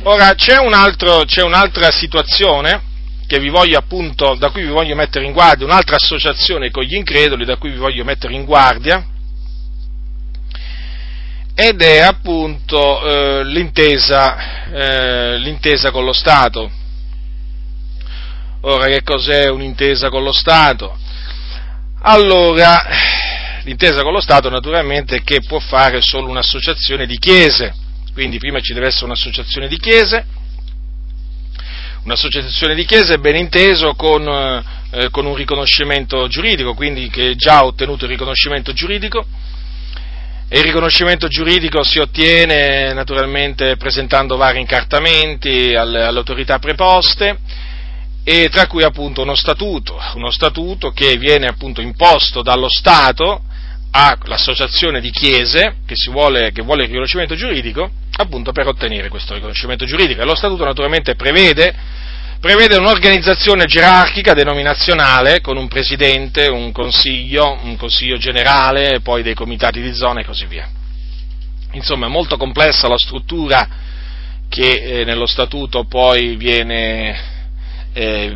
Ora, 0.04 0.34
c'è, 0.34 0.58
un 0.58 0.72
altro, 0.72 1.24
c'è 1.24 1.42
un'altra 1.42 1.90
situazione 1.90 2.88
appunto, 3.76 4.34
da 4.34 4.50
cui 4.50 4.62
vi 4.62 4.70
voglio 4.70 4.96
mettere 4.96 5.24
in 5.24 5.32
guardia, 5.32 5.64
un'altra 5.64 5.94
associazione 5.94 6.72
con 6.72 6.82
gli 6.82 6.96
increduli 6.96 7.44
da 7.44 7.58
cui 7.58 7.70
vi 7.70 7.76
voglio 7.76 8.02
mettere 8.02 8.34
in 8.34 8.44
guardia, 8.44 9.06
ed 11.60 11.82
è 11.82 11.98
appunto 11.98 13.02
eh, 13.02 13.44
l'intesa, 13.44 14.70
eh, 14.70 15.38
l'intesa 15.38 15.90
con 15.90 16.04
lo 16.04 16.12
Stato. 16.12 16.70
Ora, 18.62 18.86
che 18.86 19.02
cos'è 19.02 19.48
un'intesa 19.48 20.08
con 20.08 20.22
lo 20.22 20.32
Stato? 20.32 20.96
Allora, 22.02 22.82
l'intesa 23.64 24.02
con 24.02 24.12
lo 24.12 24.20
Stato 24.20 24.48
naturalmente 24.48 25.16
è 25.16 25.22
che 25.22 25.40
può 25.40 25.58
fare 25.58 26.00
solo 26.00 26.28
un'associazione 26.28 27.06
di 27.06 27.18
chiese 27.18 27.74
quindi 28.12 28.38
prima 28.38 28.60
ci 28.60 28.74
deve 28.74 28.88
essere 28.88 29.06
un'associazione 29.06 29.68
di 29.68 29.78
chiese, 29.78 30.24
un'associazione 32.04 32.74
di 32.74 32.84
chiese 32.84 33.18
ben 33.18 33.36
inteso 33.36 33.94
con, 33.94 34.26
eh, 34.90 35.10
con 35.10 35.26
un 35.26 35.34
riconoscimento 35.34 36.26
giuridico, 36.28 36.74
quindi 36.74 37.08
che 37.08 37.36
già 37.36 37.58
ha 37.58 37.64
ottenuto 37.64 38.04
il 38.04 38.10
riconoscimento 38.10 38.72
giuridico, 38.72 39.24
e 40.52 40.58
il 40.58 40.64
riconoscimento 40.64 41.28
giuridico 41.28 41.84
si 41.84 42.00
ottiene 42.00 42.92
naturalmente 42.92 43.76
presentando 43.76 44.36
vari 44.36 44.58
incartamenti 44.58 45.76
alle, 45.76 46.02
alle 46.02 46.18
autorità 46.18 46.58
preposte, 46.58 47.38
e 48.24 48.48
tra 48.50 48.66
cui 48.66 48.82
appunto 48.82 49.22
uno 49.22 49.36
statuto, 49.36 49.96
uno 50.14 50.32
statuto 50.32 50.90
che 50.90 51.16
viene 51.18 51.46
appunto 51.46 51.80
imposto 51.80 52.42
dallo 52.42 52.68
Stato 52.68 53.44
all'associazione 53.92 55.00
di 55.00 55.10
chiese 55.10 55.76
che, 55.86 55.94
vuole, 56.10 56.50
che 56.50 56.62
vuole 56.62 56.82
il 56.82 56.88
riconoscimento 56.88 57.36
giuridico 57.36 57.88
appunto 58.16 58.50
per 58.50 58.66
ottenere 58.66 59.08
questo 59.08 59.34
riconoscimento 59.34 59.84
giuridico. 59.84 60.20
E 60.20 60.24
lo 60.24 60.34
Statuto 60.34 60.64
naturalmente 60.64 61.14
prevede, 61.14 61.74
prevede 62.40 62.78
un'organizzazione 62.78 63.66
gerarchica 63.66 64.32
denominazionale 64.32 65.42
con 65.42 65.58
un 65.58 65.68
presidente, 65.68 66.48
un 66.48 66.72
consiglio, 66.72 67.58
un 67.62 67.76
consiglio 67.76 68.16
generale, 68.16 69.00
poi 69.02 69.22
dei 69.22 69.34
comitati 69.34 69.82
di 69.82 69.94
zona 69.94 70.20
e 70.20 70.24
così 70.24 70.46
via. 70.46 70.68
Insomma, 71.72 72.06
è 72.06 72.08
molto 72.08 72.38
complessa 72.38 72.88
la 72.88 72.96
struttura 72.96 73.68
che 74.48 74.70
eh, 74.70 75.04
nello 75.04 75.26
Statuto 75.26 75.84
poi 75.84 76.36
viene, 76.36 77.20
eh, 77.92 78.34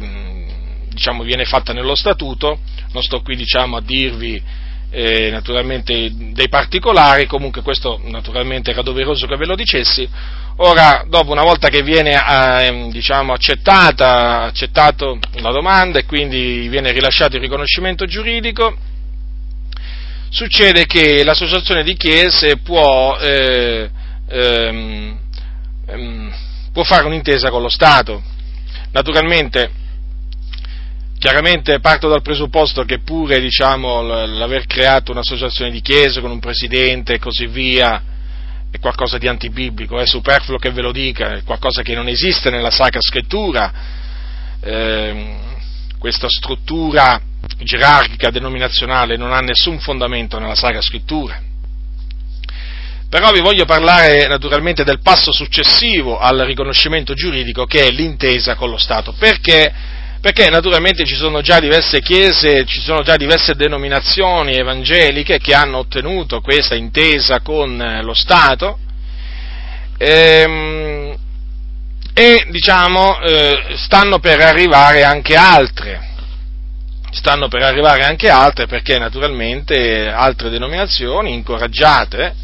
diciamo, 0.90 1.22
viene 1.22 1.46
fatta 1.46 1.72
nello 1.72 1.94
Statuto, 1.94 2.59
non 2.92 3.02
sto 3.02 3.22
qui 3.22 3.36
diciamo, 3.36 3.78
a 3.78 3.80
dirvi 3.80 4.40
eh, 4.90 5.30
naturalmente 5.30 6.12
dei 6.14 6.48
particolari, 6.48 7.26
comunque 7.26 7.62
questo 7.62 8.00
naturalmente 8.05 8.70
era 8.70 8.82
doveroso 8.82 9.26
che 9.26 9.36
ve 9.36 9.46
lo 9.46 9.57
dicessi. 9.57 10.09
Ora, 10.57 11.05
dopo 11.09 11.32
una 11.32 11.42
volta 11.42 11.68
che 11.68 11.82
viene 11.82 12.12
eh, 12.12 12.88
diciamo, 12.92 13.32
accettata, 13.32 14.42
accettato 14.42 15.18
la 15.40 15.50
domanda 15.50 15.98
e 15.98 16.05
quindi 16.05 16.68
viene 16.68 16.92
rilasciato 16.92 17.34
il 17.34 17.42
riconoscimento 17.42 18.07
giuridico, 18.07 18.76
succede 20.28 20.86
che 20.86 21.24
l'associazione 21.24 21.82
di 21.82 21.96
chiese 21.96 22.59
può, 22.59 23.16
eh, 23.18 23.90
ehm, 24.28 25.18
ehm, 25.86 26.34
può 26.72 26.84
fare 26.84 27.07
un'intesa 27.07 27.50
con 27.50 27.62
lo 27.62 27.68
Stato. 27.68 28.22
Naturalmente 28.92 29.82
Chiaramente 31.18 31.80
parto 31.80 32.07
dal 32.07 32.20
presupposto 32.20 32.84
che 32.84 32.98
pure 32.98 33.40
diciamo, 33.40 34.02
l'aver 34.02 34.66
creato 34.66 35.11
un'associazione 35.11 35.70
di 35.70 35.80
chiese 35.80 36.20
con 36.20 36.30
un 36.30 36.38
presidente 36.38 37.14
e 37.14 37.18
così 37.18 37.46
via 37.46 38.02
è 38.75 38.81
qualcosa 38.81 39.18
di 39.18 39.29
antibiblico, 39.29 40.01
è 40.01 40.05
superfluo 40.05 40.59
che 40.59 40.72
ve 40.72 40.83
lo 40.83 40.91
dica, 40.91 41.37
è 41.37 41.45
qualcosa 41.45 41.83
che 41.83 41.95
non 41.95 42.09
esiste 42.09 42.51
nella 42.51 42.72
Sacra 42.72 43.01
Scrittura. 43.01 43.72
Eh, 44.61 45.37
questa 45.97 46.27
struttura 46.29 47.20
gerarchica 47.59 48.31
denominazionale 48.31 49.16
non 49.16 49.33
ha 49.33 49.39
nessun 49.39 49.79
fondamento 49.79 50.41
nella 50.41 50.57
Sacra 50.57 50.81
Scrittura. 50.81 51.41
Però 53.09 53.31
vi 53.31 53.39
voglio 53.39 53.64
parlare 53.64 54.27
naturalmente 54.27 54.83
del 54.83 54.99
passo 55.01 55.33
successivo 55.33 56.18
al 56.18 56.39
riconoscimento 56.41 57.14
giuridico 57.14 57.66
che 57.66 57.87
è 57.87 57.91
l'intesa 57.93 58.57
con 58.57 58.70
lo 58.70 58.77
Stato, 58.77 59.12
perché 59.12 59.72
perché 60.25 60.49
naturalmente 60.49 61.05
ci 61.05 61.16
sono 61.16 61.43
già 61.43 61.61
diverse 61.61 62.01
chiese, 62.01 62.64
ci 62.64 62.81
sono 62.81 63.03
già 63.03 63.14
diverse 63.14 63.55
denominazioni 63.55 64.57
evangeliche 64.57 65.37
che 65.37 65.53
hanno 65.53 65.77
ottenuto 65.77 66.41
questa 66.41 66.75
intesa 66.75 67.41
con 67.41 67.79
eh, 67.79 68.03
lo 68.03 68.14
Stato. 68.14 68.79
Ehm, 69.99 71.14
e 72.14 72.47
diciamo 72.49 73.20
eh, 73.20 73.75
stanno 73.77 74.18
per 74.18 74.41
arrivare 74.41 75.03
anche 75.03 75.37
altre, 75.37 76.01
stanno 77.11 77.49
per 77.49 77.61
arrivare 77.61 78.05
anche 78.05 78.31
altre 78.31 78.66
perché 78.66 78.99
naturalmente 78.99 80.09
altre 80.09 80.49
denominazioni 80.49 81.35
incoraggiate, 81.35 82.35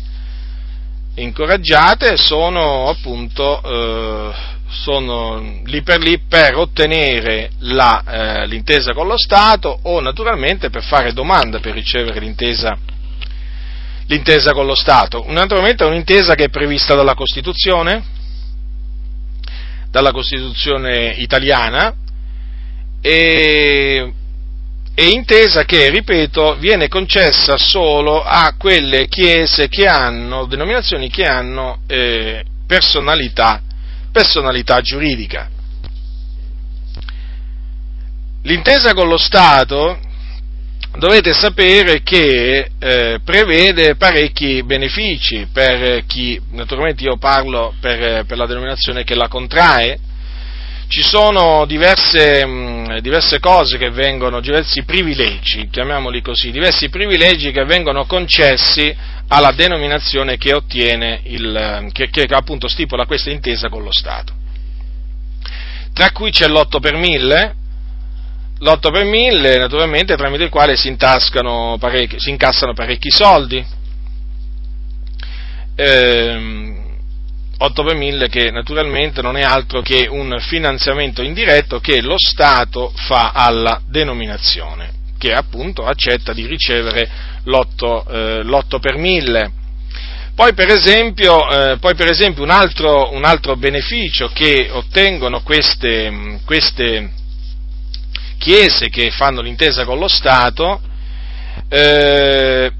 incoraggiate 1.14 2.18
sono 2.18 2.90
appunto 2.90 3.62
eh, 3.62 4.49
sono 4.70 5.60
lì 5.64 5.82
per 5.82 6.00
lì 6.00 6.20
per 6.20 6.56
ottenere 6.56 7.50
la, 7.58 8.02
eh, 8.06 8.46
l'intesa 8.46 8.92
con 8.92 9.06
lo 9.06 9.18
Stato 9.18 9.80
o 9.82 10.00
naturalmente 10.00 10.70
per 10.70 10.82
fare 10.82 11.12
domanda 11.12 11.58
per 11.58 11.74
ricevere 11.74 12.20
l'intesa, 12.20 12.78
l'intesa 14.06 14.52
con 14.52 14.66
lo 14.66 14.74
Stato. 14.74 15.24
Naturalmente 15.28 15.84
è 15.84 15.88
un'intesa 15.88 16.34
che 16.34 16.44
è 16.44 16.50
prevista 16.50 16.94
dalla 16.94 17.14
Costituzione, 17.14 18.02
dalla 19.90 20.12
Costituzione 20.12 21.14
italiana 21.18 21.92
e, 23.00 24.12
e 24.94 25.08
intesa 25.08 25.64
che, 25.64 25.90
ripeto, 25.90 26.56
viene 26.56 26.86
concessa 26.86 27.56
solo 27.56 28.22
a 28.22 28.54
quelle 28.56 29.08
chiese 29.08 29.68
che 29.68 29.86
hanno, 29.86 30.46
denominazioni 30.46 31.10
che 31.10 31.24
hanno 31.24 31.80
eh, 31.88 32.44
personalità 32.66 33.62
personalità 34.10 34.80
giuridica. 34.80 35.48
L'intesa 38.42 38.94
con 38.94 39.08
lo 39.08 39.18
Stato 39.18 39.98
dovete 40.98 41.32
sapere 41.32 42.02
che 42.02 42.70
eh, 42.78 43.20
prevede 43.24 43.96
parecchi 43.96 44.62
benefici 44.64 45.46
per 45.52 46.04
chi, 46.06 46.40
naturalmente 46.52 47.04
io 47.04 47.16
parlo 47.16 47.74
per, 47.80 48.24
per 48.24 48.36
la 48.36 48.46
denominazione 48.46 49.04
che 49.04 49.14
la 49.14 49.28
contrae, 49.28 49.98
ci 50.88 51.02
sono 51.02 51.66
diverse, 51.66 52.44
mh, 52.44 52.98
diverse, 52.98 53.38
cose 53.38 53.78
che 53.78 53.90
vengono, 53.90 54.40
diversi 54.40 54.82
privilegi, 54.82 55.68
chiamiamoli 55.70 56.20
così, 56.20 56.50
diversi 56.50 56.88
privilegi 56.88 57.52
che 57.52 57.64
vengono 57.64 58.06
concessi 58.06 58.92
alla 59.32 59.52
denominazione 59.52 60.36
che 60.36 60.52
ottiene 60.52 61.20
il, 61.24 61.88
che, 61.92 62.10
che 62.10 62.26
appunto 62.30 62.66
stipula 62.66 63.06
questa 63.06 63.30
intesa 63.30 63.68
con 63.68 63.82
lo 63.82 63.92
Stato. 63.92 64.32
Tra 65.92 66.10
cui 66.10 66.30
c'è 66.30 66.48
l'8 66.48 66.80
per 66.80 66.96
1000, 66.96 67.54
l'8 68.58 68.92
per 68.92 69.04
1000 69.04 69.58
naturalmente 69.58 70.16
tramite 70.16 70.44
il 70.44 70.50
quale 70.50 70.76
si, 70.76 70.94
parecchi, 70.96 72.18
si 72.18 72.30
incassano 72.30 72.74
parecchi 72.74 73.10
soldi, 73.10 73.64
eh, 75.76 76.74
8 77.56 77.84
per 77.84 77.94
1000 77.94 78.28
che 78.28 78.50
naturalmente 78.50 79.22
non 79.22 79.36
è 79.36 79.42
altro 79.42 79.80
che 79.80 80.08
un 80.10 80.38
finanziamento 80.40 81.22
indiretto 81.22 81.78
che 81.78 82.00
lo 82.00 82.16
Stato 82.16 82.92
fa 82.96 83.30
alla 83.30 83.80
denominazione, 83.86 84.90
che 85.20 85.34
appunto 85.34 85.84
accetta 85.84 86.32
di 86.32 86.46
ricevere 86.46 87.08
l'8, 87.44 88.04
eh, 88.08 88.42
l'8 88.42 88.80
per 88.80 88.96
1000. 88.96 89.52
Poi 90.34 90.54
per 90.54 90.70
esempio, 90.70 91.50
eh, 91.50 91.76
poi 91.78 91.94
per 91.94 92.08
esempio 92.08 92.42
un, 92.42 92.50
altro, 92.50 93.12
un, 93.12 93.24
altro, 93.24 93.56
beneficio 93.56 94.30
che 94.32 94.70
ottengono 94.72 95.42
queste, 95.42 96.40
queste, 96.46 97.10
chiese 98.38 98.88
che 98.88 99.10
fanno 99.10 99.42
l'intesa 99.42 99.84
con 99.84 99.98
lo 99.98 100.08
Stato 100.08 100.80
eh, 101.68 102.72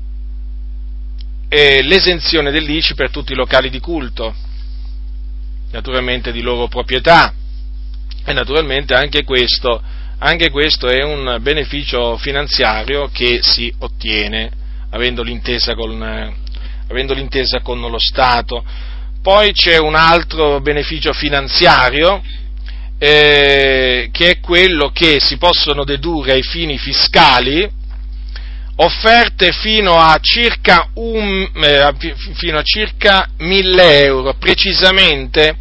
è 1.46 1.82
l'esenzione 1.82 2.50
dell'ICI 2.50 2.94
per 2.94 3.10
tutti 3.10 3.32
i 3.32 3.36
locali 3.36 3.68
di 3.68 3.78
culto 3.78 4.34
naturalmente 5.72 6.32
di 6.32 6.40
loro 6.40 6.66
proprietà 6.68 7.34
e 8.24 8.32
naturalmente 8.32 8.94
anche 8.94 9.24
questo, 9.24 9.82
anche 10.22 10.50
questo 10.50 10.86
è 10.88 11.02
un 11.02 11.38
beneficio 11.40 12.18
finanziario 12.18 13.08
che 13.10 13.40
si 13.42 13.72
ottiene 13.78 14.50
avendo 14.90 15.22
l'intesa 15.22 15.74
con, 15.74 16.02
avendo 16.88 17.14
l'intesa 17.14 17.60
con 17.62 17.80
lo 17.80 17.98
Stato. 17.98 18.62
Poi 19.22 19.52
c'è 19.52 19.78
un 19.78 19.94
altro 19.94 20.60
beneficio 20.60 21.14
finanziario 21.14 22.22
eh, 22.98 24.10
che 24.12 24.30
è 24.30 24.40
quello 24.40 24.90
che 24.90 25.20
si 25.20 25.38
possono 25.38 25.84
dedurre 25.84 26.32
ai 26.32 26.42
fini 26.42 26.76
fiscali 26.76 27.78
offerte 28.76 29.52
fino 29.52 29.98
a 29.98 30.18
circa, 30.20 30.88
un, 30.94 31.48
eh, 31.54 31.94
fino 32.34 32.58
a 32.58 32.62
circa 32.62 33.28
1000 33.38 34.04
euro, 34.04 34.34
precisamente, 34.34 35.56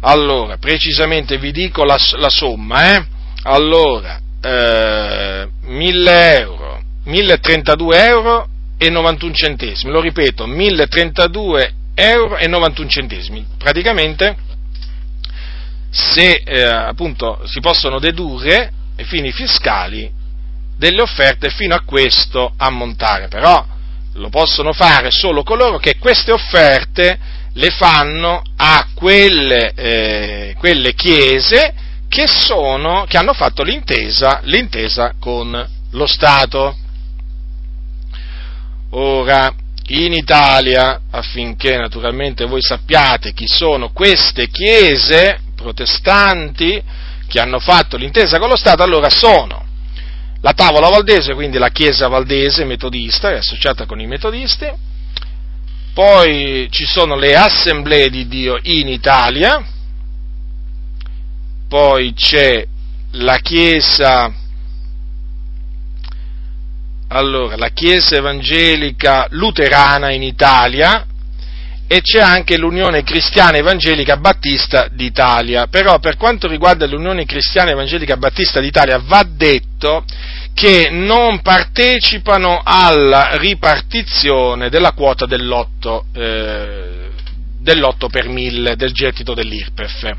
allora, 0.00 0.56
precisamente 0.56 1.38
vi 1.38 1.52
dico 1.52 1.84
la, 1.84 1.96
la 2.16 2.28
somma, 2.28 2.96
eh? 2.96 3.17
Allora, 3.48 4.20
eh, 4.42 5.48
1000 5.62 6.38
euro, 6.38 6.82
1032 7.04 8.04
euro 8.04 8.48
e 8.76 8.90
91 8.90 9.32
centesimi, 9.32 9.90
lo 9.90 10.00
ripeto, 10.00 10.46
1032 10.46 11.72
euro 11.94 12.36
e 12.36 12.46
91 12.46 12.88
centesimi, 12.88 13.46
praticamente 13.56 14.36
se 15.90 16.42
eh, 16.44 16.62
appunto 16.62 17.40
si 17.46 17.60
possono 17.60 17.98
dedurre 17.98 18.70
ai 18.96 19.04
fini 19.04 19.32
fiscali 19.32 20.10
delle 20.76 21.00
offerte 21.00 21.48
fino 21.48 21.74
a 21.74 21.80
questo 21.80 22.52
ammontare, 22.56 23.28
però 23.28 23.64
lo 24.12 24.28
possono 24.28 24.72
fare 24.72 25.08
solo 25.10 25.42
coloro 25.42 25.78
che 25.78 25.96
queste 25.98 26.32
offerte 26.32 27.18
le 27.54 27.70
fanno 27.70 28.42
a 28.56 28.88
quelle, 28.94 29.72
eh, 29.74 30.54
quelle 30.58 30.92
chiese 30.94 31.86
che, 32.08 32.26
sono, 32.26 33.04
che 33.06 33.16
hanno 33.16 33.32
fatto 33.32 33.62
l'intesa, 33.62 34.40
l'intesa 34.44 35.14
con 35.18 35.68
lo 35.90 36.06
Stato. 36.06 36.76
Ora, 38.90 39.54
in 39.88 40.12
Italia, 40.12 41.00
affinché 41.10 41.76
naturalmente 41.76 42.46
voi 42.46 42.62
sappiate 42.62 43.32
chi 43.32 43.46
sono 43.46 43.90
queste 43.90 44.48
chiese 44.48 45.40
protestanti 45.54 46.82
che 47.26 47.40
hanno 47.40 47.58
fatto 47.58 47.96
l'intesa 47.96 48.38
con 48.38 48.48
lo 48.48 48.56
Stato, 48.56 48.82
allora 48.82 49.10
sono 49.10 49.66
la 50.40 50.52
tavola 50.52 50.88
valdese, 50.88 51.34
quindi 51.34 51.58
la 51.58 51.70
chiesa 51.70 52.06
valdese 52.06 52.64
metodista, 52.64 53.30
è 53.30 53.38
associata 53.38 53.86
con 53.86 54.00
i 54.00 54.06
metodisti, 54.06 54.66
poi 55.92 56.68
ci 56.70 56.86
sono 56.86 57.16
le 57.16 57.34
assemblee 57.34 58.08
di 58.08 58.28
Dio 58.28 58.56
in 58.62 58.86
Italia, 58.88 59.60
poi 61.68 62.14
c'è 62.14 62.66
la 63.12 63.36
chiesa, 63.36 64.32
allora, 67.08 67.56
la 67.56 67.68
chiesa 67.68 68.16
evangelica 68.16 69.26
luterana 69.30 70.10
in 70.10 70.22
Italia, 70.22 71.06
e 71.90 72.02
c'è 72.02 72.20
anche 72.20 72.58
l'Unione 72.58 73.02
Cristiana 73.02 73.56
Evangelica 73.56 74.18
Battista 74.18 74.88
d'Italia. 74.92 75.68
Però 75.68 75.98
per 75.98 76.18
quanto 76.18 76.46
riguarda 76.46 76.86
l'Unione 76.86 77.24
Cristiana 77.24 77.70
Evangelica 77.70 78.18
Battista 78.18 78.60
d'Italia 78.60 79.00
va 79.02 79.24
detto 79.26 80.04
che 80.52 80.90
non 80.90 81.40
partecipano 81.40 82.60
alla 82.62 83.36
ripartizione 83.36 84.68
della 84.68 84.92
quota 84.92 85.24
dell'otto, 85.24 86.04
eh, 86.12 87.07
dell'8 87.60 88.08
per 88.10 88.28
1000 88.28 88.76
del 88.76 88.92
gettito 88.92 89.34
dell'IRPEF, 89.34 90.16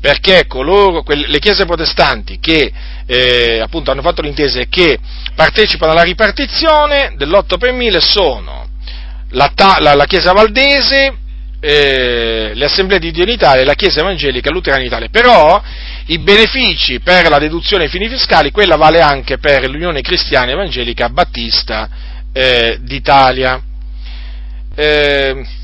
perché 0.00 0.46
coloro, 0.46 1.02
le 1.06 1.38
chiese 1.38 1.64
protestanti 1.64 2.38
che 2.38 2.72
eh, 3.06 3.60
appunto 3.60 3.90
hanno 3.90 4.02
fatto 4.02 4.22
l'intesa 4.22 4.60
e 4.60 4.68
che 4.68 4.98
partecipano 5.34 5.92
alla 5.92 6.02
ripartizione 6.02 7.14
dell'8 7.16 7.58
per 7.58 7.72
1000 7.72 8.00
sono 8.00 8.68
la, 9.32 9.52
la, 9.78 9.94
la 9.94 10.04
Chiesa 10.04 10.32
Valdese, 10.32 11.16
eh, 11.60 12.50
le 12.54 12.64
assemblee 12.64 12.98
di 12.98 13.12
Dio 13.12 13.22
in 13.22 13.30
Italia 13.30 13.62
e 13.62 13.64
la 13.64 13.74
Chiesa 13.74 14.00
Evangelica 14.00 14.50
Luterana 14.50 14.82
in 14.82 14.88
Italia, 14.88 15.08
però 15.10 15.62
i 16.06 16.18
benefici 16.18 17.00
per 17.00 17.28
la 17.28 17.38
deduzione 17.38 17.84
ai 17.84 17.88
fini 17.88 18.08
fiscali, 18.08 18.50
quella 18.50 18.76
vale 18.76 19.00
anche 19.00 19.38
per 19.38 19.68
l'Unione 19.68 20.00
Cristiana 20.00 20.50
Evangelica 20.50 21.08
Battista 21.08 21.88
eh, 22.32 22.78
d'Italia. 22.80 23.62
Eh, 24.74 25.60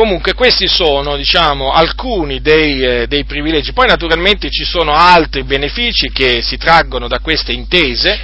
comunque 0.00 0.32
questi 0.32 0.66
sono 0.66 1.14
diciamo, 1.18 1.72
alcuni 1.72 2.40
dei, 2.40 2.82
eh, 2.82 3.06
dei, 3.06 3.24
privilegi, 3.24 3.74
poi 3.74 3.86
naturalmente 3.86 4.48
ci 4.48 4.64
sono 4.64 4.94
altri 4.94 5.42
benefici 5.42 6.10
che 6.10 6.40
si 6.40 6.56
traggono 6.56 7.06
da 7.06 7.18
queste 7.18 7.52
intese 7.52 8.18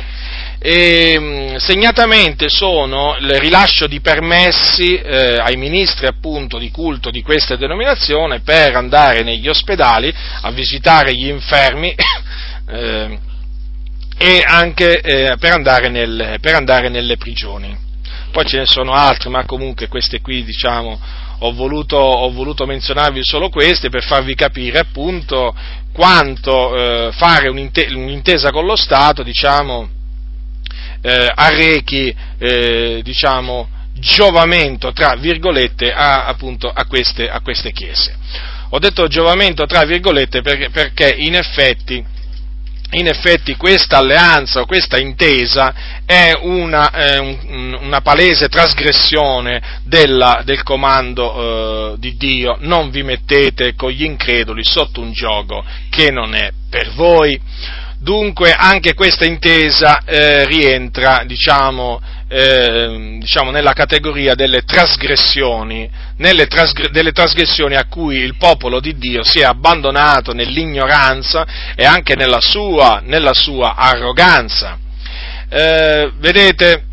e, 0.59 1.17
mm, 1.19 1.57
segnatamente 1.57 2.49
sono 2.49 3.15
il 3.21 3.31
rilascio 3.41 3.87
di 3.87 4.01
permessi 4.01 4.95
eh, 4.95 5.37
ai 5.39 5.57
ministri 5.57 6.07
appunto 6.07 6.57
di 6.57 6.71
culto 6.71 7.11
di 7.11 7.21
questa 7.21 7.57
denominazione 7.57 8.41
per 8.41 8.75
andare 8.75 9.23
negli 9.23 9.47
ospedali 9.47 10.11
a 10.41 10.51
visitare 10.53 11.15
gli 11.15 11.29
infermi 11.29 11.95
eh, 12.71 13.19
e 14.17 14.43
anche 14.47 15.03
eh, 15.03 15.37
per, 15.39 15.53
andare 15.53 15.91
nel, 15.91 16.39
per 16.41 16.55
andare 16.55 16.89
nelle 16.89 17.19
prigioni. 17.19 17.85
Poi 18.33 18.47
ce 18.47 18.57
ne 18.57 18.67
sono 18.67 18.93
altre, 18.93 19.29
ma 19.29 19.45
comunque 19.45 19.89
queste 19.89 20.23
qui 20.23 20.43
diciamo 20.43 21.25
ho 21.39 21.53
voluto, 21.53 21.97
ho 21.97 22.31
voluto, 22.31 22.67
menzionarvi 22.67 23.23
solo 23.23 23.49
queste 23.49 23.89
per 23.91 24.05
farvi 24.05 24.35
capire 24.35 24.79
appunto 24.79 25.55
quanto 25.93 26.77
eh, 26.77 27.13
fare 27.13 27.49
un'intesa 27.49 28.51
con 28.51 28.65
lo 28.65 28.77
Stato, 28.77 29.23
diciamo, 29.23 29.89
eh, 31.01 31.33
arrechi, 31.35 32.15
eh, 32.39 33.01
diciamo, 33.03 33.69
giovamento, 33.95 34.93
tra 34.93 35.15
virgolette, 35.17 35.93
a, 35.93 36.27
appunto, 36.27 36.69
a, 36.69 36.85
queste, 36.87 37.29
a 37.29 37.41
queste 37.41 37.73
chiese. 37.73 38.15
Ho 38.71 38.79
detto 38.79 39.07
giovamento, 39.07 39.65
tra 39.65 39.85
virgolette, 39.85 40.43
perché, 40.43 40.71
perché 40.71 41.15
in 41.17 41.35
effetti, 41.35 42.05
in 42.93 43.09
effetti 43.09 43.57
questa 43.57 43.99
alleanza 43.99 44.61
o 44.61 44.67
questa 44.67 44.99
intesa 44.99 45.75
è 46.05 46.33
una, 46.41 46.91
eh, 46.91 47.19
un, 47.19 47.79
una 47.81 48.01
palese 48.01 48.49
trasgressione 48.49 49.81
della, 49.85 50.43
del 50.45 50.63
comando 50.63 51.95
eh, 51.95 51.99
di 51.99 52.17
Dio, 52.17 52.57
non 52.61 52.91
vi 52.91 53.03
mettete 53.03 53.75
con 53.75 53.91
gli 53.91 54.05
increduli 54.05 54.65
sotto 54.65 55.01
un 55.01 55.13
gioco 55.13 55.65
che 55.91 56.11
non 56.11 56.35
è 56.35 56.51
per 56.71 56.93
voi. 56.93 57.41
Dunque 57.99 58.53
anche 58.53 58.95
questa 58.95 59.25
intesa 59.25 60.03
eh, 60.05 60.45
rientra, 60.45 61.23
diciamo, 61.27 62.01
eh, 62.29 63.17
diciamo, 63.21 63.51
nella 63.51 63.73
categoria 63.73 64.35
delle 64.35 64.63
trasgressioni, 64.63 65.89
trasgre- 66.49 66.91
delle 66.91 67.13
trasgressioni 67.13 67.77
a 67.77 67.87
cui 67.89 68.17
il 68.17 68.37
popolo 68.37 68.81
di 68.81 68.97
Dio 68.97 69.23
si 69.23 69.41
è 69.41 69.45
abbandonato 69.45 70.33
nell'ignoranza 70.33 71.47
e 71.75 71.85
anche 71.85 72.17
nella 72.17 72.41
sua, 72.41 73.01
nella 73.05 73.33
sua 73.33 73.75
arroganza. 73.77 74.79
Eh, 75.49 76.11
vedete, 76.19 76.85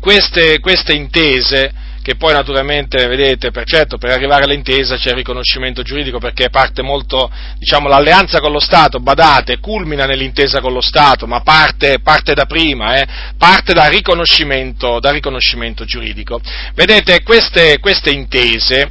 queste, 0.00 0.58
queste 0.60 0.94
intese 0.94 1.72
che 2.02 2.16
poi 2.16 2.32
naturalmente, 2.32 3.06
vedete, 3.06 3.50
per, 3.50 3.64
certo, 3.64 3.98
per 3.98 4.10
arrivare 4.10 4.44
all'intesa 4.44 4.96
c'è 4.96 5.10
il 5.10 5.16
riconoscimento 5.16 5.82
giuridico 5.82 6.18
perché 6.18 6.50
parte 6.50 6.82
molto, 6.82 7.30
diciamo, 7.58 7.88
l'alleanza 7.88 8.40
con 8.40 8.52
lo 8.52 8.60
Stato, 8.60 9.00
badate, 9.00 9.58
culmina 9.58 10.04
nell'intesa 10.04 10.60
con 10.60 10.72
lo 10.72 10.80
Stato, 10.80 11.26
ma 11.26 11.40
parte, 11.40 12.00
parte 12.00 12.34
da 12.34 12.46
prima, 12.46 13.00
eh, 13.00 13.06
parte 13.36 13.72
dal 13.72 13.90
riconoscimento, 13.90 15.00
dal 15.00 15.14
riconoscimento 15.14 15.84
giuridico. 15.84 16.40
Vedete, 16.74 17.22
queste, 17.22 17.78
queste 17.78 18.10
intese, 18.10 18.90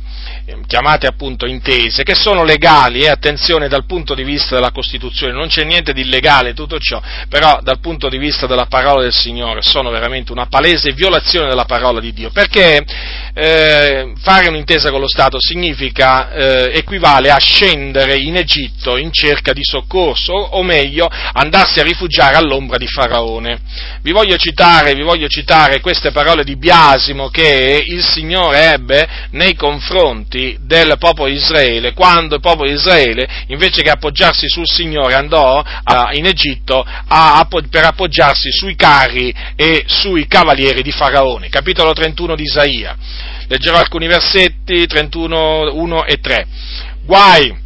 chiamate 0.65 1.07
appunto 1.07 1.45
intese, 1.45 2.03
che 2.03 2.15
sono 2.15 2.43
legali, 2.43 3.01
e 3.01 3.05
eh, 3.05 3.09
attenzione 3.09 3.67
dal 3.67 3.85
punto 3.85 4.13
di 4.13 4.23
vista 4.23 4.55
della 4.55 4.71
Costituzione, 4.71 5.33
non 5.33 5.47
c'è 5.47 5.63
niente 5.63 5.91
di 5.91 6.01
illegale 6.01 6.53
tutto 6.53 6.77
ciò, 6.79 7.01
però 7.27 7.59
dal 7.61 7.79
punto 7.79 8.07
di 8.07 8.17
vista 8.17 8.47
della 8.47 8.65
parola 8.65 9.01
del 9.01 9.13
Signore 9.13 9.61
sono 9.61 9.89
veramente 9.89 10.31
una 10.31 10.45
palese 10.45 10.93
violazione 10.93 11.49
della 11.49 11.65
parola 11.65 11.99
di 11.99 12.13
Dio, 12.13 12.29
perché 12.29 12.85
eh, 13.39 14.13
fare 14.19 14.47
un'intesa 14.47 14.89
con 14.89 14.99
lo 14.99 15.07
Stato 15.07 15.37
significa, 15.39 16.31
eh, 16.31 16.71
equivale 16.73 17.29
a 17.29 17.37
scendere 17.37 18.17
in 18.17 18.35
Egitto 18.35 18.97
in 18.97 19.11
cerca 19.11 19.53
di 19.53 19.63
soccorso, 19.63 20.33
o, 20.33 20.63
meglio, 20.63 21.07
andarsi 21.07 21.79
a 21.79 21.83
rifugiare 21.83 22.35
all'ombra 22.35 22.77
di 22.77 22.87
Faraone. 22.87 23.59
Vi 24.01 24.11
voglio 24.11 24.37
citare, 24.37 24.95
vi 24.95 25.03
voglio 25.03 25.27
citare 25.27 25.81
queste 25.81 26.09
parole 26.09 26.43
di 26.43 26.57
biasimo 26.57 27.29
che 27.29 27.83
il 27.85 28.03
Signore 28.03 28.73
ebbe 28.73 29.07
nei 29.31 29.53
confronti 29.53 30.57
del 30.61 30.95
popolo 30.97 31.29
Israele, 31.29 31.93
quando 31.93 32.35
il 32.35 32.41
popolo 32.41 32.71
Israele, 32.71 33.27
invece 33.47 33.83
che 33.83 33.91
appoggiarsi 33.91 34.47
sul 34.49 34.65
Signore, 34.65 35.13
andò 35.13 35.63
a, 35.83 36.09
in 36.13 36.25
Egitto 36.25 36.83
a, 36.83 37.47
per 37.69 37.85
appoggiarsi 37.85 38.51
sui 38.51 38.75
carri 38.75 39.31
e 39.55 39.83
sui 39.85 40.25
cavalieri 40.25 40.81
di 40.81 40.91
Faraone. 40.91 41.49
Capitolo 41.49 41.93
31 41.93 42.35
di 42.35 42.43
Isaia. 42.43 43.25
Leggerò 43.47 43.77
alcuni 43.77 44.07
versetti, 44.07 44.85
31, 44.85 45.73
1 45.73 46.05
e 46.05 46.19
3. 46.19 46.47
Guai 47.05 47.65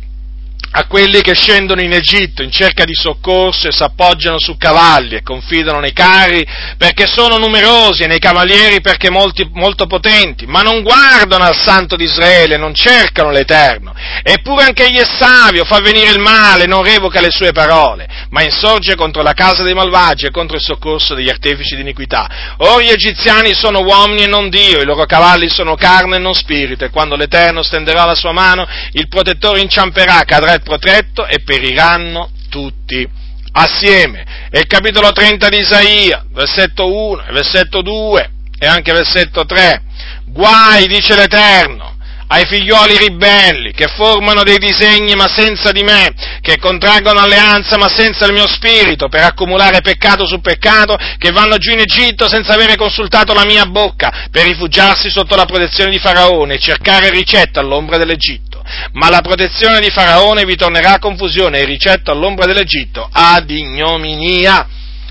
a 0.74 0.86
quelli 0.86 1.22
che 1.22 1.34
scendono 1.34 1.82
in 1.82 1.92
Egitto 1.92 2.44
in 2.44 2.52
cerca 2.52 2.86
di 2.86 2.94
soccorso 2.94 3.68
e 3.68 3.72
s'appoggiano 3.74 4.40
su 4.40 4.56
cavalli 4.56 5.16
e 5.16 5.22
confidano 5.22 5.80
nei 5.80 5.92
carri 5.92 6.48
perché 6.78 7.08
sono 7.08 7.38
numerosi 7.38 8.04
e 8.04 8.08
nei 8.08 8.20
cavalieri 8.20 8.80
perché 8.80 9.10
molti, 9.10 9.50
molto 9.52 9.86
potenti, 9.86 10.46
ma 10.46 10.62
non 10.62 10.82
guardano 10.82 11.44
al 11.44 11.56
Santo 11.58 11.98
di 11.98 12.06
Israele, 12.06 12.56
non 12.58 12.74
cercano 12.74 13.32
l'Eterno. 13.32 13.94
Eppure 14.24 14.64
anche 14.64 14.86
egli 14.86 14.98
è 14.98 15.06
savio, 15.06 15.66
fa 15.66 15.80
venire 15.82 16.12
il 16.12 16.20
male, 16.20 16.66
non 16.66 16.84
revoca 16.84 17.20
le 17.20 17.32
sue 17.32 17.52
parole, 17.52 18.08
ma 18.30 18.42
insorge 18.42 18.96
contro 18.96 19.22
la 19.22 19.34
casa 19.34 19.64
dei 19.64 19.74
malvagi 19.74 20.28
e 20.28 20.32
contro 20.32 20.56
il 20.56 20.64
soccorso 20.64 21.14
degli 21.14 21.30
artefici 21.30 21.76
di 21.76 21.82
iniquità. 21.82 22.56
Ora 22.58 22.82
gli 22.82 22.90
egiziani 22.90 23.54
sono 23.54 23.82
uomini 23.82 24.24
e 24.24 24.28
non 24.28 24.50
Dio, 24.50 24.82
i 24.82 24.86
loro 24.86 25.06
cavalli 25.06 25.50
sono 25.50 25.76
carne 25.76 26.16
e 26.16 26.20
non 26.20 26.34
spirito, 26.34 26.86
e 26.86 26.90
quando 26.90 27.16
l'Eterno 27.16 27.62
stenderà 27.62 28.06
la 28.06 28.16
sua 28.16 28.32
mano, 28.32 28.66
il 28.94 29.10
protettore 29.10 29.60
inciamperà, 29.60 30.24
cadrà 30.24 30.60
protetto 30.62 31.26
e 31.26 31.42
periranno 31.44 32.32
tutti 32.50 33.08
assieme. 33.54 34.50
E 34.50 34.60
il 34.60 34.68
capitolo 34.68 35.12
30 35.12 35.50
di 35.50 35.60
Isaia, 35.60 36.26
versetto 36.32 36.92
1, 36.94 37.26
versetto 37.32 37.82
2 37.82 38.32
e 38.60 38.66
anche 38.68 38.92
versetto 38.92 39.46
3. 39.46 39.82
Guai, 40.28 40.88
dice 40.88 41.16
l'Eterno, 41.16 41.98
ai 42.28 42.46
figlioli 42.46 42.98
ribelli, 42.98 43.74
che 43.74 43.88
formano 43.88 44.44
dei 44.44 44.58
disegni 44.58 45.16
ma 45.16 45.28
senza 45.28 45.72
di 45.72 45.84
me, 45.84 46.14
che 46.40 46.58
contraggono 46.60 47.20
alleanza 47.20 47.78
ma 47.78 47.90
senza 47.90 48.26
il 48.26 48.32
mio 48.32 48.48
spirito, 48.48 49.10
per 49.10 49.24
accumulare 49.24 49.82
peccato 49.82 50.26
su 50.26 50.40
peccato, 50.40 50.96
che 51.18 51.32
vanno 51.32 51.58
giù 51.58 51.72
in 51.72 51.80
Egitto 51.80 52.30
senza 52.30 52.54
avere 52.54 52.78
consultato 52.78 53.34
la 53.34 53.44
mia 53.44 53.66
bocca, 53.66 54.28
per 54.32 54.46
rifugiarsi 54.46 55.10
sotto 55.10 55.36
la 55.36 55.46
protezione 55.46 55.92
di 55.92 56.00
Faraone 56.00 56.54
e 56.54 56.60
cercare 56.60 57.10
ricetta 57.10 57.60
all'ombra 57.60 57.98
dell'Egitto. 57.98 58.51
Ma 58.94 59.10
la 59.10 59.22
protezione 59.22 59.80
di 59.80 59.90
Faraone 59.90 60.46
vi 60.46 60.56
tornerà 60.56 60.94
a 60.94 61.00
confusione 61.00 61.60
e 61.60 61.66
ricetta 61.66 62.12
all'ombra 62.12 62.46
dell'Egitto 62.46 63.08
ad 63.12 63.50
ignominia. 63.50 64.68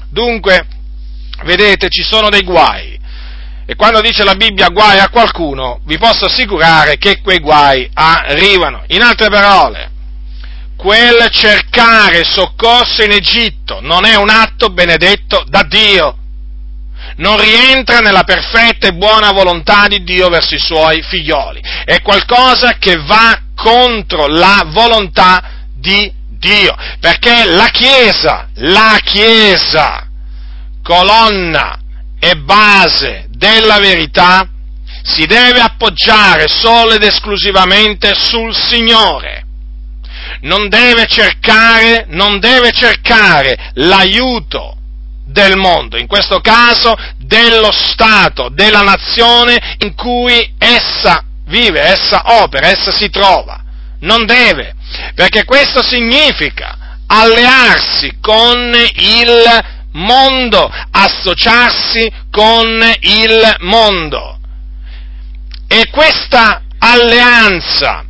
Dunque, 0.08 0.66
vedete, 1.44 1.88
ci 1.88 2.02
sono 2.02 2.28
dei 2.28 2.42
guai 2.42 2.98
e 3.70 3.76
quando 3.76 4.00
dice 4.00 4.24
la 4.24 4.34
Bibbia 4.34 4.66
guai 4.70 4.98
a 4.98 5.10
qualcuno, 5.10 5.78
vi 5.84 5.96
posso 5.96 6.24
assicurare 6.24 6.98
che 6.98 7.20
quei 7.20 7.38
guai 7.38 7.88
arrivano. 7.94 8.82
In 8.88 9.00
altre 9.00 9.28
parole, 9.28 9.90
quel 10.74 11.28
cercare 11.30 12.24
soccorso 12.24 13.04
in 13.04 13.12
Egitto 13.12 13.78
non 13.80 14.06
è 14.06 14.16
un 14.16 14.28
atto 14.28 14.70
benedetto 14.70 15.44
da 15.46 15.62
Dio. 15.62 16.16
Non 17.18 17.40
rientra 17.40 18.00
nella 18.00 18.24
perfetta 18.24 18.88
e 18.88 18.92
buona 18.94 19.30
volontà 19.30 19.86
di 19.86 20.02
Dio 20.02 20.28
verso 20.30 20.56
i 20.56 20.60
suoi 20.60 21.00
figlioli. 21.02 21.62
È 21.84 22.02
qualcosa 22.02 22.72
che 22.76 22.96
va 22.96 23.40
contro 23.62 24.26
la 24.26 24.64
volontà 24.66 25.42
di 25.74 26.10
Dio. 26.38 26.74
Perché 26.98 27.44
la 27.44 27.66
Chiesa, 27.66 28.48
la 28.54 28.98
Chiesa, 29.02 30.06
colonna 30.82 31.78
e 32.18 32.36
base 32.36 33.26
della 33.28 33.78
verità 33.78 34.48
si 35.02 35.26
deve 35.26 35.60
appoggiare 35.60 36.46
solo 36.48 36.92
ed 36.92 37.02
esclusivamente 37.02 38.14
sul 38.14 38.54
Signore. 38.54 39.44
Non 40.42 40.68
deve 40.68 41.06
cercare, 41.06 42.06
non 42.08 42.38
deve 42.38 42.70
cercare 42.72 43.72
l'aiuto 43.74 44.76
del 45.26 45.56
mondo, 45.56 45.96
in 45.98 46.06
questo 46.06 46.40
caso 46.40 46.94
dello 47.18 47.70
Stato, 47.72 48.48
della 48.48 48.82
nazione 48.82 49.76
in 49.78 49.94
cui 49.94 50.54
essa 50.58 51.24
vive, 51.50 51.80
essa 51.80 52.22
opera, 52.42 52.68
essa 52.68 52.90
si 52.90 53.10
trova. 53.10 53.62
Non 54.00 54.24
deve, 54.24 54.74
perché 55.14 55.44
questo 55.44 55.82
significa 55.82 56.96
allearsi 57.06 58.16
con 58.20 58.72
il 58.94 59.64
mondo, 59.92 60.72
associarsi 60.90 62.10
con 62.30 62.82
il 63.00 63.56
mondo. 63.60 64.38
E 65.68 65.88
questa 65.90 66.62
alleanza 66.78 68.04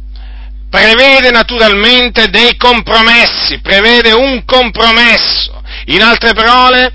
prevede 0.71 1.31
naturalmente 1.31 2.29
dei 2.29 2.57
compromessi, 2.57 3.61
prevede 3.61 4.12
un 4.12 4.45
compromesso. 4.45 5.61
In 5.87 6.03
altre 6.03 6.33
parole, 6.33 6.93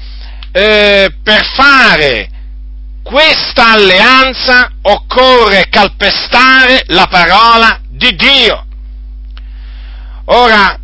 eh, 0.54 1.14
per 1.22 1.46
fare 1.54 2.30
questa 3.06 3.73
alleanza 3.73 4.72
occorre 4.82 5.69
calpestare 5.69 6.86
la 6.88 7.06
parola 7.06 7.80
di 7.88 8.15
Dio. 8.15 8.65
Ora, 10.26 10.76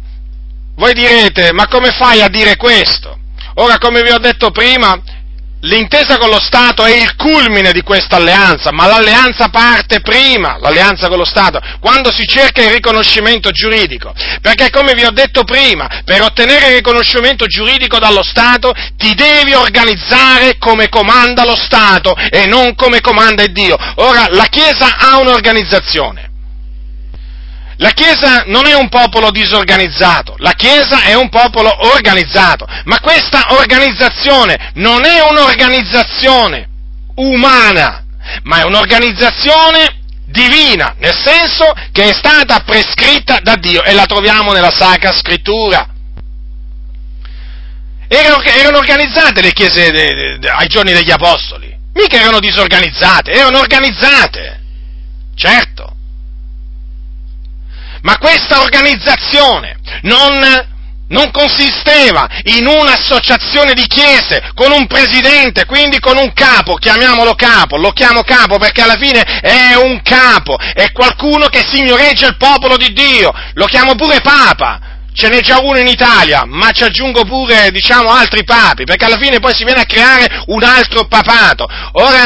voi 0.75 0.93
direte, 0.93 1.51
ma 1.51 1.67
come 1.67 1.89
fai 1.89 2.21
a 2.21 2.27
dire 2.27 2.57
questo? 2.57 3.17
Ora, 3.55 3.79
come 3.79 4.03
vi 4.03 4.11
ho 4.11 4.19
detto 4.19 4.51
prima, 4.51 5.01
L'intesa 5.63 6.17
con 6.17 6.29
lo 6.29 6.39
Stato 6.39 6.83
è 6.85 6.95
il 6.95 7.15
culmine 7.15 7.71
di 7.71 7.81
questa 7.81 8.15
alleanza, 8.15 8.71
ma 8.71 8.87
l'alleanza 8.87 9.49
parte 9.49 10.01
prima, 10.01 10.57
l'alleanza 10.59 11.07
con 11.07 11.19
lo 11.19 11.25
Stato, 11.25 11.61
quando 11.79 12.11
si 12.11 12.25
cerca 12.25 12.63
il 12.63 12.71
riconoscimento 12.71 13.51
giuridico. 13.51 14.11
Perché 14.41 14.71
come 14.71 14.93
vi 14.93 15.03
ho 15.03 15.11
detto 15.11 15.43
prima, 15.43 15.87
per 16.03 16.23
ottenere 16.23 16.69
il 16.69 16.75
riconoscimento 16.77 17.45
giuridico 17.45 17.99
dallo 17.99 18.23
Stato 18.23 18.73
ti 18.97 19.13
devi 19.13 19.53
organizzare 19.53 20.57
come 20.57 20.89
comanda 20.89 21.45
lo 21.45 21.55
Stato 21.55 22.15
e 22.15 22.47
non 22.47 22.73
come 22.73 22.99
comanda 22.99 23.45
Dio. 23.45 23.77
Ora, 23.95 24.27
la 24.29 24.45
Chiesa 24.45 24.97
ha 24.97 25.17
un'organizzazione. 25.17 26.30
La 27.81 27.89
Chiesa 27.93 28.43
non 28.45 28.67
è 28.67 28.75
un 28.75 28.89
popolo 28.89 29.31
disorganizzato, 29.31 30.35
la 30.37 30.53
Chiesa 30.53 31.01
è 31.01 31.15
un 31.15 31.29
popolo 31.29 31.75
organizzato, 31.95 32.67
ma 32.83 32.99
questa 32.99 33.43
organizzazione 33.49 34.71
non 34.75 35.03
è 35.03 35.19
un'organizzazione 35.27 36.67
umana, 37.15 38.03
ma 38.43 38.59
è 38.59 38.63
un'organizzazione 38.65 39.99
divina, 40.27 40.93
nel 40.99 41.15
senso 41.15 41.73
che 41.91 42.09
è 42.09 42.13
stata 42.13 42.59
prescritta 42.59 43.39
da 43.41 43.55
Dio 43.55 43.83
e 43.83 43.93
la 43.93 44.05
troviamo 44.05 44.51
nella 44.51 44.69
Sacra 44.69 45.11
Scrittura. 45.11 45.87
Erano, 48.07 48.43
erano 48.43 48.77
organizzate 48.77 49.41
le 49.41 49.53
chiese 49.53 49.89
de, 49.89 50.13
de, 50.13 50.37
de, 50.37 50.49
ai 50.49 50.67
giorni 50.67 50.93
degli 50.93 51.09
Apostoli, 51.09 51.75
mica 51.95 52.19
erano 52.19 52.39
disorganizzate, 52.39 53.31
erano 53.31 53.57
organizzate, 53.57 54.59
certo 55.33 55.95
ma 58.01 58.17
questa 58.17 58.61
organizzazione 58.61 59.77
non, 60.03 60.39
non 61.09 61.31
consisteva 61.31 62.27
in 62.43 62.67
un'associazione 62.67 63.73
di 63.73 63.85
chiese 63.87 64.51
con 64.53 64.71
un 64.71 64.87
presidente, 64.87 65.65
quindi 65.65 65.99
con 65.99 66.17
un 66.17 66.33
capo, 66.33 66.75
chiamiamolo 66.75 67.33
capo, 67.35 67.77
lo 67.77 67.91
chiamo 67.91 68.23
capo 68.23 68.57
perché 68.57 68.81
alla 68.81 68.97
fine 68.97 69.21
è 69.21 69.75
un 69.75 70.01
capo, 70.01 70.57
è 70.57 70.91
qualcuno 70.91 71.47
che 71.47 71.63
signoreggia 71.65 72.27
il 72.27 72.37
popolo 72.37 72.77
di 72.77 72.91
Dio, 72.93 73.31
lo 73.53 73.65
chiamo 73.65 73.95
pure 73.95 74.21
papa, 74.21 74.79
ce 75.13 75.27
n'è 75.27 75.41
già 75.41 75.59
uno 75.59 75.77
in 75.77 75.87
Italia, 75.87 76.45
ma 76.45 76.71
ci 76.71 76.83
aggiungo 76.83 77.25
pure, 77.25 77.69
diciamo, 77.71 78.09
altri 78.09 78.43
papi, 78.43 78.85
perché 78.85 79.05
alla 79.05 79.19
fine 79.19 79.39
poi 79.39 79.53
si 79.53 79.63
viene 79.63 79.81
a 79.81 79.85
creare 79.85 80.43
un 80.47 80.63
altro 80.63 81.05
papato. 81.05 81.67
Ora, 81.93 82.25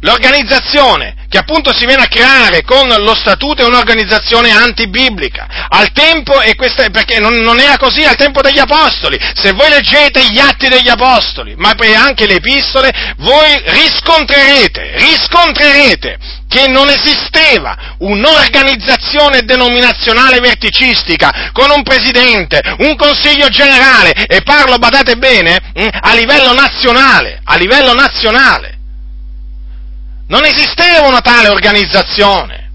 l'organizzazione 0.00 1.14
che 1.28 1.38
appunto 1.38 1.74
si 1.74 1.86
viene 1.86 2.02
a 2.02 2.08
creare 2.08 2.62
con 2.62 2.88
lo 2.88 3.14
statuto 3.14 3.62
è 3.62 3.66
un'organizzazione 3.66 4.50
antibiblica. 4.50 5.66
Al 5.68 5.92
tempo, 5.92 6.40
e 6.40 6.54
questa, 6.54 6.88
perché 6.90 7.18
non, 7.18 7.34
non, 7.34 7.58
era 7.58 7.76
così 7.76 8.04
al 8.04 8.16
tempo 8.16 8.40
degli 8.40 8.58
Apostoli, 8.58 9.18
se 9.34 9.52
voi 9.52 9.68
leggete 9.68 10.24
gli 10.30 10.38
atti 10.38 10.68
degli 10.68 10.88
Apostoli, 10.88 11.54
ma 11.56 11.74
anche 11.96 12.26
le 12.26 12.36
epistole, 12.36 12.92
voi 13.18 13.60
riscontrerete, 13.64 14.92
riscontrerete 14.96 16.18
che 16.48 16.68
non 16.68 16.88
esisteva 16.88 17.96
un'organizzazione 17.98 19.42
denominazionale 19.42 20.38
verticistica 20.38 21.50
con 21.52 21.70
un 21.70 21.82
presidente, 21.82 22.62
un 22.78 22.96
consiglio 22.96 23.48
generale, 23.48 24.12
e 24.26 24.42
parlo, 24.42 24.78
badate 24.78 25.16
bene, 25.16 25.60
mm, 25.78 25.88
a 26.00 26.14
livello 26.14 26.54
nazionale, 26.54 27.40
a 27.44 27.56
livello 27.56 27.92
nazionale. 27.94 28.75
Non 30.28 30.44
esisteva 30.44 31.06
una 31.06 31.20
tale 31.20 31.48
organizzazione 31.48 32.65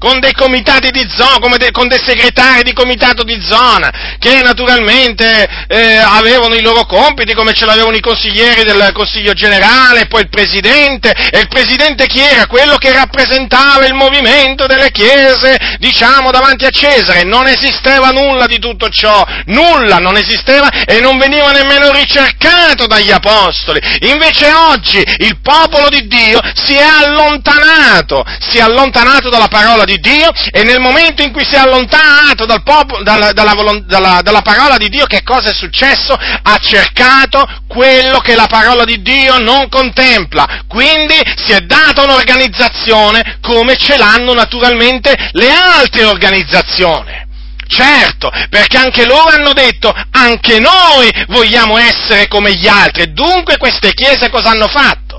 con 0.00 0.18
dei 0.18 0.32
comitati 0.32 0.90
di 0.90 1.06
zona, 1.14 1.56
de, 1.58 1.70
con 1.72 1.86
dei 1.86 2.00
segretari 2.02 2.62
di 2.62 2.72
comitato 2.72 3.22
di 3.22 3.38
zona, 3.42 4.16
che 4.18 4.40
naturalmente 4.40 5.46
eh, 5.68 5.96
avevano 5.96 6.54
i 6.54 6.62
loro 6.62 6.86
compiti, 6.86 7.34
come 7.34 7.52
ce 7.52 7.66
l'avevano 7.66 7.96
i 7.96 8.00
consiglieri 8.00 8.64
del 8.64 8.92
Consiglio 8.94 9.34
generale, 9.34 10.06
poi 10.06 10.22
il 10.22 10.30
presidente, 10.30 11.10
e 11.30 11.40
il 11.40 11.48
presidente 11.48 12.06
chi 12.06 12.20
era? 12.20 12.46
Quello 12.46 12.76
che 12.76 12.92
rappresentava 12.92 13.84
il 13.84 13.92
movimento 13.92 14.64
delle 14.66 14.90
chiese, 14.90 15.76
diciamo, 15.78 16.30
davanti 16.30 16.64
a 16.64 16.70
Cesare. 16.70 17.24
Non 17.24 17.46
esisteva 17.46 18.08
nulla 18.08 18.46
di 18.46 18.58
tutto 18.58 18.88
ciò, 18.88 19.22
nulla 19.46 19.98
non 19.98 20.16
esisteva 20.16 20.70
e 20.86 21.00
non 21.00 21.18
veniva 21.18 21.50
nemmeno 21.52 21.92
ricercato 21.92 22.86
dagli 22.86 23.10
apostoli. 23.10 23.80
Invece 24.00 24.50
oggi 24.50 25.04
il 25.18 25.38
popolo 25.42 25.90
di 25.90 26.06
Dio 26.06 26.40
si 26.54 26.72
è 26.72 26.82
allontanato, 26.82 28.24
si 28.38 28.56
è 28.56 28.62
allontanato 28.62 29.28
dalla 29.28 29.48
parola 29.48 29.84
di 29.84 29.89
di 29.90 29.98
Dio 29.98 30.30
e 30.52 30.62
nel 30.62 30.78
momento 30.78 31.22
in 31.22 31.32
cui 31.32 31.44
si 31.44 31.54
è 31.54 31.58
allontanato 31.58 32.46
dal 32.46 32.62
popolo, 32.62 33.02
dalla, 33.02 33.32
dalla, 33.32 33.54
dalla, 33.84 34.20
dalla 34.22 34.42
parola 34.42 34.76
di 34.76 34.88
Dio, 34.88 35.06
che 35.06 35.22
cosa 35.24 35.50
è 35.50 35.54
successo? 35.54 36.14
Ha 36.14 36.56
cercato 36.58 37.44
quello 37.66 38.18
che 38.18 38.36
la 38.36 38.46
parola 38.46 38.84
di 38.84 39.02
Dio 39.02 39.38
non 39.38 39.68
contempla. 39.68 40.62
Quindi 40.68 41.16
si 41.36 41.52
è 41.52 41.60
data 41.60 42.02
un'organizzazione 42.02 43.38
come 43.40 43.76
ce 43.76 43.96
l'hanno 43.96 44.32
naturalmente 44.32 45.14
le 45.32 45.50
altre 45.50 46.04
organizzazioni. 46.04 47.18
Certo, 47.66 48.30
perché 48.48 48.78
anche 48.78 49.06
loro 49.06 49.30
hanno 49.30 49.52
detto, 49.52 49.94
anche 50.10 50.58
noi 50.58 51.08
vogliamo 51.28 51.78
essere 51.78 52.26
come 52.26 52.54
gli 52.54 52.66
altri. 52.66 53.12
Dunque 53.12 53.58
queste 53.58 53.92
chiese 53.92 54.28
cosa 54.28 54.50
hanno 54.50 54.66
fatto? 54.66 55.09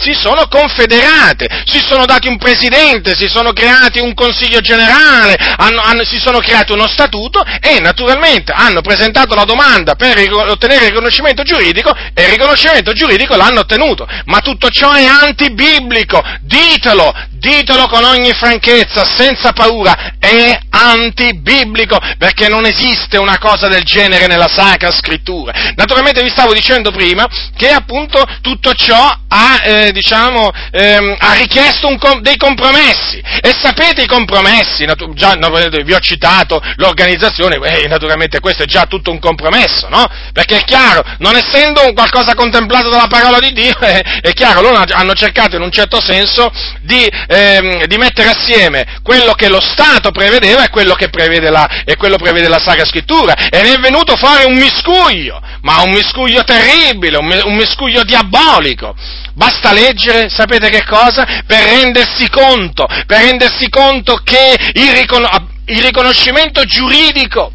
Si 0.00 0.12
sono 0.14 0.48
confederate, 0.48 1.62
si 1.66 1.78
sono 1.78 2.06
dati 2.06 2.26
un 2.26 2.38
presidente, 2.38 3.14
si 3.14 3.28
sono 3.28 3.52
creati 3.52 4.00
un 4.00 4.14
consiglio 4.14 4.60
generale, 4.60 5.36
hanno, 5.36 5.82
hanno, 5.82 6.04
si 6.04 6.18
sono 6.18 6.38
creati 6.38 6.72
uno 6.72 6.88
statuto 6.88 7.44
e 7.60 7.80
naturalmente 7.80 8.52
hanno 8.52 8.80
presentato 8.80 9.34
la 9.34 9.44
domanda 9.44 9.94
per 9.94 10.18
ottenere 10.32 10.84
il 10.84 10.90
riconoscimento 10.90 11.42
giuridico 11.42 11.94
e 12.14 12.22
il 12.22 12.30
riconoscimento 12.30 12.92
giuridico 12.92 13.36
l'hanno 13.36 13.60
ottenuto. 13.60 14.08
Ma 14.24 14.40
tutto 14.40 14.70
ciò 14.70 14.92
è 14.92 15.04
antibiblico, 15.04 16.22
ditelo, 16.40 17.12
ditelo 17.40 17.88
con 17.88 18.04
ogni 18.04 18.32
franchezza, 18.32 19.04
senza 19.04 19.52
paura, 19.52 20.12
è 20.18 20.56
antibiblico, 20.68 21.98
perché 22.18 22.48
non 22.48 22.66
esiste 22.66 23.16
una 23.16 23.38
cosa 23.38 23.66
del 23.66 23.82
genere 23.82 24.26
nella 24.26 24.46
Sacra 24.46 24.92
Scrittura. 24.92 25.72
Naturalmente 25.74 26.22
vi 26.22 26.30
stavo 26.30 26.52
dicendo 26.52 26.92
prima 26.92 27.26
che 27.56 27.70
appunto 27.70 28.22
tutto 28.42 28.74
ciò 28.74 29.18
ha, 29.28 29.60
eh, 29.62 29.92
diciamo, 29.92 30.50
ehm, 30.70 31.16
ha 31.18 31.34
richiesto 31.34 31.88
com- 31.96 32.20
dei 32.20 32.36
compromessi. 32.36 33.20
E 33.40 33.54
sapete 33.60 34.02
i 34.02 34.06
compromessi? 34.06 34.84
Natu- 34.84 35.14
già 35.14 35.34
vi 35.34 35.94
ho 35.94 36.00
citato 36.00 36.60
l'organizzazione, 36.76 37.56
eh, 37.56 37.88
naturalmente 37.88 38.40
questo 38.40 38.64
è 38.64 38.66
già 38.66 38.84
tutto 38.84 39.10
un 39.10 39.18
compromesso, 39.18 39.88
no? 39.88 40.06
Perché 40.32 40.58
è 40.58 40.64
chiaro, 40.64 41.02
non 41.18 41.36
essendo 41.36 41.92
qualcosa 41.94 42.34
contemplato 42.34 42.90
dalla 42.90 43.06
parola 43.06 43.38
di 43.38 43.52
Dio, 43.52 43.78
eh, 43.80 44.00
è 44.20 44.32
chiaro, 44.32 44.60
loro 44.60 44.84
hanno 44.90 45.14
cercato 45.14 45.56
in 45.56 45.62
un 45.62 45.70
certo 45.70 46.00
senso 46.00 46.52
di 46.82 47.08
ehm, 47.30 47.84
di 47.84 47.96
mettere 47.96 48.30
assieme 48.30 48.98
quello 49.02 49.32
che 49.34 49.48
lo 49.48 49.60
Stato 49.60 50.10
prevedeva 50.10 50.64
e 50.64 50.68
quello 50.68 50.94
che 50.94 51.08
prevede 51.08 51.48
la, 51.48 51.68
prevede 51.84 52.48
la 52.48 52.58
Sacra 52.58 52.84
Scrittura. 52.84 53.34
E 53.48 53.62
ne 53.62 53.74
è 53.74 53.78
venuto 53.78 54.16
fuori 54.16 54.44
un 54.44 54.56
miscuglio, 54.56 55.40
ma 55.62 55.80
un 55.82 55.90
miscuglio 55.90 56.42
terribile, 56.42 57.18
un, 57.18 57.40
un 57.44 57.54
miscuglio 57.54 58.02
diabolico. 58.02 58.94
Basta 59.34 59.72
leggere, 59.72 60.28
sapete 60.28 60.68
che 60.70 60.84
cosa? 60.84 61.42
Per 61.46 61.62
rendersi 61.62 62.28
conto, 62.28 62.86
per 63.06 63.22
rendersi 63.22 63.68
conto 63.68 64.20
che 64.24 64.56
il, 64.74 64.92
ricon- 64.92 65.48
il 65.66 65.82
riconoscimento 65.82 66.64
giuridico, 66.64 67.52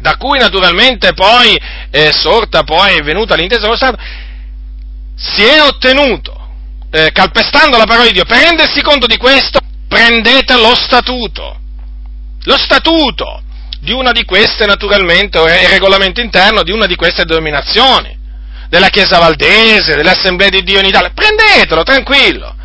da 0.00 0.16
cui 0.16 0.38
naturalmente 0.38 1.14
poi 1.14 1.58
è 1.90 2.10
sorta, 2.12 2.62
poi 2.62 2.96
è 2.96 3.02
venuta 3.02 3.34
l'intesa 3.34 3.62
dello 3.62 3.76
Stato, 3.76 3.98
si 5.16 5.42
è 5.42 5.60
ottenuto 5.62 6.43
eh, 6.94 7.10
calpestando 7.10 7.76
la 7.76 7.86
parola 7.86 8.06
di 8.06 8.12
Dio, 8.12 8.24
per 8.24 8.40
rendersi 8.40 8.80
conto 8.80 9.06
di 9.06 9.16
questo, 9.16 9.58
prendete 9.88 10.54
lo 10.54 10.76
statuto. 10.76 11.58
Lo 12.44 12.56
statuto 12.56 13.42
di 13.80 13.90
una 13.90 14.12
di 14.12 14.24
queste, 14.24 14.64
naturalmente, 14.64 15.38
o 15.38 15.48
il 15.48 15.68
regolamento 15.68 16.20
interno 16.20 16.62
di 16.62 16.70
una 16.70 16.86
di 16.86 16.94
queste 16.94 17.24
denominazioni. 17.24 18.22
della 18.68 18.88
Chiesa 18.88 19.18
Valdese, 19.18 19.94
delle 19.94 20.10
Assemblee 20.10 20.50
di 20.50 20.62
Dio 20.62 20.80
in 20.80 20.86
Italia, 20.86 21.12
prendetelo, 21.14 21.84
tranquillo. 21.84 22.56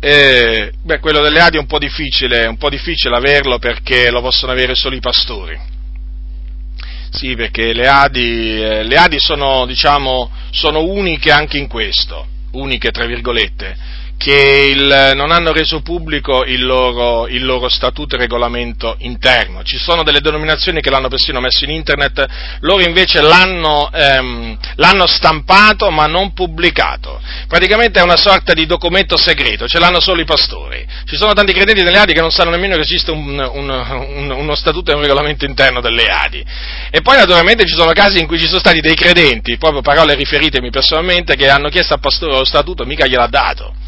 Eh, 0.00 0.72
beh, 0.82 0.98
quello 0.98 1.20
delle 1.20 1.40
Adi 1.40 1.56
è 1.56 1.60
un 1.60 1.66
po' 1.66 1.78
difficile, 1.78 2.46
un 2.46 2.56
po' 2.56 2.70
difficile 2.70 3.14
averlo 3.14 3.58
perché 3.58 4.10
lo 4.10 4.20
possono 4.20 4.50
avere 4.50 4.74
solo 4.74 4.96
i 4.96 5.00
pastori. 5.00 5.56
Sì, 7.10 7.34
perché 7.34 7.72
le 7.72 7.88
Adi, 7.88 8.62
eh, 8.62 8.82
le 8.84 8.96
Adi 8.96 9.18
sono, 9.18 9.66
diciamo, 9.66 10.30
sono 10.50 10.84
uniche 10.84 11.30
anche 11.30 11.58
in 11.58 11.66
questo, 11.66 12.26
uniche 12.52 12.90
tra 12.90 13.04
virgolette 13.04 13.99
che 14.20 14.68
il, 14.70 15.12
non 15.14 15.30
hanno 15.30 15.50
reso 15.50 15.80
pubblico 15.80 16.44
il 16.44 16.62
loro, 16.62 17.26
il 17.26 17.42
loro, 17.42 17.70
statuto 17.70 18.16
e 18.16 18.18
regolamento 18.18 18.96
interno. 18.98 19.62
Ci 19.62 19.78
sono 19.78 20.02
delle 20.02 20.20
denominazioni 20.20 20.82
che 20.82 20.90
l'hanno 20.90 21.08
persino 21.08 21.40
messo 21.40 21.64
in 21.64 21.70
internet, 21.70 22.26
loro 22.60 22.82
invece 22.82 23.22
l'hanno, 23.22 23.90
ehm, 23.90 24.58
l'hanno 24.74 25.06
stampato 25.06 25.90
ma 25.90 26.04
non 26.04 26.34
pubblicato. 26.34 27.18
Praticamente 27.48 27.98
è 27.98 28.02
una 28.02 28.18
sorta 28.18 28.52
di 28.52 28.66
documento 28.66 29.16
segreto, 29.16 29.66
ce 29.66 29.78
l'hanno 29.78 30.00
solo 30.00 30.20
i 30.20 30.26
pastori. 30.26 30.86
Ci 31.06 31.16
sono 31.16 31.32
tanti 31.32 31.54
credenti 31.54 31.82
nelle 31.82 31.96
Adi 31.96 32.12
che 32.12 32.20
non 32.20 32.30
sanno 32.30 32.50
nemmeno 32.50 32.74
che 32.74 32.82
esiste 32.82 33.10
un, 33.10 33.38
un, 33.38 33.70
un, 33.70 34.30
uno 34.32 34.54
statuto 34.54 34.90
e 34.90 34.96
un 34.96 35.00
regolamento 35.00 35.46
interno 35.46 35.80
delle 35.80 36.04
Adi. 36.04 36.44
E 36.90 37.00
poi 37.00 37.16
naturalmente 37.16 37.64
ci 37.64 37.74
sono 37.74 37.92
casi 37.92 38.20
in 38.20 38.26
cui 38.26 38.38
ci 38.38 38.48
sono 38.48 38.58
stati 38.58 38.82
dei 38.82 38.94
credenti, 38.94 39.56
proprio 39.56 39.80
parole 39.80 40.14
riferitemi 40.14 40.68
personalmente, 40.68 41.36
che 41.36 41.48
hanno 41.48 41.70
chiesto 41.70 41.94
al 41.94 42.00
pastore 42.00 42.36
lo 42.36 42.44
statuto, 42.44 42.84
mica 42.84 43.06
gliel'ha 43.06 43.26
dato 43.26 43.79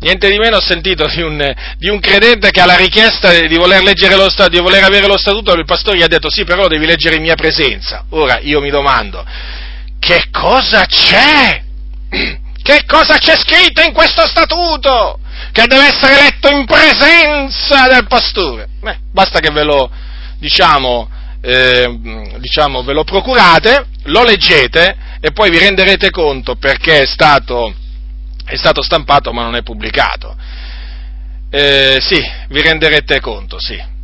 niente 0.00 0.30
di 0.30 0.38
meno 0.38 0.56
ho 0.56 0.60
sentito 0.60 1.06
di 1.06 1.22
un, 1.22 1.54
di 1.78 1.88
un, 1.88 2.00
credente 2.00 2.50
che 2.50 2.60
alla 2.60 2.76
richiesta 2.76 3.30
di 3.38 3.56
voler, 3.56 3.82
lo, 3.82 4.48
di 4.48 4.58
voler 4.58 4.84
avere 4.84 5.06
lo 5.06 5.18
statuto 5.18 5.52
il 5.52 5.64
pastore 5.64 5.98
gli 5.98 6.02
ha 6.02 6.08
detto 6.08 6.30
sì 6.30 6.44
però 6.44 6.68
devi 6.68 6.86
leggere 6.86 7.16
in 7.16 7.22
mia 7.22 7.34
presenza. 7.34 8.04
Ora 8.10 8.38
io 8.40 8.60
mi 8.60 8.70
domando, 8.70 9.24
che 9.98 10.24
cosa 10.30 10.86
c'è? 10.86 11.62
Che 12.66 12.82
cosa 12.84 13.16
c'è 13.18 13.36
scritto 13.36 13.80
in 13.80 13.92
questo 13.92 14.26
statuto? 14.26 15.20
Che 15.52 15.66
deve 15.68 15.86
essere 15.86 16.20
letto 16.20 16.50
in 16.50 16.64
presenza 16.64 17.86
del 17.86 18.08
pastore. 18.08 18.66
Beh, 18.80 18.98
basta 19.12 19.38
che 19.38 19.52
ve 19.52 19.62
lo, 19.62 19.88
diciamo, 20.40 21.08
eh, 21.40 22.36
diciamo, 22.38 22.82
ve 22.82 22.92
lo 22.92 23.04
procurate, 23.04 23.86
lo 24.06 24.24
leggete 24.24 24.96
e 25.20 25.30
poi 25.30 25.50
vi 25.50 25.58
renderete 25.58 26.10
conto 26.10 26.56
perché 26.56 27.02
è 27.02 27.06
stato 27.06 27.72
è 28.46 28.56
stato 28.56 28.80
stampato 28.80 29.32
ma 29.32 29.42
non 29.42 29.56
è 29.56 29.62
pubblicato. 29.62 30.36
Eh, 31.50 31.98
sì, 32.00 32.22
vi 32.48 32.62
renderete 32.62 33.20
conto, 33.20 33.58
sì. 33.58 33.94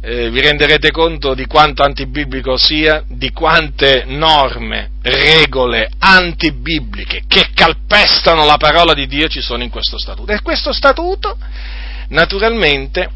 Eh, 0.00 0.30
vi 0.30 0.40
renderete 0.40 0.90
conto 0.90 1.34
di 1.34 1.46
quanto 1.46 1.82
antibiblico 1.82 2.56
sia, 2.56 3.02
di 3.08 3.32
quante 3.32 4.04
norme, 4.06 4.90
regole 5.02 5.90
antibibliche 5.98 7.22
che 7.26 7.48
calpestano 7.52 8.44
la 8.44 8.56
parola 8.56 8.94
di 8.94 9.06
Dio 9.06 9.28
ci 9.28 9.40
sono 9.40 9.62
in 9.62 9.70
questo 9.70 9.98
statuto. 9.98 10.32
E 10.32 10.40
questo 10.42 10.72
statuto, 10.72 11.36
naturalmente, 12.08 13.10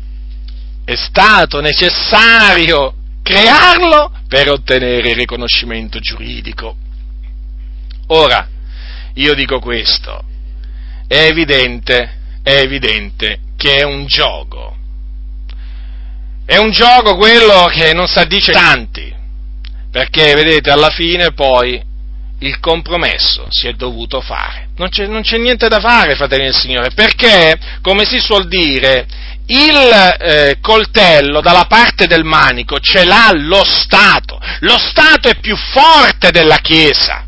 è 0.84 0.94
stato 0.94 1.60
necessario 1.60 2.94
crearlo 3.22 4.12
per 4.28 4.50
ottenere 4.50 5.10
il 5.10 5.16
riconoscimento 5.16 6.00
giuridico. 6.00 6.76
Ora, 8.08 8.48
io 9.14 9.34
dico 9.34 9.60
questo, 9.60 10.24
è 11.12 11.26
evidente, 11.26 12.10
è 12.42 12.54
evidente 12.54 13.40
che 13.58 13.80
è 13.80 13.82
un 13.82 14.06
gioco. 14.06 14.74
È 16.46 16.56
un 16.56 16.70
gioco 16.70 17.16
quello 17.16 17.66
che 17.66 17.92
non 17.92 18.06
si 18.06 18.18
addice 18.18 18.50
tanti, 18.52 19.14
perché 19.90 20.32
vedete 20.32 20.70
alla 20.70 20.88
fine 20.88 21.32
poi 21.32 21.80
il 22.38 22.58
compromesso 22.60 23.46
si 23.50 23.68
è 23.68 23.74
dovuto 23.74 24.22
fare. 24.22 24.70
Non 24.76 24.88
c'è, 24.88 25.06
non 25.06 25.20
c'è 25.20 25.36
niente 25.36 25.68
da 25.68 25.80
fare, 25.80 26.14
fratelli 26.14 26.44
del 26.44 26.54
Signore, 26.54 26.90
perché, 26.94 27.58
come 27.82 28.06
si 28.06 28.18
suol 28.18 28.48
dire, 28.48 29.06
il 29.48 30.16
eh, 30.18 30.56
coltello 30.62 31.42
dalla 31.42 31.66
parte 31.66 32.06
del 32.06 32.24
manico 32.24 32.80
ce 32.80 33.04
l'ha 33.04 33.32
lo 33.34 33.62
Stato. 33.64 34.40
Lo 34.60 34.78
Stato 34.78 35.28
è 35.28 35.38
più 35.38 35.56
forte 35.56 36.30
della 36.30 36.56
Chiesa. 36.56 37.26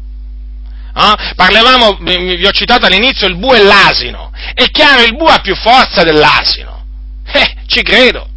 Eh? 0.96 1.34
Parlavamo, 1.34 1.98
vi 2.00 2.46
ho 2.46 2.52
citato 2.52 2.86
all'inizio, 2.86 3.26
il 3.26 3.36
bue 3.36 3.58
e 3.58 3.62
l'asino. 3.62 4.32
È 4.54 4.64
chiaro, 4.70 5.02
il 5.02 5.16
bue 5.16 5.32
ha 5.32 5.40
più 5.40 5.54
forza 5.56 6.02
dell'asino. 6.02 6.84
Eh, 7.32 7.56
ci 7.66 7.82
credo. 7.82 8.28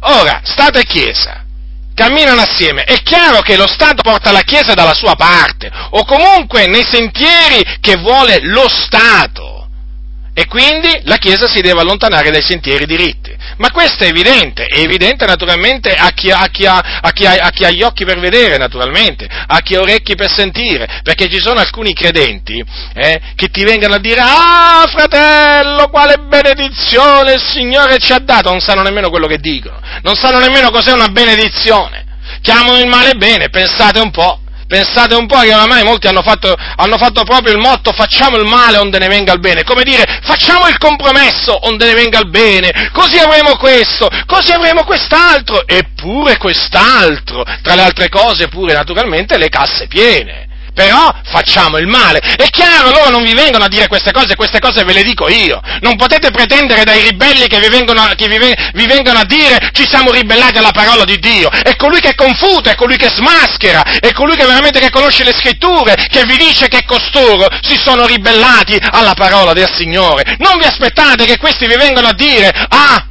Ora, 0.00 0.40
Stato 0.44 0.78
e 0.78 0.84
Chiesa 0.84 1.44
camminano 1.94 2.40
assieme. 2.40 2.84
È 2.84 3.02
chiaro 3.02 3.40
che 3.40 3.56
lo 3.56 3.66
Stato 3.66 4.02
porta 4.02 4.32
la 4.32 4.42
Chiesa 4.42 4.74
dalla 4.74 4.94
sua 4.94 5.14
parte, 5.14 5.70
o 5.90 6.04
comunque 6.04 6.66
nei 6.66 6.84
sentieri 6.84 7.62
che 7.80 7.96
vuole 7.96 8.40
lo 8.42 8.68
Stato. 8.68 9.51
E 10.34 10.46
quindi 10.46 10.88
la 11.04 11.16
Chiesa 11.16 11.46
si 11.46 11.60
deve 11.60 11.80
allontanare 11.80 12.30
dai 12.30 12.42
sentieri 12.42 12.86
diritti. 12.86 13.36
Ma 13.58 13.70
questo 13.70 14.04
è 14.04 14.08
evidente, 14.08 14.64
è 14.64 14.78
evidente 14.78 15.26
naturalmente 15.26 15.92
a 15.92 16.10
chi, 16.12 16.30
a, 16.30 16.46
chi 16.50 16.64
ha, 16.64 16.78
a, 17.02 17.10
chi 17.10 17.26
ha, 17.26 17.32
a 17.34 17.50
chi, 17.50 17.64
ha, 17.64 17.70
gli 17.70 17.82
occhi 17.82 18.06
per 18.06 18.18
vedere, 18.18 18.56
naturalmente, 18.56 19.28
a 19.28 19.60
chi 19.60 19.74
ha 19.74 19.80
orecchi 19.80 20.14
per 20.14 20.30
sentire, 20.30 21.00
perché 21.02 21.28
ci 21.28 21.38
sono 21.38 21.60
alcuni 21.60 21.92
credenti 21.92 22.64
eh, 22.94 23.20
che 23.34 23.48
ti 23.48 23.62
vengono 23.62 23.94
a 23.94 23.98
dire, 23.98 24.20
ah 24.20 24.86
fratello, 24.88 25.88
quale 25.88 26.16
benedizione 26.16 27.34
il 27.34 27.42
Signore 27.42 27.98
ci 27.98 28.12
ha 28.12 28.18
dato, 28.18 28.50
non 28.50 28.60
sanno 28.60 28.82
nemmeno 28.82 29.10
quello 29.10 29.26
che 29.26 29.38
dicono, 29.38 29.80
non 30.02 30.14
sanno 30.14 30.38
nemmeno 30.38 30.70
cos'è 30.70 30.92
una 30.92 31.08
benedizione, 31.08 32.06
chiamano 32.40 32.78
il 32.78 32.86
male 32.86 33.12
bene, 33.16 33.50
pensate 33.50 34.00
un 34.00 34.10
po'. 34.10 34.41
Pensate 34.72 35.14
un 35.14 35.26
po' 35.26 35.40
che 35.40 35.52
oramai 35.52 35.84
molti 35.84 36.06
hanno 36.06 36.22
fatto, 36.22 36.56
hanno 36.76 36.96
fatto, 36.96 37.24
proprio 37.24 37.52
il 37.52 37.58
motto 37.58 37.92
facciamo 37.92 38.38
il 38.38 38.46
male 38.46 38.78
onde 38.78 38.98
ne 38.98 39.06
venga 39.06 39.34
il 39.34 39.38
bene, 39.38 39.64
come 39.64 39.82
dire 39.82 40.02
facciamo 40.22 40.66
il 40.66 40.78
compromesso 40.78 41.66
onde 41.66 41.84
ne 41.84 41.92
venga 41.92 42.20
il 42.20 42.30
bene, 42.30 42.88
così 42.90 43.18
avremo 43.18 43.58
questo, 43.58 44.08
così 44.24 44.50
avremo 44.50 44.82
quest'altro, 44.84 45.66
eppure 45.66 46.38
quest'altro, 46.38 47.44
tra 47.60 47.74
le 47.74 47.82
altre 47.82 48.08
cose 48.08 48.48
pure 48.48 48.72
naturalmente 48.72 49.36
le 49.36 49.50
casse 49.50 49.88
piene 49.88 50.48
però 50.74 51.12
facciamo 51.24 51.78
il 51.78 51.86
male. 51.86 52.18
È 52.18 52.48
chiaro, 52.48 52.90
loro 52.90 53.10
non 53.10 53.22
vi 53.22 53.34
vengono 53.34 53.64
a 53.64 53.68
dire 53.68 53.88
queste 53.88 54.12
cose, 54.12 54.34
queste 54.34 54.58
cose 54.58 54.84
ve 54.84 54.92
le 54.92 55.02
dico 55.02 55.28
io. 55.28 55.60
Non 55.80 55.96
potete 55.96 56.30
pretendere 56.30 56.84
dai 56.84 57.02
ribelli 57.02 57.46
che 57.46 57.60
vi 57.60 57.68
vengono, 57.68 58.10
che 58.16 58.28
vi, 58.28 58.38
vi 58.38 58.86
vengono 58.86 59.18
a 59.18 59.24
dire 59.24 59.70
ci 59.72 59.86
siamo 59.86 60.10
ribellati 60.10 60.58
alla 60.58 60.72
parola 60.72 61.04
di 61.04 61.18
Dio. 61.18 61.50
È 61.50 61.76
colui 61.76 62.00
che 62.00 62.14
confuta, 62.14 62.70
è 62.70 62.74
colui 62.74 62.96
che 62.96 63.10
smaschera, 63.10 63.82
è 64.00 64.12
colui 64.12 64.36
che 64.36 64.44
veramente 64.44 64.80
che 64.80 64.90
conosce 64.90 65.24
le 65.24 65.34
scritture, 65.34 65.94
che 65.94 66.24
vi 66.24 66.36
dice 66.36 66.68
che 66.68 66.84
costoro 66.84 67.46
si 67.60 67.76
sono 67.82 68.06
ribellati 68.06 68.78
alla 68.90 69.14
parola 69.14 69.52
del 69.52 69.70
Signore. 69.76 70.36
Non 70.38 70.58
vi 70.58 70.64
aspettate 70.64 71.24
che 71.24 71.38
questi 71.38 71.66
vi 71.66 71.76
vengano 71.76 72.08
a 72.08 72.14
dire, 72.14 72.48
ah, 72.48 73.06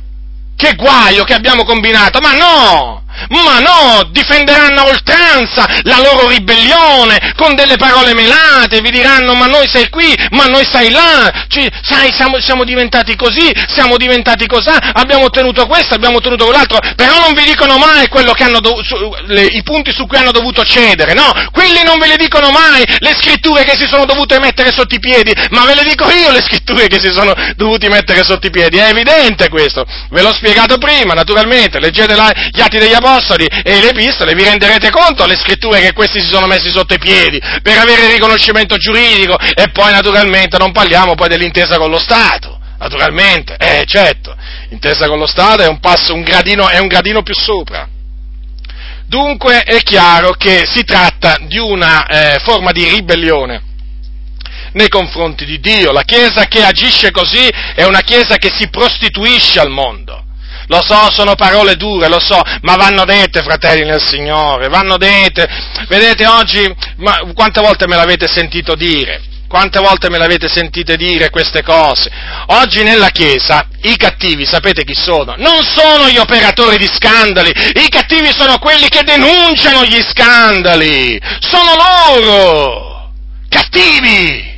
che 0.56 0.76
guaio 0.76 1.24
che 1.24 1.34
abbiamo 1.34 1.64
combinato, 1.64 2.20
ma 2.20 2.34
no! 2.34 3.04
Ma 3.30 3.60
no, 3.60 4.10
difenderanno 4.12 4.82
a 4.82 4.86
oltranza 4.86 5.68
la 5.84 6.00
loro 6.00 6.28
ribellione 6.28 7.34
con 7.36 7.56
delle 7.56 7.78
parole 7.78 8.14
melate, 8.14 8.82
vi 8.82 8.92
diranno 8.92 9.34
ma 9.34 9.48
noi 9.48 9.68
sei 9.68 9.90
qui, 9.90 10.16
ma 10.32 10.46
noi 10.46 10.66
sei 10.70 10.90
là, 10.92 11.46
Ci, 11.48 11.70
sai 11.82 12.12
siamo, 12.14 12.40
siamo, 12.40 12.64
diventati 12.64 13.16
così, 13.16 13.52
siamo 13.68 13.98
diventati 13.98 14.48
così, 14.48 14.70
abbiamo 14.94 15.26
ottenuto 15.26 15.66
questo, 15.68 15.96
abbiamo 15.96 16.18
ottenuto 16.18 16.46
quell'altro, 16.46 16.80
però 16.96 17.20
non 17.20 17.34
vi 17.34 17.44
dicono 17.44 17.78
mai 17.78 18.08
quello 18.08 18.34
che 18.34 18.44
hanno 18.44 18.60
do, 18.60 18.82
su, 18.84 18.96
le, 19.26 19.44
i 19.44 19.64
punti 19.64 19.92
su 19.92 20.08
cui 20.08 20.18
hanno 20.18 20.32
dovuto 20.32 20.64
cedere, 20.64 21.14
no, 21.14 21.32
quelli 21.52 21.84
non 21.84 22.00
ve 22.00 22.08
le 22.08 22.18
dicono 22.18 22.52
mai, 22.52 22.84
le 23.00 23.16
scritture 23.20 23.64
che 23.64 23.76
si 23.78 23.88
sono 23.88 24.06
dovute 24.06 24.40
mettere 24.40 24.72
sotto 24.72 24.96
i 24.96 25.00
piedi, 25.00 25.34
ma 25.52 25.66
ve 25.66 25.76
le 25.76 25.84
dico 25.84 26.10
io 26.10 26.32
le 26.32 26.42
scritture 26.42 26.88
che 26.88 27.00
si 27.00 27.12
sono 27.12 27.34
dovuti 27.56 27.88
mettere 27.88 28.24
sotto 28.24 28.48
i 28.48 28.52
piedi, 28.52 28.78
è 28.78 28.90
evidente 28.90 29.50
questo, 29.50 29.86
ve 30.10 30.22
l'ho 30.22 30.34
spiegato 30.34 30.78
prima, 30.78 31.14
naturalmente, 31.14 31.80
leggete 31.80 32.16
là, 32.16 32.32
gli 32.52 32.62
atti 32.62 32.78
degli 32.78 32.94
apostoli 33.02 33.46
e 33.46 33.82
le 33.82 33.90
epistole, 33.90 34.36
vi 34.36 34.44
renderete 34.44 34.90
conto 34.92 35.26
le 35.26 35.36
scritture 35.36 35.82
che 35.82 35.94
questi 35.94 36.22
si 36.22 36.28
sono 36.28 36.46
messi 36.46 36.70
sotto 36.70 36.94
i 36.94 37.00
piedi 37.00 37.42
per 37.62 37.78
avere 37.78 38.06
il 38.06 38.14
riconoscimento 38.14 38.78
giuridico 38.78 39.38
e 39.38 39.70
poi 39.72 39.92
naturalmente 39.92 40.58
non 40.58 40.72
parliamo 40.72 41.16
poi 41.16 41.28
dell'intesa 41.28 41.78
con 41.78 41.90
lo 41.90 42.00
Stato. 42.00 42.60
Naturalmente, 42.78 43.58
eh 43.58 43.84
certo, 43.86 44.36
intesa 44.70 45.08
con 45.08 45.20
lo 45.20 45.28
Stato 45.28 45.62
è 45.62 45.68
un 45.68 45.80
passo, 45.80 46.14
un 46.14 46.24
gradino, 46.24 46.68
è 46.68 46.80
un 46.80 46.88
gradino 46.88 47.22
più 47.22 47.36
sopra. 47.36 47.88
Dunque 49.06 49.64
è 49.64 49.82
chiaro 49.82 50.32
che 50.32 50.64
si 50.66 50.84
tratta 50.84 51.38
di 51.42 51.58
una 51.58 52.08
eh, 52.08 52.40
forma 52.40 52.72
di 52.72 52.88
ribellione 52.88 53.62
nei 54.74 54.88
confronti 54.88 55.46
di 55.46 55.60
Dio. 55.60 55.92
La 55.92 56.04
Chiesa 56.04 56.46
che 56.46 56.64
agisce 56.64 57.12
così 57.12 57.46
è 57.76 57.84
una 57.84 58.02
Chiesa 58.02 58.38
che 58.38 58.50
si 58.50 58.70
prostituisce 58.70 59.60
al 59.60 59.70
mondo. 59.70 60.24
Lo 60.72 60.82
so, 60.82 61.12
sono 61.12 61.36
parole 61.36 61.76
dure, 61.76 62.08
lo 62.08 62.22
so, 62.22 62.42
ma 62.62 62.78
vanno 62.78 63.04
dette, 63.04 63.42
fratelli 63.42 63.84
nel 63.84 64.02
Signore, 64.02 64.70
vanno 64.70 64.96
dette. 64.96 65.46
Vedete 65.90 66.26
oggi, 66.26 66.74
ma 66.96 67.20
quante 67.36 67.60
volte 67.60 67.88
me 67.88 67.98
l'avete 67.98 68.26
sentito 68.30 68.74
dire? 68.76 69.22
Quante 69.50 69.80
volte 69.80 70.10
me 70.10 70.18
l'avete 70.18 70.48
sentite 70.48 70.96
dire 70.96 71.30
queste 71.30 71.62
cose? 71.62 72.10
Oggi 72.48 72.84
nella 72.84 73.10
Chiesa 73.10 73.68
i 73.82 73.98
cattivi, 73.98 74.46
sapete 74.46 74.86
chi 74.86 74.96
sono? 74.96 75.36
Non 75.36 75.62
sono 75.62 76.08
gli 76.08 76.18
operatori 76.18 76.78
di 76.78 76.90
scandali, 76.90 77.50
i 77.50 77.90
cattivi 77.90 78.32
sono 78.32 78.58
quelli 78.58 78.88
che 78.88 79.04
denunciano 79.04 79.84
gli 79.84 80.02
scandali, 80.02 81.20
sono 81.42 81.74
loro! 81.76 83.12
Cattivi! 83.50 84.51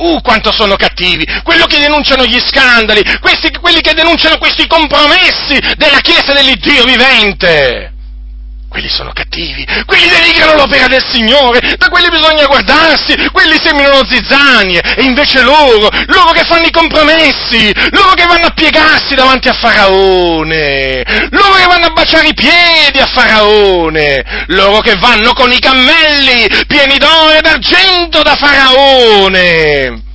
Uh, 0.00 0.22
quanto 0.22 0.50
sono 0.50 0.76
cattivi! 0.76 1.26
Quello 1.42 1.66
che 1.66 1.78
denunciano 1.78 2.24
gli 2.24 2.40
scandali, 2.40 3.02
questi, 3.20 3.50
quelli 3.60 3.82
che 3.82 3.92
denunciano 3.92 4.38
questi 4.38 4.66
compromessi 4.66 5.58
della 5.76 6.00
Chiesa 6.00 6.32
dell'Iddio 6.32 6.84
vivente! 6.84 7.89
Quelli 8.70 8.88
sono 8.88 9.10
cattivi, 9.12 9.66
quelli 9.84 10.08
denigrano 10.08 10.54
l'opera 10.54 10.86
del 10.86 11.04
Signore, 11.04 11.74
da 11.76 11.88
quelli 11.88 12.08
bisogna 12.08 12.46
guardarsi, 12.46 13.16
quelli 13.32 13.58
seminano 13.60 14.06
zizzanie, 14.06 14.80
e 14.94 15.02
invece 15.02 15.42
loro, 15.42 15.88
loro 16.06 16.30
che 16.30 16.44
fanno 16.44 16.66
i 16.66 16.70
compromessi, 16.70 17.74
loro 17.90 18.14
che 18.14 18.26
vanno 18.26 18.46
a 18.46 18.52
piegarsi 18.52 19.16
davanti 19.16 19.48
a 19.48 19.54
Faraone, 19.54 21.02
loro 21.30 21.54
che 21.54 21.66
vanno 21.66 21.86
a 21.86 21.92
baciare 21.92 22.28
i 22.28 22.34
piedi 22.34 23.00
a 23.00 23.06
Faraone, 23.06 24.44
loro 24.46 24.78
che 24.78 24.94
vanno 25.00 25.32
con 25.32 25.50
i 25.50 25.58
cammelli 25.58 26.46
pieni 26.68 26.96
d'oro 26.96 27.32
e 27.32 27.40
d'argento 27.40 28.22
da 28.22 28.36
Faraone 28.36 30.08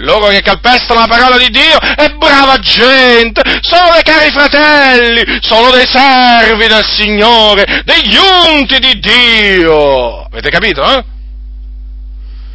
loro 0.00 0.28
che 0.28 0.42
calpestano 0.42 1.00
la 1.00 1.06
parola 1.06 1.36
di 1.36 1.48
Dio 1.50 1.78
è 1.78 2.08
brava 2.10 2.58
gente, 2.58 3.42
sono 3.60 3.92
dei 3.92 4.02
cari 4.02 4.30
fratelli, 4.30 5.38
sono 5.40 5.70
dei 5.70 5.86
servi 5.86 6.66
del 6.66 6.84
Signore, 6.84 7.82
degli 7.84 8.16
unti 8.16 8.78
di 8.78 8.98
Dio. 8.98 10.22
Avete 10.24 10.50
capito, 10.50 10.84
eh? 10.84 11.04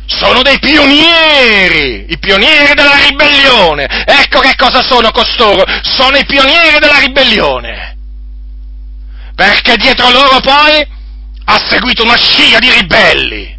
Sono 0.07 0.43
dei 0.43 0.59
pionieri, 0.59 2.05
i 2.09 2.19
pionieri 2.19 2.73
della 2.75 2.95
ribellione. 3.07 3.87
Ecco 4.05 4.39
che 4.39 4.53
cosa 4.55 4.83
sono 4.83 5.09
costoro, 5.11 5.63
sono 5.81 6.17
i 6.17 6.25
pionieri 6.25 6.77
della 6.79 6.99
ribellione. 6.99 7.97
Perché 9.35 9.75
dietro 9.77 10.09
loro 10.11 10.39
poi 10.39 10.87
ha 11.45 11.61
seguito 11.67 12.03
una 12.03 12.15
scia 12.15 12.59
di 12.59 12.71
ribelli 12.71 13.54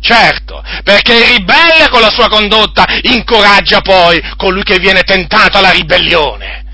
Certo, 0.00 0.62
perché 0.82 1.14
il 1.14 1.24
ribelle 1.24 1.88
con 1.90 2.00
la 2.00 2.10
sua 2.10 2.28
condotta 2.28 2.86
incoraggia 3.02 3.80
poi 3.80 4.20
colui 4.36 4.62
che 4.62 4.78
viene 4.78 5.02
tentato 5.02 5.58
alla 5.58 5.70
ribellione. 5.70 6.64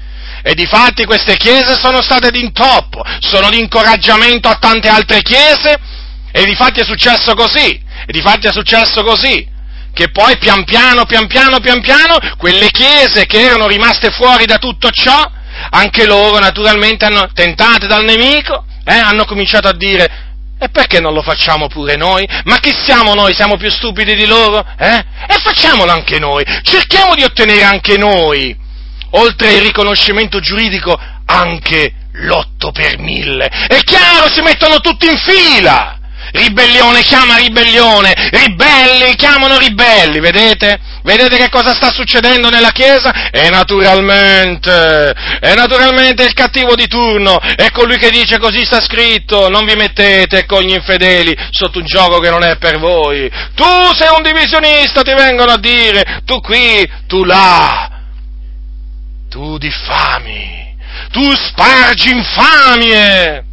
E 0.42 0.54
difatti 0.54 1.04
queste 1.04 1.36
chiese 1.36 1.74
sono 1.74 2.00
state 2.00 2.30
d'intoppo, 2.30 3.02
sono 3.18 3.50
di 3.50 3.58
incoraggiamento 3.58 4.48
a 4.48 4.58
tante 4.60 4.88
altre 4.88 5.22
chiese, 5.22 5.76
e 6.30 6.44
difatti 6.44 6.80
è 6.80 6.84
successo 6.84 7.34
così, 7.34 7.70
e 8.06 8.12
difatti 8.12 8.46
è 8.46 8.52
successo 8.52 9.02
così, 9.02 9.44
che 9.92 10.10
poi 10.10 10.38
pian 10.38 10.62
piano, 10.62 11.04
pian 11.04 11.26
piano, 11.26 11.58
pian 11.58 11.80
piano, 11.80 12.18
quelle 12.38 12.70
chiese 12.70 13.26
che 13.26 13.40
erano 13.40 13.66
rimaste 13.66 14.10
fuori 14.10 14.46
da 14.46 14.58
tutto 14.58 14.90
ciò, 14.90 15.20
anche 15.70 16.06
loro 16.06 16.38
naturalmente 16.38 17.06
hanno, 17.06 17.28
tentate 17.34 17.88
dal 17.88 18.04
nemico, 18.04 18.66
eh, 18.84 18.94
hanno 18.94 19.24
cominciato 19.24 19.66
a 19.66 19.74
dire 19.74 20.25
e 20.58 20.68
perché 20.70 21.00
non 21.00 21.12
lo 21.12 21.22
facciamo 21.22 21.68
pure 21.68 21.96
noi? 21.96 22.26
Ma 22.44 22.58
chi 22.58 22.72
siamo 22.72 23.14
noi? 23.14 23.34
Siamo 23.34 23.56
più 23.56 23.70
stupidi 23.70 24.14
di 24.14 24.26
loro? 24.26 24.64
Eh? 24.78 25.04
E 25.28 25.38
facciamolo 25.42 25.90
anche 25.90 26.18
noi! 26.18 26.44
Cerchiamo 26.62 27.14
di 27.14 27.22
ottenere 27.22 27.62
anche 27.62 27.98
noi, 27.98 28.56
oltre 29.10 29.52
il 29.52 29.62
riconoscimento 29.62 30.40
giuridico, 30.40 30.98
anche 31.26 31.92
l'otto 32.12 32.70
per 32.70 32.98
mille. 32.98 33.46
È 33.46 33.78
chiaro, 33.80 34.32
si 34.32 34.40
mettono 34.40 34.78
tutti 34.80 35.06
in 35.06 35.18
fila! 35.18 35.95
Ribellione 36.32 37.02
chiama 37.02 37.36
ribellione, 37.36 38.12
ribelli 38.30 39.14
chiamano 39.14 39.58
ribelli, 39.58 40.20
vedete? 40.20 40.78
Vedete 41.02 41.36
che 41.36 41.48
cosa 41.48 41.72
sta 41.72 41.90
succedendo 41.92 42.50
nella 42.50 42.72
Chiesa? 42.72 43.30
E 43.30 43.48
naturalmente, 43.48 45.14
e 45.40 45.54
naturalmente 45.54 46.24
il 46.24 46.32
cattivo 46.32 46.74
di 46.74 46.88
turno 46.88 47.38
è 47.38 47.70
colui 47.70 47.96
che 47.96 48.10
dice 48.10 48.38
così 48.38 48.64
sta 48.64 48.80
scritto, 48.80 49.48
non 49.48 49.64
vi 49.64 49.76
mettete 49.76 50.46
con 50.46 50.62
gli 50.62 50.72
infedeli 50.72 51.36
sotto 51.50 51.78
un 51.78 51.84
gioco 51.84 52.18
che 52.18 52.30
non 52.30 52.42
è 52.42 52.56
per 52.56 52.78
voi. 52.78 53.30
Tu 53.54 53.64
sei 53.94 54.08
un 54.16 54.22
divisionista, 54.22 55.02
ti 55.02 55.14
vengono 55.14 55.52
a 55.52 55.58
dire, 55.58 56.22
tu 56.24 56.40
qui, 56.40 56.84
tu 57.06 57.22
là. 57.22 57.90
Tu 59.28 59.58
diffami, 59.58 60.76
tu 61.12 61.22
spargi 61.34 62.10
infamie. 62.10 63.44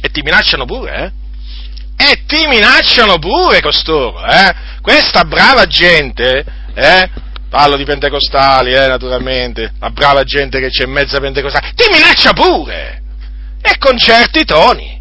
E 0.00 0.08
ti 0.10 0.22
minacciano 0.22 0.64
pure, 0.66 0.96
eh? 0.96 1.15
E 1.96 2.24
ti 2.26 2.46
minacciano 2.46 3.18
pure 3.18 3.60
costoro, 3.60 4.24
eh? 4.24 4.54
Questa 4.82 5.24
brava 5.24 5.66
gente, 5.66 6.44
eh? 6.74 7.10
Parlo 7.48 7.76
di 7.76 7.84
pentecostali, 7.84 8.74
eh, 8.74 8.86
naturalmente, 8.86 9.72
la 9.80 9.90
brava 9.90 10.22
gente 10.24 10.60
che 10.60 10.68
c'è 10.68 10.84
in 10.84 10.90
mezzo 10.90 11.16
a 11.16 11.20
pentecostali, 11.20 11.72
ti 11.74 11.84
minaccia 11.90 12.32
pure! 12.32 13.02
E 13.62 13.78
con 13.78 13.98
certi 13.98 14.44
toni. 14.44 14.94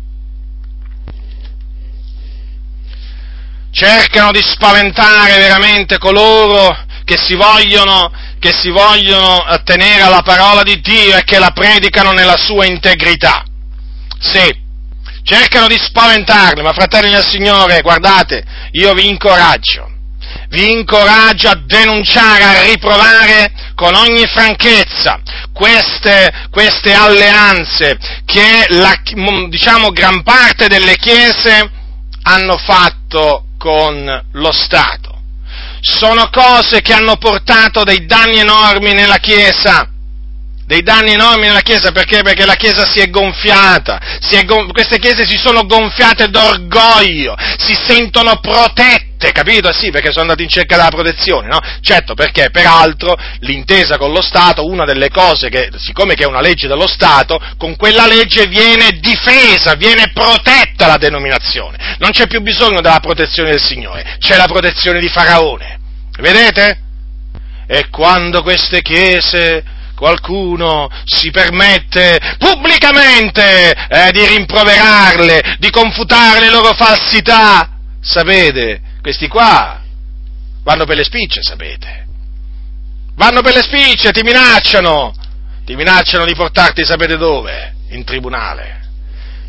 Cercano 3.71 4.31
di 4.31 4.41
spaventare 4.41 5.37
veramente 5.37 5.97
coloro 5.97 6.85
che 7.03 7.17
si 7.17 7.35
vogliono, 7.35 8.11
che 8.39 8.53
si 8.53 8.69
vogliono 8.69 9.37
attenere 9.37 10.01
alla 10.01 10.21
parola 10.21 10.63
di 10.63 10.79
Dio 10.79 11.17
e 11.17 11.23
che 11.23 11.37
la 11.39 11.51
predicano 11.51 12.11
nella 12.11 12.37
sua 12.37 12.65
integrità. 12.65 13.43
Sì, 14.17 14.63
cercano 15.25 15.67
di 15.67 15.77
spaventarli, 15.77 16.61
ma 16.61 16.71
fratelli 16.71 17.09
del 17.09 17.25
Signore, 17.25 17.81
guardate, 17.81 18.43
io 18.71 18.93
vi 18.93 19.09
incoraggio, 19.09 19.91
vi 20.49 20.71
incoraggio 20.71 21.49
a 21.49 21.59
denunciare, 21.65 22.43
a 22.43 22.61
riprovare 22.61 23.51
con 23.73 23.95
ogni 23.95 24.25
franchezza 24.27 25.19
queste, 25.51 26.47
queste 26.51 26.93
alleanze 26.93 27.97
che 28.25 28.65
la, 28.69 28.93
diciamo 29.49 29.89
gran 29.89 30.21
parte 30.21 30.67
delle 30.67 30.95
chiese 30.95 31.71
hanno 32.21 32.57
fatto 32.57 33.47
con 33.57 34.25
lo 34.31 34.51
Stato. 34.51 35.13
Sono 35.81 36.29
cose 36.29 36.81
che 36.81 36.93
hanno 36.93 37.17
portato 37.17 37.83
dei 37.83 38.05
danni 38.05 38.39
enormi 38.39 38.93
nella 38.93 39.17
Chiesa 39.17 39.89
dei 40.65 40.81
danni 40.81 41.13
enormi 41.13 41.47
nella 41.47 41.61
Chiesa 41.61 41.91
perché? 41.91 42.23
Perché 42.23 42.45
la 42.45 42.55
Chiesa 42.55 42.85
si 42.85 42.99
è 42.99 43.09
gonfiata, 43.09 43.99
si 44.19 44.35
è 44.35 44.43
gon- 44.45 44.71
queste 44.71 44.97
Chiese 44.97 45.25
si 45.25 45.37
sono 45.37 45.65
gonfiate 45.65 46.27
d'orgoglio, 46.29 47.35
si 47.57 47.75
sentono 47.75 48.39
protette, 48.39 49.31
capito? 49.31 49.71
Sì, 49.71 49.91
perché 49.91 50.09
sono 50.09 50.21
andati 50.21 50.41
in 50.41 50.49
cerca 50.49 50.75
della 50.75 50.89
protezione, 50.89 51.47
no? 51.47 51.59
Certo, 51.81 52.15
perché 52.15 52.49
peraltro 52.49 53.15
l'intesa 53.41 53.97
con 53.97 54.11
lo 54.11 54.23
Stato, 54.23 54.65
una 54.65 54.85
delle 54.85 55.09
cose 55.09 55.49
che, 55.49 55.69
siccome 55.77 56.15
che 56.15 56.23
è 56.23 56.27
una 56.27 56.41
legge 56.41 56.67
dello 56.67 56.87
Stato, 56.87 57.39
con 57.57 57.75
quella 57.75 58.07
legge 58.07 58.47
viene 58.47 58.97
difesa, 58.99 59.75
viene 59.75 60.11
protetta 60.13 60.87
la 60.87 60.97
denominazione, 60.97 61.95
non 61.99 62.09
c'è 62.09 62.25
più 62.25 62.41
bisogno 62.41 62.81
della 62.81 62.99
protezione 62.99 63.51
del 63.51 63.61
Signore, 63.61 64.17
c'è 64.17 64.35
la 64.35 64.47
protezione 64.47 64.99
di 64.99 65.09
Faraone, 65.09 65.79
vedete? 66.19 66.79
E 67.67 67.89
quando 67.89 68.41
queste 68.41 68.81
chiese 68.81 69.73
qualcuno 69.95 70.89
si 71.05 71.31
permette 71.31 72.19
pubblicamente 72.37 73.71
eh, 73.71 74.11
di 74.11 74.25
rimproverarle, 74.25 75.55
di 75.59 75.69
confutare 75.71 76.41
le 76.41 76.49
loro 76.49 76.73
falsità, 76.73 77.69
sapete, 78.01 78.81
questi 79.01 79.27
qua 79.27 79.81
vanno 80.63 80.85
per 80.85 80.97
le 80.97 81.03
spicce, 81.03 81.41
sapete. 81.41 82.03
Vanno 83.15 83.41
per 83.41 83.53
le 83.53 83.61
spicce, 83.61 84.11
ti 84.11 84.21
minacciano, 84.21 85.13
ti 85.63 85.75
minacciano 85.75 86.25
di 86.25 86.35
portarti, 86.35 86.83
sapete 86.83 87.17
dove? 87.17 87.73
In 87.89 88.03
tribunale. 88.03 88.83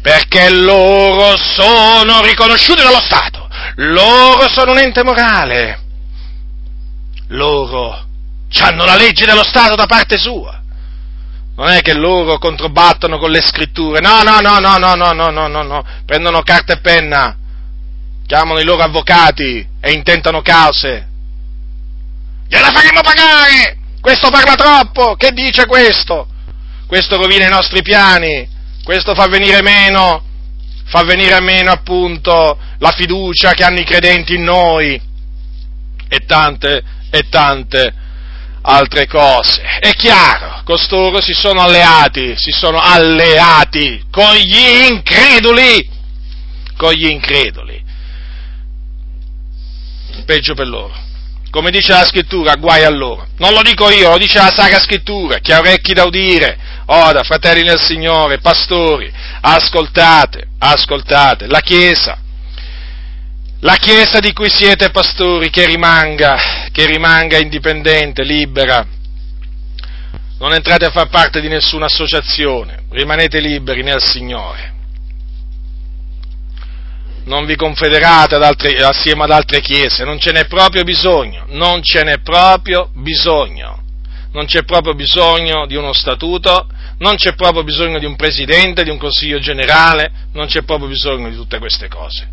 Perché 0.00 0.50
loro 0.50 1.36
sono 1.36 2.22
riconosciuti 2.22 2.82
dallo 2.82 3.00
Stato, 3.00 3.48
loro 3.76 4.48
sono 4.48 4.70
un 4.70 4.78
ente 4.78 5.02
morale, 5.02 5.80
loro 7.28 8.05
hanno 8.58 8.84
la 8.84 8.96
legge 8.96 9.26
dello 9.26 9.44
Stato 9.44 9.74
da 9.74 9.86
parte 9.86 10.16
sua. 10.18 10.60
Non 11.56 11.68
è 11.68 11.80
che 11.80 11.94
loro 11.94 12.38
controbattono 12.38 13.18
con 13.18 13.30
le 13.30 13.40
scritture, 13.40 14.00
no, 14.00 14.22
no, 14.22 14.40
no, 14.40 14.58
no, 14.58 14.76
no, 14.76 14.94
no, 14.94 15.12
no, 15.12 15.30
no, 15.30 15.48
no, 15.48 15.62
no, 15.62 15.84
prendono 16.04 16.42
carta 16.42 16.74
e 16.74 16.80
penna, 16.80 17.34
chiamano 18.26 18.60
i 18.60 18.64
loro 18.64 18.82
avvocati 18.82 19.66
e 19.80 19.92
intentano 19.92 20.42
cause. 20.42 21.08
Gliela 22.46 22.70
faremo 22.70 23.00
pagare! 23.00 23.78
Questo 24.00 24.28
parla 24.28 24.54
troppo! 24.54 25.16
Che 25.16 25.32
dice 25.32 25.64
questo? 25.66 26.28
Questo 26.86 27.16
rovina 27.16 27.46
i 27.46 27.50
nostri 27.50 27.80
piani, 27.82 28.46
questo 28.84 29.14
fa 29.14 29.26
venire 29.26 29.62
meno, 29.62 30.22
fa 30.84 31.02
venire 31.04 31.40
meno 31.40 31.72
appunto 31.72 32.58
la 32.78 32.92
fiducia 32.92 33.54
che 33.54 33.64
hanno 33.64 33.80
i 33.80 33.84
credenti 33.84 34.34
in 34.34 34.44
noi 34.44 35.00
e 36.08 36.18
tante 36.26 36.84
e 37.10 37.28
tante 37.28 38.04
altre 38.66 39.06
cose. 39.06 39.62
È 39.80 39.90
chiaro, 39.92 40.62
costoro 40.64 41.20
si 41.20 41.32
sono 41.32 41.62
alleati, 41.62 42.34
si 42.36 42.50
sono 42.50 42.80
alleati 42.80 44.04
con 44.10 44.34
gli 44.34 44.88
increduli, 44.88 45.88
con 46.76 46.92
gli 46.92 47.06
increduli. 47.06 47.84
peggio 50.24 50.54
per 50.54 50.66
loro. 50.66 51.04
Come 51.50 51.70
dice 51.70 51.92
la 51.92 52.04
scrittura, 52.04 52.56
guai 52.56 52.82
a 52.82 52.90
loro. 52.90 53.28
Non 53.38 53.52
lo 53.52 53.62
dico 53.62 53.88
io, 53.90 54.10
lo 54.10 54.18
dice 54.18 54.38
la 54.38 54.52
Sacra 54.52 54.80
Scrittura. 54.80 55.38
Chi 55.38 55.52
ha 55.52 55.60
orecchi 55.60 55.94
da 55.94 56.04
udire, 56.04 56.58
oda, 56.86 57.22
fratelli 57.22 57.62
nel 57.62 57.80
Signore, 57.80 58.38
pastori, 58.38 59.10
ascoltate, 59.40 60.48
ascoltate. 60.58 61.46
La 61.46 61.60
Chiesa, 61.60 62.18
la 63.60 63.76
Chiesa 63.76 64.18
di 64.18 64.32
cui 64.32 64.50
siete 64.50 64.90
pastori, 64.90 65.50
che 65.50 65.66
rimanga, 65.66 66.68
che 66.70 66.86
rimanga 66.86 67.38
indipendente, 67.38 68.22
libera. 68.22 68.86
Non 70.38 70.52
entrate 70.52 70.84
a 70.84 70.90
far 70.90 71.08
parte 71.08 71.40
di 71.40 71.48
nessuna 71.48 71.86
associazione, 71.86 72.84
rimanete 72.90 73.40
liberi 73.40 73.82
nel 73.82 74.02
Signore 74.02 74.74
non 77.26 77.44
vi 77.44 77.56
confederate 77.56 78.36
ad 78.36 78.42
altre, 78.42 78.76
assieme 78.84 79.24
ad 79.24 79.30
altre 79.30 79.60
chiese, 79.60 80.04
non 80.04 80.18
ce 80.18 80.32
n'è 80.32 80.46
proprio 80.46 80.82
bisogno, 80.84 81.44
non 81.48 81.82
ce 81.82 82.02
n'è 82.02 82.20
proprio 82.20 82.90
bisogno, 82.94 83.82
non 84.32 84.46
c'è 84.46 84.64
proprio 84.64 84.94
bisogno 84.94 85.66
di 85.66 85.74
uno 85.74 85.92
statuto, 85.92 86.68
non 86.98 87.16
c'è 87.16 87.34
proprio 87.34 87.64
bisogno 87.64 87.98
di 87.98 88.06
un 88.06 88.16
presidente, 88.16 88.84
di 88.84 88.90
un 88.90 88.98
consiglio 88.98 89.38
generale, 89.38 90.10
non 90.32 90.46
c'è 90.46 90.62
proprio 90.62 90.88
bisogno 90.88 91.28
di 91.28 91.36
tutte 91.36 91.58
queste 91.58 91.88
cose. 91.88 92.28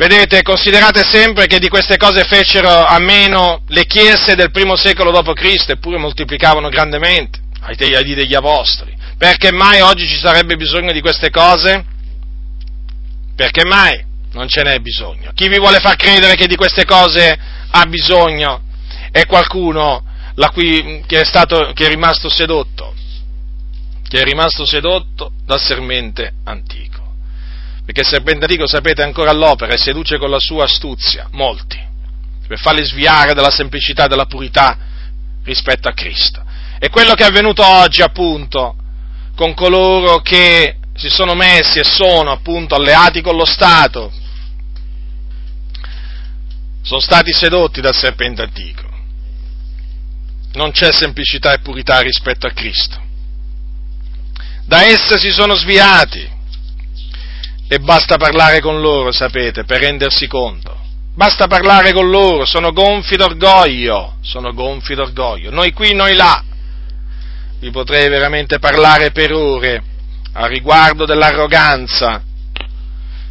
Vedete, 0.00 0.40
considerate 0.40 1.02
sempre 1.04 1.46
che 1.46 1.58
di 1.58 1.68
queste 1.68 1.98
cose 1.98 2.24
fecero 2.24 2.86
a 2.86 2.98
meno 2.98 3.64
le 3.68 3.84
chiese 3.84 4.34
del 4.34 4.50
primo 4.50 4.74
secolo 4.74 5.10
d.C., 5.10 5.68
eppure 5.68 5.98
moltiplicavano 5.98 6.70
grandemente 6.70 7.40
ai 7.60 7.76
dì 7.76 8.14
degli 8.14 8.34
apostoli. 8.34 8.96
Perché 9.18 9.52
mai 9.52 9.82
oggi 9.82 10.08
ci 10.08 10.16
sarebbe 10.16 10.56
bisogno 10.56 10.92
di 10.92 11.02
queste 11.02 11.28
cose? 11.28 11.84
perché 13.40 13.64
mai 13.64 13.98
non 14.32 14.48
ce 14.48 14.62
n'è 14.62 14.78
bisogno. 14.80 15.32
Chi 15.34 15.48
vi 15.48 15.58
vuole 15.58 15.78
far 15.78 15.96
credere 15.96 16.34
che 16.34 16.46
di 16.46 16.56
queste 16.56 16.84
cose 16.84 17.38
ha 17.70 17.86
bisogno 17.86 18.62
è 19.10 19.24
qualcuno 19.24 20.04
cui, 20.52 21.02
che, 21.06 21.20
è 21.20 21.24
stato, 21.24 21.72
che 21.74 21.86
è 21.86 21.88
rimasto 21.88 22.28
sedotto, 22.28 22.94
che 24.06 24.20
è 24.20 24.24
rimasto 24.24 24.66
sedotto 24.66 25.32
dal 25.46 25.58
sermente 25.58 26.34
antico. 26.44 26.89
Perché 27.90 28.06
il 28.08 28.18
serpente 28.18 28.44
antico, 28.44 28.68
sapete, 28.68 29.02
ancora 29.02 29.30
all'opera 29.30 29.72
e 29.72 29.76
seduce 29.76 30.16
con 30.16 30.30
la 30.30 30.38
sua 30.38 30.62
astuzia 30.62 31.26
molti, 31.32 31.76
per 32.46 32.56
farli 32.60 32.84
sviare 32.84 33.34
dalla 33.34 33.50
semplicità 33.50 34.04
e 34.04 34.08
dalla 34.08 34.26
purità 34.26 34.78
rispetto 35.42 35.88
a 35.88 35.92
Cristo. 35.92 36.40
E 36.78 36.88
quello 36.88 37.14
che 37.14 37.24
è 37.24 37.26
avvenuto 37.26 37.66
oggi, 37.66 38.00
appunto, 38.00 38.76
con 39.34 39.54
coloro 39.54 40.20
che 40.20 40.76
si 40.94 41.08
sono 41.08 41.34
messi 41.34 41.80
e 41.80 41.84
sono 41.84 42.30
appunto 42.30 42.76
alleati 42.76 43.22
con 43.22 43.34
lo 43.34 43.44
Stato, 43.44 44.12
sono 46.82 47.00
stati 47.00 47.32
sedotti 47.32 47.80
dal 47.80 47.96
serpente 47.96 48.42
antico. 48.42 48.88
Non 50.52 50.70
c'è 50.70 50.92
semplicità 50.92 51.52
e 51.54 51.58
purità 51.58 51.98
rispetto 51.98 52.46
a 52.46 52.52
Cristo. 52.52 53.02
Da 54.64 54.84
esse 54.84 55.18
si 55.18 55.32
sono 55.32 55.56
sviati 55.56 56.38
e 57.72 57.78
basta 57.78 58.16
parlare 58.16 58.58
con 58.58 58.80
loro, 58.80 59.12
sapete, 59.12 59.62
per 59.62 59.78
rendersi 59.78 60.26
conto. 60.26 60.76
Basta 61.14 61.46
parlare 61.46 61.92
con 61.92 62.10
loro, 62.10 62.44
sono 62.44 62.72
gonfi 62.72 63.14
d'orgoglio, 63.14 64.16
sono 64.22 64.52
gonfi 64.52 64.96
d'orgoglio. 64.96 65.52
Noi 65.52 65.72
qui, 65.72 65.94
noi 65.94 66.16
là. 66.16 66.42
Vi 67.60 67.70
potrei 67.70 68.08
veramente 68.08 68.58
parlare 68.58 69.12
per 69.12 69.32
ore 69.32 69.84
a 70.32 70.48
riguardo 70.48 71.04
dell'arroganza 71.04 72.20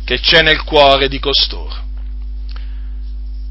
che 0.05 0.21
c'è 0.21 0.41
nel 0.41 0.63
cuore 0.63 1.09
di 1.09 1.19
costoro. 1.19 1.75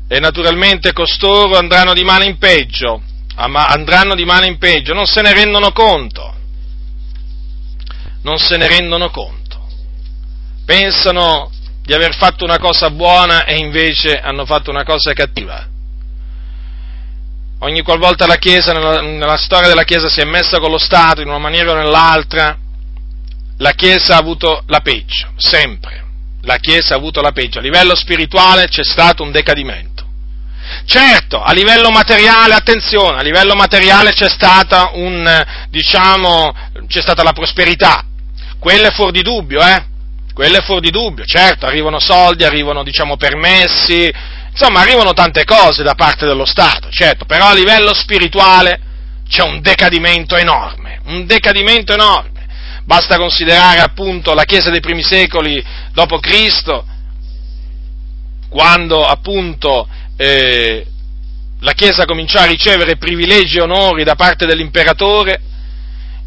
E 0.09 0.19
naturalmente 0.21 0.95
costoro 0.95 1.59
andranno 1.59 1.93
di 1.93 2.03
male 2.03 2.25
in 2.25 2.39
peggio, 2.39 3.03
andranno 3.35 4.15
di 4.15 4.25
male 4.25 4.47
in 4.47 4.57
peggio, 4.57 4.95
non 4.95 5.05
se 5.05 5.21
ne 5.21 5.35
rendono 5.35 5.71
conto, 5.71 6.35
non 8.23 8.39
se 8.39 8.57
ne 8.57 8.67
rendono 8.69 9.11
conto. 9.11 9.38
Pensano 10.69 11.51
di 11.83 11.95
aver 11.95 12.15
fatto 12.15 12.45
una 12.45 12.59
cosa 12.59 12.91
buona 12.91 13.47
e 13.47 13.57
invece 13.57 14.21
hanno 14.21 14.45
fatto 14.45 14.69
una 14.69 14.85
cosa 14.85 15.15
cattiva. 15.15 15.67
Ogni 17.61 17.81
qualvolta 17.81 18.27
la 18.27 18.37
Chiesa, 18.37 18.75
nella, 18.75 19.01
nella 19.01 19.39
storia 19.39 19.67
della 19.67 19.85
Chiesa 19.85 20.11
si 20.11 20.21
è 20.21 20.25
messa 20.25 20.59
con 20.59 20.71
lo 20.71 20.77
Stato 20.77 21.23
in 21.23 21.29
una 21.29 21.39
maniera 21.39 21.71
o 21.71 21.75
nell'altra, 21.75 22.55
la 23.57 23.71
Chiesa 23.71 24.17
ha 24.17 24.19
avuto 24.19 24.63
la 24.67 24.81
peggio, 24.81 25.31
sempre. 25.39 26.05
La 26.43 26.57
Chiesa 26.57 26.93
ha 26.93 26.99
avuto 26.99 27.23
la 27.23 27.33
peggio. 27.33 27.61
A 27.61 27.63
livello 27.63 27.95
spirituale 27.95 28.69
c'è 28.69 28.85
stato 28.85 29.23
un 29.23 29.31
decadimento. 29.31 30.05
Certo, 30.85 31.41
a 31.41 31.53
livello 31.55 31.89
materiale, 31.89 32.53
attenzione, 32.53 33.19
a 33.19 33.23
livello 33.23 33.55
materiale 33.55 34.13
c'è 34.13 34.29
stata 34.29 34.91
un, 34.93 35.47
diciamo, 35.71 36.55
c'è 36.87 37.01
stata 37.01 37.23
la 37.23 37.33
prosperità. 37.33 38.05
Quella 38.59 38.89
è 38.89 38.93
fuori 38.93 39.13
di 39.13 39.23
dubbio, 39.23 39.63
eh? 39.63 39.97
Quella 40.39 40.59
è 40.59 40.63
fuori 40.63 40.83
di 40.83 40.93
dubbio. 40.93 41.25
Certo, 41.25 41.67
arrivano 41.67 41.99
soldi, 41.99 42.45
arrivano, 42.45 42.85
diciamo, 42.85 43.17
permessi, 43.17 44.09
insomma, 44.49 44.83
arrivano 44.83 45.13
tante 45.13 45.43
cose 45.43 45.83
da 45.83 45.97
parte 45.97 46.27
dello 46.27 46.45
Stato, 46.45 46.91
certo, 46.91 47.25
però 47.25 47.49
a 47.49 47.55
livello 47.55 47.93
spirituale 47.93 48.79
c'è 49.29 49.43
un 49.43 49.61
decadimento 49.61 50.37
enorme, 50.37 51.01
un 51.07 51.27
decadimento 51.27 51.93
enorme. 51.93 52.47
Basta 52.85 53.17
considerare 53.17 53.81
appunto 53.81 54.33
la 54.33 54.45
Chiesa 54.45 54.71
dei 54.71 54.79
primi 54.79 55.03
secoli 55.03 55.61
dopo 55.93 56.21
Cristo, 56.21 56.87
quando 58.49 59.05
appunto 59.05 59.89
eh, 60.17 60.87
la 61.59 61.73
Chiesa 61.73 62.05
cominciò 62.05 62.39
a 62.39 62.47
ricevere 62.47 62.97
privilegi 62.97 63.59
e 63.59 63.63
onori 63.63 64.05
da 64.05 64.15
parte 64.15 64.47
dell'imperatore, 64.47 65.41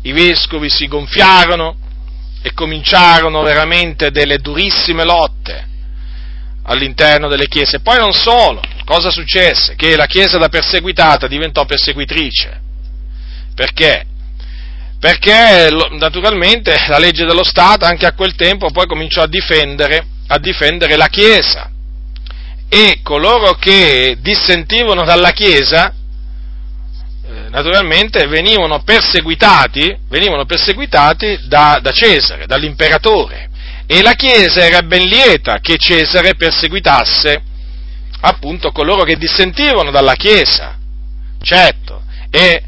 i 0.02 0.12
vescovi 0.12 0.70
si 0.70 0.90
gonfiarono 0.90 1.81
e 2.42 2.54
cominciarono 2.54 3.42
veramente 3.44 4.12
delle 4.12 4.38
durissime 4.38 5.04
lotte 5.04 5.68
all'interno 6.64 7.28
delle 7.28 7.48
chiese. 7.48 7.80
Poi 7.80 7.98
non 7.98 8.14
solo, 8.14 8.62
cosa 8.86 9.12
successe? 9.12 9.76
Che 9.76 9.96
la 9.96 10.06
Chiesa 10.06 10.38
da 10.38 10.50
perseguitata 10.50 11.28
diventò 11.28 11.66
perseguitrice. 11.66 12.60
Perché? 13.54 14.06
perché 15.02 15.68
naturalmente 15.94 16.76
la 16.88 17.00
legge 17.00 17.26
dello 17.26 17.44
Stato 17.44 17.86
anche 17.86 18.06
a 18.06 18.14
quel 18.14 18.36
tempo 18.36 18.70
poi 18.70 18.86
cominciò 18.86 19.24
a 19.24 19.28
difendere, 19.28 20.06
a 20.28 20.38
difendere 20.38 20.96
la 20.96 21.08
Chiesa 21.08 21.72
e 22.70 23.00
coloro 23.02 23.56
che 23.56 24.18
dissentivano 24.22 25.04
dalla 25.04 25.32
Chiesa 25.32 25.92
naturalmente 27.52 28.26
venivano 28.28 28.82
perseguitati, 28.82 29.96
venivano 30.08 30.46
perseguitati 30.46 31.42
da, 31.48 31.80
da 31.82 31.92
Cesare, 31.92 32.46
dall'imperatore. 32.48 33.50
E 33.86 34.02
la 34.02 34.14
Chiesa 34.14 34.66
era 34.66 34.82
ben 34.82 35.06
lieta 35.06 35.60
che 35.60 35.78
Cesare 35.78 36.36
perseguitasse 36.36 37.44
appunto 38.22 38.72
coloro 38.72 39.04
che 39.04 39.18
dissentivano 39.18 39.92
dalla 39.92 40.14
Chiesa, 40.14 40.78
certo, 41.42 42.04
e 42.30 42.64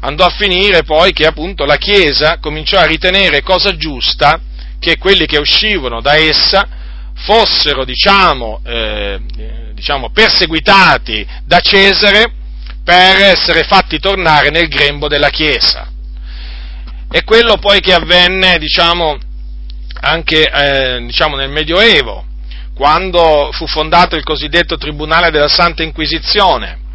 andò 0.00 0.24
a 0.24 0.30
finire 0.30 0.84
poi 0.84 1.12
che 1.12 1.26
appunto 1.26 1.64
la 1.64 1.76
Chiesa 1.76 2.38
cominciò 2.38 2.78
a 2.78 2.86
ritenere 2.86 3.42
cosa 3.42 3.76
giusta 3.76 4.40
che 4.78 4.98
quelli 4.98 5.26
che 5.26 5.38
uscivano 5.38 6.00
da 6.00 6.14
essa 6.14 6.68
fossero, 7.16 7.84
diciamo, 7.84 8.60
eh, 8.64 9.18
diciamo, 9.74 10.10
perseguitati 10.10 11.26
da 11.44 11.58
Cesare 11.58 12.34
per 12.88 13.20
essere 13.20 13.64
fatti 13.64 13.98
tornare 13.98 14.48
nel 14.48 14.66
grembo 14.66 15.08
della 15.08 15.28
Chiesa. 15.28 15.90
E 17.10 17.22
quello 17.22 17.58
poi 17.58 17.80
che 17.80 17.92
avvenne, 17.92 18.56
diciamo, 18.56 19.18
anche 20.00 20.50
eh, 20.50 21.04
diciamo, 21.04 21.36
nel 21.36 21.50
Medioevo, 21.50 22.24
quando 22.74 23.50
fu 23.52 23.66
fondato 23.66 24.16
il 24.16 24.24
cosiddetto 24.24 24.78
Tribunale 24.78 25.30
della 25.30 25.48
Santa 25.48 25.82
Inquisizione, 25.82 26.86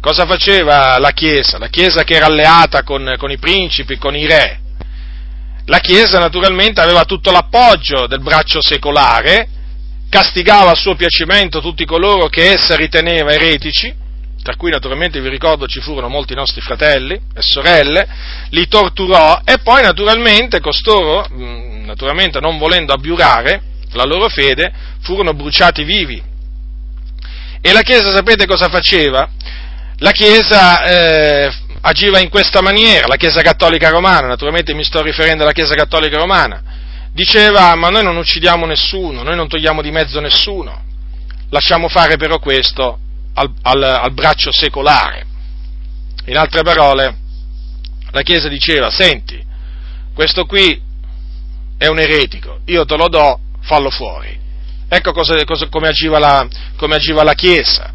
Cosa 0.00 0.26
faceva 0.26 0.98
la 0.98 1.12
Chiesa? 1.12 1.56
La 1.56 1.68
Chiesa 1.68 2.04
che 2.04 2.16
era 2.16 2.26
alleata 2.26 2.82
con, 2.82 3.14
con 3.16 3.30
i 3.30 3.38
principi, 3.38 3.96
con 3.96 4.14
i 4.14 4.26
re. 4.26 4.60
La 5.64 5.78
Chiesa 5.78 6.18
naturalmente 6.18 6.82
aveva 6.82 7.04
tutto 7.04 7.30
l'appoggio 7.30 8.06
del 8.06 8.20
braccio 8.20 8.60
secolare, 8.60 9.48
castigava 10.10 10.72
a 10.72 10.74
suo 10.74 10.94
piacimento 10.94 11.62
tutti 11.62 11.86
coloro 11.86 12.26
che 12.26 12.52
essa 12.52 12.76
riteneva 12.76 13.32
eretici, 13.32 14.02
tra 14.44 14.56
cui 14.56 14.70
naturalmente 14.70 15.22
vi 15.22 15.30
ricordo 15.30 15.66
ci 15.66 15.80
furono 15.80 16.10
molti 16.10 16.34
nostri 16.34 16.60
fratelli 16.60 17.14
e 17.14 17.40
sorelle, 17.40 18.06
li 18.50 18.68
torturò 18.68 19.40
e 19.42 19.56
poi 19.62 19.82
naturalmente 19.82 20.60
costoro, 20.60 21.26
mm, 21.32 21.86
naturalmente 21.86 22.40
non 22.40 22.58
volendo 22.58 22.92
abbiurare 22.92 23.62
la 23.92 24.04
loro 24.04 24.28
fede, 24.28 24.70
furono 25.00 25.32
bruciati 25.32 25.82
vivi. 25.82 26.22
E 27.62 27.72
la 27.72 27.80
Chiesa 27.80 28.12
sapete 28.12 28.44
cosa 28.44 28.68
faceva? 28.68 29.26
la 29.98 30.10
Chiesa 30.10 30.82
eh, 30.84 31.52
agiva 31.80 32.18
in 32.18 32.28
questa 32.28 32.60
maniera, 32.60 33.06
la 33.06 33.16
Chiesa 33.16 33.40
Cattolica 33.40 33.88
Romana, 33.88 34.26
naturalmente 34.26 34.74
mi 34.74 34.84
sto 34.84 35.00
riferendo 35.02 35.42
alla 35.42 35.52
Chiesa 35.52 35.74
Cattolica 35.74 36.18
Romana, 36.18 36.62
diceva 37.12 37.74
ma 37.76 37.88
noi 37.88 38.02
non 38.02 38.16
uccidiamo 38.16 38.66
nessuno, 38.66 39.22
noi 39.22 39.36
non 39.36 39.48
togliamo 39.48 39.80
di 39.80 39.90
mezzo 39.90 40.20
nessuno. 40.20 40.82
lasciamo 41.48 41.88
fare 41.88 42.16
però 42.16 42.38
questo 42.40 42.98
al, 43.34 43.52
al, 43.62 43.82
al 43.82 44.12
braccio 44.12 44.50
secolare. 44.52 45.26
In 46.26 46.36
altre 46.36 46.62
parole, 46.62 47.16
la 48.10 48.22
Chiesa 48.22 48.48
diceva, 48.48 48.90
senti, 48.90 49.42
questo 50.14 50.46
qui 50.46 50.80
è 51.76 51.86
un 51.86 51.98
eretico, 51.98 52.60
io 52.66 52.84
te 52.84 52.96
lo 52.96 53.08
do, 53.08 53.40
fallo 53.60 53.90
fuori. 53.90 54.40
Ecco 54.88 55.12
cosa, 55.12 55.42
cosa, 55.44 55.68
come, 55.68 55.88
agiva 55.88 56.18
la, 56.18 56.46
come 56.76 56.94
agiva 56.94 57.24
la 57.24 57.34
Chiesa, 57.34 57.92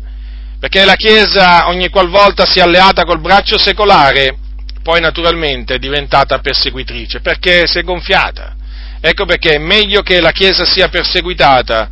perché 0.59 0.83
la 0.83 0.95
Chiesa 0.95 1.67
ogni 1.67 1.89
qualvolta 1.89 2.45
si 2.45 2.59
è 2.59 2.61
alleata 2.61 3.05
col 3.05 3.21
braccio 3.21 3.57
secolare, 3.57 4.37
poi 4.83 4.99
naturalmente 4.99 5.75
è 5.75 5.79
diventata 5.79 6.39
perseguitrice, 6.39 7.21
perché 7.21 7.65
si 7.67 7.79
è 7.79 7.83
gonfiata. 7.83 8.55
Ecco 9.01 9.25
perché 9.25 9.53
è 9.53 9.57
meglio 9.59 10.01
che 10.01 10.19
la 10.19 10.31
Chiesa 10.31 10.65
sia 10.65 10.89
perseguitata, 10.89 11.89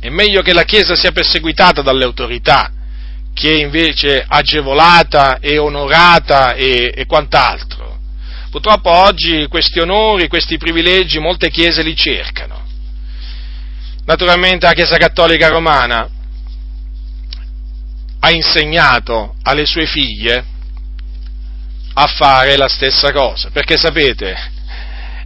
è 0.00 0.08
meglio 0.08 0.40
che 0.40 0.54
la 0.54 0.64
Chiesa 0.64 0.96
sia 0.96 1.12
perseguitata 1.12 1.82
dalle 1.82 2.04
autorità, 2.04 2.72
che 3.34 3.52
invece 3.52 4.24
agevolata 4.26 5.38
e 5.38 5.58
onorata 5.58 6.54
e, 6.54 6.92
e 6.94 7.06
quant'altro. 7.06 7.98
Purtroppo 8.50 8.90
oggi 8.90 9.46
questi 9.48 9.78
onori, 9.78 10.26
questi 10.26 10.56
privilegi, 10.56 11.20
molte 11.20 11.50
chiese 11.50 11.82
li 11.82 11.94
cercano. 11.94 12.66
Naturalmente 14.06 14.66
la 14.66 14.72
Chiesa 14.72 14.96
Cattolica 14.96 15.48
Romana 15.48 16.08
ha 18.18 18.30
insegnato 18.30 19.36
alle 19.42 19.66
sue 19.66 19.86
figlie 19.86 20.44
a 21.92 22.06
fare 22.06 22.56
la 22.56 22.68
stessa 22.68 23.12
cosa, 23.12 23.50
perché 23.50 23.76
sapete, 23.76 24.34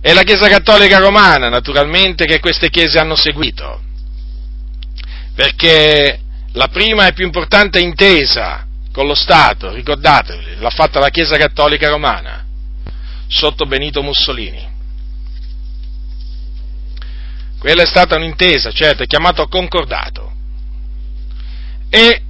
è 0.01 0.12
la 0.12 0.22
Chiesa 0.22 0.48
Cattolica 0.48 0.98
Romana 0.98 1.48
naturalmente 1.48 2.26
che 2.26 2.40
queste 2.40 2.68
chiese 2.68 2.98
hanno 2.98 3.16
seguito, 3.16 3.80
perché 5.35 6.20
la 6.52 6.69
prima 6.69 7.06
e 7.06 7.12
più 7.12 7.24
importante 7.24 7.81
intesa 7.81 8.66
con 8.93 9.06
lo 9.06 9.15
Stato, 9.15 9.73
ricordatevi, 9.73 10.56
l'ha 10.59 10.70
fatta 10.70 11.01
la 11.01 11.11
Chiesa 11.11 11.36
Cattolica 11.36 11.89
Romana 11.89 12.44
sotto 13.27 13.66
Benito 13.66 14.02
Mussolini. 14.02 14.73
Quella 17.59 17.82
è 17.82 17.86
stata 17.86 18.16
un'intesa, 18.16 18.70
certo, 18.70 19.02
è 19.02 19.06
chiamato 19.06 19.48
concordato. 19.48 20.32
E 21.89 22.23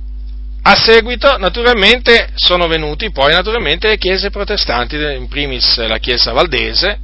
a 0.62 0.74
seguito, 0.76 1.36
naturalmente, 1.36 2.30
sono 2.34 2.66
venuti 2.66 3.10
poi 3.10 3.32
naturalmente 3.32 3.88
le 3.88 3.98
chiese 3.98 4.30
protestanti, 4.30 4.96
in 4.96 5.28
primis 5.28 5.76
la 5.86 5.98
Chiesa 5.98 6.32
Valdese, 6.32 6.98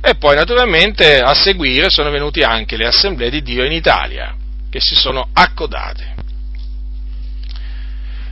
e 0.00 0.14
poi 0.14 0.36
naturalmente 0.36 1.18
a 1.18 1.34
seguire 1.34 1.90
sono 1.90 2.10
venuti 2.10 2.40
anche 2.40 2.76
le 2.76 2.86
assemblee 2.86 3.28
di 3.28 3.42
Dio 3.42 3.64
in 3.64 3.72
Italia, 3.72 4.34
che 4.74 4.80
si 4.80 4.96
sono 4.96 5.28
accodate 5.32 6.14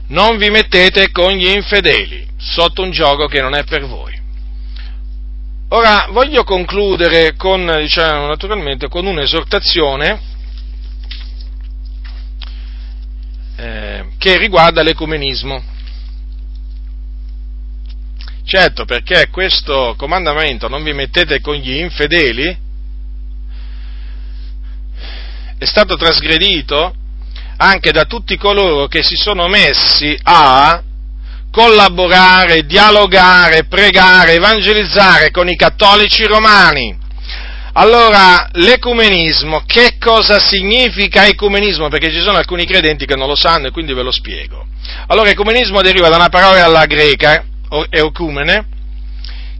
non 0.08 0.36
vi 0.38 0.50
mettete 0.50 1.12
con 1.12 1.30
gli 1.30 1.46
infedeli 1.46 2.28
sotto 2.36 2.82
un 2.82 2.90
gioco 2.90 3.28
che 3.28 3.40
non 3.40 3.54
è 3.54 3.62
per 3.62 3.86
voi. 3.86 4.20
Ora 5.68 6.08
voglio 6.10 6.42
concludere 6.42 7.36
con, 7.36 7.64
diciamo, 7.78 8.26
naturalmente, 8.26 8.88
con 8.88 9.06
un'esortazione 9.06 10.20
eh, 13.56 14.06
che 14.18 14.36
riguarda 14.36 14.82
l'ecumenismo. 14.82 15.62
Certo, 18.44 18.84
perché 18.84 19.28
questo 19.30 19.94
comandamento 19.96 20.66
non 20.66 20.82
vi 20.82 20.92
mettete 20.92 21.40
con 21.40 21.54
gli 21.54 21.76
infedeli 21.76 22.61
è 25.62 25.66
stato 25.66 25.96
trasgredito 25.96 26.92
anche 27.58 27.92
da 27.92 28.04
tutti 28.04 28.36
coloro 28.36 28.88
che 28.88 29.04
si 29.04 29.14
sono 29.14 29.46
messi 29.46 30.18
a 30.24 30.82
collaborare, 31.52 32.66
dialogare, 32.66 33.66
pregare, 33.66 34.32
evangelizzare 34.32 35.30
con 35.30 35.48
i 35.48 35.54
cattolici 35.54 36.24
romani. 36.24 36.98
Allora, 37.74 38.48
l'ecumenismo, 38.54 39.62
che 39.64 39.98
cosa 40.00 40.40
significa 40.40 41.26
ecumenismo? 41.26 41.88
Perché 41.88 42.10
ci 42.10 42.20
sono 42.20 42.38
alcuni 42.38 42.66
credenti 42.66 43.06
che 43.06 43.14
non 43.14 43.28
lo 43.28 43.36
sanno 43.36 43.68
e 43.68 43.70
quindi 43.70 43.94
ve 43.94 44.02
lo 44.02 44.10
spiego. 44.10 44.66
Allora, 45.06 45.30
ecumenismo 45.30 45.80
deriva 45.80 46.08
da 46.08 46.16
una 46.16 46.28
parola 46.28 46.64
alla 46.64 46.86
greca, 46.86 47.44
eocumene, 47.88 48.66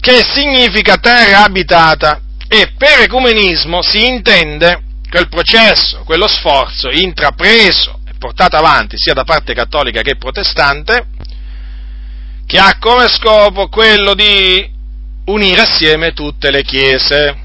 che 0.01 0.21
significa 0.35 0.97
terra 0.97 1.45
abitata 1.45 2.21
e 2.49 2.73
per 2.77 3.03
ecumenismo 3.03 3.83
si 3.83 4.05
intende 4.05 4.91
quel 5.13 5.29
processo, 5.29 6.05
quello 6.05 6.27
sforzo 6.27 6.89
intrapreso 6.89 8.01
e 8.09 8.13
portato 8.17 8.57
avanti 8.57 8.97
sia 8.97 9.13
da 9.13 9.25
parte 9.25 9.53
cattolica 9.53 10.01
che 10.01 10.17
protestante, 10.17 11.05
che 12.47 12.59
ha 12.59 12.79
come 12.79 13.09
scopo 13.09 13.69
quello 13.69 14.15
di 14.15 14.67
unire 15.27 15.61
assieme 15.61 16.15
tutte 16.15 16.51
le 16.51 16.63
chiese. 16.63 17.41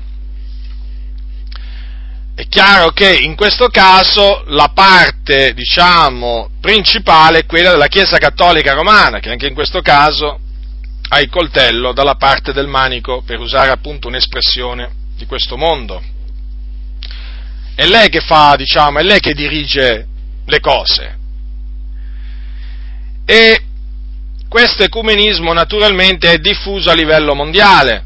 È 2.35 2.47
chiaro 2.47 2.91
che 2.91 3.13
in 3.13 3.35
questo 3.35 3.67
caso 3.67 4.45
la 4.47 4.71
parte, 4.73 5.53
diciamo, 5.53 6.51
principale 6.61 7.39
è 7.39 7.45
quella 7.45 7.71
della 7.71 7.87
Chiesa 7.87 8.17
Cattolica 8.17 8.71
Romana, 8.71 9.19
che 9.19 9.29
anche 9.29 9.47
in 9.47 9.53
questo 9.53 9.81
caso 9.81 10.39
ha 11.09 11.19
il 11.19 11.29
coltello 11.29 11.91
dalla 11.91 12.15
parte 12.15 12.53
del 12.53 12.67
manico, 12.67 13.23
per 13.25 13.39
usare 13.39 13.71
appunto 13.71 14.07
un'espressione 14.07 14.89
di 15.17 15.25
questo 15.25 15.57
mondo 15.57 16.15
è 17.77 17.85
lei 17.85 18.09
che 18.09 18.21
fa, 18.21 18.55
diciamo, 18.57 18.97
è 18.97 19.03
lei 19.03 19.19
che 19.19 19.35
dirige 19.35 20.07
le 20.43 20.59
cose. 20.59 21.17
E 23.23 23.61
questo 24.49 24.81
ecumenismo 24.81 25.53
naturalmente 25.53 26.31
è 26.31 26.39
diffuso 26.39 26.89
a 26.89 26.95
livello 26.95 27.35
mondiale. 27.35 28.03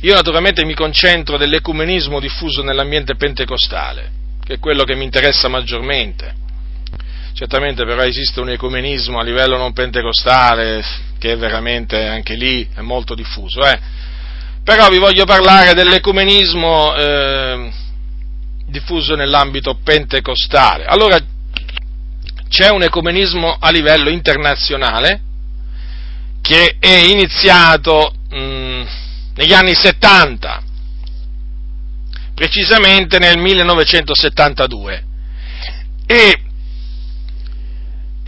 Io 0.00 0.14
naturalmente 0.14 0.64
mi 0.64 0.74
concentro 0.74 1.36
dell'ecumenismo 1.36 2.18
diffuso 2.18 2.64
nell'ambiente 2.64 3.14
pentecostale, 3.14 4.10
che 4.44 4.54
è 4.54 4.58
quello 4.58 4.82
che 4.82 4.96
mi 4.96 5.04
interessa 5.04 5.46
maggiormente. 5.46 6.34
Certamente 7.34 7.84
però 7.84 8.02
esiste 8.02 8.40
un 8.40 8.50
ecumenismo 8.50 9.20
a 9.20 9.22
livello 9.22 9.56
non 9.56 9.72
pentecostale 9.72 10.84
che 11.20 11.32
è 11.32 11.36
veramente 11.36 12.04
anche 12.08 12.34
lì 12.34 12.68
è 12.74 12.80
molto 12.80 13.14
diffuso. 13.14 13.60
Eh? 13.64 13.78
Però 14.66 14.88
vi 14.88 14.98
voglio 14.98 15.24
parlare 15.26 15.74
dell'ecumenismo 15.74 16.92
eh, 16.96 17.72
diffuso 18.66 19.14
nell'ambito 19.14 19.78
pentecostale. 19.80 20.86
Allora, 20.86 21.20
c'è 22.48 22.70
un 22.70 22.82
ecumenismo 22.82 23.58
a 23.60 23.70
livello 23.70 24.10
internazionale 24.10 25.20
che 26.40 26.78
è 26.80 26.96
iniziato 26.96 28.12
mh, 28.28 28.36
mm, 28.36 28.82
negli 29.36 29.52
anni 29.52 29.76
70, 29.76 30.60
precisamente 32.34 33.20
nel 33.20 33.38
1972. 33.38 35.04
E 36.06 36.42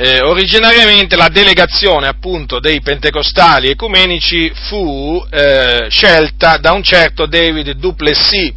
eh, 0.00 0.20
originariamente 0.20 1.16
la 1.16 1.28
delegazione 1.28 2.06
appunto 2.06 2.60
dei 2.60 2.80
pentecostali 2.80 3.68
ecumenici 3.68 4.48
fu 4.54 5.20
eh, 5.28 5.88
scelta 5.90 6.56
da 6.58 6.70
un 6.70 6.84
certo 6.84 7.26
David 7.26 7.72
Duplessis, 7.72 8.52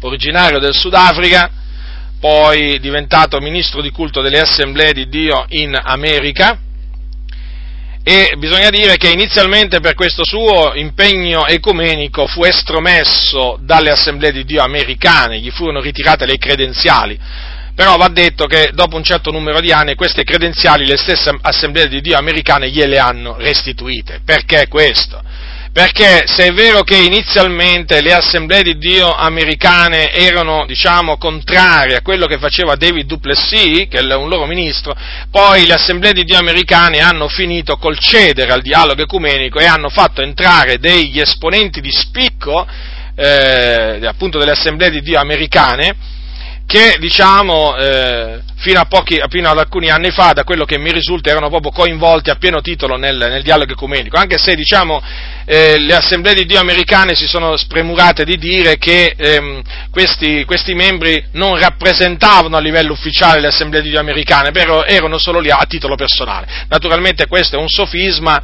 originario 0.00 0.58
del 0.60 0.72
Sudafrica, 0.72 1.50
poi 2.18 2.80
diventato 2.80 3.38
ministro 3.38 3.82
di 3.82 3.90
culto 3.90 4.22
delle 4.22 4.40
assemblee 4.40 4.94
di 4.94 5.10
Dio 5.10 5.44
in 5.50 5.78
America, 5.78 6.58
e 8.02 8.32
bisogna 8.38 8.70
dire 8.70 8.96
che 8.96 9.10
inizialmente 9.10 9.80
per 9.80 9.92
questo 9.92 10.24
suo 10.24 10.72
impegno 10.74 11.46
ecumenico 11.46 12.26
fu 12.26 12.44
estromesso 12.44 13.58
dalle 13.60 13.90
assemblee 13.90 14.32
di 14.32 14.46
Dio 14.46 14.62
americane, 14.62 15.38
gli 15.38 15.50
furono 15.50 15.82
ritirate 15.82 16.24
le 16.24 16.38
credenziali, 16.38 17.18
però 17.76 17.96
va 17.98 18.08
detto 18.08 18.46
che 18.46 18.70
dopo 18.72 18.96
un 18.96 19.04
certo 19.04 19.30
numero 19.30 19.60
di 19.60 19.70
anni 19.70 19.94
queste 19.94 20.24
credenziali 20.24 20.86
le 20.86 20.96
stesse 20.96 21.30
assemblee 21.42 21.88
di 21.88 22.00
Dio 22.00 22.16
americane 22.16 22.70
gliele 22.70 22.98
hanno 22.98 23.36
restituite. 23.36 24.20
Perché 24.24 24.66
questo? 24.66 25.22
Perché 25.76 26.24
se 26.24 26.46
è 26.46 26.52
vero 26.54 26.80
che 26.80 26.96
inizialmente 26.96 28.00
le 28.00 28.14
assemblee 28.14 28.62
di 28.62 28.78
Dio 28.78 29.12
americane 29.12 30.10
erano, 30.10 30.64
diciamo, 30.64 31.18
contrarie 31.18 31.96
a 31.96 32.00
quello 32.00 32.24
che 32.24 32.38
faceva 32.38 32.76
David 32.76 33.04
Duplessis, 33.04 33.86
che 33.86 33.98
è 33.98 34.14
un 34.14 34.30
loro 34.30 34.46
ministro, 34.46 34.96
poi 35.30 35.66
le 35.66 35.74
assemblee 35.74 36.14
di 36.14 36.24
Dio 36.24 36.38
americane 36.38 37.00
hanno 37.00 37.28
finito 37.28 37.76
col 37.76 37.98
cedere 37.98 38.52
al 38.52 38.62
dialogo 38.62 39.02
ecumenico 39.02 39.58
e 39.58 39.66
hanno 39.66 39.90
fatto 39.90 40.22
entrare 40.22 40.78
degli 40.78 41.20
esponenti 41.20 41.82
di 41.82 41.92
spicco, 41.92 42.66
eh, 43.14 44.00
appunto 44.06 44.38
delle 44.38 44.52
assemblee 44.52 44.88
di 44.88 45.02
Dio 45.02 45.20
americane, 45.20 45.94
che 46.66 46.96
diciamo, 46.98 47.76
eh, 47.76 48.40
fino, 48.56 48.80
a 48.80 48.86
pochi, 48.86 49.22
fino 49.28 49.48
ad 49.48 49.58
alcuni 49.58 49.88
anni 49.88 50.10
fa, 50.10 50.32
da 50.32 50.42
quello 50.42 50.64
che 50.64 50.78
mi 50.78 50.90
risulta, 50.90 51.30
erano 51.30 51.48
proprio 51.48 51.70
coinvolti 51.70 52.30
a 52.30 52.34
pieno 52.34 52.60
titolo 52.60 52.96
nel, 52.96 53.16
nel 53.16 53.42
dialogo 53.42 53.72
ecumenico, 53.72 54.16
anche 54.16 54.36
se 54.36 54.56
diciamo, 54.56 55.00
eh, 55.44 55.78
le 55.78 55.94
assemblee 55.94 56.34
di 56.34 56.44
Dio 56.44 56.58
americane 56.58 57.14
si 57.14 57.28
sono 57.28 57.56
spremurate 57.56 58.24
di 58.24 58.36
dire 58.36 58.78
che 58.78 59.14
ehm, 59.16 59.62
questi, 59.92 60.44
questi, 60.44 60.74
membri 60.74 61.24
non 61.32 61.56
rappresentavano 61.56 62.56
a 62.56 62.60
livello 62.60 62.92
ufficiale 62.92 63.40
le 63.40 63.48
assemblee 63.48 63.80
di 63.80 63.90
Dio 63.90 64.00
americane, 64.00 64.50
però 64.50 64.82
erano 64.82 65.18
solo 65.18 65.38
lì 65.38 65.50
a 65.50 65.64
titolo 65.68 65.94
personale. 65.94 66.48
Naturalmente 66.68 67.28
questo 67.28 67.54
è 67.54 67.60
un 67.60 67.68
sofisma, 67.68 68.42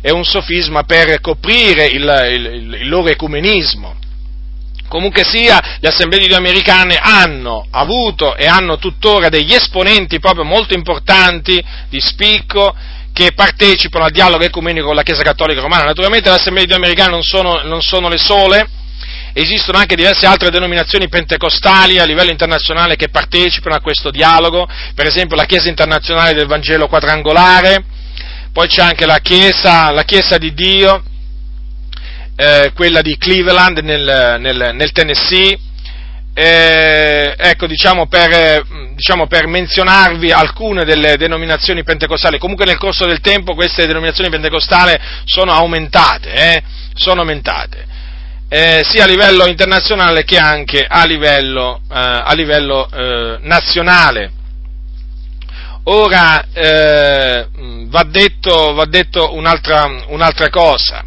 è 0.00 0.10
un 0.10 0.24
sofisma 0.24 0.82
per 0.82 1.20
coprire 1.20 1.86
il, 1.86 2.02
il, 2.32 2.74
il 2.80 2.88
loro 2.88 3.08
ecumenismo 3.08 4.08
Comunque 4.90 5.22
sia, 5.22 5.78
le 5.78 5.88
assemblee 5.88 6.18
di 6.18 6.26
Dio 6.26 6.36
americane 6.36 6.98
hanno 7.00 7.64
avuto 7.70 8.34
e 8.34 8.48
hanno 8.48 8.76
tuttora 8.76 9.28
degli 9.28 9.54
esponenti 9.54 10.18
proprio 10.18 10.42
molto 10.42 10.74
importanti 10.74 11.64
di 11.88 12.00
spicco 12.00 12.74
che 13.12 13.30
partecipano 13.32 14.06
al 14.06 14.10
dialogo 14.10 14.42
ecumenico 14.42 14.86
con 14.86 14.96
la 14.96 15.04
Chiesa 15.04 15.22
Cattolica 15.22 15.60
Romana. 15.60 15.84
Naturalmente 15.84 16.28
le 16.28 16.34
assemblee 16.34 16.64
di 16.64 16.72
Dio 16.72 16.82
americane 16.82 17.12
non 17.12 17.22
sono, 17.22 17.62
non 17.62 17.82
sono 17.82 18.08
le 18.08 18.18
sole, 18.18 18.68
esistono 19.32 19.78
anche 19.78 19.94
diverse 19.94 20.26
altre 20.26 20.50
denominazioni 20.50 21.08
pentecostali 21.08 22.00
a 22.00 22.04
livello 22.04 22.32
internazionale 22.32 22.96
che 22.96 23.10
partecipano 23.10 23.76
a 23.76 23.80
questo 23.80 24.10
dialogo, 24.10 24.68
per 24.96 25.06
esempio 25.06 25.36
la 25.36 25.44
Chiesa 25.44 25.68
internazionale 25.68 26.34
del 26.34 26.48
Vangelo 26.48 26.88
quadrangolare, 26.88 27.84
poi 28.52 28.66
c'è 28.66 28.82
anche 28.82 29.06
la 29.06 29.18
Chiesa, 29.18 29.92
la 29.92 30.02
Chiesa 30.02 30.36
di 30.36 30.52
Dio, 30.52 31.04
eh, 32.40 32.72
quella 32.74 33.02
di 33.02 33.18
Cleveland 33.18 33.80
nel, 33.80 34.36
nel, 34.40 34.70
nel 34.72 34.92
Tennessee, 34.92 35.58
eh, 36.32 37.34
ecco, 37.36 37.66
diciamo 37.66 38.06
per, 38.06 38.64
diciamo 38.94 39.26
per, 39.26 39.46
menzionarvi 39.46 40.32
alcune 40.32 40.86
delle 40.86 41.18
denominazioni 41.18 41.82
pentecostali, 41.82 42.38
comunque 42.38 42.64
nel 42.64 42.78
corso 42.78 43.04
del 43.04 43.20
tempo 43.20 43.54
queste 43.54 43.86
denominazioni 43.86 44.30
pentecostali 44.30 44.96
sono 45.24 45.52
aumentate, 45.52 46.32
eh, 46.32 46.62
sono 46.94 47.20
aumentate 47.20 47.88
eh, 48.48 48.80
sia 48.88 49.04
a 49.04 49.06
livello 49.06 49.46
internazionale 49.46 50.24
che 50.24 50.38
anche 50.38 50.86
a 50.88 51.04
livello, 51.04 51.82
eh, 51.90 51.94
a 51.94 52.32
livello 52.32 52.88
eh, 52.90 53.38
nazionale. 53.42 54.32
Ora 55.84 56.44
va 57.86 58.02
detto, 58.04 58.74
va 58.74 58.84
detto 58.84 59.34
un'altra, 59.34 59.88
un'altra 60.08 60.48
cosa 60.50 61.04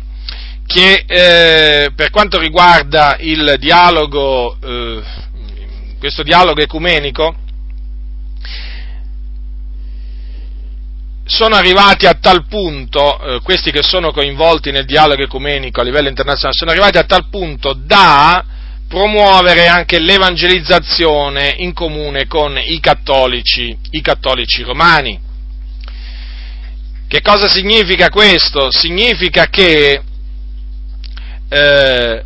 che 0.65 1.03
eh, 1.05 1.91
per 1.95 2.09
quanto 2.09 2.39
riguarda 2.39 3.17
il 3.19 3.55
dialogo, 3.59 4.57
eh, 4.63 5.01
questo 5.99 6.23
dialogo 6.23 6.61
ecumenico, 6.61 7.35
sono 11.25 11.55
arrivati 11.55 12.05
a 12.05 12.15
tal 12.15 12.45
punto, 12.47 13.19
eh, 13.19 13.39
questi 13.41 13.71
che 13.71 13.81
sono 13.81 14.11
coinvolti 14.11 14.71
nel 14.71 14.85
dialogo 14.85 15.23
ecumenico 15.23 15.81
a 15.81 15.83
livello 15.83 16.09
internazionale, 16.09 16.55
sono 16.55 16.71
arrivati 16.71 16.97
a 16.97 17.05
tal 17.05 17.29
punto 17.29 17.73
da 17.73 18.43
promuovere 18.87 19.67
anche 19.67 19.99
l'evangelizzazione 19.99 21.55
in 21.57 21.73
comune 21.73 22.27
con 22.27 22.57
i 22.57 22.79
cattolici, 22.79 23.75
i 23.91 24.01
cattolici 24.01 24.61
romani. 24.61 25.19
Che 27.07 27.21
cosa 27.21 27.47
significa 27.47 28.09
questo? 28.09 28.69
Significa 28.71 29.47
che 29.47 30.01
eh, 31.53 32.23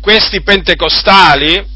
questi 0.00 0.42
pentecostali 0.42 1.72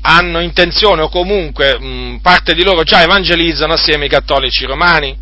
hanno 0.00 0.40
intenzione 0.40 1.02
o 1.02 1.08
comunque 1.08 1.78
mh, 1.78 2.18
parte 2.20 2.54
di 2.54 2.64
loro 2.64 2.82
già 2.82 3.02
evangelizzano 3.02 3.74
assieme 3.74 4.04
ai 4.04 4.10
cattolici 4.10 4.64
romani 4.64 5.16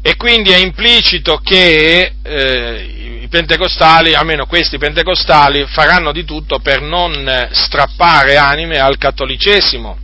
e 0.00 0.16
quindi 0.16 0.50
è 0.50 0.56
implicito 0.56 1.36
che 1.44 2.14
eh, 2.22 3.20
i 3.22 3.28
pentecostali, 3.28 4.14
almeno 4.14 4.46
questi 4.46 4.78
pentecostali, 4.78 5.66
faranno 5.66 6.10
di 6.10 6.24
tutto 6.24 6.60
per 6.60 6.80
non 6.80 7.48
strappare 7.52 8.38
anime 8.38 8.78
al 8.78 8.96
cattolicesimo. 8.96 9.98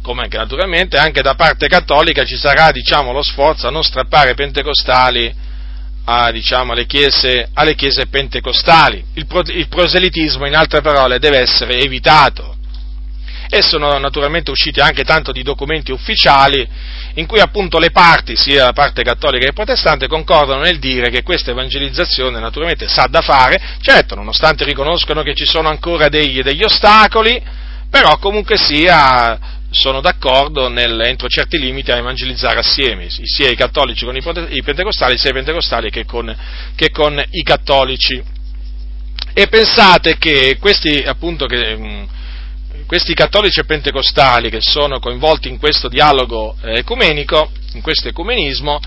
Come 0.00 0.28
naturalmente 0.30 0.96
anche 0.96 1.22
da 1.22 1.34
parte 1.34 1.66
cattolica 1.66 2.24
ci 2.24 2.36
sarà 2.36 2.70
diciamo, 2.70 3.10
lo 3.10 3.22
sforzo 3.22 3.66
a 3.66 3.70
non 3.70 3.82
strappare 3.82 4.34
pentecostali 4.34 5.46
a, 6.10 6.30
diciamo, 6.30 6.72
alle, 6.72 6.86
chiese, 6.86 7.50
alle, 7.52 7.74
chiese, 7.74 8.06
pentecostali. 8.06 9.04
Il, 9.14 9.26
pro, 9.26 9.42
il 9.44 9.68
proselitismo, 9.68 10.46
in 10.46 10.56
altre 10.56 10.80
parole, 10.80 11.18
deve 11.18 11.38
essere 11.38 11.78
evitato. 11.80 12.56
E 13.50 13.62
sono 13.62 13.98
naturalmente 13.98 14.50
usciti 14.50 14.80
anche 14.80 15.04
tanto 15.04 15.32
di 15.32 15.42
documenti 15.42 15.92
ufficiali 15.92 16.66
in 17.14 17.26
cui 17.26 17.40
appunto 17.40 17.78
le 17.78 17.90
parti, 17.90 18.36
sia 18.36 18.64
la 18.64 18.72
parte 18.72 19.02
cattolica 19.02 19.46
che 19.46 19.52
protestante, 19.52 20.06
concordano 20.06 20.62
nel 20.62 20.78
dire 20.78 21.10
che 21.10 21.22
questa 21.22 21.50
evangelizzazione 21.50 22.40
naturalmente 22.40 22.88
sa 22.88 23.06
da 23.10 23.20
fare, 23.20 23.60
certo, 23.80 24.14
nonostante 24.14 24.64
riconoscono 24.64 25.22
che 25.22 25.34
ci 25.34 25.46
sono 25.46 25.68
ancora 25.68 26.08
degli, 26.08 26.42
degli 26.42 26.62
ostacoli, 26.62 27.42
però 27.90 28.18
comunque 28.18 28.56
sia 28.56 29.57
sono 29.70 30.00
d'accordo 30.00 30.68
nel, 30.68 31.00
entro 31.00 31.28
certi 31.28 31.58
limiti 31.58 31.90
a 31.90 31.96
evangelizzare 31.96 32.58
assieme, 32.58 33.08
sia 33.08 33.50
i 33.50 33.56
cattolici 33.56 34.04
con 34.04 34.16
i 34.16 34.62
pentecostali, 34.62 35.18
sia 35.18 35.30
i 35.30 35.34
pentecostali 35.34 35.90
che 35.90 36.04
con, 36.04 36.34
che 36.74 36.90
con 36.90 37.22
i 37.30 37.42
cattolici. 37.42 38.22
E 39.34 39.46
pensate 39.48 40.16
che 40.16 40.56
questi, 40.58 41.02
appunto, 41.04 41.46
che, 41.46 41.76
mm, 41.76 42.04
questi 42.86 43.12
cattolici 43.14 43.60
e 43.60 43.64
pentecostali 43.64 44.48
che 44.48 44.60
sono 44.60 44.98
coinvolti 44.98 45.48
in 45.48 45.58
questo 45.58 45.88
dialogo 45.88 46.56
eh, 46.62 46.78
ecumenico, 46.78 47.52
in 47.74 47.82
questo 47.82 48.08
ecumenismo, 48.08 48.80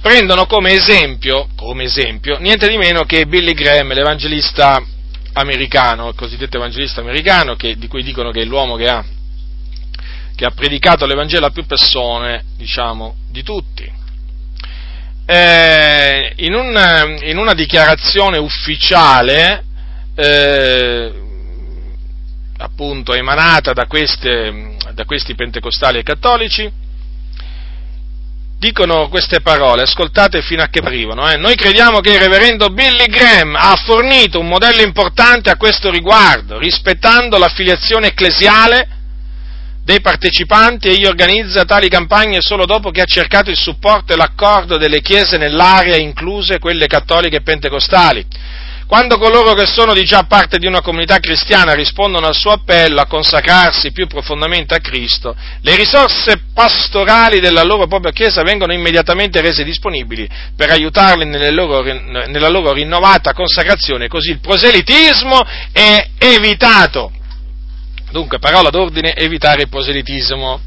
prendono 0.00 0.46
come 0.46 0.72
esempio, 0.72 1.48
come 1.56 1.84
esempio, 1.84 2.38
niente 2.38 2.68
di 2.68 2.78
meno 2.78 3.04
che 3.04 3.26
Billy 3.26 3.52
Graham, 3.52 3.92
l'evangelista 3.92 4.82
americano, 5.34 6.08
il 6.08 6.14
cosiddetto 6.14 6.56
evangelista 6.56 7.00
americano, 7.02 7.54
che, 7.54 7.76
di 7.76 7.86
cui 7.86 8.02
dicono 8.02 8.30
che 8.30 8.40
è 8.40 8.44
l'uomo 8.44 8.76
che 8.76 8.88
ha 8.88 9.04
che 10.36 10.44
ha 10.44 10.50
predicato 10.50 11.06
l'Evangelo 11.06 11.46
a 11.46 11.50
più 11.50 11.64
persone, 11.64 12.44
diciamo, 12.56 13.16
di 13.30 13.42
tutti. 13.42 13.90
Eh, 15.24 16.32
in, 16.36 16.54
un, 16.54 17.18
in, 17.22 17.38
una 17.38 17.54
dichiarazione 17.54 18.36
ufficiale, 18.36 19.64
eh, 20.14 21.12
appunto 22.58 23.14
emanata 23.14 23.72
da, 23.72 23.86
queste, 23.86 24.76
da 24.92 25.04
questi 25.06 25.34
pentecostali 25.34 25.98
e 25.98 26.02
cattolici, 26.02 26.70
dicono 28.58 29.08
queste 29.08 29.40
parole, 29.40 29.82
ascoltate 29.82 30.42
fino 30.42 30.62
a 30.62 30.68
che 30.68 30.80
arrivano. 30.80 31.30
Eh. 31.30 31.38
Noi 31.38 31.54
crediamo 31.54 32.00
che 32.00 32.12
il 32.12 32.20
reverendo 32.20 32.68
Billy 32.68 33.06
Graham 33.06 33.54
ha 33.56 33.74
fornito 33.76 34.38
un 34.38 34.48
modello 34.48 34.82
importante 34.82 35.48
a 35.48 35.56
questo 35.56 35.90
riguardo, 35.90 36.58
rispettando 36.58 37.38
l'affiliazione 37.38 38.08
ecclesiale 38.08 38.88
dei 39.86 40.00
partecipanti 40.00 40.88
egli 40.88 41.06
organizza 41.06 41.64
tali 41.64 41.88
campagne 41.88 42.40
solo 42.40 42.66
dopo 42.66 42.90
che 42.90 43.02
ha 43.02 43.04
cercato 43.04 43.50
il 43.50 43.56
supporto 43.56 44.12
e 44.12 44.16
l'accordo 44.16 44.78
delle 44.78 45.00
chiese 45.00 45.38
nell'area, 45.38 45.94
incluse 45.94 46.58
quelle 46.58 46.88
cattoliche 46.88 47.36
e 47.36 47.42
pentecostali. 47.42 48.26
Quando 48.88 49.16
coloro 49.16 49.54
che 49.54 49.64
sono 49.64 49.94
di 49.94 50.02
già 50.02 50.24
parte 50.24 50.58
di 50.58 50.66
una 50.66 50.80
comunità 50.80 51.20
cristiana 51.20 51.72
rispondono 51.72 52.26
al 52.26 52.34
suo 52.34 52.50
appello 52.50 53.00
a 53.00 53.06
consacrarsi 53.06 53.92
più 53.92 54.08
profondamente 54.08 54.74
a 54.74 54.80
Cristo, 54.80 55.36
le 55.60 55.76
risorse 55.76 56.40
pastorali 56.52 57.38
della 57.38 57.62
loro 57.62 57.86
propria 57.86 58.10
Chiesa 58.10 58.42
vengono 58.42 58.72
immediatamente 58.72 59.40
rese 59.40 59.62
disponibili 59.62 60.28
per 60.56 60.70
aiutarli 60.70 61.52
loro, 61.52 61.82
nella 61.82 62.48
loro 62.48 62.72
rinnovata 62.72 63.32
consacrazione, 63.32 64.08
così 64.08 64.30
il 64.30 64.40
proselitismo 64.40 65.46
è 65.70 66.08
evitato. 66.18 67.12
Dunque, 68.16 68.38
parola 68.38 68.70
d'ordine, 68.70 69.12
evitare 69.14 69.60
il 69.64 69.68
proselitismo. 69.68 70.58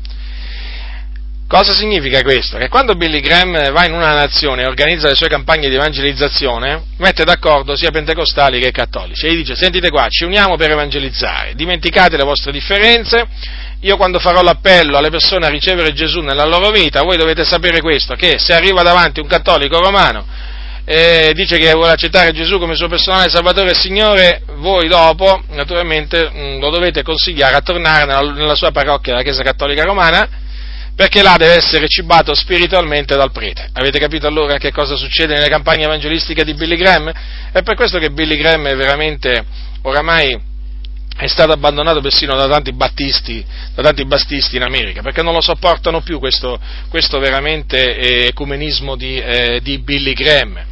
Cosa 1.48 1.74
significa 1.74 2.22
questo? 2.22 2.60
Che 2.60 2.68
quando 2.68 2.94
Billy 2.94 3.22
Graham 3.22 3.72
va 3.72 3.86
in 3.86 3.94
una 3.94 4.14
nazione 4.14 4.62
e 4.62 4.68
organizza 4.68 5.08
le 5.08 5.16
sue 5.16 5.30
campagne 5.30 5.68
di 5.68 5.74
evangelizzazione, 5.74 6.84
mette 6.98 7.24
d'accordo 7.24 7.76
sia 7.76 7.90
pentecostali 7.90 8.60
che 8.60 8.70
cattolici 8.70 9.26
e 9.26 9.34
gli 9.34 9.38
dice, 9.38 9.56
sentite 9.56 9.90
qua, 9.90 10.06
ci 10.10 10.26
uniamo 10.26 10.58
per 10.58 10.70
evangelizzare, 10.70 11.56
dimenticate 11.56 12.18
le 12.18 12.24
vostre 12.24 12.52
differenze, 12.52 13.26
io 13.80 13.98
quando 13.98 14.20
farò 14.20 14.44
l'appello 14.44 14.96
alle 14.96 15.10
persone 15.10 15.48
a 15.48 15.50
ricevere 15.50 15.92
Gesù 15.92 16.20
nella 16.20 16.46
loro 16.46 16.70
vita, 16.70 17.02
voi 17.02 17.18
dovete 17.18 17.44
sapere 17.46 17.82
questo, 17.82 18.14
che 18.14 18.38
se 18.38 18.54
arriva 18.54 18.84
davanti 18.84 19.20
un 19.20 19.28
cattolico 19.28 19.80
romano 19.80 20.24
eh, 20.92 21.34
dice 21.36 21.60
che 21.60 21.72
vuole 21.74 21.92
accettare 21.92 22.32
Gesù 22.32 22.58
come 22.58 22.74
suo 22.74 22.88
personale 22.88 23.30
Salvatore 23.30 23.72
e 23.72 23.76
Signore, 23.76 24.42
voi 24.56 24.88
dopo, 24.88 25.44
naturalmente, 25.50 26.32
mh, 26.34 26.40
mm, 26.40 26.60
lo 26.60 26.72
dovete 26.72 27.04
consigliare 27.04 27.56
a 27.56 27.62
tornare 27.62 28.06
nella, 28.06 28.34
nella 28.34 28.56
sua 28.56 28.72
parrocchia, 28.72 29.14
la 29.14 29.22
Chiesa 29.22 29.44
Cattolica 29.44 29.84
Romana, 29.84 30.28
perché 30.96 31.22
là 31.22 31.36
deve 31.38 31.58
essere 31.58 31.88
cibato 31.88 32.34
spiritualmente 32.34 33.16
dal 33.16 33.32
prete. 33.32 33.70
Avete 33.74 34.00
capito 34.00 34.26
allora 34.26 34.58
che 34.58 34.72
cosa 34.72 34.96
succede 34.96 35.36
nelle 35.36 35.48
campagne 35.48 35.84
evangelistiche 35.84 36.44
di 36.44 36.56
Billy 36.56 36.76
Graham? 36.76 37.12
È 37.52 37.62
per 37.62 37.76
questo 37.76 38.00
che 38.00 38.10
Billy 38.10 38.36
Graham 38.36 38.66
è 38.66 38.76
veramente 38.76 39.46
oramai 39.84 40.48
è 41.16 41.28
stato 41.28 41.52
abbandonato 41.52 42.02
persino 42.02 42.36
da 42.36 42.48
tanti 42.48 42.72
battisti, 42.74 43.46
da 43.76 43.84
tanti 43.84 44.06
battisti 44.06 44.56
in 44.56 44.64
America, 44.64 45.02
perché 45.02 45.22
non 45.22 45.34
lo 45.34 45.42
sopportano 45.42 46.02
più 46.02 46.18
questo, 46.18 46.60
questo 46.90 47.20
veramente 47.20 47.98
eh, 47.98 48.26
ecumenismo 48.28 48.96
di, 48.96 49.20
eh, 49.20 49.60
di 49.62 49.78
Billy 49.80 50.14
Graham. 50.14 50.66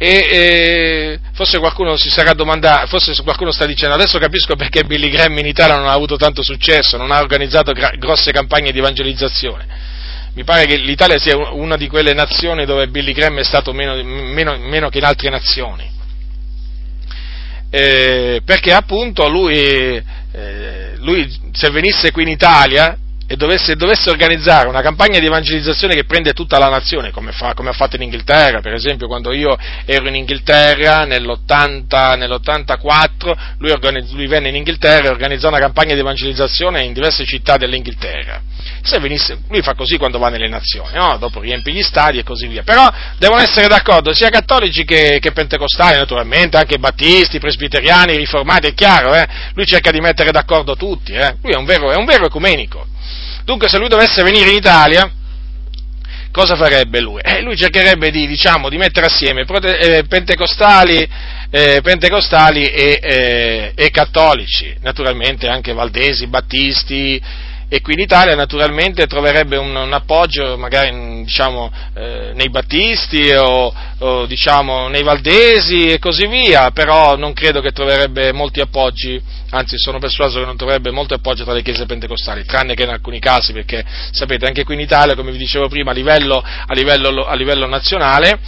E 0.00 0.28
eh, 0.30 1.18
forse 1.32 1.58
qualcuno 1.58 1.96
si 1.96 2.08
sarà 2.08 2.32
domandato, 2.32 2.86
forse 2.86 3.20
qualcuno 3.22 3.50
sta 3.50 3.66
dicendo 3.66 3.96
adesso 3.96 4.18
capisco 4.18 4.54
perché 4.54 4.84
Billy 4.84 5.10
Graham 5.10 5.36
in 5.38 5.46
Italia 5.46 5.76
non 5.76 5.88
ha 5.88 5.92
avuto 5.92 6.16
tanto 6.16 6.42
successo, 6.42 6.96
non 6.96 7.10
ha 7.10 7.18
organizzato 7.18 7.72
gra- 7.72 7.94
grosse 7.98 8.30
campagne 8.30 8.70
di 8.70 8.78
evangelizzazione. 8.78 9.66
Mi 10.34 10.44
pare 10.44 10.66
che 10.66 10.76
l'Italia 10.76 11.18
sia 11.18 11.36
una 11.36 11.76
di 11.76 11.88
quelle 11.88 12.12
nazioni 12.12 12.64
dove 12.64 12.86
Billy 12.86 13.12
Graham 13.12 13.40
è 13.40 13.44
stato 13.44 13.72
meno, 13.72 14.00
meno, 14.04 14.56
meno 14.58 14.88
che 14.88 14.98
in 14.98 15.04
altre 15.04 15.30
nazioni 15.30 15.96
eh, 17.70 18.40
perché 18.44 18.72
appunto 18.72 19.28
lui, 19.28 19.52
eh, 19.52 20.92
lui, 20.96 21.38
se 21.52 21.70
venisse 21.70 22.10
qui 22.12 22.22
in 22.22 22.28
Italia 22.28 22.96
e 23.30 23.36
dovesse, 23.36 23.76
dovesse, 23.76 24.08
organizzare 24.08 24.68
una 24.68 24.80
campagna 24.80 25.18
di 25.18 25.26
evangelizzazione 25.26 25.94
che 25.94 26.04
prende 26.04 26.32
tutta 26.32 26.58
la 26.58 26.70
nazione, 26.70 27.10
come, 27.10 27.32
fa, 27.32 27.52
come, 27.52 27.68
ha 27.68 27.74
fatto 27.74 27.96
in 27.96 28.02
Inghilterra, 28.02 28.62
per 28.62 28.72
esempio 28.72 29.06
quando 29.06 29.34
io 29.34 29.54
ero 29.84 30.08
in 30.08 30.14
Inghilterra 30.14 31.04
nell'80, 31.04 32.16
nell'84, 32.16 33.36
lui, 33.58 33.70
organizz, 33.70 34.12
lui, 34.12 34.26
venne 34.26 34.48
in 34.48 34.54
Inghilterra 34.54 35.08
e 35.08 35.10
organizzò 35.10 35.48
una 35.48 35.58
campagna 35.58 35.92
di 35.92 36.00
evangelizzazione 36.00 36.82
in 36.82 36.94
diverse 36.94 37.26
città 37.26 37.58
dell'Inghilterra. 37.58 38.40
Venisse, 38.98 39.42
lui 39.50 39.60
fa 39.60 39.74
così 39.74 39.98
quando 39.98 40.18
va 40.18 40.30
nelle 40.30 40.48
nazioni, 40.48 40.96
no? 40.96 41.18
dopo 41.18 41.40
riempie 41.40 41.74
gli 41.74 41.82
stadi 41.82 42.18
e 42.18 42.22
così 42.22 42.46
via. 42.46 42.62
Però 42.62 42.90
devono 43.18 43.42
essere 43.42 43.68
d'accordo 43.68 44.14
sia 44.14 44.30
cattolici 44.30 44.84
che, 44.84 45.18
che 45.20 45.32
pentecostali, 45.32 45.98
naturalmente, 45.98 46.56
anche 46.56 46.78
battisti, 46.78 47.38
presbiteriani, 47.38 48.16
riformati, 48.16 48.68
è 48.68 48.72
chiaro, 48.72 49.14
eh? 49.14 49.26
lui 49.52 49.66
cerca 49.66 49.90
di 49.90 50.00
mettere 50.00 50.30
d'accordo 50.30 50.74
tutti, 50.76 51.12
eh? 51.12 51.36
lui 51.42 51.52
è 51.52 51.56
un 51.56 51.66
vero, 51.66 51.92
è 51.92 51.96
un 51.96 52.06
vero 52.06 52.24
ecumenico. 52.24 52.86
Dunque 53.48 53.70
se 53.70 53.78
lui 53.78 53.88
dovesse 53.88 54.22
venire 54.22 54.50
in 54.50 54.56
Italia, 54.56 55.10
cosa 56.30 56.54
farebbe 56.54 57.00
lui? 57.00 57.18
Eh, 57.24 57.40
lui 57.40 57.56
cercherebbe 57.56 58.10
di, 58.10 58.26
diciamo, 58.26 58.68
di 58.68 58.76
mettere 58.76 59.06
assieme 59.06 59.46
eh, 59.46 60.04
pentecostali, 60.06 61.08
eh, 61.48 61.80
pentecostali 61.82 62.64
e, 62.64 62.98
eh, 63.02 63.72
e, 63.74 63.90
cattolici, 63.90 64.76
naturalmente 64.82 65.48
anche 65.48 65.72
valdesi, 65.72 66.26
battisti, 66.26 67.18
e 67.70 67.82
qui 67.82 67.92
in 67.92 68.00
Italia 68.00 68.34
naturalmente 68.34 69.06
troverebbe 69.06 69.58
un, 69.58 69.74
un 69.74 69.92
appoggio 69.92 70.56
magari 70.56 70.90
diciamo, 71.22 71.70
eh, 71.94 72.32
nei 72.34 72.48
battisti 72.48 73.30
o, 73.32 73.74
o 73.98 74.26
diciamo, 74.26 74.88
nei 74.88 75.02
valdesi 75.02 75.88
e 75.88 75.98
così 75.98 76.26
via, 76.26 76.70
però 76.70 77.16
non 77.16 77.34
credo 77.34 77.60
che 77.60 77.72
troverebbe 77.72 78.32
molti 78.32 78.60
appoggi, 78.60 79.20
anzi 79.50 79.76
sono 79.78 79.98
persuaso 79.98 80.38
che 80.38 80.46
non 80.46 80.56
troverebbe 80.56 80.90
molto 80.90 81.12
appoggio 81.12 81.44
tra 81.44 81.52
le 81.52 81.62
chiese 81.62 81.84
pentecostali, 81.84 82.44
tranne 82.46 82.74
che 82.74 82.84
in 82.84 82.88
alcuni 82.88 83.18
casi, 83.18 83.52
perché 83.52 83.84
sapete 84.12 84.46
anche 84.46 84.64
qui 84.64 84.74
in 84.74 84.80
Italia, 84.80 85.14
come 85.14 85.30
vi 85.30 85.38
dicevo 85.38 85.68
prima, 85.68 85.90
a 85.90 85.94
livello, 85.94 86.42
a 86.42 86.72
livello, 86.72 87.26
a 87.26 87.34
livello 87.34 87.66
nazionale, 87.66 88.38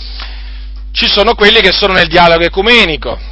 ci 0.92 1.06
sono 1.06 1.34
quelli 1.34 1.60
che 1.60 1.72
sono 1.72 1.92
nel 1.92 2.08
dialogo 2.08 2.44
ecumenico, 2.44 3.29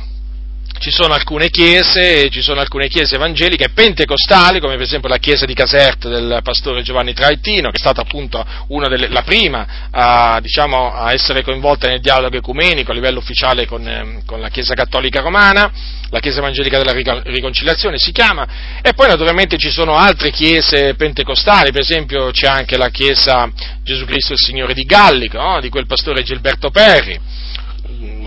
ci 0.79 0.91
sono 0.91 1.13
alcune 1.13 1.51
chiese, 1.51 2.31
ci 2.31 2.41
sono 2.41 2.61
alcune 2.61 2.89
chiese 2.89 3.17
evangeliche 3.17 3.71
pentecostali, 3.71 4.61
come 4.61 4.75
per 4.75 4.85
esempio 4.85 5.09
la 5.09 5.19
chiesa 5.19 5.45
di 5.45 5.55
Caserte 5.55 6.09
del 6.09 6.41
pastore 6.43 6.83
Giovanni 6.83 7.13
Traettino, 7.13 7.71
che 7.71 7.77
è 7.77 7.81
stata 7.81 8.01
appunto 8.01 8.45
una 8.69 8.89
delle, 8.89 9.09
la 9.09 9.23
prima 9.23 9.89
a, 9.91 10.39
diciamo, 10.41 10.95
a, 10.95 11.13
essere 11.13 11.43
coinvolta 11.43 11.89
nel 11.89 12.01
dialogo 12.01 12.37
ecumenico 12.37 12.93
a 12.93 12.95
livello 12.95 13.19
ufficiale 13.19 13.67
con, 13.67 13.87
eh, 13.87 14.23
con, 14.25 14.41
la 14.41 14.49
Chiesa 14.49 14.75
Cattolica 14.75 15.21
Romana, 15.21 15.71
la 16.11 16.21
Chiesa 16.21 16.39
Evangelica 16.39 16.79
della 16.79 17.23
Riconciliazione 17.25 17.99
si 17.99 18.13
chiama, 18.13 18.47
e 18.81 18.93
poi 18.95 19.09
naturalmente 19.09 19.59
ci 19.59 19.71
sono 19.71 19.97
altre 19.97 20.31
chiese 20.31 20.95
pentecostali, 20.95 21.73
per 21.73 21.81
esempio 21.81 22.31
c'è 22.31 22.47
anche 22.47 22.77
la 22.77 22.89
Chiesa 22.89 23.51
Gesù 23.83 24.05
Cristo 24.05 24.33
il 24.33 24.39
Signore 24.39 24.75
di 24.75 24.85
Gallico, 24.85 25.39
no? 25.39 25.61
di 25.61 25.69
quel 25.69 25.87
pastore 25.87 26.23
Gilberto 26.23 26.71
Perri 26.71 27.47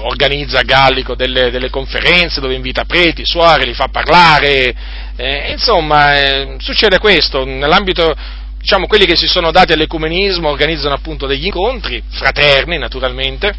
organizza 0.04 0.60
a 0.60 0.64
Gallico 0.64 1.16
delle, 1.16 1.52
delle, 1.52 1.70
conferenze 1.70 2.40
dove 2.40 2.56
invita 2.56 2.86
preti, 2.86 3.26
suore, 3.26 3.66
li 3.66 3.74
fa 3.74 3.88
parlare, 3.88 4.74
eh, 5.16 5.52
insomma 5.52 6.18
eh, 6.18 6.56
succede 6.60 6.98
questo, 6.98 7.46
nell'ambito, 7.46 8.16
diciamo, 8.58 8.88
quelli 8.88 9.06
che 9.06 9.16
si 9.16 9.28
sono 9.28 9.52
dati 9.52 9.74
all'ecumenismo 9.74 10.50
organizzano 10.50 10.96
appunto 10.96 11.28
degli 11.28 11.46
incontri, 11.46 12.02
fraterni 12.10 12.78
naturalmente, 12.78 13.54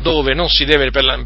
dove 0.00 0.34
non 0.34 0.48
si 0.48 0.64
deve 0.64 0.90
la, 0.92 1.22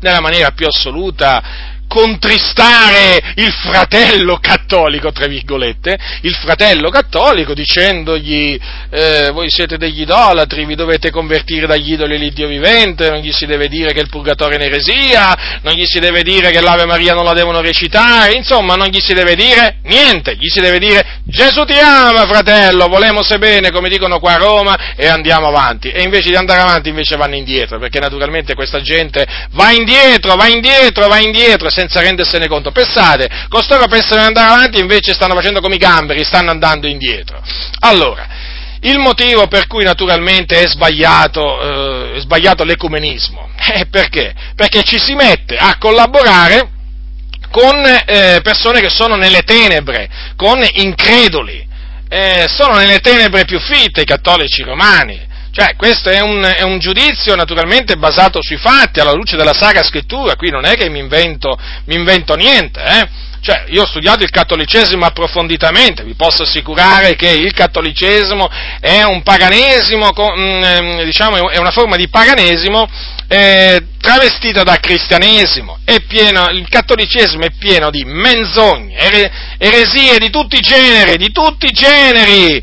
nella 0.00 0.20
maniera 0.20 0.50
più 0.52 0.66
assoluta 0.66 1.80
contristare 1.92 3.34
il 3.34 3.52
fratello 3.52 4.38
cattolico, 4.38 5.12
tra 5.12 5.26
virgolette, 5.26 5.98
il 6.22 6.34
fratello 6.34 6.88
cattolico 6.88 7.52
dicendogli 7.52 8.58
eh, 8.88 9.28
voi 9.30 9.50
siete 9.50 9.76
degli 9.76 10.00
idolatri, 10.00 10.64
vi 10.64 10.74
dovete 10.74 11.10
convertire 11.10 11.66
dagli 11.66 11.92
idoli 11.92 12.14
all'Iddio 12.14 12.48
vivente, 12.48 13.10
non 13.10 13.18
gli 13.18 13.30
si 13.30 13.44
deve 13.44 13.68
dire 13.68 13.92
che 13.92 14.00
il 14.00 14.08
purgatorio 14.08 14.56
è 14.56 14.60
un'eresia, 14.62 15.60
non 15.60 15.74
gli 15.74 15.84
si 15.84 16.00
deve 16.00 16.22
dire 16.22 16.50
che 16.50 16.62
l'Ave 16.62 16.86
Maria 16.86 17.12
non 17.12 17.26
la 17.26 17.34
devono 17.34 17.60
recitare, 17.60 18.32
insomma 18.32 18.74
non 18.74 18.86
gli 18.86 19.00
si 19.00 19.12
deve 19.12 19.34
dire 19.34 19.76
niente, 19.82 20.34
gli 20.36 20.48
si 20.48 20.60
deve 20.60 20.78
dire 20.78 21.20
Gesù 21.24 21.64
ti 21.64 21.78
ama 21.78 22.26
fratello, 22.26 22.88
volemo 22.88 23.22
se 23.22 23.36
bene, 23.36 23.70
come 23.70 23.90
dicono 23.90 24.18
qua 24.18 24.32
a 24.32 24.38
Roma, 24.38 24.94
e 24.96 25.08
andiamo 25.08 25.48
avanti. 25.48 25.90
E 25.90 26.02
invece 26.02 26.30
di 26.30 26.36
andare 26.36 26.62
avanti 26.62 26.88
invece 26.88 27.16
vanno 27.16 27.34
indietro, 27.34 27.78
perché 27.78 28.00
naturalmente 28.00 28.54
questa 28.54 28.80
gente 28.80 29.26
va 29.52 29.72
indietro, 29.72 30.36
va 30.36 30.46
indietro, 30.46 31.06
va 31.08 31.18
indietro, 31.18 31.68
senza 31.82 32.00
rendersene 32.00 32.46
conto. 32.46 32.70
Pensate, 32.70 33.28
costoro 33.48 33.86
pensano 33.86 34.20
di 34.20 34.26
andare 34.26 34.52
avanti, 34.52 34.78
invece 34.80 35.12
stanno 35.12 35.34
facendo 35.34 35.60
come 35.60 35.74
i 35.74 35.78
gamberi, 35.78 36.24
stanno 36.24 36.50
andando 36.50 36.86
indietro. 36.86 37.42
Allora, 37.80 38.26
il 38.80 38.98
motivo 38.98 39.46
per 39.48 39.66
cui 39.66 39.84
naturalmente 39.84 40.60
è 40.60 40.66
sbagliato, 40.66 42.12
eh, 42.12 42.16
è 42.16 42.20
sbagliato 42.20 42.64
l'ecumenismo, 42.64 43.50
eh, 43.74 43.86
perché? 43.86 44.34
Perché 44.54 44.82
ci 44.82 44.98
si 44.98 45.14
mette 45.14 45.56
a 45.56 45.76
collaborare 45.78 46.70
con 47.50 47.84
eh, 47.84 48.40
persone 48.42 48.80
che 48.80 48.90
sono 48.90 49.16
nelle 49.16 49.42
tenebre, 49.42 50.08
con 50.36 50.64
increduli, 50.74 51.68
eh, 52.08 52.46
sono 52.48 52.76
nelle 52.76 53.00
tenebre 53.00 53.44
più 53.44 53.58
fitte 53.58 54.02
i 54.02 54.06
cattolici 54.06 54.62
romani, 54.62 55.30
cioè, 55.52 55.76
questo 55.76 56.08
è 56.08 56.20
un, 56.20 56.42
è 56.42 56.62
un, 56.62 56.78
giudizio 56.78 57.34
naturalmente 57.34 57.96
basato 57.96 58.38
sui 58.40 58.56
fatti, 58.56 59.00
alla 59.00 59.12
luce 59.12 59.36
della 59.36 59.52
Sacra 59.52 59.82
Scrittura, 59.82 60.34
qui 60.34 60.48
non 60.48 60.64
è 60.64 60.74
che 60.76 60.88
mi 60.88 60.98
invento, 60.98 61.58
mi 61.84 61.94
invento 61.94 62.34
niente, 62.34 62.82
eh? 62.82 63.08
Cioè, 63.42 63.64
io 63.70 63.82
ho 63.82 63.86
studiato 63.86 64.22
il 64.22 64.30
cattolicesimo 64.30 65.04
approfonditamente, 65.04 66.04
vi 66.04 66.14
posso 66.14 66.44
assicurare 66.44 67.16
che 67.16 67.28
il 67.28 67.52
cattolicesimo 67.52 68.48
è 68.80 69.02
un 69.02 69.22
paganesimo, 69.22 70.10
mm, 70.16 70.62
ehm, 70.62 71.04
diciamo, 71.04 71.50
è 71.50 71.58
una 71.58 71.72
forma 71.72 71.96
di 71.96 72.08
paganesimo 72.08 72.88
eh, 73.26 73.82
travestita 74.00 74.62
da 74.62 74.76
cristianesimo, 74.76 75.80
pieno, 76.06 76.50
il 76.50 76.68
cattolicesimo 76.68 77.44
è 77.44 77.50
pieno 77.58 77.90
di 77.90 78.04
menzogne, 78.04 78.94
eresie 79.58 80.18
di 80.18 80.30
tutti 80.30 80.56
i 80.56 80.60
generi, 80.60 81.16
di 81.16 81.32
tutti 81.32 81.66
i 81.66 81.72
generi, 81.72 82.62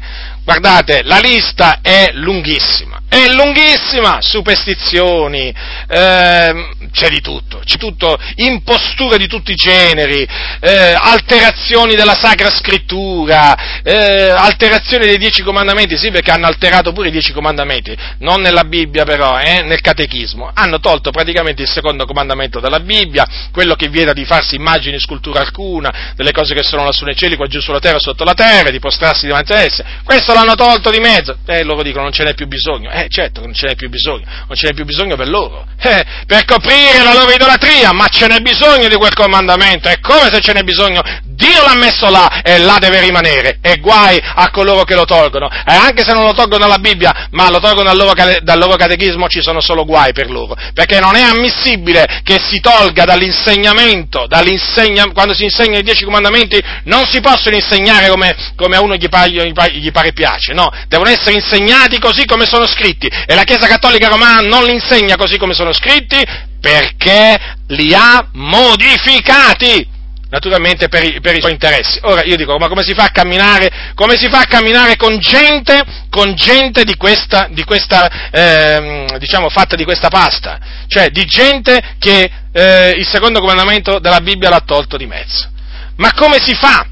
Guardate, 0.49 1.03
la 1.03 1.19
lista 1.19 1.77
è 1.79 2.09
lunghissima, 2.13 2.99
è 3.09 3.25
lunghissima, 3.33 4.19
superstizioni, 4.21 5.53
eh, 5.87 6.69
c'è 6.91 7.09
di 7.09 7.21
tutto, 7.21 7.59
c'è 7.65 7.77
tutto, 7.77 8.17
imposture 8.35 9.17
di 9.17 9.27
tutti 9.27 9.51
i 9.51 9.55
generi, 9.55 10.27
eh, 10.59 10.95
alterazioni 10.95 11.95
della 11.95 12.13
Sacra 12.13 12.51
Scrittura, 12.51 13.81
eh, 13.81 14.29
alterazioni 14.29 15.07
dei 15.07 15.17
Dieci 15.17 15.41
Comandamenti, 15.41 15.97
sì 15.97 16.11
perché 16.11 16.29
hanno 16.29 16.45
alterato 16.45 16.93
pure 16.93 17.07
i 17.07 17.11
Dieci 17.11 17.33
Comandamenti, 17.33 17.97
non 18.19 18.41
nella 18.41 18.63
Bibbia 18.63 19.05
però, 19.05 19.39
eh, 19.39 19.63
nel 19.63 19.81
Catechismo, 19.81 20.51
hanno 20.53 20.79
tolto 20.79 21.09
praticamente 21.09 21.63
il 21.63 21.69
secondo 21.69 22.05
comandamento 22.05 22.59
della 22.59 22.79
Bibbia, 22.79 23.25
quello 23.51 23.73
che 23.73 23.87
vieta 23.87 24.13
di 24.13 24.25
farsi 24.25 24.55
immagini 24.55 24.99
scultura 24.99 25.39
alcuna, 25.39 26.13
delle 26.15 26.31
cose 26.31 26.53
che 26.53 26.61
sono 26.61 26.83
lassù 26.83 27.05
nei 27.05 27.15
cieli, 27.15 27.35
qua 27.35 27.47
giù 27.47 27.59
sulla 27.59 27.79
terra, 27.79 27.97
sotto 27.97 28.23
la 28.23 28.35
terra, 28.35 28.69
di 28.69 28.79
prostrarsi 28.79 29.25
davanti 29.25 29.53
a 29.53 29.61
esse, 29.61 29.83
questo 30.03 30.33
l'hanno 30.33 30.53
tolto 30.53 30.91
di 30.91 30.99
mezzo. 30.99 31.37
E 31.47 31.59
eh, 31.59 31.63
loro 31.63 31.81
dicono 31.81 32.03
non 32.03 32.11
ce 32.11 32.23
n'è 32.23 32.35
più 32.35 32.47
bisogno. 32.47 32.89
Eh, 32.99 33.07
certo 33.09 33.39
non 33.39 33.53
ce 33.53 33.67
n'è 33.67 33.75
più 33.75 33.89
bisogno, 33.89 34.25
non 34.25 34.57
ce 34.57 34.67
n'è 34.67 34.73
più 34.73 34.83
bisogno 34.83 35.15
per 35.15 35.29
loro. 35.29 35.65
Eh, 35.81 36.03
per 36.27 36.43
coprire 36.43 37.01
la 37.01 37.13
loro 37.13 37.31
idolatria, 37.31 37.93
ma 37.93 38.07
ce 38.07 38.27
n'è 38.27 38.39
bisogno 38.39 38.89
di 38.89 38.95
quel 38.95 39.13
comandamento. 39.13 39.87
È 39.87 39.99
come 40.01 40.29
se 40.29 40.41
ce 40.41 40.51
n'è 40.51 40.63
bisogno. 40.63 41.01
Dio 41.23 41.63
l'ha 41.63 41.75
messo 41.75 42.09
là 42.09 42.41
e 42.41 42.57
là 42.57 42.77
deve 42.79 42.99
rimanere. 42.99 43.59
E 43.61 43.77
guai 43.77 44.19
a 44.21 44.49
coloro 44.51 44.83
che 44.83 44.95
lo 44.95 45.05
tolgono. 45.05 45.49
E 45.49 45.73
anche 45.73 46.03
se 46.03 46.11
non 46.11 46.25
lo 46.25 46.33
tolgono 46.33 46.63
dalla 46.65 46.79
Bibbia, 46.79 47.27
ma 47.31 47.49
lo 47.49 47.59
tolgono 47.59 47.87
dal 47.87 47.97
loro, 47.97 48.13
dal 48.41 48.59
loro 48.59 48.75
catechismo, 48.75 49.29
ci 49.29 49.41
sono 49.41 49.61
solo 49.61 49.85
guai 49.85 50.11
per 50.11 50.29
loro. 50.29 50.55
Perché 50.73 50.99
non 50.99 51.15
è 51.15 51.21
ammissibile 51.21 52.21
che 52.23 52.37
si 52.39 52.59
tolga 52.59 53.05
dall'insegnamento, 53.05 54.27
dall'insegna, 54.27 55.11
quando 55.13 55.33
si 55.33 55.45
insegnano 55.45 55.79
i 55.79 55.83
dieci 55.83 56.03
comandamenti, 56.03 56.61
non 56.83 57.05
si 57.05 57.21
possono 57.21 57.55
insegnare 57.55 58.09
come, 58.09 58.35
come 58.57 58.75
a 58.75 58.81
uno 58.81 58.95
gli 58.95 59.07
pare, 59.07 59.31
gli 59.31 59.91
pare 59.91 60.11
piace, 60.11 60.53
no, 60.53 60.69
devono 60.87 61.09
essere 61.09 61.35
insegnati 61.35 61.99
così 61.99 62.25
come 62.25 62.45
sono 62.45 62.67
scritti 62.67 62.88
e 62.97 63.35
la 63.35 63.43
Chiesa 63.43 63.67
Cattolica 63.67 64.07
Romana 64.07 64.41
non 64.41 64.63
li 64.63 64.73
insegna 64.73 65.15
così 65.15 65.37
come 65.37 65.53
sono 65.53 65.73
scritti 65.73 66.23
perché 66.59 67.37
li 67.67 67.93
ha 67.93 68.27
modificati. 68.33 69.97
naturalmente 70.29 70.89
per 70.89 71.03
i, 71.03 71.19
per 71.21 71.35
i, 71.35 71.39
suoi 71.39 71.53
interessi. 71.53 71.97
Ora 72.03 72.23
io 72.23 72.35
dico, 72.35 72.55
ma 72.57 72.67
come 72.67 72.83
si 72.83 72.93
fa 72.93 73.05
a 73.05 73.09
camminare, 73.09 73.71
si 74.15 74.29
fa 74.29 74.41
a 74.41 74.45
camminare 74.45 74.95
con 74.95 75.17
gente, 75.17 75.81
con 76.11 76.35
gente 76.35 76.83
di 76.83 76.95
questa, 76.97 77.47
di 77.49 77.63
questa 77.63 78.29
eh, 78.29 79.17
diciamo, 79.17 79.49
fatta 79.49 79.75
di 79.75 79.83
questa 79.83 80.09
pasta? 80.09 80.59
Cioè, 80.87 81.09
di 81.09 81.25
gente 81.25 81.95
che 81.97 82.29
eh, 82.51 82.93
il 82.95 83.07
secondo 83.07 83.39
comandamento 83.39 83.97
della 83.97 84.21
Bibbia 84.21 84.49
l'ha 84.49 84.61
tolto 84.63 84.97
di 84.97 85.07
mezzo. 85.07 85.49
Ma 85.95 86.13
come 86.13 86.37
si 86.39 86.53
fa? 86.53 86.85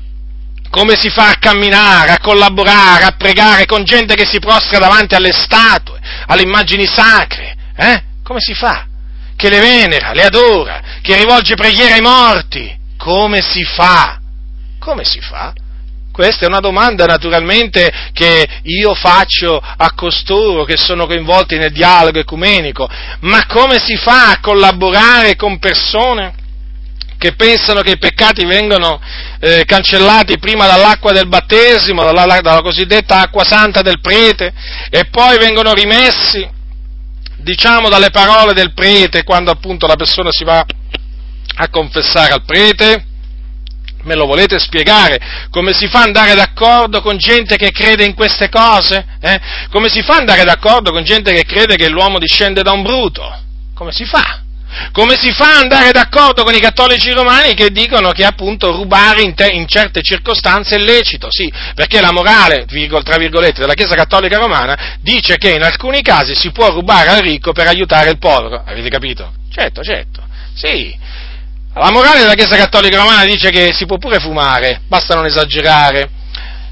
Come 0.70 0.96
si 0.96 1.10
fa 1.10 1.30
a 1.30 1.38
camminare, 1.40 2.12
a 2.12 2.20
collaborare, 2.20 3.04
a 3.04 3.16
pregare 3.18 3.66
con 3.66 3.84
gente 3.84 4.16
che 4.16 4.26
si 4.26 4.40
prostra 4.40 4.80
davanti 4.80 5.16
alle 5.16 5.32
statue, 5.32 6.00
alle 6.28 6.42
immagini 6.42 6.86
sacre? 6.86 7.56
Eh? 7.76 8.04
Come 8.24 8.40
si 8.40 8.54
fa? 8.54 8.86
Che 9.36 9.50
le 9.50 9.60
venera, 9.60 10.14
le 10.14 10.24
adora, 10.24 10.82
che 11.02 11.16
rivolge 11.16 11.56
preghiere 11.56 11.94
ai 11.94 12.02
morti? 12.02 12.76
Come 12.98 13.42
si 13.42 13.64
fa? 13.64 14.20
Come 14.80 15.04
si 15.04 15.20
fa? 15.22 15.54
Questa 16.12 16.46
è 16.46 16.48
una 16.48 16.60
domanda 16.60 17.06
naturalmente 17.06 18.10
che 18.12 18.48
io 18.64 18.96
faccio 18.96 19.60
a 19.60 19.94
costoro 19.94 20.64
che 20.64 20.76
sono 20.76 21.06
coinvolti 21.06 21.58
nel 21.58 21.72
dialogo 21.72 22.18
ecumenico, 22.18 22.90
ma 23.20 23.46
come 23.46 23.78
si 23.78 23.96
fa 23.98 24.32
a 24.32 24.40
collaborare 24.40 25.36
con 25.36 25.60
persone 25.60 26.34
che 27.18 27.34
pensano 27.34 27.82
che 27.82 27.92
i 27.92 27.98
peccati 27.98 28.46
vengono 28.46 29.02
eh, 29.40 29.64
cancellati 29.66 30.38
prima 30.38 30.68
dall'acqua 30.68 31.12
del 31.12 31.28
battesimo, 31.28 32.04
dalla, 32.04 32.40
dalla 32.42 32.62
cosiddetta 32.62 33.22
acqua 33.22 33.44
santa 33.44 33.82
del 33.82 34.00
prete, 34.00 34.54
e 34.90 35.06
poi 35.06 35.38
vengono 35.38 35.74
rimessi, 35.74 36.48
diciamo, 37.38 37.90
dalle 37.90 38.12
parole 38.12 38.54
del 38.54 38.74
prete 38.74 39.24
quando 39.24 39.52
appunto 39.52 39.88
la 39.88 39.96
persona 39.96 40.32
si 40.32 40.44
va 40.44 40.64
a 41.60 41.70
confessare 41.70 42.34
al 42.34 42.44
prete? 42.46 43.06
Me 44.04 44.16
lo 44.16 44.26
volete 44.26 44.60
spiegare? 44.60 45.20
Come 45.50 45.74
si 45.74 45.88
fa 45.88 46.00
ad 46.00 46.06
andare 46.06 46.36
d'accordo 46.36 47.02
con 47.02 47.18
gente 47.18 47.58
che 47.58 47.72
crede 47.72 48.06
in 48.06 48.14
queste 48.14 48.48
cose? 48.48 49.06
Eh? 49.20 49.40
Come 49.70 49.90
si 49.90 50.02
fa 50.02 50.14
ad 50.14 50.20
andare 50.20 50.46
d'accordo 50.46 50.92
con 50.92 51.04
gente 51.04 51.34
che 51.34 51.44
crede 51.44 51.76
che 51.76 51.90
l'uomo 51.90 52.20
discende 52.20 52.62
da 52.62 52.72
un 52.72 52.84
bruto? 52.84 53.44
Come 53.74 53.92
si 53.92 54.06
fa? 54.06 54.44
Come 54.92 55.16
si 55.18 55.32
fa 55.32 55.56
ad 55.56 55.62
andare 55.64 55.92
d'accordo 55.92 56.44
con 56.44 56.54
i 56.54 56.60
cattolici 56.60 57.12
romani 57.12 57.54
che 57.54 57.72
dicono 57.72 58.12
che 58.12 58.26
appunto 58.26 58.72
rubare 58.72 59.22
in, 59.22 59.34
te, 59.34 59.48
in, 59.48 59.68
certe 59.68 60.02
circostanze 60.02 60.76
è 60.76 60.80
lecito? 60.80 61.28
Sì, 61.30 61.52
perché 61.74 62.02
la 62.02 62.12
morale, 62.12 62.66
tra 62.66 63.18
virgolette, 63.18 63.62
della 63.62 63.74
Chiesa 63.74 63.96
Cattolica 63.96 64.38
Romana 64.38 64.98
dice 65.02 65.38
che 65.38 65.52
in 65.52 65.64
alcuni 65.64 66.02
casi 66.02 66.36
si 66.36 66.52
può 66.52 66.70
rubare 66.72 67.10
al 67.10 67.22
ricco 67.22 67.54
per 67.54 67.68
aiutare 67.68 68.10
il 68.10 68.18
povero. 68.18 68.64
Avete 68.66 68.90
capito? 68.90 69.34
Certo, 69.52 69.82
certo. 69.82 70.22
Sì, 70.54 70.96
la 71.74 71.92
morale 71.92 72.22
della 72.22 72.34
Chiesa 72.34 72.58
Cattolica 72.58 72.98
Romana 72.98 73.24
dice 73.24 73.50
che 73.50 73.72
si 73.74 73.86
può 73.86 73.98
pure 73.98 74.20
fumare, 74.20 74.82
basta 74.88 75.16
non 75.16 75.26
esagerare. 75.26 76.10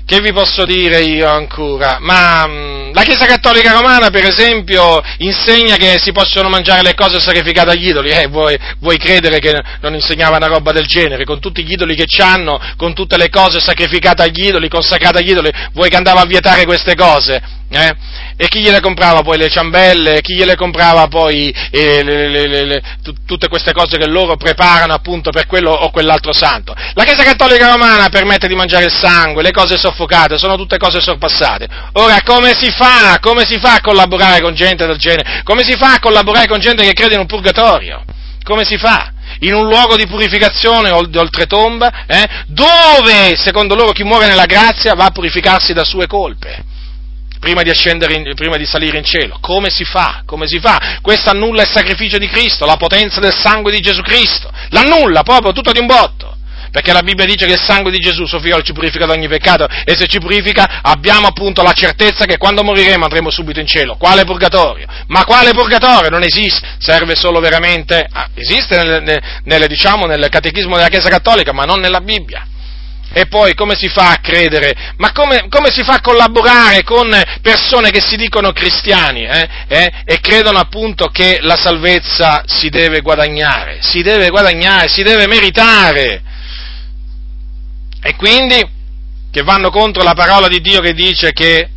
Che 0.08 0.22
vi 0.22 0.32
posso 0.34 0.66
dire 0.66 1.02
io 1.02 1.28
ancora? 1.28 1.98
Ma 2.00 2.46
mh, 2.46 2.52
mm, 2.52 2.94
la 2.94 3.02
Chiesa 3.02 3.26
Cattolica 3.26 3.72
Romana, 3.72 4.12
per 4.12 4.24
esempio, 4.24 5.02
insegna 5.18 5.78
che 5.78 5.98
si 5.98 6.12
possono 6.12 6.48
mangiare 6.48 6.84
le 6.84 6.94
cose 6.94 7.20
sacrificate 7.20 7.72
agli 7.72 7.88
idoli. 7.88 8.10
Eh, 8.10 8.28
vuoi, 8.28 8.56
vuoi 8.82 9.00
credere 9.00 9.40
che 9.40 9.60
non 9.82 9.96
insegnava 9.96 10.38
una 10.38 10.46
roba 10.46 10.72
del 10.72 10.86
genere? 10.86 11.26
Con 11.26 11.40
tutti 11.40 11.64
gli 11.64 11.72
idoli 11.72 11.96
che 11.96 12.06
c'hanno, 12.06 12.62
con 12.78 12.94
tutte 12.94 13.18
le 13.18 13.30
cose 13.30 13.60
sacrificate 13.60 14.22
agli 14.22 14.46
idoli, 14.46 14.70
consacrate 14.70 15.18
agli 15.18 15.32
idoli, 15.32 15.52
vuoi 15.74 15.90
che 15.90 15.96
andava 15.96 16.22
a 16.22 16.26
vietare 16.26 16.66
queste 16.66 16.94
cose? 16.94 17.42
Eh? 17.72 17.96
E 18.38 18.50
chi 18.50 18.60
gliele 18.60 18.82
comprava 18.82 19.22
poi 19.22 19.38
le 19.38 19.48
ciambelle, 19.48 20.20
chi 20.22 20.36
gliele 20.36 20.56
comprava 20.56 21.08
poi 21.08 21.56
eh, 21.72 22.04
le, 22.04 22.28
le, 22.28 22.66
le, 22.66 22.84
tutte 23.26 23.48
queste 23.48 23.72
cose 23.72 23.98
che 23.98 24.08
loro 24.08 24.36
preparano 24.36 24.94
appunto 24.94 25.30
per 25.30 25.46
quello 25.46 25.72
o 25.72 25.90
quell'altro 25.90 26.34
santo. 26.34 26.74
La 26.94 27.04
Chiesa 27.06 27.24
Cattolica 27.24 27.72
Romana 27.72 28.10
permette 28.10 28.50
di 28.50 28.56
mangiare 28.56 28.86
il 28.86 28.92
sangue, 28.92 29.42
le 29.42 29.52
cose 29.52 29.78
soffocate, 29.78 30.38
sono 30.38 30.58
tutte 30.58 30.78
cose 30.78 31.00
sorpassate. 31.00 31.68
Ora 31.94 32.22
come 32.24 32.54
si 32.54 32.70
fa? 32.72 33.20
Come 33.22 33.46
si 33.46 33.58
fa 33.58 33.76
a 33.76 33.82
collaborare 33.82 34.42
con 34.42 34.54
gente 34.54 34.86
del 34.86 34.98
genere? 34.98 35.42
Come 35.44 35.64
si 35.64 35.78
fa 35.78 35.94
a 35.94 36.00
collaborare 36.00 36.48
con 36.48 36.60
gente 36.60 36.84
che 36.84 36.94
crede 36.94 37.14
in 37.14 37.22
un 37.22 37.28
purgatorio? 37.28 38.04
Come 38.44 38.66
si 38.66 38.78
fa? 38.78 39.12
in 39.40 39.54
un 39.54 39.68
luogo 39.68 39.98
di 39.98 40.08
purificazione 40.08 40.92
oltretomba, 40.92 42.06
eh, 42.08 42.26
dove, 42.48 43.36
secondo 43.36 43.76
loro, 43.76 43.92
chi 43.92 44.04
muore 44.04 44.28
nella 44.28 44.46
grazia 44.46 44.94
va 44.94 45.06
a 45.06 45.12
purificarsi 45.12 45.74
da 45.74 45.84
sue 45.84 46.08
colpe 46.08 46.64
prima 47.46 47.62
di, 47.62 47.72
in, 48.16 48.34
prima 48.34 48.58
di 48.58 48.66
salire 48.66 48.98
in 48.98 49.04
cielo. 49.04 49.38
Come 49.40 49.70
si 49.70 49.86
fa? 49.86 50.24
Come 50.26 50.48
si 50.48 50.60
fa? 50.60 50.98
Questo 51.02 51.30
annulla 51.30 51.62
il 51.62 51.70
sacrificio 51.70 52.18
di 52.18 52.28
Cristo, 52.28 52.66
la 52.66 52.76
potenza 52.76 53.20
del 53.20 53.34
sangue 53.34 53.72
di 53.72 53.82
Gesù 53.82 54.02
Cristo. 54.02 54.50
L'annulla 54.70 55.22
proprio 55.22 55.52
tutto 55.52 55.72
di 55.72 55.78
un 55.78 55.86
botto. 55.86 56.34
Perché 56.72 56.92
la 56.92 57.04
Bibbia 57.04 57.26
dice 57.26 57.46
che 57.46 57.54
il 57.54 57.62
sangue 57.62 57.92
di 57.92 58.00
Gesù, 58.00 58.26
suo 58.26 58.40
figlio, 58.40 58.62
ci 58.62 58.74
purifica 58.74 59.06
da 59.06 59.14
ogni 59.14 59.30
peccato 59.30 59.66
e 59.86 59.96
se 59.96 60.08
ci 60.08 60.18
purifica 60.18 60.82
abbiamo 60.82 61.28
appunto 61.28 61.62
la 61.62 61.72
certezza 61.72 62.26
che 62.26 62.38
quando 62.38 62.64
moriremo 62.64 63.04
andremo 63.04 63.30
subito 63.30 63.60
in 63.62 63.68
cielo. 63.68 63.96
Quale 63.96 64.26
purgatorio? 64.26 64.88
Ma 65.08 65.24
quale 65.24 65.52
purgatorio? 65.52 66.10
Non 66.10 66.24
esiste, 66.24 66.68
serve 66.80 67.16
solo 67.16 67.40
veramente, 67.40 68.06
ah, 68.12 68.28
esiste 68.34 68.76
nel, 68.76 69.22
nel, 69.44 69.68
diciamo, 69.68 70.06
nel 70.06 70.28
catechismo 70.30 70.76
della 70.76 70.90
Chiesa 70.90 71.10
Cattolica, 71.10 71.54
ma 71.54 71.64
non 71.64 71.80
nella 71.80 72.02
Bibbia. 72.02 72.46
E 73.18 73.28
poi 73.28 73.54
come 73.54 73.76
si 73.76 73.88
fa 73.88 74.10
a 74.10 74.20
credere? 74.20 74.94
Ma 74.98 75.14
come, 75.14 75.48
come, 75.48 75.72
si 75.72 75.84
fa 75.84 75.94
a 75.94 76.02
collaborare 76.02 76.84
con 76.84 77.10
persone 77.42 77.90
che 77.90 78.02
si 78.02 78.18
dicono 78.18 78.52
cristiani 78.52 79.24
eh? 79.26 79.48
Eh? 79.70 79.92
e 80.04 80.20
credono 80.20 80.60
appunto 80.60 81.08
che 81.08 81.38
la 81.40 81.56
salvezza 81.56 82.44
si 82.46 82.68
deve 82.68 83.00
guadagnare, 83.00 83.78
si 83.80 84.02
deve 84.02 84.28
guadagnare, 84.28 84.90
si 84.90 85.02
deve 85.02 85.28
meritare? 85.28 86.22
E 88.02 88.16
quindi 88.18 88.62
che 89.32 89.44
vanno 89.44 89.70
contro 89.70 90.04
la 90.04 90.14
parola 90.14 90.50
di 90.50 90.60
Dio 90.60 90.82
che 90.82 90.92
dice 90.94 91.32
che 91.32 91.70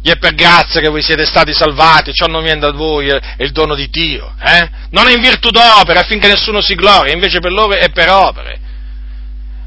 gli 0.00 0.10
è 0.10 0.16
per 0.16 0.34
grazia 0.34 0.80
che 0.80 0.88
voi 0.88 1.02
siete 1.02 1.26
stati 1.26 1.52
salvati, 1.52 2.12
ciò 2.12 2.26
non 2.26 2.44
viene 2.44 2.60
da 2.60 2.70
voi, 2.70 3.08
è 3.08 3.20
il 3.38 3.50
dono 3.50 3.74
di 3.74 3.88
Dio. 3.90 4.32
Eh? 4.40 4.68
Non 4.90 5.08
è 5.08 5.12
in 5.12 5.20
virtù 5.20 5.50
d'opera 5.50 5.98
affinché 5.98 6.28
nessuno 6.28 6.60
si 6.60 6.76
gloria, 6.76 7.12
invece 7.12 7.40
per 7.40 7.50
loro 7.50 7.72
è 7.72 7.90
per 7.90 8.10
opere. 8.10 8.60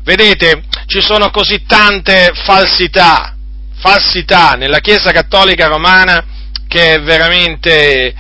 Vedete, 0.08 0.64
ci 0.88 1.02
sono 1.02 1.30
così 1.30 1.64
tante 1.66 2.32
falsità, 2.34 3.36
falsità 3.76 4.54
nella 4.54 4.80
Chiesa 4.80 5.12
Cattolica 5.12 5.68
Romana 5.68 6.24
che 6.68 7.00
veramente 7.00 8.14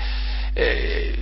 eh, 0.53 1.18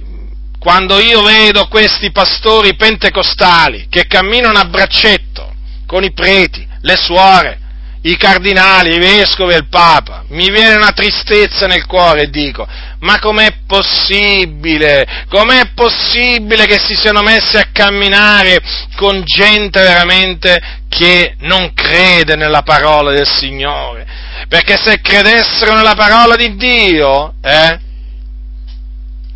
quando 0.60 1.00
io 1.00 1.22
vedo 1.22 1.68
questi 1.68 2.12
pastori 2.12 2.76
pentecostali 2.76 3.86
che 3.90 4.08
camminano 4.08 4.58
a 4.58 4.66
braccetto 4.66 5.54
con 5.86 6.04
i 6.04 6.12
preti, 6.14 6.68
le 6.82 6.96
suore, 6.96 7.60
i 8.02 8.18
cardinali, 8.18 8.96
i 8.96 9.00
vescovi 9.00 9.54
e 9.54 9.58
il 9.58 9.68
Papa, 9.68 10.24
mi 10.30 10.50
viene 10.50 10.76
una 10.76 10.92
tristezza 10.92 11.68
nel 11.68 11.86
cuore 11.86 12.24
e 12.24 12.30
dico, 12.30 12.68
ma 13.06 13.20
com'è 13.20 13.54
possibile? 13.68 15.26
Com'è 15.30 15.74
possibile 15.76 16.66
che 16.66 16.80
si 16.80 16.96
siano 16.96 17.22
messi 17.22 17.56
a 17.56 17.70
camminare 17.72 18.60
con 18.96 19.22
gente 19.24 19.80
veramente 19.80 20.60
che 20.90 21.36
non 21.42 21.72
crede 21.76 22.36
nella 22.36 22.64
parola 22.64 23.12
del 23.12 23.28
Signore? 23.28 24.08
Perché 24.48 24.76
se 24.76 25.02
credessero 25.02 25.76
nella 25.76 25.94
parola 25.94 26.36
di 26.36 26.56
Dio, 26.56 27.36
eh, 27.42 27.80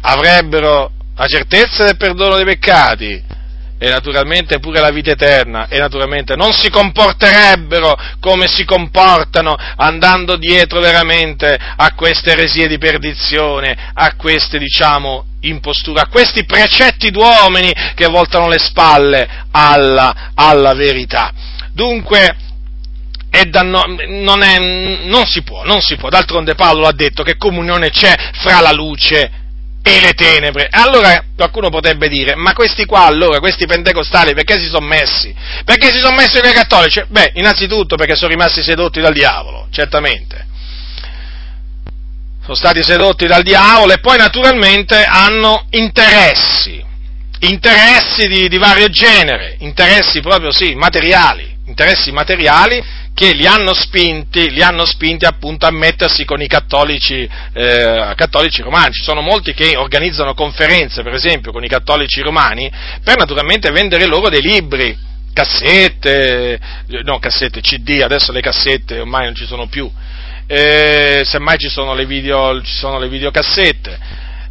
avrebbero 0.02 0.92
la 1.16 1.28
certezza 1.28 1.84
del 1.84 1.98
perdono 1.98 2.38
dei 2.38 2.46
peccati, 2.46 3.24
e 3.80 3.90
naturalmente 3.90 4.60
pure 4.60 4.82
la 4.82 4.92
vita 4.92 5.12
eterna 5.12 5.68
e 5.70 5.80
naturalmente 5.80 6.36
non 6.36 6.52
si 6.52 6.70
comporterebbero 6.70 7.98
come 8.20 8.48
si 8.48 8.66
comportano 8.66 9.56
andando 9.78 10.36
dietro 10.36 10.82
veramente 10.82 11.58
a 11.78 11.94
queste 11.96 12.32
eresie 12.32 12.68
di 12.68 12.78
perdizione, 12.78 13.92
a 13.94 14.16
queste 14.18 14.60
diciamo 14.60 15.26
imposture, 15.42 16.02
a 16.02 16.08
questi 16.08 16.44
precetti 16.44 17.10
d'uomini 17.10 17.74
che 17.96 18.08
voltano 18.08 18.50
le 18.50 18.60
spalle 18.60 19.46
alla, 19.52 20.32
alla 20.36 20.74
verità. 20.74 21.32
Dunque, 21.72 22.36
danno, 23.48 23.84
non, 24.08 24.42
è, 24.44 24.60
non, 25.06 25.26
si 25.26 25.42
può, 25.44 25.64
non 25.64 25.80
si 25.80 25.96
può, 25.96 26.10
d'altronde 26.10 26.56
Paolo 26.56 26.86
ha 26.86 26.94
detto 26.94 27.24
che 27.24 27.38
comunione 27.38 27.92
c'è 27.92 28.14
fra 28.34 28.60
la 28.60 28.74
luce 28.74 29.48
e 29.90 30.02
le 30.02 30.14
tenebre. 30.14 30.68
Allora 30.70 31.24
qualcuno 31.36 31.70
potrebbe 31.70 32.08
dire, 32.08 32.36
ma 32.36 32.54
questi 32.54 32.86
qua 32.86 33.06
allora, 33.06 33.40
questi 33.40 33.66
pentecostali, 33.66 34.34
perché 34.34 34.60
si 34.60 34.68
sono 34.68 34.86
messi? 34.86 35.34
Perché 35.66 35.88
si 35.92 36.00
sono 36.00 36.16
messi 36.16 36.40
con 36.40 36.50
i 36.50 36.54
cattolici? 36.54 37.04
Beh, 37.08 37.32
innanzitutto 37.36 37.96
perché 37.96 38.16
sono 38.16 38.30
rimasti 38.32 38.62
sedotti 38.62 39.02
dal 39.02 39.14
diavolo, 39.14 39.68
certamente. 39.72 40.48
Sono 42.44 42.56
stati 42.56 42.84
sedotti 42.84 43.28
dal 43.28 43.44
diavolo 43.44 43.94
e 43.94 44.00
poi 44.00 44.18
naturalmente 44.18 45.04
hanno 45.04 45.66
interessi, 45.72 46.84
interessi 47.40 48.28
di, 48.28 48.48
di 48.48 48.58
vario 48.58 48.90
genere, 48.90 49.56
interessi 49.60 50.20
proprio 50.20 50.52
sì, 50.52 50.74
materiali, 50.74 51.58
interessi 51.66 52.12
materiali 52.12 52.84
che 53.20 53.34
li 53.34 53.46
hanno 53.46 53.74
spinti, 53.74 54.50
li 54.50 54.62
hanno 54.62 54.86
spinti 54.86 55.26
appunto 55.26 55.66
a 55.66 55.72
mettersi 55.72 56.24
con 56.24 56.42
i 56.42 56.48
cattolici, 56.48 57.30
eh, 57.52 58.14
cattolici 58.16 58.62
romani. 58.62 58.94
Ci 58.94 59.04
sono 59.04 59.20
molti 59.20 59.54
che 59.54 59.76
organizzano 59.76 60.34
conferenze, 60.34 61.04
per 61.04 61.14
esempio, 61.14 61.52
con 61.52 61.62
i 61.62 61.68
cattolici 61.68 62.22
romani, 62.22 62.72
per 63.04 63.18
naturalmente 63.18 63.72
vendere 63.72 64.06
loro 64.06 64.30
dei 64.30 64.40
libri, 64.40 64.98
cassette, 65.34 66.58
no 67.04 67.20
cassette, 67.20 67.60
CD, 67.60 68.00
adesso 68.02 68.32
le 68.32 68.40
cassette 68.40 69.02
ormai 69.02 69.26
non 69.26 69.36
ci 69.36 69.46
sono 69.46 69.68
più, 69.68 69.92
eh, 70.48 71.22
semmai 71.26 71.58
ci 71.58 71.68
sono 71.68 71.94
video, 72.06 72.62
ci 72.62 72.74
sono 72.74 73.00
le 73.00 73.10
videocassette, 73.10 74.00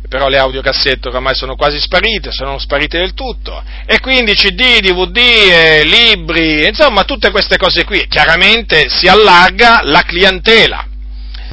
però 0.08 0.28
le 0.28 0.38
audiocassette 0.38 1.08
oramai 1.08 1.34
sono 1.34 1.54
quasi 1.54 1.78
sparite, 1.78 2.32
sono 2.32 2.58
sparite 2.58 2.98
del 2.98 3.12
tutto, 3.12 3.62
e 3.84 4.00
quindi 4.00 4.32
CD, 4.32 4.80
DVD, 4.80 5.16
eh, 5.16 5.84
libri, 5.84 6.66
insomma 6.66 7.04
tutte 7.04 7.30
queste 7.30 7.58
cose 7.58 7.84
qui, 7.84 8.06
chiaramente 8.08 8.88
si 8.88 9.06
allarga 9.06 9.80
la 9.84 10.02
clientela, 10.02 10.86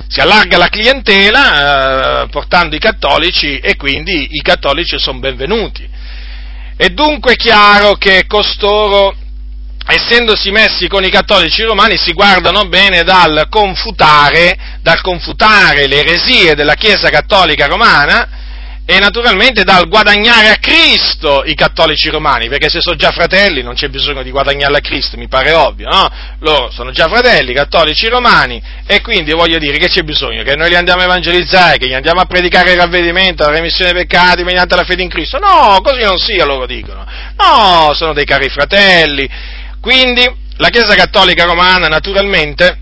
si 0.07 0.21
allarga 0.21 0.57
la 0.57 0.69
clientela 0.69 2.23
eh, 2.23 2.27
portando 2.29 2.75
i 2.75 2.79
cattolici 2.79 3.57
e 3.57 3.75
quindi 3.75 4.29
i 4.31 4.41
cattolici 4.41 4.97
sono 4.97 5.19
benvenuti. 5.19 5.87
È 6.77 6.87
dunque 6.89 7.35
chiaro 7.35 7.93
che 7.93 8.25
costoro, 8.27 9.15
essendosi 9.87 10.51
messi 10.51 10.87
con 10.87 11.03
i 11.03 11.09
cattolici 11.09 11.63
romani, 11.63 11.97
si 11.97 12.13
guardano 12.13 12.67
bene 12.67 13.03
dal 13.03 13.47
confutare, 13.49 14.57
dal 14.81 15.01
confutare 15.01 15.87
le 15.87 15.99
eresie 15.99 16.55
della 16.55 16.75
Chiesa 16.75 17.09
cattolica 17.09 17.65
romana 17.65 18.43
e 18.87 18.99
naturalmente 18.99 19.63
dal 19.63 19.87
guadagnare 19.87 20.49
a 20.49 20.57
Cristo 20.57 21.43
i 21.43 21.55
cattolici 21.55 22.09
romani, 22.09 22.47
perché 22.49 22.69
se 22.69 22.81
sono 22.81 22.95
già 22.95 23.09
fratelli 23.09 23.63
non 23.63 23.73
c'è 23.73 23.87
bisogno 23.87 24.21
di 24.21 24.29
guadagnarli 24.29 24.75
a 24.75 24.79
Cristo, 24.79 25.17
mi 25.17 25.27
pare 25.27 25.53
ovvio, 25.53 25.89
no? 25.89 26.07
Loro 26.39 26.69
sono 26.69 26.91
già 26.91 27.07
fratelli, 27.07 27.51
cattolici 27.53 28.07
romani, 28.07 28.61
e 28.85 29.01
quindi 29.01 29.31
voglio 29.31 29.57
dire 29.57 29.77
che 29.77 29.87
c'è 29.87 30.03
bisogno 30.03 30.43
che 30.43 30.55
noi 30.55 30.69
li 30.69 30.75
andiamo 30.75 31.01
a 31.01 31.05
evangelizzare, 31.05 31.77
che 31.77 31.87
gli 31.87 31.95
andiamo 31.95 32.21
a 32.21 32.25
predicare 32.25 32.73
il 32.73 32.77
ravvedimento, 32.77 33.43
la 33.43 33.49
remissione 33.49 33.91
dei 33.91 34.05
peccati 34.05 34.43
mediante 34.43 34.75
la 34.75 34.83
fede 34.83 35.01
in 35.01 35.09
Cristo. 35.09 35.39
No, 35.39 35.79
così 35.81 36.01
non 36.01 36.19
sia, 36.19 36.45
loro 36.45 36.67
dicono. 36.67 37.03
No, 37.37 37.91
sono 37.95 38.13
dei 38.13 38.25
cari 38.25 38.49
fratelli. 38.49 39.27
Quindi 39.81 40.31
la 40.57 40.69
Chiesa 40.69 40.93
cattolica 40.93 41.43
romana 41.45 41.87
naturalmente 41.87 42.79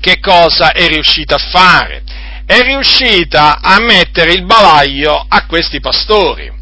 che 0.00 0.18
cosa 0.20 0.72
è 0.72 0.86
riuscita 0.88 1.34
a 1.34 1.38
fare? 1.38 2.02
È 2.46 2.60
riuscita 2.62 3.58
a 3.60 3.80
mettere 3.80 4.32
il 4.32 4.44
bavaglio 4.44 5.24
a 5.26 5.46
questi 5.46 5.80
pastori. 5.80 6.52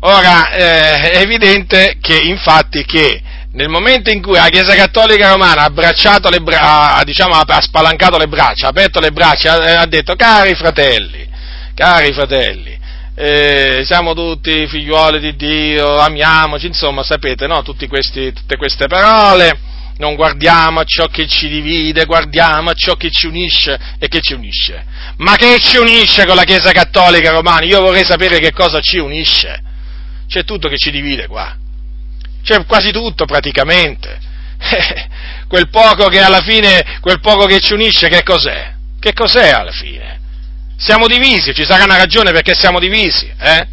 Ora, 0.00 0.50
eh, 0.50 1.10
è 1.10 1.16
evidente 1.18 1.96
che, 2.00 2.16
infatti, 2.16 2.84
che 2.84 3.20
nel 3.52 3.68
momento 3.68 4.10
in 4.10 4.22
cui 4.22 4.36
la 4.36 4.48
Chiesa 4.48 4.74
Cattolica 4.74 5.30
Romana 5.30 5.64
ha, 5.64 5.70
bra- 5.70 7.02
diciamo, 7.04 7.34
ha 7.34 7.60
spalancato 7.60 8.16
le 8.16 8.28
braccia, 8.28 8.66
ha 8.66 8.70
aperto 8.70 9.00
le 9.00 9.10
braccia, 9.10 9.54
ha, 9.54 9.80
ha 9.80 9.86
detto, 9.86 10.14
cari 10.14 10.54
fratelli, 10.54 11.28
cari 11.74 12.12
fratelli, 12.12 12.78
eh, 13.16 13.82
siamo 13.84 14.14
tutti 14.14 14.68
figliuoli 14.68 15.18
di 15.18 15.34
Dio, 15.34 15.98
amiamoci, 15.98 16.66
insomma, 16.66 17.02
sapete, 17.02 17.48
no? 17.48 17.64
Questi, 17.88 18.32
tutte 18.32 18.56
queste 18.56 18.86
parole, 18.86 19.58
non 19.98 20.14
guardiamo 20.14 20.80
a 20.80 20.84
ciò 20.84 21.06
che 21.06 21.26
ci 21.26 21.48
divide, 21.48 22.04
guardiamo 22.04 22.70
a 22.70 22.74
ciò 22.74 22.94
che 22.94 23.10
ci 23.10 23.26
unisce 23.26 23.78
e 23.98 24.08
che 24.08 24.20
ci 24.20 24.32
unisce. 24.32 24.84
Ma 25.18 25.36
che 25.36 25.58
ci 25.58 25.76
unisce 25.76 26.24
con 26.24 26.36
la 26.36 26.44
Chiesa 26.44 26.72
Cattolica 26.72 27.30
Romana? 27.30 27.64
Io 27.64 27.80
vorrei 27.80 28.04
sapere 28.04 28.38
che 28.38 28.52
cosa 28.52 28.80
ci 28.80 28.98
unisce. 28.98 29.62
C'è 30.28 30.44
tutto 30.44 30.68
che 30.68 30.78
ci 30.78 30.90
divide 30.90 31.26
qua. 31.26 31.56
C'è 32.42 32.64
quasi 32.64 32.90
tutto 32.92 33.24
praticamente. 33.24 34.20
quel 35.48 35.68
poco 35.68 36.08
che 36.08 36.20
alla 36.20 36.42
fine, 36.42 36.98
quel 37.00 37.20
poco 37.20 37.46
che 37.46 37.58
ci 37.60 37.72
unisce, 37.72 38.08
che 38.08 38.22
cos'è? 38.22 38.74
Che 39.00 39.12
cos'è 39.12 39.50
alla 39.50 39.72
fine? 39.72 40.20
Siamo 40.76 41.08
divisi, 41.08 41.52
ci 41.54 41.64
sarà 41.64 41.84
una 41.84 41.96
ragione 41.96 42.30
perché 42.30 42.54
siamo 42.54 42.78
divisi, 42.78 43.28
eh? 43.40 43.66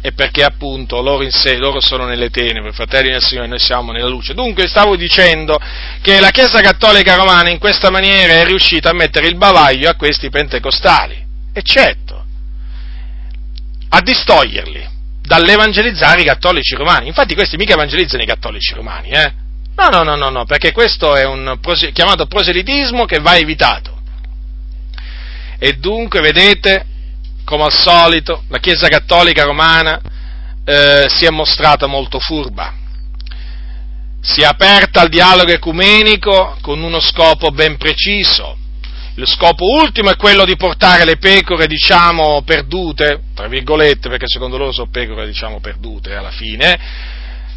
E 0.00 0.12
perché 0.12 0.44
appunto 0.44 1.00
loro 1.02 1.24
in 1.24 1.30
sé, 1.30 1.56
loro 1.56 1.80
sono 1.80 2.04
nelle 2.06 2.30
tenebre, 2.30 2.72
fratelli 2.72 3.10
del 3.10 3.22
Signore, 3.22 3.48
noi 3.48 3.58
siamo 3.58 3.92
nella 3.92 4.08
luce. 4.08 4.34
Dunque 4.34 4.68
stavo 4.68 4.96
dicendo 4.96 5.58
che 6.00 6.20
la 6.20 6.30
Chiesa 6.30 6.60
Cattolica 6.60 7.16
Romana 7.16 7.50
in 7.50 7.58
questa 7.58 7.90
maniera 7.90 8.34
è 8.34 8.44
riuscita 8.44 8.90
a 8.90 8.94
mettere 8.94 9.26
il 9.26 9.36
bavaglio 9.36 9.88
a 9.88 9.94
questi 9.94 10.30
pentecostali, 10.30 11.24
eccetto, 11.52 12.24
a 13.88 14.00
distoglierli 14.00 14.96
dall'evangelizzare 15.20 16.22
i 16.22 16.24
cattolici 16.24 16.74
romani. 16.74 17.08
Infatti 17.08 17.34
questi 17.34 17.56
mica 17.56 17.74
evangelizzano 17.74 18.22
i 18.22 18.26
cattolici 18.26 18.74
romani, 18.74 19.10
eh? 19.10 19.32
No, 19.76 19.88
no, 19.90 20.02
no, 20.02 20.16
no, 20.16 20.28
no, 20.30 20.44
perché 20.44 20.72
questo 20.72 21.14
è 21.14 21.24
un 21.24 21.58
chiamato 21.92 22.26
proselitismo 22.26 23.04
che 23.04 23.20
va 23.20 23.36
evitato. 23.36 23.96
E 25.58 25.74
dunque, 25.74 26.20
vedete, 26.20 26.86
come 27.48 27.64
al 27.64 27.72
solito, 27.72 28.42
la 28.48 28.58
Chiesa 28.58 28.88
Cattolica 28.88 29.44
Romana 29.44 29.98
eh, 30.66 31.06
si 31.08 31.24
è 31.24 31.30
mostrata 31.30 31.86
molto 31.86 32.20
furba. 32.20 32.74
Si 34.20 34.42
è 34.42 34.44
aperta 34.44 35.00
al 35.00 35.08
dialogo 35.08 35.50
ecumenico 35.50 36.58
con 36.60 36.82
uno 36.82 37.00
scopo 37.00 37.50
ben 37.50 37.78
preciso. 37.78 38.54
Il 39.14 39.26
scopo 39.26 39.64
ultimo 39.64 40.10
è 40.10 40.16
quello 40.16 40.44
di 40.44 40.56
portare 40.56 41.06
le 41.06 41.16
pecore, 41.16 41.66
diciamo, 41.66 42.42
perdute, 42.42 43.22
tra 43.34 43.48
virgolette, 43.48 44.10
perché 44.10 44.26
secondo 44.28 44.58
loro 44.58 44.70
sono 44.70 44.90
pecore, 44.90 45.24
diciamo, 45.24 45.58
perdute 45.58 46.14
alla 46.14 46.30
fine, 46.30 46.78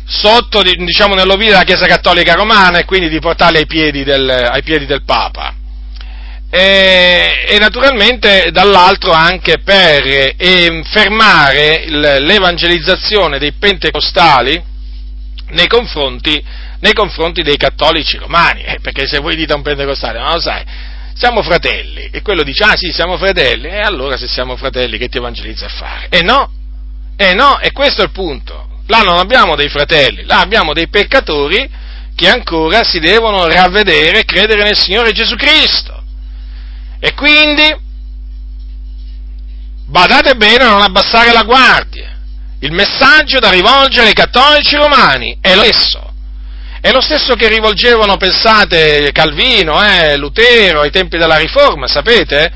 sotto, 0.05 0.61
diciamo, 0.61 1.15
nell'ovile 1.15 1.51
della 1.51 1.65
Chiesa 1.65 1.85
Cattolica 1.85 2.33
Romana 2.33 2.79
e 2.79 2.85
quindi 2.85 3.09
di 3.09 3.19
portarle 3.19 3.59
ai 3.59 3.65
piedi 3.65 4.05
del, 4.05 4.29
ai 4.29 4.63
piedi 4.63 4.85
del 4.85 5.03
Papa 5.03 5.55
e, 6.53 7.45
e 7.47 7.57
naturalmente 7.59 8.49
dall'altro 8.51 9.13
anche 9.13 9.59
per 9.63 10.03
eh, 10.05 10.83
fermare 10.91 11.85
l'evangelizzazione 11.87 13.39
dei 13.39 13.53
pentecostali 13.53 14.61
nei 15.51 15.67
confronti, 15.67 16.43
nei 16.81 16.93
confronti 16.93 17.41
dei 17.41 17.55
cattolici 17.55 18.17
romani, 18.17 18.63
eh, 18.63 18.79
perché 18.81 19.07
se 19.07 19.19
voi 19.19 19.37
dite 19.37 19.53
a 19.53 19.55
un 19.55 19.61
pentecostale, 19.61 20.19
non 20.19 20.33
lo 20.33 20.41
sai, 20.41 20.63
siamo 21.13 21.41
fratelli, 21.41 22.09
e 22.11 22.21
quello 22.21 22.43
dice, 22.43 22.63
ah 22.63 22.75
sì, 22.75 22.91
siamo 22.91 23.17
fratelli, 23.17 23.67
e 23.69 23.79
allora 23.79 24.17
se 24.17 24.27
siamo 24.27 24.57
fratelli 24.57 24.97
che 24.97 25.07
ti 25.07 25.17
evangelizza 25.17 25.67
a 25.67 25.69
fare? 25.69 26.07
E 26.09 26.21
no, 26.21 26.51
e 27.15 27.33
no, 27.33 27.59
e 27.59 27.71
questo 27.71 28.01
è 28.01 28.05
il 28.05 28.11
punto. 28.11 28.67
Là 28.87 29.03
non 29.03 29.19
abbiamo 29.19 29.55
dei 29.55 29.69
fratelli, 29.69 30.25
là 30.25 30.39
abbiamo 30.41 30.73
dei 30.73 30.89
peccatori 30.89 31.69
che 32.13 32.27
ancora 32.27 32.83
si 32.83 32.99
devono 32.99 33.45
ravvedere 33.45 34.19
e 34.19 34.25
credere 34.25 34.63
nel 34.63 34.77
Signore 34.77 35.13
Gesù 35.13 35.35
Cristo. 35.35 36.00
E 37.03 37.15
quindi 37.15 37.75
badate 39.87 40.35
bene 40.35 40.63
a 40.63 40.69
non 40.69 40.81
abbassare 40.83 41.33
la 41.33 41.41
guardia. 41.41 42.19
Il 42.59 42.71
messaggio 42.71 43.39
da 43.39 43.49
rivolgere 43.49 44.09
ai 44.09 44.13
cattolici 44.13 44.75
romani 44.75 45.35
è 45.41 45.55
lo 45.55 45.63
stesso. 45.63 46.13
È 46.79 46.91
lo 46.91 47.01
stesso 47.01 47.33
che 47.33 47.47
rivolgevano, 47.47 48.17
pensate, 48.17 49.09
Calvino, 49.11 49.83
eh, 49.83 50.15
Lutero, 50.15 50.81
ai 50.81 50.91
tempi 50.91 51.17
della 51.17 51.37
Riforma, 51.37 51.87
sapete? 51.87 52.51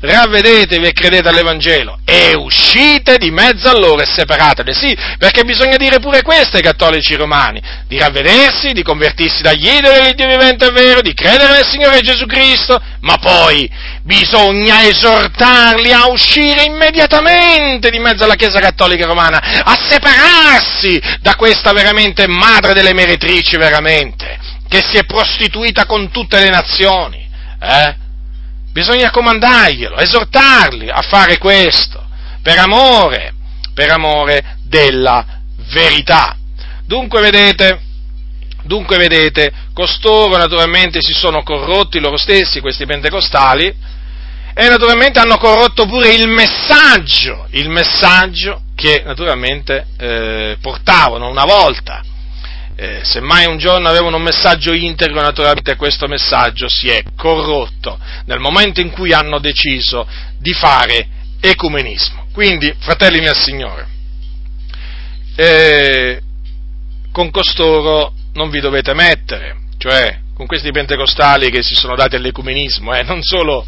Ravvedetevi 0.00 0.86
e 0.86 0.92
credete 0.92 1.28
all'Evangelo 1.28 1.98
e 2.04 2.34
uscite 2.34 3.18
di 3.18 3.30
mezzo 3.30 3.68
a 3.68 3.78
loro 3.78 4.02
e 4.02 4.06
separatevi. 4.06 4.72
Sì, 4.72 4.96
perché 5.18 5.44
bisogna 5.44 5.76
dire 5.76 6.00
pure 6.00 6.22
questo 6.22 6.56
ai 6.56 6.62
cattolici 6.62 7.14
romani, 7.14 7.60
di 7.86 7.98
ravvedersi, 7.98 8.72
di 8.72 8.82
convertirsi 8.82 9.42
dagli 9.42 9.68
idoli 9.68 10.02
del 10.02 10.14
Dio 10.14 10.26
vivente 10.26 10.66
e 10.66 10.70
vero, 10.72 11.00
di 11.00 11.12
credere 11.12 11.52
nel 11.52 11.66
Signore 11.66 12.00
Gesù 12.00 12.26
Cristo, 12.26 12.80
ma 13.00 13.16
poi 13.18 13.70
bisogna 14.02 14.82
esortarli 14.84 15.92
a 15.92 16.08
uscire 16.08 16.64
immediatamente 16.64 17.90
di 17.90 17.98
mezzo 17.98 18.24
alla 18.24 18.36
Chiesa 18.36 18.60
cattolica 18.60 19.06
romana, 19.06 19.62
a 19.62 19.78
separarsi 19.88 21.00
da 21.20 21.34
questa 21.36 21.72
veramente 21.72 22.26
madre 22.26 22.72
delle 22.72 22.94
meretrici, 22.94 23.56
veramente, 23.56 24.38
che 24.68 24.82
si 24.82 24.96
è 24.96 25.04
prostituita 25.04 25.84
con 25.84 26.10
tutte 26.10 26.40
le 26.40 26.48
nazioni. 26.48 27.28
Eh? 27.62 28.08
Bisogna 28.72 29.10
comandarglielo, 29.10 29.96
esortarli 29.98 30.88
a 30.88 31.02
fare 31.02 31.38
questo, 31.38 32.06
per 32.42 32.58
amore, 32.58 33.34
per 33.74 33.90
amore 33.90 34.58
della 34.64 35.40
verità. 35.72 36.36
Dunque 36.86 37.20
vedete, 37.20 37.80
dunque 38.62 38.96
vedete, 38.96 39.52
costoro 39.74 40.36
naturalmente 40.36 41.00
si 41.02 41.12
sono 41.12 41.42
corrotti 41.42 41.98
loro 41.98 42.16
stessi, 42.16 42.60
questi 42.60 42.86
pentecostali, 42.86 43.74
e 44.54 44.68
naturalmente 44.68 45.18
hanno 45.18 45.36
corrotto 45.36 45.86
pure 45.86 46.12
il 46.12 46.28
messaggio, 46.28 47.46
il 47.50 47.68
messaggio 47.68 48.62
che 48.74 49.02
naturalmente 49.04 49.86
eh, 49.98 50.56
portavano 50.60 51.28
una 51.28 51.44
volta 51.44 52.02
eh, 52.80 53.00
se 53.04 53.20
mai 53.20 53.44
un 53.44 53.58
giorno 53.58 53.90
avevano 53.90 54.16
un 54.16 54.22
messaggio 54.22 54.72
integro, 54.72 55.20
naturalmente 55.20 55.76
questo 55.76 56.08
messaggio 56.08 56.66
si 56.66 56.88
è 56.88 57.02
corrotto 57.14 58.00
nel 58.24 58.38
momento 58.38 58.80
in 58.80 58.90
cui 58.90 59.12
hanno 59.12 59.38
deciso 59.38 60.08
di 60.38 60.54
fare 60.54 61.06
ecumenismo. 61.40 62.28
Quindi, 62.32 62.74
fratelli 62.78 63.18
miei 63.18 63.34
Signore, 63.34 63.86
eh, 65.36 66.22
con 67.12 67.30
costoro 67.30 68.14
non 68.32 68.48
vi 68.48 68.60
dovete 68.60 68.94
mettere, 68.94 69.58
cioè 69.76 70.18
con 70.32 70.46
questi 70.46 70.70
pentecostali 70.70 71.50
che 71.50 71.62
si 71.62 71.74
sono 71.74 71.94
dati 71.94 72.16
all'ecumenismo, 72.16 72.94
eh, 72.94 73.02
non, 73.02 73.20
solo, 73.20 73.66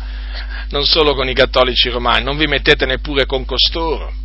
non 0.70 0.86
solo 0.86 1.12
con 1.12 1.28
i 1.28 1.34
cattolici 1.34 1.90
romani, 1.90 2.24
non 2.24 2.38
vi 2.38 2.46
mettete 2.46 2.86
neppure 2.86 3.26
con 3.26 3.44
costoro 3.44 4.20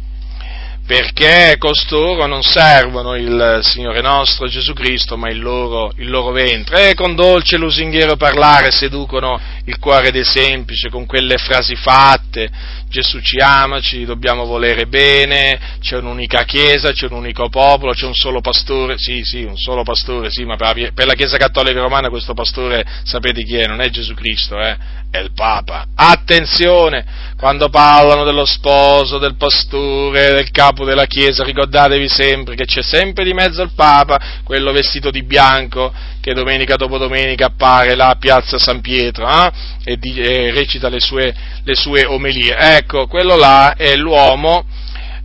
perché 0.88 1.57
costoro 1.57 2.26
non 2.27 2.41
servono 2.43 3.15
il 3.15 3.59
Signore 3.61 3.99
nostro 3.99 4.47
Gesù 4.47 4.72
Cristo, 4.72 5.18
ma 5.18 5.30
il 5.30 5.41
loro, 5.41 5.91
il 5.97 6.09
loro 6.09 6.31
ventre, 6.31 6.91
e 6.91 6.93
con 6.93 7.14
dolce 7.14 7.57
lusinghiero 7.57 8.15
parlare 8.15 8.72
seducono 8.72 9.38
il 9.65 9.80
cuore 9.80 10.11
dei 10.11 10.23
semplici 10.23 10.88
con 10.88 11.05
quelle 11.05 11.35
frasi 11.35 11.76
fatte, 11.76 12.49
Gesù 12.88 13.19
ci 13.19 13.38
ama, 13.38 13.81
ci 13.81 14.05
dobbiamo 14.05 14.45
volere 14.45 14.88
bene, 14.88 15.59
c'è 15.81 15.97
un'unica 15.97 16.45
chiesa, 16.45 16.93
c'è 16.93 17.07
un 17.07 17.18
unico 17.18 17.49
popolo, 17.49 17.91
c'è 17.91 18.05
un 18.05 18.15
solo 18.15 18.39
pastore, 18.39 18.97
sì, 18.97 19.23
sì, 19.23 19.43
un 19.43 19.57
solo 19.57 19.84
pastore, 19.84 20.30
sì, 20.31 20.45
ma 20.45 20.55
per 20.55 21.05
la 21.05 21.15
Chiesa 21.15 21.35
Cattolica 21.35 21.81
Romana 21.81 22.07
questo 22.07 22.34
pastore 22.34 22.85
sapete 23.03 23.43
chi 23.43 23.57
è, 23.57 23.68
non 23.68 23.81
è 23.81 23.89
Gesù 23.89 24.14
Cristo, 24.14 24.57
eh? 24.57 24.77
È 25.18 25.22
il 25.22 25.31
Papa. 25.34 25.88
Attenzione, 25.95 27.06
quando 27.38 27.69
parlano 27.69 28.23
dello 28.23 28.45
sposo, 28.45 29.18
del 29.18 29.35
pastore, 29.35 30.34
del 30.34 30.52
capo 30.52 30.85
della 30.85 31.06
Chiesa, 31.06 31.44
ricordatevi 31.44 32.07
sempre 32.07 32.56
che 32.56 32.65
c'è 32.65 32.81
sempre 32.81 33.23
di 33.23 33.34
mezzo 33.34 33.61
il 33.61 33.72
Papa, 33.76 34.41
quello 34.44 34.72
vestito 34.72 35.11
di 35.11 35.23
bianco, 35.23 35.94
che 36.22 36.34
domenica 36.34 36.76
dopo 36.76 36.98
domenica 36.98 37.48
appare 37.48 37.95
là 37.95 38.10
a 38.10 38.18
Piazza 38.18 38.57
San 38.57 38.81
Pietro 38.81 39.27
eh? 39.27 39.52
e, 39.84 39.98
di, 39.98 40.19
e, 40.19 40.52
recita 40.52 40.89
le 40.89 40.99
sue, 40.99 41.34
le 41.64 41.76
sue 41.76 42.06
omelie. 42.06 42.56
Ecco, 42.56 43.07
quello 43.07 43.35
là 43.35 43.76
è 43.76 43.95
l'uomo 43.95 44.65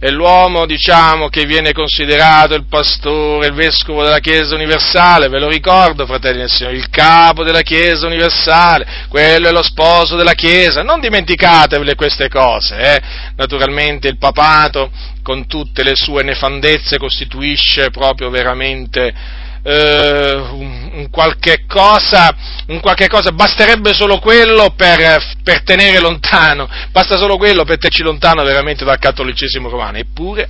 è 0.02 0.10
l'uomo, 0.10 0.66
diciamo, 0.66 1.28
che 1.28 1.44
viene 1.44 1.70
considerato 1.72 2.54
il 2.54 2.66
pastore, 2.66 3.46
il 3.46 3.52
vescovo 3.52 4.02
della 4.02 4.18
Chiesa 4.18 4.56
universale, 4.56 5.28
ve 5.28 5.38
lo 5.38 5.46
ricordo, 5.46 6.06
fratelli 6.06 6.38
del 6.38 6.50
Signore, 6.50 6.74
il 6.74 6.90
capo 6.90 7.44
della 7.44 7.60
Chiesa 7.60 8.06
universale, 8.06 9.06
quello 9.06 9.46
è 9.46 9.52
lo 9.52 9.62
sposo 9.62 10.16
della 10.16 10.32
Chiesa, 10.32 10.82
non 10.82 10.98
dimenticatevele 10.98 11.94
queste 11.94 12.28
cose, 12.28 12.76
eh? 12.78 13.02
naturalmente 13.36 14.08
il 14.08 14.18
papato, 14.18 14.90
con 15.22 15.46
tutte 15.46 15.84
le 15.84 15.94
sue 15.94 16.24
nefandezze, 16.24 16.98
costituisce 16.98 17.90
proprio 17.90 18.28
veramente 18.28 19.14
eh, 19.62 20.34
un, 20.34 21.08
qualche 21.10 21.64
cosa, 21.66 22.34
un, 22.66 22.80
qualche 22.80 23.08
cosa, 23.08 23.32
basterebbe 23.32 23.92
solo 23.94 24.18
quello 24.18 24.74
per, 24.76 25.22
per, 25.42 25.62
tenere 25.62 26.00
lontano, 26.00 26.68
basta 26.90 27.16
solo 27.16 27.36
quello 27.36 27.64
per 27.64 27.78
tenerci 27.78 28.02
lontano 28.02 28.42
veramente 28.42 28.84
dal 28.84 28.98
cattolicesimo 28.98 29.68
romano, 29.68 29.98
eppure, 29.98 30.48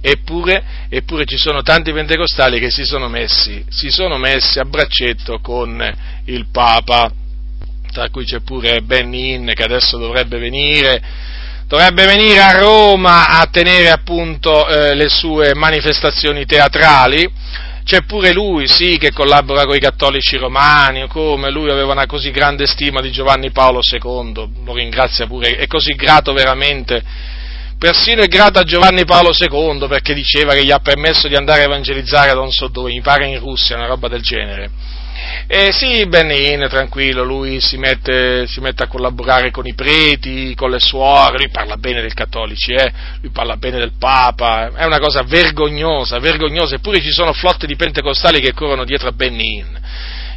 eppure, 0.00 0.64
eppure 0.88 1.24
ci 1.26 1.36
sono 1.36 1.62
tanti 1.62 1.92
pentecostali 1.92 2.58
che 2.58 2.70
si 2.70 2.84
sono 2.84 3.08
messi, 3.08 3.64
si 3.68 3.90
sono 3.90 4.16
messi 4.16 4.58
a 4.58 4.64
braccetto 4.64 5.40
con 5.40 5.94
il 6.26 6.46
Papa, 6.50 7.10
tra 7.92 8.08
cui 8.10 8.24
c'è 8.24 8.40
pure 8.40 8.80
Benny 8.80 9.34
Hinn 9.34 9.50
che 9.52 9.62
adesso 9.62 9.98
dovrebbe 9.98 10.38
venire, 10.38 11.00
dovrebbe 11.68 12.06
venire 12.06 12.40
a 12.40 12.58
Roma 12.58 13.28
a 13.28 13.46
tenere 13.50 13.90
appunto 13.90 14.66
eh, 14.66 14.94
le 14.94 15.08
sue 15.08 15.54
manifestazioni 15.54 16.44
teatrali, 16.44 17.30
c'è 17.84 18.02
pure 18.04 18.32
lui, 18.32 18.66
sì, 18.66 18.96
che 18.96 19.12
collabora 19.12 19.66
con 19.66 19.76
i 19.76 19.80
cattolici 19.80 20.36
romani, 20.36 21.06
come 21.06 21.50
lui 21.50 21.70
aveva 21.70 21.92
una 21.92 22.06
così 22.06 22.30
grande 22.30 22.66
stima 22.66 23.02
di 23.02 23.10
Giovanni 23.10 23.50
Paolo 23.50 23.80
II, 23.82 24.64
lo 24.64 24.74
ringrazia 24.74 25.26
pure, 25.26 25.56
è 25.56 25.66
così 25.66 25.94
grato 25.94 26.32
veramente, 26.32 27.02
persino 27.78 28.22
è 28.22 28.26
grato 28.26 28.58
a 28.58 28.62
Giovanni 28.62 29.04
Paolo 29.04 29.32
II 29.38 29.86
perché 29.86 30.14
diceva 30.14 30.54
che 30.54 30.64
gli 30.64 30.70
ha 30.70 30.78
permesso 30.78 31.28
di 31.28 31.34
andare 31.34 31.60
a 31.60 31.64
evangelizzare 31.64 32.32
non 32.32 32.50
so 32.50 32.68
dove, 32.68 32.90
mi 32.90 33.02
pare 33.02 33.26
in 33.26 33.38
Russia, 33.38 33.76
una 33.76 33.86
roba 33.86 34.08
del 34.08 34.22
genere. 34.22 34.70
E 35.46 35.72
sì, 35.72 36.06
Benin, 36.06 36.66
tranquillo, 36.70 37.22
lui 37.22 37.60
si 37.60 37.76
mette, 37.76 38.46
si 38.46 38.60
mette, 38.60 38.84
a 38.84 38.86
collaborare 38.86 39.50
con 39.50 39.66
i 39.66 39.74
preti, 39.74 40.54
con 40.54 40.70
le 40.70 40.80
suore, 40.80 41.36
lui 41.36 41.50
parla 41.50 41.76
bene 41.76 42.00
dei 42.00 42.14
cattolici, 42.14 42.72
eh? 42.72 42.90
lui 43.20 43.30
parla 43.30 43.56
bene 43.56 43.78
del 43.78 43.92
Papa, 43.98 44.72
è 44.74 44.84
una 44.84 44.98
cosa 44.98 45.22
vergognosa, 45.22 46.18
vergognosa, 46.18 46.76
eppure 46.76 47.00
ci 47.02 47.12
sono 47.12 47.32
flotte 47.34 47.66
di 47.66 47.76
pentecostali 47.76 48.40
che 48.40 48.54
corrono 48.54 48.84
dietro 48.84 49.08
a 49.08 49.12
Benin. 49.12 49.80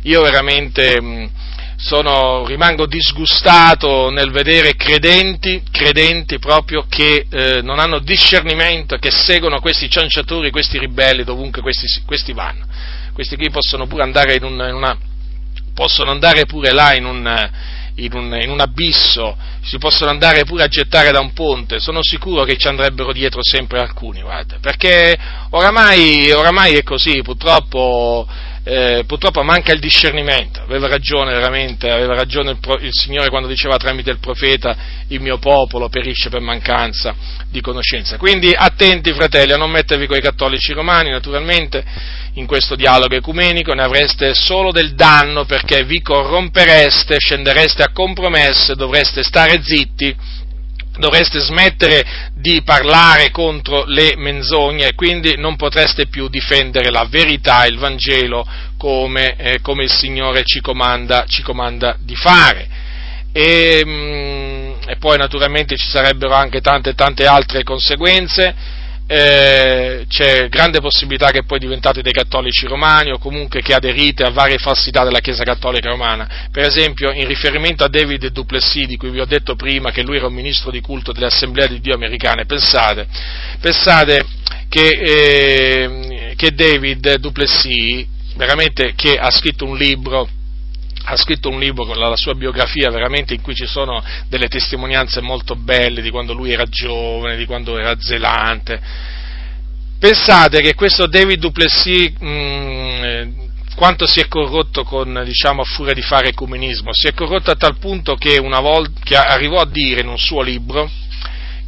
Io 0.03 0.21
veramente 0.21 1.01
mm, 1.01 1.25
sono, 1.77 2.45
rimango 2.45 2.85
disgustato 2.85 4.09
nel 4.09 4.31
vedere 4.31 4.75
credenti, 4.75 5.63
credenti 5.71 6.37
proprio 6.37 6.85
che 6.89 7.27
eh, 7.29 7.61
non 7.61 7.79
hanno 7.79 7.99
discernimento, 7.99 8.97
che 8.97 9.11
seguono 9.11 9.61
questi 9.61 9.89
cianciatori, 9.89 10.51
questi 10.51 10.77
ribelli 10.77 11.23
dovunque 11.23 11.61
questi, 11.61 11.87
questi 12.05 12.33
vanno 12.33 12.65
questi 13.17 13.35
qui 13.35 13.49
possono 13.49 13.87
pure 13.87 14.03
andare 14.03 14.35
in, 14.35 14.43
un, 14.43 14.63
in 14.67 14.75
una, 14.75 14.95
possono 15.73 16.11
andare 16.11 16.45
pure 16.45 16.71
là 16.71 16.93
in 16.93 17.03
un, 17.03 17.49
in 17.95 18.13
un, 18.13 18.39
in 18.39 18.51
un, 18.51 18.59
abisso, 18.59 19.35
si 19.63 19.79
possono 19.79 20.11
andare 20.11 20.43
pure 20.43 20.61
a 20.61 20.67
gettare 20.67 21.09
da 21.09 21.19
un 21.19 21.33
ponte, 21.33 21.79
sono 21.79 22.03
sicuro 22.03 22.43
che 22.43 22.57
ci 22.57 22.67
andrebbero 22.67 23.11
dietro 23.13 23.39
sempre 23.41 23.79
alcuni, 23.79 24.21
guarda, 24.21 24.59
perché 24.61 25.17
oramai, 25.49 26.29
oramai 26.31 26.75
è 26.75 26.83
così, 26.83 27.23
purtroppo 27.23 28.27
eh, 28.69 29.03
purtroppo 29.07 29.43
manca 29.43 29.71
il 29.71 29.79
discernimento, 29.79 30.61
aveva 30.61 30.89
ragione 30.89 31.31
veramente, 31.31 31.89
aveva 31.89 32.15
ragione 32.15 32.51
il, 32.51 32.57
il, 32.81 32.91
Signore 32.91 33.29
quando 33.29 33.47
diceva 33.47 33.77
tramite 33.77 34.09
il 34.09 34.19
profeta 34.19 34.75
il 35.07 35.21
mio 35.21 35.37
popolo 35.37 35.87
perisce 35.87 36.27
per 36.27 36.41
mancanza 36.41 37.15
di 37.49 37.61
conoscenza. 37.61 38.17
Quindi 38.17 38.51
attenti 38.53 39.13
fratelli 39.13 39.53
a 39.53 39.57
non 39.57 39.71
mettervi 39.71 40.05
con 40.05 40.17
i 40.17 40.21
cattolici 40.21 40.73
romani 40.73 41.11
naturalmente 41.11 41.81
in 42.33 42.45
questo 42.45 42.75
dialogo 42.75 43.15
ecumenico, 43.15 43.71
ne 43.73 43.83
avreste 43.83 44.33
solo 44.33 44.73
del 44.73 44.95
danno 44.95 45.45
perché 45.45 45.85
vi 45.85 46.01
corrompereste, 46.01 47.19
scendereste 47.19 47.83
a 47.83 47.91
compromesse, 47.93 48.75
dovreste 48.75 49.23
stare 49.23 49.61
zitti 49.63 50.13
dovreste 50.97 51.39
smettere 51.39 52.29
di 52.33 52.61
parlare 52.63 53.31
contro 53.31 53.83
le 53.85 54.15
menzogne 54.17 54.87
e 54.87 54.95
quindi 54.95 55.35
non 55.37 55.55
potreste 55.55 56.07
più 56.07 56.27
difendere 56.27 56.89
la 56.89 57.05
verità, 57.09 57.65
il 57.65 57.77
Vangelo, 57.77 58.45
come, 58.77 59.35
eh, 59.37 59.61
come 59.61 59.83
il 59.83 59.91
Signore 59.91 60.43
ci 60.43 60.61
comanda, 60.61 61.25
ci 61.27 61.41
comanda 61.41 61.95
di 61.99 62.15
fare. 62.15 62.67
E, 63.31 63.83
mm, 63.85 64.71
e, 64.87 64.95
poi 64.97 65.17
naturalmente 65.17 65.75
ci 65.77 65.87
sarebbero 65.89 66.33
anche 66.33 66.61
tante 66.61 66.93
tante 66.93 67.25
altre 67.25 67.63
conseguenze 67.63 68.55
eh, 69.07 70.05
c'è 70.09 70.49
grande 70.49 70.81
possibilità 70.81 71.31
che 71.31 71.43
poi 71.43 71.59
diventate 71.59 72.01
dei 72.01 72.11
cattolici 72.11 72.67
romani 72.67 73.11
o 73.11 73.17
comunque 73.17 73.61
che 73.61 73.73
aderite 73.73 74.23
a 74.23 74.31
varie 74.31 74.57
falsità 74.57 75.05
della 75.05 75.21
Chiesa 75.21 75.43
cattolica 75.43 75.89
romana. 75.89 76.47
Per 76.51 76.65
esempio, 76.65 77.11
in 77.11 77.25
riferimento 77.25 77.85
a 77.85 77.87
David 77.87 78.27
Duplessis, 78.27 78.85
di 78.85 78.97
cui 78.97 79.09
vi 79.09 79.21
ho 79.21 79.25
detto 79.25 79.55
prima 79.55 79.91
che 79.91 80.03
lui 80.03 80.17
era 80.17 80.27
un 80.27 80.33
ministro 80.33 80.71
di 80.71 80.81
culto 80.81 81.13
delle 81.13 81.27
assemblee 81.27 81.69
di 81.69 81.79
Dio 81.79 81.95
americane, 81.95 82.45
pensate, 82.45 83.07
pensate 83.61 84.25
che, 84.67 84.89
eh, 84.89 86.33
che 86.35 86.51
David 86.51 87.15
Duplessis, 87.15 88.05
veramente 88.35 88.93
che 88.93 89.17
ha 89.17 89.31
scritto 89.31 89.65
un 89.65 89.77
libro 89.77 90.27
ha 91.09 91.15
scritto 91.15 91.47
un 91.47 91.59
libro 91.59 91.85
con 91.85 91.97
la, 91.97 92.17
sua 92.17 92.35
biografia 92.35 92.89
veramente 92.89 93.33
in 93.33 93.41
cui 93.41 93.55
ci 93.55 93.65
sono 93.65 94.03
delle 94.27 94.49
testimonianze 94.49 95.21
molto 95.21 95.55
belle 95.55 96.01
di 96.01 96.09
quando 96.09 96.33
lui 96.33 96.51
era 96.51 96.65
giovane, 96.65 97.37
di 97.37 97.45
quando 97.45 97.77
era 97.77 97.95
zelante. 97.97 98.81
Pensate 99.97 100.59
che 100.59 100.75
questo 100.75 101.07
David 101.07 101.39
Duplessis 101.39 102.11
mh, 102.19 102.27
mm, 102.27 103.39
quanto 103.75 104.05
si 104.05 104.19
è 104.19 104.27
corrotto 104.27 104.83
con, 104.83 105.21
diciamo, 105.23 105.61
a 105.61 105.65
furia 105.65 105.93
di 105.93 106.01
fare 106.01 106.27
ecumenismo, 106.29 106.91
si 106.91 107.07
è 107.07 107.13
corrotto 107.13 107.51
a 107.51 107.55
tal 107.55 107.77
punto 107.77 108.15
che 108.15 108.39
volta 108.39 108.99
che 109.01 109.15
arrivò 109.15 109.61
a 109.61 109.65
dire 109.65 110.01
in 110.01 110.09
un 110.09 110.17
suo 110.17 110.41
libro 110.41 110.91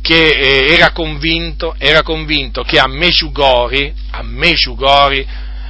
che 0.02 0.30
eh, 0.30 0.74
era, 0.74 0.91
convinto, 0.91 1.76
era 1.78 2.03
convinto 2.03 2.64
che 2.64 2.78
a 2.78 2.88
Mejugori 2.88 3.94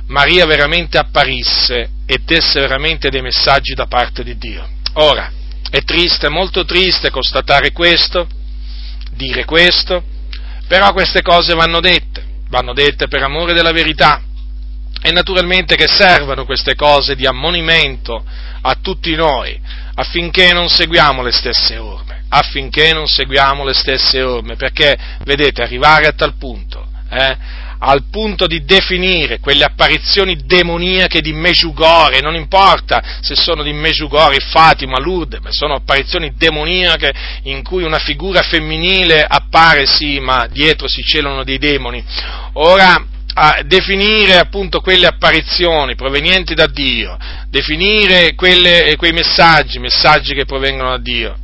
Maria 0.10 0.46
veramente 0.46 0.98
apparisse 0.98 1.90
e 2.06 2.20
desse 2.24 2.60
veramente 2.60 3.10
dei 3.10 3.22
messaggi 3.22 3.74
da 3.74 3.86
parte 3.86 4.24
di 4.24 4.38
Dio. 4.38 4.68
Ora, 4.94 5.32
è 5.70 5.84
triste, 5.84 6.30
molto 6.30 6.66
triste 6.66 7.12
constatare 7.12 7.72
questo, 7.72 8.28
dire 9.12 9.46
questo, 9.46 10.04
però 10.68 10.94
queste 10.94 11.22
cose 11.22 11.54
vanno 11.54 11.80
dette, 11.80 12.24
vanno 12.50 12.74
dette 12.74 13.08
per 13.08 13.22
amore 13.22 13.54
della 13.54 13.72
verità 13.72 14.22
e 15.02 15.12
naturalmente 15.12 15.76
che 15.76 15.88
servono 15.88 16.44
queste 16.44 16.76
cose 16.76 17.16
di 17.16 17.26
ammonimento 17.26 18.24
a 18.62 18.76
tutti 18.82 19.16
noi 19.16 19.60
affinché 19.96 20.54
non 20.54 20.70
seguiamo 20.70 21.22
le 21.22 21.32
stesse 21.32 21.78
orme, 21.78 22.24
affinché 22.30 22.94
non 22.94 23.06
seguiamo 23.06 23.64
le 23.64 23.74
stesse 23.74 24.22
orme, 24.22 24.56
perché 24.56 24.98
vedete 25.24 25.62
arrivare 25.62 26.08
a 26.08 26.14
tal 26.14 26.36
punto, 26.36 26.88
eh, 27.10 27.38
al 27.80 28.04
punto 28.10 28.46
di 28.46 28.64
definire 28.66 29.40
quelle 29.40 29.64
apparizioni 29.64 30.46
demoniache 30.46 31.22
di 31.22 31.34
Mejugore, 31.34 32.20
non 32.20 32.36
importa 32.36 33.20
se 33.22 33.36
sono 33.36 33.64
di 33.64 33.74
Mejugore, 33.74 34.40
Fatima, 34.40 35.00
Lourdes, 35.00 35.40
ma 35.42 35.52
sono 35.52 35.76
apparizioni 35.76 36.34
demoniache 36.36 37.12
in 37.44 37.64
cui 37.64 37.84
una 37.84 38.00
figura 38.00 38.42
femminile 38.42 39.26
appare 39.26 39.86
sì, 39.86 40.20
ma 40.20 40.48
dietro 40.48 40.88
si 40.88 41.04
celano 41.04 41.44
dei 41.44 41.58
demoni. 41.58 42.04
Ora, 42.54 43.06
a 43.42 43.62
definire 43.64 44.38
appunto 44.38 44.82
quelle 44.82 45.08
apparizioni 45.08 45.96
provenienti 45.96 46.54
da 46.54 46.68
Dio, 46.68 47.18
definire 47.50 48.36
quelle, 48.36 48.96
quei 48.98 49.14
messaggi, 49.14 49.80
messaggi 49.80 50.34
che 50.34 50.44
provengono 50.44 50.90
da 50.90 50.98
Dio, 50.98 51.38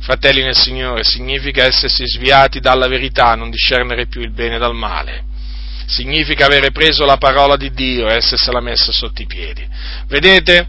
fratelli 0.00 0.42
nel 0.42 0.56
Signore, 0.56 1.04
significa 1.04 1.64
essersi 1.64 2.06
sviati 2.06 2.60
dalla 2.60 2.88
verità, 2.88 3.34
non 3.34 3.50
discernere 3.50 4.06
più 4.06 4.22
il 4.22 4.32
bene 4.32 4.56
dal 4.56 4.74
male. 4.74 5.28
Significa 5.90 6.46
avere 6.46 6.70
preso 6.70 7.04
la 7.04 7.16
parola 7.16 7.56
di 7.56 7.72
Dio 7.72 8.08
e 8.08 8.18
essersela 8.18 8.60
messa 8.60 8.92
sotto 8.92 9.22
i 9.22 9.26
piedi. 9.26 9.66
Vedete? 10.06 10.68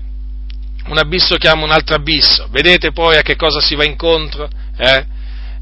Un 0.88 0.98
abisso 0.98 1.36
chiama 1.36 1.64
un 1.64 1.72
altro 1.72 1.96
abisso. 1.96 2.48
Vedete 2.50 2.92
poi 2.92 3.18
a 3.18 3.22
che 3.22 3.36
cosa 3.36 3.62
si 3.62 3.76
va 3.76 3.86
incontro? 3.86 4.50
Eh? 4.78 5.06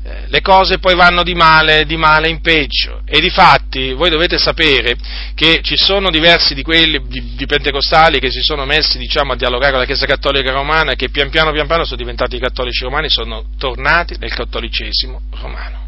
Eh, 0.01 0.27
le 0.29 0.39
cose 0.39 0.79
poi 0.79 0.95
vanno 0.95 1.23
di 1.23 1.33
male, 1.33 1.83
di 1.83 1.97
male 1.97 2.29
in 2.29 2.39
peggio. 2.39 3.01
E 3.05 3.19
di 3.19 3.29
fatti 3.29 3.91
voi 3.91 4.09
dovete 4.09 4.37
sapere 4.37 4.95
che 5.35 5.59
ci 5.61 5.75
sono 5.75 6.09
diversi 6.09 6.53
di 6.53 6.63
quelli 6.63 7.05
di, 7.05 7.35
di 7.35 7.45
pentecostali 7.45 8.19
che 8.19 8.31
si 8.31 8.41
sono 8.41 8.63
messi 8.63 8.97
diciamo, 8.97 9.33
a 9.33 9.35
dialogare 9.35 9.71
con 9.71 9.81
la 9.81 9.85
Chiesa 9.85 10.05
Cattolica 10.05 10.53
Romana 10.53 10.93
e 10.93 10.95
che 10.95 11.09
pian 11.09 11.29
piano 11.29 11.51
pian 11.51 11.67
piano 11.67 11.83
sono 11.83 11.97
diventati 11.97 12.39
cattolici 12.39 12.85
romani, 12.85 13.09
sono 13.09 13.43
tornati 13.57 14.15
nel 14.19 14.33
cattolicesimo 14.33 15.21
romano. 15.41 15.78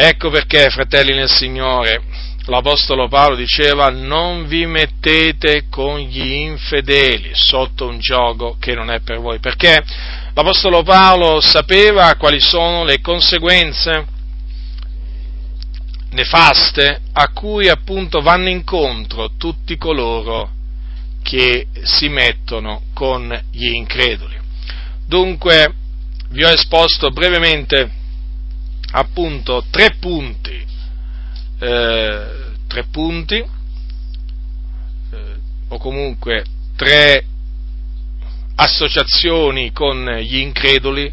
Ecco 0.00 0.30
perché, 0.30 0.70
fratelli 0.70 1.12
nel 1.12 1.28
Signore, 1.28 2.00
l'Apostolo 2.44 3.08
Paolo 3.08 3.34
diceva 3.34 3.88
non 3.88 4.46
vi 4.46 4.64
mettete 4.64 5.64
con 5.68 5.98
gli 5.98 6.34
infedeli 6.34 7.30
sotto 7.32 7.88
un 7.88 7.98
gioco 7.98 8.56
che 8.60 8.76
non 8.76 8.92
è 8.92 9.00
per 9.00 9.18
voi, 9.18 9.40
perché 9.40 9.82
l'Apostolo 10.34 10.84
Paolo 10.84 11.40
sapeva 11.40 12.14
quali 12.14 12.38
sono 12.38 12.84
le 12.84 13.00
conseguenze 13.00 14.06
nefaste 16.10 17.00
a 17.12 17.30
cui 17.32 17.68
appunto 17.68 18.20
vanno 18.20 18.50
incontro 18.50 19.32
tutti 19.36 19.76
coloro 19.76 20.52
che 21.24 21.66
si 21.82 22.08
mettono 22.08 22.82
con 22.94 23.36
gli 23.50 23.74
increduli. 23.74 24.36
Dunque 25.04 25.74
vi 26.28 26.44
ho 26.44 26.50
esposto 26.50 27.10
brevemente 27.10 27.97
appunto 28.92 29.64
tre 29.70 29.96
punti, 29.98 30.64
eh, 31.60 32.26
tre 32.66 32.84
punti 32.90 33.36
eh, 33.36 33.48
o 35.68 35.78
comunque 35.78 36.44
tre 36.76 37.24
associazioni 38.54 39.72
con 39.72 40.04
gli 40.20 40.38
increduli 40.38 41.12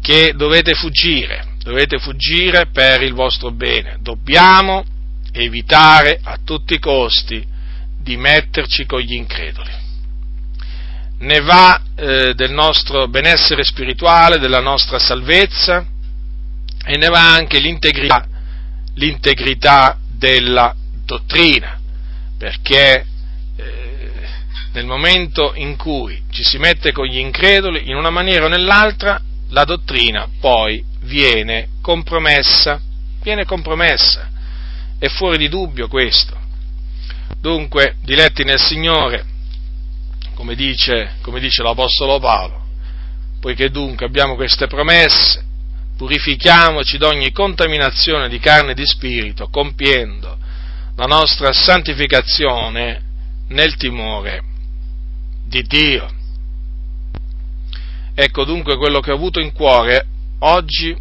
che 0.00 0.32
dovete 0.34 0.74
fuggire, 0.74 1.54
dovete 1.62 1.98
fuggire 1.98 2.66
per 2.66 3.02
il 3.02 3.12
vostro 3.12 3.50
bene. 3.52 3.98
Dobbiamo 4.00 4.84
evitare 5.32 6.18
a 6.22 6.38
tutti 6.44 6.74
i 6.74 6.78
costi 6.78 7.44
di 8.00 8.16
metterci 8.16 8.84
con 8.84 9.00
gli 9.00 9.14
increduli. 9.14 9.80
Ne 11.18 11.40
va 11.40 11.80
eh, 11.94 12.34
del 12.34 12.50
nostro 12.50 13.06
benessere 13.06 13.62
spirituale, 13.62 14.38
della 14.38 14.60
nostra 14.60 14.98
salvezza 14.98 15.86
e 16.84 16.96
ne 16.96 17.08
va 17.08 17.32
anche 17.32 17.58
l'integrità, 17.58 18.26
l'integrità 18.94 19.98
della 20.16 20.74
dottrina, 21.04 21.80
perché 22.38 23.06
nel 24.72 24.86
momento 24.86 25.52
in 25.54 25.76
cui 25.76 26.22
ci 26.30 26.42
si 26.42 26.58
mette 26.58 26.92
con 26.92 27.06
gli 27.06 27.18
increduli, 27.18 27.88
in 27.88 27.96
una 27.96 28.10
maniera 28.10 28.46
o 28.46 28.48
nell'altra, 28.48 29.20
la 29.50 29.64
dottrina 29.64 30.28
poi 30.40 30.82
viene 31.00 31.68
compromessa, 31.82 32.80
viene 33.22 33.44
compromessa, 33.44 34.30
è 34.98 35.08
fuori 35.08 35.36
di 35.36 35.48
dubbio 35.48 35.88
questo. 35.88 36.40
Dunque, 37.38 37.96
diletti 38.02 38.44
nel 38.44 38.58
Signore, 38.58 39.24
come 40.34 40.54
dice, 40.54 41.16
come 41.20 41.38
dice 41.38 41.62
l'Apostolo 41.62 42.18
Paolo, 42.18 42.64
poiché 43.40 43.70
dunque 43.70 44.06
abbiamo 44.06 44.36
queste 44.36 44.66
promesse, 44.66 45.44
purifichiamoci 46.02 46.98
da 46.98 47.06
ogni 47.06 47.30
contaminazione 47.30 48.28
di 48.28 48.40
carne 48.40 48.72
e 48.72 48.74
di 48.74 48.84
spirito, 48.84 49.46
compiendo 49.46 50.36
la 50.96 51.04
nostra 51.04 51.52
santificazione 51.52 53.02
nel 53.50 53.76
timore 53.76 54.42
di 55.46 55.62
Dio. 55.62 56.10
Ecco 58.16 58.44
dunque 58.44 58.76
quello 58.78 58.98
che 58.98 59.12
ho 59.12 59.14
avuto 59.14 59.38
in 59.38 59.52
cuore 59.52 60.04
oggi 60.40 60.92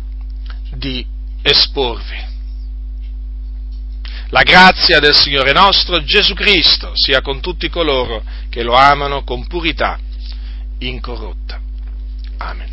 di 0.71 1.03
esporvi. 1.41 2.29
La 4.27 4.43
grazia 4.43 4.99
del 4.99 5.15
Signore 5.15 5.51
nostro 5.51 6.03
Gesù 6.03 6.35
Cristo 6.35 6.91
sia 6.93 7.21
con 7.21 7.41
tutti 7.41 7.69
coloro 7.69 8.23
che 8.51 8.61
lo 8.61 8.75
amano 8.75 9.23
con 9.23 9.47
purità 9.47 9.97
incorrotta. 10.77 11.59
Amen. 12.37 12.70